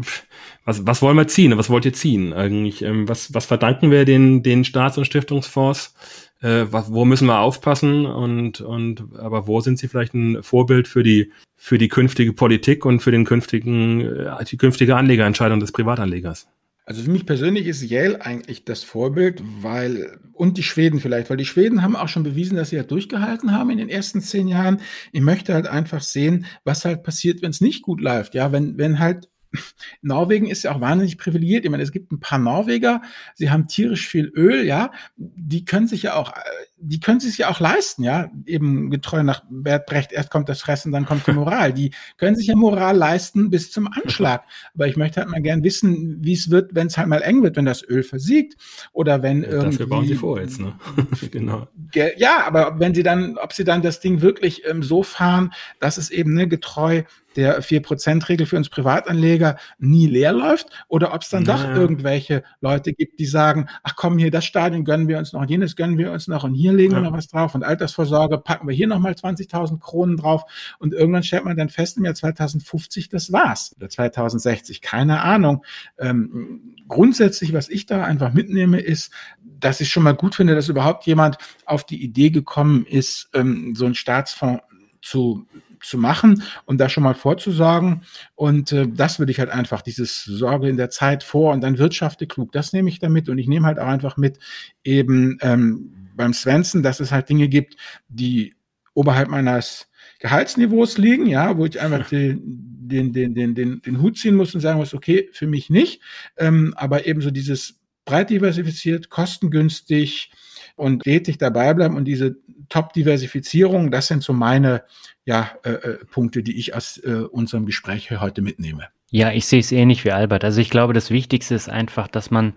was, 0.65 0.85
was 0.85 1.01
wollen 1.01 1.17
wir 1.17 1.27
ziehen? 1.27 1.57
Was 1.57 1.69
wollt 1.71 1.85
ihr 1.85 1.93
ziehen 1.93 2.31
eigentlich? 2.31 2.83
Ähm, 2.83 3.09
was, 3.09 3.33
was 3.33 3.47
verdanken 3.47 3.89
wir 3.89 4.05
den, 4.05 4.43
den 4.43 4.63
Staats- 4.63 4.99
und 4.99 5.05
Stiftungsfonds? 5.05 5.95
Äh, 6.41 6.65
was, 6.69 6.93
wo 6.93 7.05
müssen 7.05 7.25
wir 7.25 7.39
aufpassen? 7.39 8.05
Und, 8.05 8.61
und 8.61 9.03
aber 9.17 9.47
wo 9.47 9.61
sind 9.61 9.79
sie 9.79 9.87
vielleicht 9.87 10.13
ein 10.13 10.43
Vorbild 10.43 10.87
für 10.87 11.01
die, 11.01 11.31
für 11.55 11.79
die 11.79 11.87
künftige 11.87 12.33
Politik 12.33 12.85
und 12.85 12.99
für 12.99 13.11
den 13.11 13.25
künftigen, 13.25 14.01
äh, 14.01 14.45
die 14.45 14.57
künftige 14.57 14.95
Anlegerentscheidung 14.95 15.59
des 15.59 15.71
Privatanlegers? 15.71 16.47
Also 16.87 17.03
für 17.03 17.11
mich 17.11 17.25
persönlich 17.25 17.67
ist 17.67 17.83
Yale 17.83 18.21
eigentlich 18.21 18.63
das 18.63 18.81
Vorbild, 18.81 19.43
weil, 19.61 20.21
und 20.31 20.57
die 20.57 20.63
Schweden 20.63 21.01
vielleicht, 21.01 21.29
weil 21.29 21.35
die 21.35 21.43
Schweden 21.43 21.81
haben 21.81 21.97
auch 21.97 22.07
schon 22.07 22.23
bewiesen, 22.23 22.55
dass 22.55 22.69
sie 22.69 22.77
ja 22.77 22.83
durchgehalten 22.83 23.51
haben 23.51 23.71
in 23.71 23.77
den 23.77 23.89
ersten 23.89 24.21
zehn 24.21 24.47
Jahren. 24.47 24.79
Ich 25.11 25.19
möchte 25.19 25.53
halt 25.53 25.67
einfach 25.67 26.01
sehen, 26.01 26.45
was 26.63 26.85
halt 26.85 27.03
passiert, 27.03 27.41
wenn 27.41 27.49
es 27.49 27.59
nicht 27.59 27.81
gut 27.81 27.99
läuft. 27.99 28.35
Ja, 28.35 28.53
wenn, 28.53 28.77
wenn 28.77 28.99
halt 28.99 29.27
Norwegen 30.01 30.47
ist 30.47 30.63
ja 30.63 30.73
auch 30.73 30.79
wahnsinnig 30.79 31.17
privilegiert. 31.17 31.65
Ich 31.65 31.71
meine, 31.71 31.83
es 31.83 31.91
gibt 31.91 32.13
ein 32.13 32.21
paar 32.21 32.39
Norweger, 32.39 33.01
sie 33.35 33.49
haben 33.49 33.67
tierisch 33.67 34.07
viel 34.07 34.31
Öl, 34.33 34.65
ja. 34.65 34.93
Die 35.17 35.65
können 35.65 35.89
sich 35.89 36.03
ja 36.03 36.15
auch, 36.15 36.31
die 36.79 36.99
können 36.99 37.19
sich 37.19 37.39
ja 37.39 37.49
auch 37.49 37.59
leisten, 37.59 38.03
ja. 38.03 38.29
Eben 38.45 38.89
getreu 38.89 39.23
nach 39.23 39.43
Bert 39.49 39.87
Brecht, 39.87 40.11
erst 40.11 40.29
kommt 40.29 40.47
das 40.47 40.61
Fressen, 40.61 40.91
dann 40.91 41.05
kommt 41.05 41.25
die 41.25 41.31
Moral. 41.31 41.73
Die 41.73 41.91
können 42.17 42.35
sich 42.35 42.47
ja 42.47 42.55
Moral 42.55 42.95
leisten 42.95 43.49
bis 43.49 43.71
zum 43.71 43.87
Anschlag. 43.87 44.43
Aber 44.75 44.87
ich 44.87 44.95
möchte 44.95 45.21
halt 45.21 45.29
mal 45.29 45.41
gern 45.41 45.63
wissen, 45.63 46.17
wie 46.21 46.33
es 46.33 46.51
wird, 46.51 46.75
wenn 46.75 46.87
es 46.87 46.97
halt 46.97 47.07
mal 47.07 47.21
eng 47.21 47.41
wird, 47.41 47.55
wenn 47.55 47.65
das 47.65 47.83
Öl 47.83 48.03
versiegt 48.03 48.55
oder 48.93 49.23
wenn 49.23 49.41
ja, 49.41 49.49
irgendwie. 49.49 49.77
Dafür 49.77 49.89
bauen 49.89 50.07
sie 50.07 50.15
vor 50.15 50.39
jetzt, 50.39 50.59
ne? 50.59 50.75
genau. 51.31 51.67
Ja, 51.93 52.45
aber 52.45 52.79
wenn 52.79 52.93
sie 52.93 53.03
dann, 53.03 53.37
ob 53.37 53.53
sie 53.53 53.63
dann 53.63 53.81
das 53.81 53.99
Ding 53.99 54.21
wirklich 54.21 54.63
ähm, 54.67 54.83
so 54.83 55.03
fahren, 55.03 55.51
dass 55.79 55.97
es 55.97 56.11
eben 56.11 56.33
ne, 56.33 56.47
getreu 56.47 57.03
der 57.37 57.61
4%-Regel 57.61 58.47
für 58.47 58.57
uns 58.57 58.67
Privatanleger 58.67 59.57
nie 59.77 60.07
leer 60.07 60.33
läuft 60.33 60.67
oder 60.87 61.13
ob 61.13 61.21
es 61.21 61.29
dann 61.29 61.43
naja. 61.43 61.71
doch 61.71 61.79
irgendwelche 61.79 62.43
Leute 62.61 62.93
gibt, 62.93 63.19
die 63.19 63.25
sagen, 63.25 63.69
ach 63.83 63.95
komm, 63.95 64.17
hier 64.17 64.31
das 64.31 64.43
Stadion 64.43 64.83
gönnen 64.83 65.07
wir 65.07 65.19
uns 65.19 65.33
noch, 65.33 65.45
jenes 65.45 65.75
gönnen 65.75 65.97
wir 65.97 66.11
uns 66.11 66.27
noch 66.27 66.43
und 66.43 66.55
hier 66.55 66.66
legen 66.75 66.93
ja. 66.93 66.99
wir 66.99 67.09
noch 67.09 67.17
was 67.17 67.27
drauf 67.27 67.55
und 67.55 67.63
Altersvorsorge 67.63 68.37
packen 68.37 68.67
wir 68.67 68.75
hier 68.75 68.87
nochmal 68.87 69.13
20.000 69.13 69.79
Kronen 69.79 70.17
drauf 70.17 70.43
und 70.79 70.93
irgendwann 70.93 71.23
stellt 71.23 71.45
man 71.45 71.57
dann 71.57 71.69
fest, 71.69 71.97
im 71.97 72.05
Jahr 72.05 72.15
2050, 72.15 73.09
das 73.09 73.31
war's. 73.31 73.75
Oder 73.77 73.89
2060, 73.89 74.81
keine 74.81 75.21
Ahnung. 75.21 75.63
Ähm, 75.97 76.75
grundsätzlich, 76.87 77.53
was 77.53 77.69
ich 77.69 77.85
da 77.85 78.03
einfach 78.03 78.33
mitnehme, 78.33 78.79
ist, 78.79 79.11
dass 79.59 79.81
ich 79.81 79.89
schon 79.89 80.03
mal 80.03 80.13
gut 80.13 80.35
finde, 80.35 80.55
dass 80.55 80.69
überhaupt 80.69 81.05
jemand 81.05 81.37
auf 81.65 81.85
die 81.85 82.03
Idee 82.03 82.29
gekommen 82.29 82.85
ist, 82.85 83.29
ähm, 83.33 83.73
so 83.75 83.85
einen 83.85 83.95
Staatsfonds 83.95 84.63
zu 85.01 85.47
zu 85.81 85.97
machen 85.97 86.43
und 86.65 86.79
da 86.79 86.89
schon 86.89 87.03
mal 87.03 87.13
vorzusorgen. 87.13 88.01
Und 88.35 88.71
äh, 88.71 88.87
das 88.87 89.19
würde 89.19 89.31
ich 89.31 89.39
halt 89.39 89.49
einfach, 89.49 89.81
dieses 89.81 90.23
Sorge 90.23 90.69
in 90.69 90.77
der 90.77 90.89
Zeit 90.89 91.23
vor 91.23 91.53
und 91.53 91.61
dann 91.61 91.77
wirtschafte 91.77 92.27
klug, 92.27 92.51
das 92.51 92.73
nehme 92.73 92.89
ich 92.89 92.99
damit. 92.99 93.29
Und 93.29 93.37
ich 93.37 93.47
nehme 93.47 93.67
halt 93.67 93.79
auch 93.79 93.87
einfach 93.87 94.17
mit 94.17 94.39
eben 94.83 95.37
ähm, 95.41 96.06
beim 96.17 96.33
Svensson, 96.33 96.83
dass 96.83 96.99
es 96.99 97.11
halt 97.11 97.29
Dinge 97.29 97.47
gibt, 97.47 97.77
die 98.09 98.55
oberhalb 98.93 99.29
meines 99.29 99.87
Gehaltsniveaus 100.19 100.97
liegen, 100.97 101.27
ja, 101.27 101.57
wo 101.57 101.65
ich 101.65 101.79
einfach 101.79 102.09
den, 102.09 102.41
den, 102.87 103.13
den, 103.13 103.33
den, 103.33 103.55
den, 103.55 103.81
den 103.81 104.01
Hut 104.01 104.17
ziehen 104.17 104.35
muss 104.35 104.53
und 104.55 104.61
sagen 104.61 104.79
muss, 104.79 104.93
okay, 104.93 105.29
für 105.31 105.47
mich 105.47 105.69
nicht. 105.69 106.01
Ähm, 106.37 106.73
aber 106.75 107.05
eben 107.05 107.21
so 107.21 107.31
dieses 107.31 107.79
breit 108.05 108.29
diversifiziert, 108.29 109.09
kostengünstig 109.09 110.31
und 110.75 111.03
stetig 111.03 111.37
dabei 111.37 111.73
bleiben 111.73 111.95
und 111.95 112.05
diese 112.05 112.37
Top-Diversifizierung, 112.69 113.91
das 113.91 114.07
sind 114.07 114.23
so 114.23 114.33
meine 114.33 114.83
ja, 115.25 115.51
äh, 115.63 115.71
äh, 115.71 116.05
Punkte, 116.05 116.43
die 116.43 116.57
ich 116.57 116.73
aus 116.73 116.97
äh, 116.97 117.11
unserem 117.11 117.65
Gespräch 117.65 118.11
heute 118.11 118.41
mitnehme. 118.41 118.87
Ja, 119.09 119.31
ich 119.31 119.45
sehe 119.45 119.59
es 119.59 119.71
ähnlich 119.71 120.03
wie 120.05 120.11
Albert. 120.11 120.43
Also 120.43 120.59
ich 120.61 120.69
glaube, 120.69 120.93
das 120.93 121.11
Wichtigste 121.11 121.55
ist 121.55 121.69
einfach, 121.69 122.07
dass 122.07 122.31
man 122.31 122.53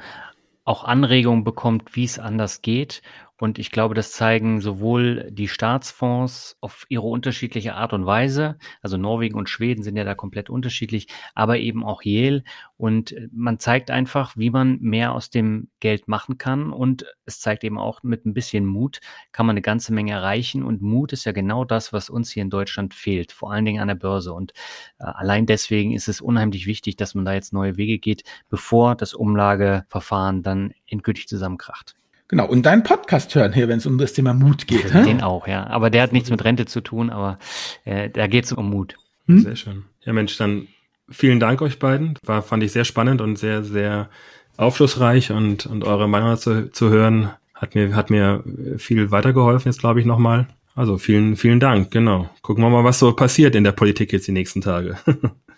auch 0.64 0.84
Anregungen 0.84 1.44
bekommt, 1.44 1.96
wie 1.96 2.04
es 2.04 2.18
anders 2.18 2.62
geht 2.62 3.02
Und 3.40 3.58
ich 3.58 3.70
glaube, 3.70 3.94
das 3.94 4.12
zeigen 4.12 4.60
sowohl 4.60 5.30
die 5.30 5.48
Staatsfonds 5.48 6.56
auf 6.60 6.84
ihre 6.88 7.06
unterschiedliche 7.06 7.74
Art 7.74 7.92
und 7.92 8.04
Weise, 8.04 8.58
also 8.82 8.96
Norwegen 8.96 9.38
und 9.38 9.48
Schweden 9.48 9.82
sind 9.82 9.96
ja 9.96 10.04
da 10.04 10.14
komplett 10.14 10.50
unterschiedlich, 10.50 11.06
aber 11.34 11.58
eben 11.58 11.82
auch 11.84 12.02
Yale. 12.02 12.44
Und 12.76 13.14
man 13.32 13.58
zeigt 13.58 13.90
einfach, 13.90 14.36
wie 14.36 14.50
man 14.50 14.78
mehr 14.80 15.14
aus 15.14 15.30
dem 15.30 15.68
Geld 15.80 16.06
machen 16.06 16.38
kann. 16.38 16.72
Und 16.72 17.06
es 17.24 17.40
zeigt 17.40 17.64
eben 17.64 17.78
auch, 17.78 18.02
mit 18.02 18.26
ein 18.26 18.34
bisschen 18.34 18.66
Mut 18.66 19.00
kann 19.32 19.46
man 19.46 19.54
eine 19.54 19.62
ganze 19.62 19.92
Menge 19.92 20.12
erreichen. 20.12 20.62
Und 20.62 20.82
Mut 20.82 21.12
ist 21.12 21.24
ja 21.24 21.32
genau 21.32 21.64
das, 21.64 21.92
was 21.92 22.10
uns 22.10 22.30
hier 22.30 22.42
in 22.42 22.50
Deutschland 22.50 22.94
fehlt, 22.94 23.32
vor 23.32 23.52
allen 23.52 23.64
Dingen 23.64 23.80
an 23.80 23.88
der 23.88 23.94
Börse. 23.94 24.32
Und 24.32 24.52
äh, 24.98 25.04
allein 25.04 25.46
deswegen 25.46 25.92
ist 25.92 26.08
es 26.08 26.20
unheimlich 26.20 26.66
wichtig, 26.66 26.96
dass 26.96 27.14
man 27.14 27.24
da 27.24 27.32
jetzt 27.32 27.52
neue 27.52 27.76
Wege 27.76 27.98
geht, 27.98 28.22
bevor 28.48 28.94
das 28.96 29.14
Umlageverfahren 29.14 30.42
dann 30.42 30.72
endgültig 30.86 31.28
zusammenkracht. 31.28 31.99
Genau, 32.30 32.46
und 32.46 32.64
deinen 32.64 32.84
Podcast 32.84 33.34
hören 33.34 33.52
hier, 33.52 33.66
wenn 33.66 33.78
es 33.78 33.86
um 33.86 33.98
das 33.98 34.12
Thema 34.12 34.32
Mut 34.32 34.68
geht. 34.68 34.94
Den 34.94 35.20
auch, 35.20 35.48
ja. 35.48 35.66
Aber 35.66 35.90
der 35.90 36.04
hat 36.04 36.12
nichts 36.12 36.30
mit 36.30 36.44
Rente 36.44 36.64
zu 36.64 36.80
tun, 36.80 37.10
aber 37.10 37.40
äh, 37.84 38.08
da 38.08 38.28
geht 38.28 38.44
es 38.44 38.52
um 38.52 38.70
Mut. 38.70 38.94
Hm? 39.26 39.40
Sehr 39.40 39.56
schön. 39.56 39.84
Ja, 40.04 40.12
Mensch, 40.12 40.36
dann 40.36 40.68
vielen 41.08 41.40
Dank 41.40 41.60
euch 41.60 41.80
beiden. 41.80 42.16
War, 42.24 42.42
fand 42.42 42.62
ich 42.62 42.70
sehr 42.70 42.84
spannend 42.84 43.20
und 43.20 43.36
sehr, 43.36 43.64
sehr 43.64 44.10
aufschlussreich 44.56 45.32
und, 45.32 45.66
und 45.66 45.82
eure 45.82 46.08
Meinung 46.08 46.36
zu, 46.36 46.70
zu 46.70 46.88
hören 46.88 47.30
hat 47.52 47.74
mir, 47.74 47.96
hat 47.96 48.10
mir 48.10 48.44
viel 48.78 49.10
weitergeholfen 49.10 49.68
jetzt, 49.68 49.80
glaube 49.80 49.98
ich, 49.98 50.06
nochmal. 50.06 50.46
Also 50.76 50.98
vielen, 50.98 51.34
vielen 51.34 51.58
Dank, 51.58 51.90
genau. 51.90 52.30
Gucken 52.42 52.62
wir 52.62 52.70
mal, 52.70 52.84
was 52.84 53.00
so 53.00 53.12
passiert 53.12 53.56
in 53.56 53.64
der 53.64 53.72
Politik 53.72 54.12
jetzt 54.12 54.28
die 54.28 54.32
nächsten 54.32 54.60
Tage. 54.60 54.96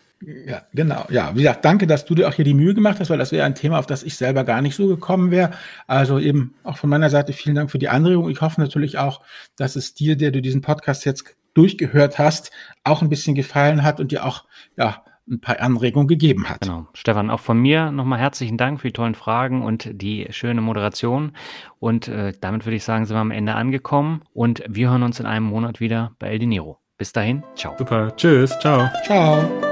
Ja, 0.47 0.63
genau. 0.73 1.05
Ja, 1.11 1.33
wie 1.35 1.43
gesagt, 1.43 1.65
danke, 1.65 1.87
dass 1.87 2.05
du 2.05 2.15
dir 2.15 2.29
auch 2.29 2.35
hier 2.35 2.45
die 2.45 2.55
Mühe 2.55 2.75
gemacht 2.75 3.01
hast, 3.01 3.11
weil 3.11 3.19
das 3.19 3.33
wäre 3.33 3.45
ein 3.45 3.55
Thema, 3.55 3.79
auf 3.79 3.87
das 3.87 4.03
ich 4.03 4.17
selber 4.17 4.45
gar 4.45 4.63
nicht 4.63 4.77
so 4.77 4.87
gekommen 4.87 5.31
wäre. 5.31 5.51
Also 5.87 6.19
eben 6.19 6.55
auch 6.63 6.77
von 6.77 6.91
meiner 6.91 7.11
Seite 7.11 7.33
vielen 7.33 7.57
Dank 7.57 7.71
für 7.71 7.79
die 7.79 7.89
Anregung. 7.89 8.31
Ich 8.31 8.41
hoffe 8.41 8.61
natürlich 8.61 8.99
auch, 8.99 9.21
dass 9.57 9.77
es 9.77 9.95
dir, 9.95 10.17
der 10.17 10.31
du 10.31 10.41
diesen 10.41 10.61
Podcast 10.61 11.05
jetzt 11.05 11.37
durchgehört 11.55 12.19
hast, 12.19 12.51
auch 12.85 13.03
ein 13.03 13.09
bisschen 13.09 13.35
gefallen 13.35 13.83
hat 13.83 14.01
und 14.01 14.13
dir 14.13 14.25
auch, 14.25 14.45
ja, 14.77 15.03
ein 15.29 15.41
paar 15.41 15.61
Anregungen 15.61 16.09
gegeben 16.09 16.49
hat. 16.49 16.63
Genau. 16.63 16.87
Stefan, 16.95 17.31
auch 17.31 17.41
von 17.41 17.59
mir 17.59 17.93
nochmal 17.93 18.19
herzlichen 18.19 18.59
Dank 18.59 18.81
für 18.81 18.89
die 18.89 18.93
tollen 18.93 19.15
Fragen 19.15 19.63
und 19.63 19.89
die 19.93 20.27
schöne 20.31 20.61
Moderation. 20.61 21.33
Und 21.79 22.09
äh, 22.09 22.33
damit 22.41 22.67
würde 22.67 22.77
ich 22.77 22.85
sagen, 22.85 23.07
sind 23.07 23.17
wir 23.17 23.21
am 23.21 23.31
Ende 23.31 23.55
angekommen 23.55 24.23
und 24.33 24.63
wir 24.69 24.91
hören 24.91 25.05
uns 25.05 25.21
in 25.21 25.27
einem 25.27 25.47
Monat 25.47 25.81
wieder 25.81 26.13
bei 26.19 26.29
El 26.29 26.41
Dinero. 26.41 26.79
Bis 26.99 27.13
dahin, 27.13 27.43
ciao. 27.55 27.75
Super, 27.79 28.15
tschüss, 28.17 28.59
ciao. 28.59 28.89
Ciao. 29.05 29.72